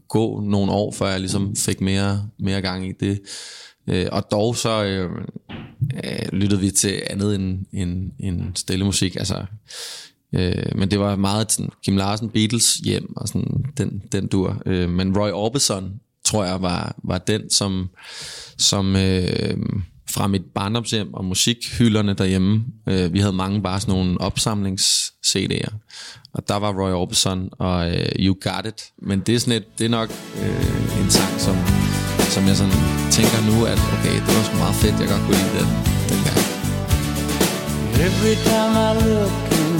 gå 0.10 0.42
nogle 0.42 0.72
år, 0.72 0.92
før 0.92 1.08
jeg 1.08 1.20
ligesom 1.20 1.56
fik 1.56 1.82
mere, 1.82 2.30
mere 2.40 2.62
gang 2.62 2.88
i 2.88 2.92
det. 3.00 3.22
Øh, 3.90 4.08
og 4.12 4.32
dog 4.32 4.56
så 4.56 4.84
øh, 4.84 5.10
øh, 6.04 6.32
lyttede 6.32 6.62
vi 6.62 6.72
til 6.72 7.02
andet 7.10 7.36
end, 7.36 7.66
end, 7.74 8.12
end 8.20 8.42
stille 8.56 8.86
musik. 8.86 9.16
Altså, 9.16 9.46
øh, 10.34 10.66
men 10.76 10.92
det 10.92 11.00
var 11.00 11.16
meget 11.16 11.52
sådan 11.52 11.72
Kim 11.86 11.98
Larsen, 11.98 12.30
Beatles 12.30 12.74
hjem 12.74 13.18
og 13.18 13.28
sådan 13.28 13.66
den, 13.78 14.02
den 14.12 14.28
dur. 14.28 14.62
Øh, 14.66 14.90
men 14.90 15.18
Roy 15.18 15.30
Orbison, 15.32 15.92
tror 16.26 16.46
jeg, 16.46 16.62
var, 16.62 16.96
var 17.04 17.18
den, 17.18 17.50
som, 17.50 17.90
som 18.58 18.96
øh, 18.96 19.58
fra 20.10 20.28
mit 20.28 20.42
barndomshjem 20.56 21.14
og 21.14 21.26
musikhylderne 21.26 22.14
derhjemme, 22.14 22.66
øh, 22.90 23.14
vi 23.14 23.20
havde 23.20 23.34
mange 23.34 23.62
bare 23.62 23.80
sådan 23.80 23.94
nogle 23.96 24.22
opsamlings-CD'er. 24.22 25.74
Og 26.34 26.48
der 26.48 26.56
var 26.56 26.72
Roy 26.82 26.92
Orbison 26.92 27.50
og 27.52 27.92
øh, 27.92 28.06
You 28.20 28.36
Got 28.42 28.66
It. 28.66 28.82
Men 29.02 29.20
det 29.20 29.36
er, 29.36 29.40
sådan 29.40 29.58
et, 29.62 29.80
det 29.80 29.86
er 29.86 29.90
nok 29.90 30.10
øh, 30.42 31.02
en 31.02 31.10
sang, 31.10 31.40
som, 31.40 31.56
som 32.36 32.44
jeg 32.48 32.56
sådan 32.58 32.80
tænker 33.18 33.40
nu, 33.52 33.66
at 33.66 33.80
okay, 33.96 34.16
det 34.26 34.34
var 34.38 34.44
sgu 34.44 34.58
meget 34.58 34.76
fedt, 34.76 34.96
jeg 35.02 35.10
godt 35.14 35.22
kunne 35.26 35.38
lide 35.42 35.54
den, 35.60 35.68
den. 36.10 36.20
Every 38.08 38.36
time 38.48 38.74
I 38.88 38.92
look 39.06 39.36
in 39.60 39.73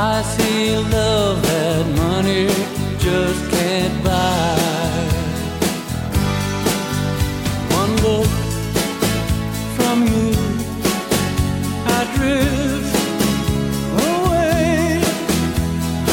I 0.00 0.22
see 0.22 0.76
love 0.76 1.42
that 1.42 1.84
money 1.96 2.46
just 3.00 3.50
can't 3.50 4.04
buy. 4.04 5.08
One 7.80 7.92
look 8.06 8.30
from 9.76 10.06
you, 10.06 10.30
I 11.84 12.00
drift 12.14 12.94
away. 14.06 15.02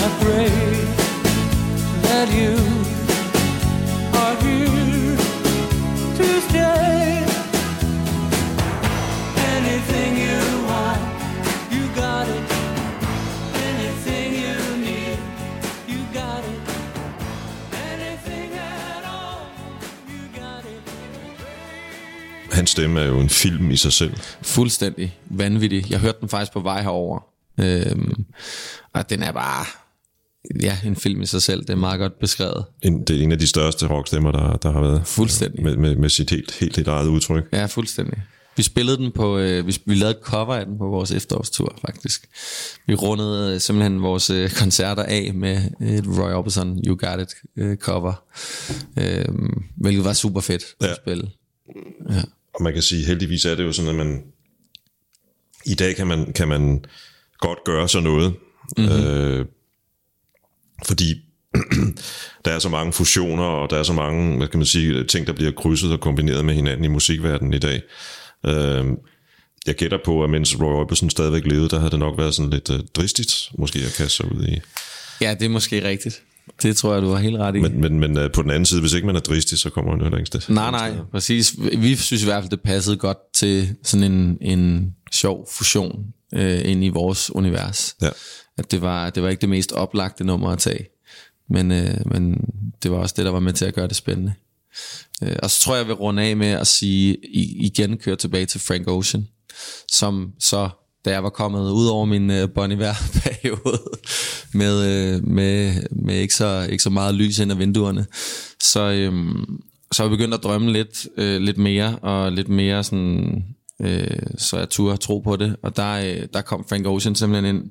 I 0.03 0.07
pray 0.19 0.49
that 2.01 2.27
you 2.33 2.64
Hans 22.65 22.71
stemme 22.71 22.99
er 23.01 23.05
jo 23.05 23.19
en 23.19 23.29
film 23.29 23.71
i 23.71 23.75
sig 23.75 23.93
selv. 23.93 24.13
Fuldstændig 24.41 25.17
vanvittig. 25.25 25.91
Jeg 25.91 25.99
hørte 25.99 26.17
den 26.21 26.29
faktisk 26.29 26.51
på 26.53 26.59
vej 26.59 26.81
herover. 26.81 27.19
Øhm, 27.59 28.25
og 28.93 29.09
den 29.09 29.23
er 29.23 29.31
bare 29.31 29.65
ja, 30.61 30.77
en 30.85 30.95
film 30.95 31.21
i 31.21 31.25
sig 31.25 31.41
selv. 31.41 31.61
Det 31.61 31.69
er 31.69 31.75
meget 31.75 31.99
godt 31.99 32.19
beskrevet. 32.19 32.65
En, 32.81 33.03
det 33.03 33.19
er 33.19 33.23
en 33.23 33.31
af 33.31 33.39
de 33.39 33.47
største 33.47 33.87
rockstemmer, 33.87 34.31
der, 34.31 34.57
der 34.57 34.71
har 34.71 34.81
været. 34.81 35.01
Fuldstændig. 35.07 35.63
Med, 35.63 35.75
med, 35.77 35.95
med 35.95 36.09
sit 36.09 36.29
helt, 36.29 36.51
helt, 36.51 36.75
helt 36.75 36.87
eget 36.87 37.07
udtryk. 37.07 37.43
Ja, 37.53 37.65
fuldstændig. 37.65 38.21
Vi 38.57 38.63
spillede 38.63 38.97
den 38.97 39.11
på, 39.11 39.37
øh, 39.37 39.67
vi, 39.67 39.77
vi 39.85 39.95
lavede 39.95 40.17
et 40.17 40.23
cover 40.23 40.55
af 40.55 40.65
den 40.65 40.77
på 40.77 40.87
vores 40.87 41.11
efterårstur, 41.11 41.75
faktisk. 41.85 42.27
Vi 42.87 42.95
rundede 42.95 43.53
øh, 43.53 43.61
simpelthen 43.61 44.01
vores 44.01 44.29
øh, 44.29 44.49
koncerter 44.49 45.03
af 45.03 45.31
med 45.33 45.57
et 45.81 46.05
Roy 46.07 46.31
Orbison 46.31 46.79
You 46.87 46.97
Got 46.99 47.21
It 47.21 47.33
øh, 47.57 47.77
cover. 47.77 48.23
Øh, 48.99 49.25
hvilket 49.75 50.05
var 50.05 50.13
super 50.13 50.41
fedt 50.41 50.63
Ja. 50.81 50.87
at 50.87 50.97
spille. 51.05 51.29
Og 52.55 52.63
man 52.63 52.73
kan 52.73 52.81
sige, 52.81 53.05
heldigvis 53.05 53.45
er 53.45 53.55
det 53.55 53.63
jo 53.63 53.71
sådan, 53.71 53.89
at 53.89 53.95
man... 53.95 54.23
I 55.65 55.75
dag 55.75 55.95
kan 55.95 56.07
man, 56.07 56.33
kan 56.33 56.47
man 56.47 56.85
godt 57.39 57.63
gøre 57.65 57.89
sådan 57.89 58.03
noget. 58.03 58.33
Mm-hmm. 58.77 58.93
Øh, 58.93 59.45
fordi 60.85 61.21
der 62.45 62.51
er 62.51 62.59
så 62.59 62.69
mange 62.69 62.93
fusioner, 62.93 63.43
og 63.43 63.69
der 63.69 63.77
er 63.77 63.83
så 63.83 63.93
mange, 63.93 64.37
hvad 64.37 64.47
kan 64.47 64.59
man 64.59 64.65
sige, 64.65 65.03
ting, 65.03 65.27
der 65.27 65.33
bliver 65.33 65.51
krydset 65.51 65.91
og 65.91 65.99
kombineret 65.99 66.45
med 66.45 66.53
hinanden 66.53 66.85
i 66.85 66.87
musikverdenen 66.87 67.53
i 67.53 67.59
dag. 67.59 67.81
Øh, 68.45 68.85
jeg 69.67 69.75
gætter 69.75 69.97
på, 70.05 70.23
at 70.23 70.29
mens 70.29 70.59
Roy 70.59 70.73
Orbison 70.73 71.09
stadigvæk 71.09 71.45
levede, 71.45 71.69
der 71.69 71.79
havde 71.79 71.91
det 71.91 71.99
nok 71.99 72.17
været 72.17 72.35
sådan 72.35 72.51
lidt 72.51 72.69
øh, 72.69 72.79
dristigt, 72.95 73.33
måske 73.57 73.79
at 73.79 73.93
kaste 73.97 74.09
sig 74.09 74.31
ud 74.31 74.43
i. 74.47 74.61
Ja, 75.21 75.33
det 75.33 75.45
er 75.45 75.49
måske 75.49 75.87
rigtigt. 75.87 76.21
Det 76.61 76.77
tror 76.77 76.93
jeg, 76.93 77.01
du 77.01 77.09
har 77.09 77.17
helt 77.17 77.37
ret 77.37 77.55
i. 77.55 77.59
Men, 77.59 77.81
men, 77.81 77.99
men 77.99 78.17
øh, 78.17 78.31
på 78.31 78.41
den 78.41 78.51
anden 78.51 78.65
side, 78.65 78.81
hvis 78.81 78.93
ikke 78.93 79.07
man 79.07 79.15
er 79.15 79.19
dristig, 79.19 79.59
så 79.59 79.69
kommer 79.69 79.97
man 79.97 80.19
jo 80.19 80.25
sted. 80.25 80.41
Nej, 80.49 80.71
nej, 80.71 80.93
præcis. 81.11 81.55
Vi 81.77 81.95
synes 81.95 82.23
i 82.23 82.25
hvert 82.25 82.43
fald, 82.43 82.51
det 82.51 82.61
passede 82.61 82.97
godt 82.97 83.17
til 83.33 83.75
sådan 83.83 84.11
en, 84.11 84.37
en 84.41 84.93
sjov 85.11 85.47
fusion 85.51 86.05
øh, 86.33 86.61
ind 86.65 86.83
i 86.83 86.89
vores 86.89 87.35
univers. 87.35 87.95
Ja. 88.01 88.09
At 88.57 88.71
det 88.71 88.81
var, 88.81 89.09
det 89.09 89.23
var 89.23 89.29
ikke 89.29 89.41
det 89.41 89.49
mest 89.49 89.71
oplagte 89.71 90.23
nummer 90.23 90.49
at 90.49 90.59
tage. 90.59 90.87
Men, 91.49 91.71
øh, 91.71 91.97
men 92.05 92.37
det 92.83 92.91
var 92.91 92.97
også 92.97 93.13
det, 93.17 93.25
der 93.25 93.31
var 93.31 93.39
med 93.39 93.53
til 93.53 93.65
at 93.65 93.73
gøre 93.73 93.87
det 93.87 93.95
spændende. 93.95 94.33
Øh, 95.23 95.35
og 95.43 95.51
så 95.51 95.59
tror 95.59 95.75
jeg, 95.75 95.79
jeg 95.79 95.87
vil 95.87 95.95
runde 95.95 96.23
af 96.23 96.37
med 96.37 96.47
at 96.47 96.67
sige, 96.67 97.17
i, 97.23 97.65
igen 97.65 97.97
køre 97.97 98.15
tilbage 98.15 98.45
til 98.45 98.61
Frank 98.61 98.87
Ocean, 98.87 99.27
som 99.91 100.31
så, 100.39 100.69
da 101.05 101.11
jeg 101.11 101.23
var 101.23 101.29
kommet 101.29 101.71
ud 101.71 101.87
over 101.87 102.05
min 102.05 102.31
øh, 102.31 102.49
Bon 102.49 102.71
Iver-periode, 102.71 103.81
med, 104.59 104.75
øh, 104.85 105.27
med, 105.27 105.73
med 105.91 106.15
ikke, 106.15 106.35
så, 106.35 106.67
ikke 106.71 106.83
så 106.83 106.89
meget 106.89 107.15
lys 107.15 107.39
ind 107.39 107.51
ad 107.51 107.57
vinduerne, 107.57 108.05
så, 108.63 108.91
øh, 108.91 109.13
så 109.91 110.03
jeg 110.03 110.09
begyndt 110.09 110.33
at 110.33 110.43
drømme 110.43 110.73
lidt, 110.73 111.07
øh, 111.17 111.41
lidt 111.41 111.57
mere, 111.57 111.95
og 111.95 112.31
lidt 112.31 112.49
mere 112.49 112.83
sådan, 112.83 113.43
øh, 113.81 114.19
så 114.37 114.57
jeg 114.57 114.69
turde 114.69 114.97
tro 114.97 115.19
på 115.19 115.35
det. 115.35 115.55
Og 115.63 115.75
der, 115.75 115.91
øh, 115.91 116.27
der 116.33 116.41
kom 116.41 116.65
Frank 116.69 116.87
Ocean 116.87 117.15
simpelthen 117.15 117.55
ind, 117.55 117.69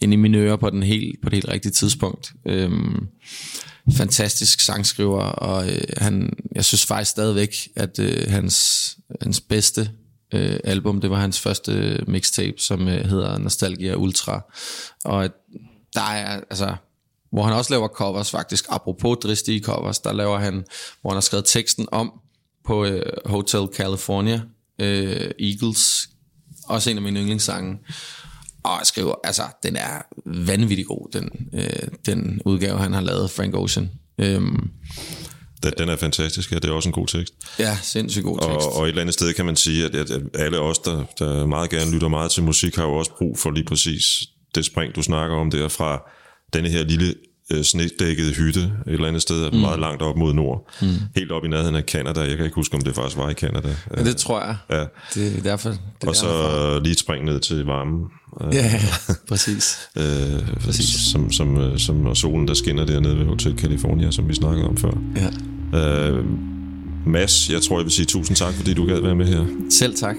ind 0.00 0.12
i 0.12 0.16
mine 0.16 0.38
ører 0.38 0.56
på, 0.56 0.70
den 0.70 0.82
helt, 0.82 1.16
på 1.22 1.28
det 1.28 1.36
helt 1.36 1.48
rigtige 1.48 1.72
tidspunkt. 1.72 2.32
Øh, 2.46 2.70
fantastisk 3.92 4.60
sangskriver, 4.60 5.22
og 5.22 5.68
øh, 5.68 5.82
han, 5.96 6.30
jeg 6.54 6.64
synes 6.64 6.86
faktisk 6.86 7.10
stadigvæk, 7.10 7.54
at 7.76 7.98
øh, 7.98 8.28
hans, 8.28 8.88
hans 9.22 9.40
bedste 9.40 9.90
øh, 10.32 10.60
album, 10.64 11.00
det 11.00 11.10
var 11.10 11.16
hans 11.16 11.40
første 11.40 11.72
øh, 11.72 12.08
mixtape, 12.08 12.54
som 12.58 12.88
øh, 12.88 13.04
hedder 13.04 13.38
Nostalgia 13.38 13.94
Ultra. 13.94 14.40
Og 15.04 15.30
der 15.94 16.00
er, 16.00 16.40
altså, 16.50 16.74
hvor 17.32 17.42
han 17.42 17.52
også 17.52 17.72
laver 17.74 17.88
covers 17.88 18.30
faktisk, 18.30 18.66
apropos 18.68 19.18
dristige 19.22 19.62
covers, 19.62 19.98
der 19.98 20.12
laver 20.12 20.38
han, 20.38 20.64
hvor 21.00 21.10
han 21.10 21.16
har 21.16 21.20
skrevet 21.20 21.44
teksten 21.44 21.88
om 21.92 22.12
på 22.64 22.84
øh, 22.84 23.02
Hotel 23.26 23.68
California, 23.76 24.40
øh, 24.78 25.30
Eagles, 25.40 26.08
også 26.66 26.90
en 26.90 26.96
af 26.96 27.02
mine 27.02 27.20
yndlingssange. 27.20 27.78
Og 28.62 28.78
jeg 28.78 28.86
skriver, 28.86 29.14
altså, 29.24 29.42
den 29.62 29.76
er 29.76 30.02
vanvittig 30.26 30.86
god, 30.86 31.08
den, 31.12 31.48
øh, 31.52 31.88
den 32.06 32.42
udgave, 32.44 32.78
han 32.78 32.92
har 32.92 33.00
lavet, 33.00 33.30
Frank 33.30 33.54
Ocean. 33.54 33.90
Øhm, 34.18 34.70
den, 35.62 35.72
den 35.78 35.88
er 35.88 35.96
fantastisk, 35.96 36.52
ja, 36.52 36.56
det 36.56 36.64
er 36.64 36.72
også 36.72 36.88
en 36.88 36.92
god 36.92 37.06
tekst. 37.06 37.34
ja, 37.58 37.78
sindssygt 37.82 38.24
god 38.24 38.38
tekst. 38.38 38.66
Og, 38.66 38.76
og 38.76 38.84
et 38.84 38.88
eller 38.88 39.00
andet 39.00 39.14
sted 39.14 39.32
kan 39.32 39.46
man 39.46 39.56
sige, 39.56 39.84
at, 39.84 39.94
at 39.94 40.10
at 40.10 40.22
alle 40.34 40.60
os, 40.60 40.78
der, 40.78 41.04
der 41.18 41.46
meget 41.46 41.70
gerne 41.70 41.90
lytter 41.90 42.08
meget 42.08 42.30
til 42.30 42.42
musik, 42.42 42.76
har 42.76 42.84
jo 42.84 42.92
også 42.92 43.10
brug 43.18 43.38
for 43.38 43.50
lige 43.50 43.64
præcis 43.64 44.02
det 44.54 44.64
spring, 44.64 44.94
du 44.94 45.02
snakker 45.02 45.36
om 45.36 45.50
der 45.50 45.68
fra 45.68 46.10
denne 46.52 46.68
her 46.68 46.82
lille 46.84 47.14
øh, 47.50 47.62
snedækkede 47.64 48.32
hytte 48.32 48.60
et 48.60 48.70
eller 48.86 49.06
andet 49.08 49.22
sted, 49.22 49.50
mm. 49.50 49.58
meget 49.58 49.80
langt 49.80 50.02
op 50.02 50.16
mod 50.16 50.32
nord. 50.34 50.70
Mm. 50.82 50.88
Helt 51.16 51.32
op 51.32 51.44
i 51.44 51.48
nærheden 51.48 51.74
af 51.74 51.82
Canada. 51.82 52.20
Jeg 52.20 52.36
kan 52.36 52.44
ikke 52.44 52.54
huske, 52.54 52.74
om 52.74 52.80
det 52.80 52.94
faktisk 52.94 53.16
var 53.16 53.30
i 53.30 53.34
Canada. 53.34 53.68
Ja, 53.96 54.04
det 54.04 54.16
tror 54.16 54.40
jeg. 54.40 54.56
Ja. 54.70 54.84
Det 55.14 55.38
er 55.38 55.42
derfor. 55.42 55.68
Det 55.70 55.78
er 56.02 56.08
Og 56.08 56.16
så 56.16 56.80
lige 56.82 56.92
et 56.92 56.98
spring 56.98 57.24
ned 57.24 57.40
til 57.40 57.64
varmen. 57.64 58.04
øh, 58.40 58.54
Ja, 58.54 58.64
ja, 58.64 58.80
præcis. 59.28 59.78
Øh, 59.96 60.04
præcis. 60.64 60.86
Som, 61.12 61.32
som, 61.32 61.56
øh, 61.56 61.78
som, 61.78 62.06
og 62.06 62.16
solen, 62.16 62.48
der 62.48 62.54
skinner 62.54 62.86
dernede 62.86 63.18
ved 63.18 63.26
Hotel 63.26 63.54
California, 63.58 64.10
som 64.10 64.28
vi 64.28 64.34
snakkede 64.34 64.66
om 64.68 64.76
før. 64.76 64.92
Ja. 65.72 66.08
Øh, 66.10 66.24
Mads, 67.06 67.50
jeg 67.50 67.62
tror, 67.62 67.78
jeg 67.78 67.84
vil 67.84 67.92
sige 67.92 68.06
tusind 68.06 68.36
tak, 68.36 68.54
fordi 68.54 68.74
du 68.74 68.86
gad 68.86 69.00
være 69.00 69.14
med 69.14 69.26
her. 69.26 69.44
Selv 69.70 69.94
tak. 69.94 70.16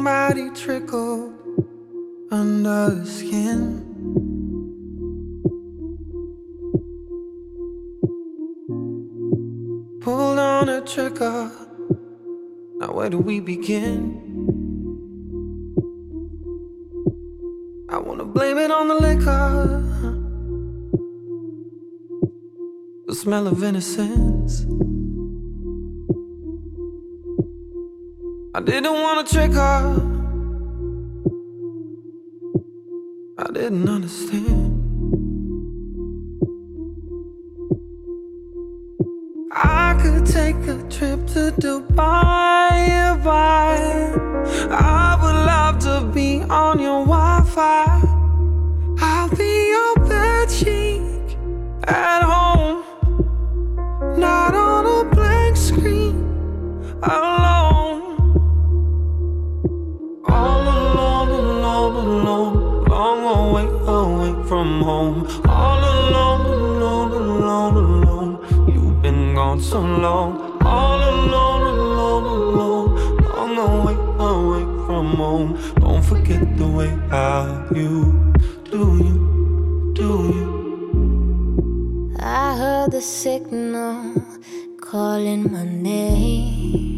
Somebody 0.00 0.48
trickled 0.52 1.34
under 2.30 2.88
the 2.88 3.04
skin. 3.04 3.84
Pulled 10.00 10.38
on 10.38 10.70
a 10.70 10.80
trigger. 10.80 11.52
Now, 12.78 12.94
where 12.94 13.10
do 13.10 13.18
we 13.18 13.40
begin? 13.40 14.22
I 17.90 17.98
wanna 17.98 18.24
blame 18.24 18.56
it 18.56 18.70
on 18.70 18.88
the 18.88 18.94
liquor. 18.94 19.84
The 23.06 23.14
smell 23.14 23.46
of 23.46 23.62
innocence. 23.62 24.64
I 28.52 28.60
didn't 28.60 28.92
wanna 28.92 29.22
trick 29.22 29.52
her. 29.52 30.02
I 33.38 33.52
didn't 33.52 33.88
understand. 33.88 34.76
I 39.52 39.96
could 40.02 40.26
take 40.26 40.56
a 40.66 40.82
trip 40.90 41.24
to 41.28 41.52
Dubai 41.62 42.72
if 43.14 43.24
I 43.26 45.16
would 45.22 45.38
love 45.52 45.78
to 45.80 46.10
be 46.12 46.42
on 46.50 46.80
your 46.80 47.04
Wi-Fi. 47.06 48.02
I'll 49.00 49.28
be 49.36 49.68
your 49.68 49.94
bed 50.08 50.48
cheek 50.48 51.36
from 64.50 64.82
home. 64.82 65.28
All 65.46 65.78
alone, 65.78 66.44
alone, 66.50 67.12
alone, 67.12 67.76
alone. 67.84 68.32
You've 68.74 69.00
been 69.00 69.32
gone 69.32 69.60
so 69.60 69.78
long. 69.80 70.58
All 70.66 71.00
alone, 71.12 71.62
alone, 71.74 72.24
alone, 72.34 72.88
long 73.30 73.54
away, 73.68 73.96
away 74.18 74.64
from 74.86 75.06
home. 75.22 75.50
Don't 75.78 76.02
forget 76.02 76.42
the 76.58 76.66
way 76.66 76.90
how 77.10 77.68
you 77.72 78.34
do 78.72 78.82
you, 79.06 79.16
do 79.94 80.10
you. 80.34 80.50
I 82.18 82.56
heard 82.56 82.90
the 82.90 83.02
signal 83.02 84.20
calling 84.80 85.52
my 85.52 85.64
name. 85.64 86.89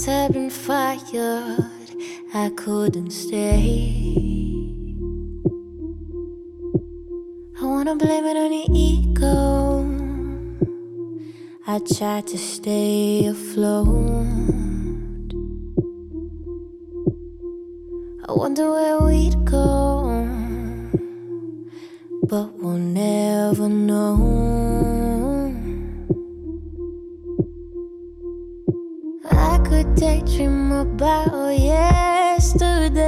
Shots 0.00 0.06
had 0.06 0.32
been 0.32 0.48
fired, 0.48 1.58
I 2.32 2.50
couldn't 2.56 3.10
stay. 3.10 4.14
I 7.60 7.64
wanna 7.64 7.96
blame 7.96 8.24
it 8.24 8.36
on 8.38 8.50
your 8.50 8.66
ego. 8.72 9.84
I 11.66 11.80
tried 11.80 12.26
to 12.28 12.38
stay 12.38 13.26
afloat. 13.26 14.26
I 18.26 18.32
wonder 18.32 18.70
where 18.70 19.00
we'd 19.00 19.44
go, 19.44 20.26
but 22.22 22.58
we'll 22.58 22.78
never 22.78 23.68
know. 23.68 25.29
I 29.40 29.58
could 29.64 29.94
daydream 29.94 30.70
about 30.72 31.58
yesterday, 31.58 33.00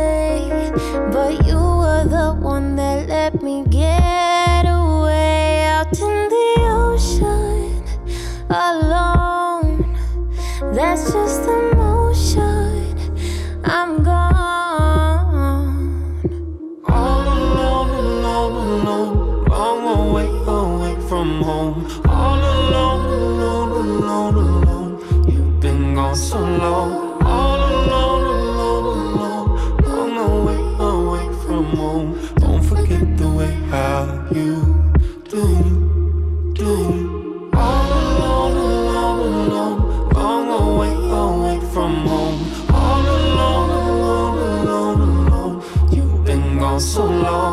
but 1.13 1.47
you 1.47 1.59
were 1.59 2.05
the 2.09 2.33
one 2.41 2.77
that 2.77 3.07
let 3.09 3.43
me 3.43 3.65
get 3.69 4.65
away 4.65 5.65
out 5.67 5.93
in 6.01 6.29
the 6.35 6.55
ocean 6.81 7.85
alone. 8.49 9.85
That's 10.73 11.13
just 11.13 11.43
emotion. 11.43 12.97
I'm 13.65 14.03
gone. 14.03 15.43
All 16.89 17.23
alone, 17.37 17.91
alone, 17.91 18.57
alone, 18.81 19.45
long 19.45 19.83
away, 19.99 20.29
away 20.47 20.95
from 21.09 21.43
home. 21.43 21.87
All 22.09 22.41
alone, 22.41 23.07
alone, 23.07 23.71
alone, 23.87 24.35
alone. 24.35 24.52
Gone 26.13 26.21
so 26.21 26.41
long. 26.41 27.23
All 27.23 27.61
alone, 27.73 28.25
alone, 28.37 28.99
alone, 29.17 29.49
long 29.83 30.15
away, 30.29 30.61
away 30.91 31.27
from 31.43 31.65
home. 31.75 32.09
Don't 32.37 32.63
forget 32.63 33.17
the 33.17 33.29
way 33.31 33.53
how 33.73 34.29
you 34.31 34.61
do 35.31 35.45
do. 36.53 37.49
All 37.55 37.93
alone, 38.01 38.57
alone, 38.69 39.23
alone, 39.41 39.81
long 40.13 40.49
away, 40.61 40.93
away 41.25 41.59
from 41.73 41.93
home. 42.07 42.39
All 42.75 43.07
alone, 43.17 43.71
alone, 43.89 44.39
alone, 44.59 45.01
alone. 45.29 45.63
You've 45.93 46.25
been 46.27 46.59
gone 46.59 46.79
so 46.79 47.07
long. 47.07 47.52